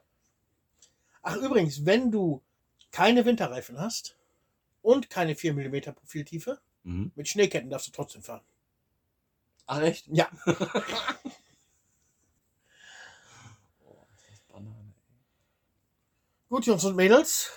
Ach, 1.22 1.36
übrigens, 1.36 1.86
wenn 1.86 2.10
du 2.10 2.42
keine 2.90 3.24
Winterreifen 3.24 3.78
hast 3.78 4.18
und 4.82 5.08
keine 5.08 5.34
4 5.34 5.54
mm 5.54 5.94
Profiltiefe, 5.94 6.60
Mhm. 6.84 7.12
mit 7.14 7.28
Schneeketten 7.28 7.70
darfst 7.70 7.86
du 7.86 7.92
trotzdem 7.92 8.22
fahren. 8.22 8.42
Ach 9.66 9.80
echt? 9.80 10.06
Ja. 10.08 10.28
Oh, 13.84 14.04
das 14.10 14.32
ist 14.32 14.48
Banane. 14.48 14.92
Gut, 16.52 16.66
Jungs 16.66 16.84
und 16.84 16.96
Mädels. 16.96 17.50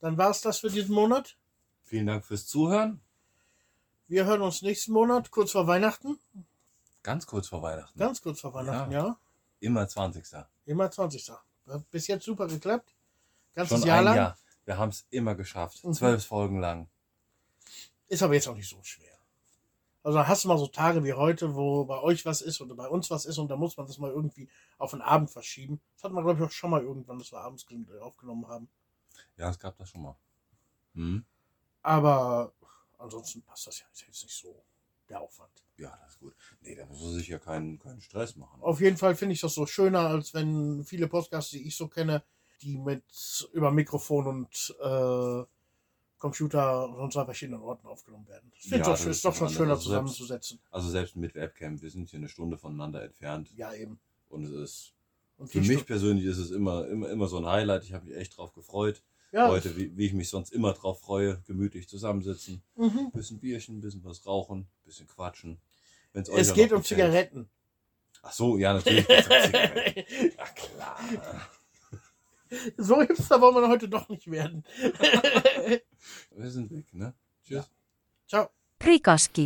Dann 0.00 0.16
war 0.16 0.30
es 0.30 0.40
das 0.40 0.60
für 0.60 0.70
diesen 0.70 0.94
Monat. 0.94 1.36
Vielen 1.82 2.06
Dank 2.06 2.24
fürs 2.24 2.46
Zuhören. 2.46 3.02
Wir 4.08 4.24
hören 4.24 4.40
uns 4.40 4.62
nächsten 4.62 4.94
Monat, 4.94 5.30
kurz 5.30 5.52
vor 5.52 5.66
Weihnachten. 5.66 6.18
Ganz 7.02 7.26
kurz 7.26 7.48
vor 7.48 7.60
Weihnachten. 7.60 7.98
Ganz 7.98 8.22
kurz 8.22 8.40
vor 8.40 8.54
Weihnachten, 8.54 8.90
ja. 8.90 9.18
Immer 9.60 9.86
20. 9.86 10.24
Immer 10.64 10.90
20. 10.90 11.30
Hat 11.68 11.90
bis 11.90 12.06
jetzt 12.06 12.24
super 12.24 12.46
geklappt. 12.46 12.94
Ganzes 13.54 13.80
Schon 13.80 13.86
Jahr 13.86 13.98
ein 13.98 14.04
lang. 14.06 14.16
Jahr. 14.16 14.38
Wir 14.64 14.78
haben 14.78 14.88
es 14.88 15.04
immer 15.10 15.34
geschafft. 15.34 15.84
Mhm. 15.84 15.92
Zwölf 15.92 16.24
Folgen 16.24 16.58
lang. 16.58 16.88
Ist 18.08 18.22
aber 18.22 18.32
jetzt 18.32 18.48
auch 18.48 18.56
nicht 18.56 18.70
so 18.70 18.82
schwer. 18.82 19.15
Also 20.06 20.18
da 20.18 20.28
hast 20.28 20.44
du 20.44 20.48
mal 20.48 20.56
so 20.56 20.68
Tage 20.68 21.02
wie 21.02 21.14
heute, 21.14 21.56
wo 21.56 21.84
bei 21.84 21.98
euch 22.00 22.24
was 22.24 22.40
ist 22.40 22.60
oder 22.60 22.76
bei 22.76 22.86
uns 22.86 23.10
was 23.10 23.24
ist 23.24 23.38
und 23.38 23.48
da 23.48 23.56
muss 23.56 23.76
man 23.76 23.88
das 23.88 23.98
mal 23.98 24.12
irgendwie 24.12 24.48
auf 24.78 24.92
den 24.92 25.00
Abend 25.02 25.32
verschieben. 25.32 25.80
Das 25.96 26.04
hat 26.04 26.12
man, 26.12 26.22
glaube 26.22 26.38
ich, 26.38 26.46
auch 26.46 26.52
schon 26.52 26.70
mal 26.70 26.80
irgendwann, 26.80 27.18
dass 27.18 27.32
wir 27.32 27.40
abends 27.40 27.66
ge- 27.66 27.98
aufgenommen 27.98 28.46
haben. 28.46 28.68
Ja, 29.36 29.50
es 29.50 29.58
gab 29.58 29.76
das 29.78 29.88
schon 29.88 30.02
mal. 30.02 30.16
Hm? 30.94 31.24
Aber 31.82 32.52
ansonsten 32.98 33.42
passt 33.42 33.66
das 33.66 33.80
ja 33.80 33.86
jetzt 33.88 34.06
nicht 34.06 34.36
so 34.36 34.62
der 35.08 35.20
Aufwand. 35.20 35.50
Ja, 35.76 35.98
das 36.04 36.12
ist 36.12 36.20
gut. 36.20 36.36
Nee, 36.60 36.76
da 36.76 36.86
muss 36.86 37.02
man 37.02 37.14
sich 37.14 37.26
ja 37.26 37.40
keinen, 37.40 37.80
keinen 37.80 38.00
Stress 38.00 38.36
machen. 38.36 38.62
Auf 38.62 38.80
jeden 38.80 38.98
Fall 38.98 39.16
finde 39.16 39.32
ich 39.32 39.40
das 39.40 39.54
so 39.54 39.66
schöner, 39.66 40.06
als 40.08 40.32
wenn 40.34 40.84
viele 40.84 41.08
Podcasts, 41.08 41.50
die 41.50 41.66
ich 41.66 41.76
so 41.76 41.88
kenne, 41.88 42.22
die 42.62 42.78
mit 42.78 43.48
über 43.52 43.72
Mikrofon 43.72 44.28
und 44.28 44.76
äh, 44.80 45.44
Computer 46.30 46.88
und 46.98 47.12
zwei 47.12 47.24
verschiedenen 47.24 47.60
Orten 47.60 47.86
aufgenommen 47.86 48.26
werden. 48.28 48.50
Finde 48.56 48.78
Ja, 48.78 48.82
es 48.82 48.88
das 48.88 49.02
doch, 49.04 49.10
ist 49.10 49.24
doch 49.24 49.34
schon 49.36 49.48
schöner 49.50 49.70
Also 49.74 49.90
selbst- 49.90 50.14
zusammenzusetzen. 50.14 50.58
Also 50.70 50.88
selbst 50.90 51.16
mit 51.16 51.34
Webcam, 51.34 51.80
wir 51.80 51.90
sind 51.90 52.10
hier 52.10 52.18
eine 52.18 52.28
Stunde 52.28 52.58
voneinander 52.58 53.02
entfernt. 53.04 53.50
Ja, 53.56 53.72
eben. 53.74 53.98
Und 54.28 54.44
es 54.44 54.50
ist, 54.52 54.92
Und 55.38 55.48
für 55.50 55.60
mich 55.60 55.78
Stu- 55.78 55.86
persönlich 55.86 56.24
ist 56.26 56.38
es 56.38 56.50
immer, 56.50 56.86
immer, 56.88 57.08
immer 57.10 57.28
so 57.28 57.38
ein 57.38 57.46
Highlight. 57.46 57.84
Ich 57.84 57.92
habe 57.92 58.06
mich 58.06 58.16
echt 58.16 58.36
drauf 58.36 58.52
gefreut. 58.54 59.02
ja, 59.32 59.48
Heute, 59.48 59.76
wie, 59.76 59.96
wie 59.96 60.06
ich 60.06 60.12
mich 60.14 60.28
sonst 60.30 60.52
immer 60.52 60.72
drauf 60.72 61.00
freue, 61.00 61.42
gemütlich 61.46 61.88
zusammensitzen. 61.88 62.62
mhm. 62.76 63.10
Bisschen 63.12 63.38
Bierchen, 63.38 63.80
bisschen 63.80 64.02
was 64.04 64.24
rauchen, 64.26 64.66
bisschen 64.84 65.06
quatschen. 65.06 65.58
Wenn's 66.12 66.28
euch 66.30 66.38
Es 66.40 66.54
geht 66.54 66.72
um 66.72 66.78
gefällt. 66.82 66.86
Zigaretten. 66.86 67.48
Ach 68.22 68.32
so, 68.32 68.56
ja, 68.58 68.72
natürlich. 68.72 69.06
Ja, 69.08 69.20
klar. 70.54 70.98
So 72.76 73.00
hipster 73.00 73.40
wollen 73.40 73.54
wir 73.54 73.68
heute 73.68 73.88
doch 73.88 74.08
nicht 74.08 74.30
werden. 74.30 74.64
Wir 76.36 76.50
sind 76.50 76.70
weg, 76.70 76.92
ne? 76.92 77.14
Tschüss. 77.44 77.70
Ciao. 78.26 78.48
Prikoski. 78.78 79.44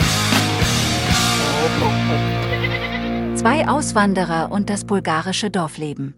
Zwei 3.37 3.69
Auswanderer 3.69 4.51
und 4.51 4.69
das 4.69 4.85
bulgarische 4.85 5.51
Dorfleben. 5.51 6.15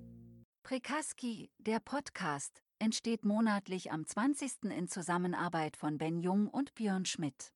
Prikaski, 0.63 1.51
der 1.59 1.81
Podcast, 1.81 2.63
entsteht 2.79 3.25
monatlich 3.25 3.93
am 3.93 4.07
20. 4.07 4.65
in 4.77 4.89
Zusammenarbeit 4.89 5.77
von 5.77 5.99
Ben 5.99 6.19
Jung 6.19 6.49
und 6.49 6.75
Björn 6.75 7.05
Schmidt. 7.05 7.53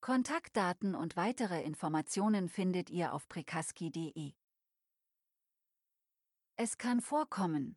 Kontaktdaten 0.00 0.94
und 0.94 1.16
weitere 1.16 1.62
Informationen 1.62 2.48
findet 2.48 2.90
ihr 2.90 3.12
auf 3.12 3.28
prikaski.de. 3.28 4.32
Es 6.56 6.78
kann 6.78 7.00
vorkommen, 7.00 7.76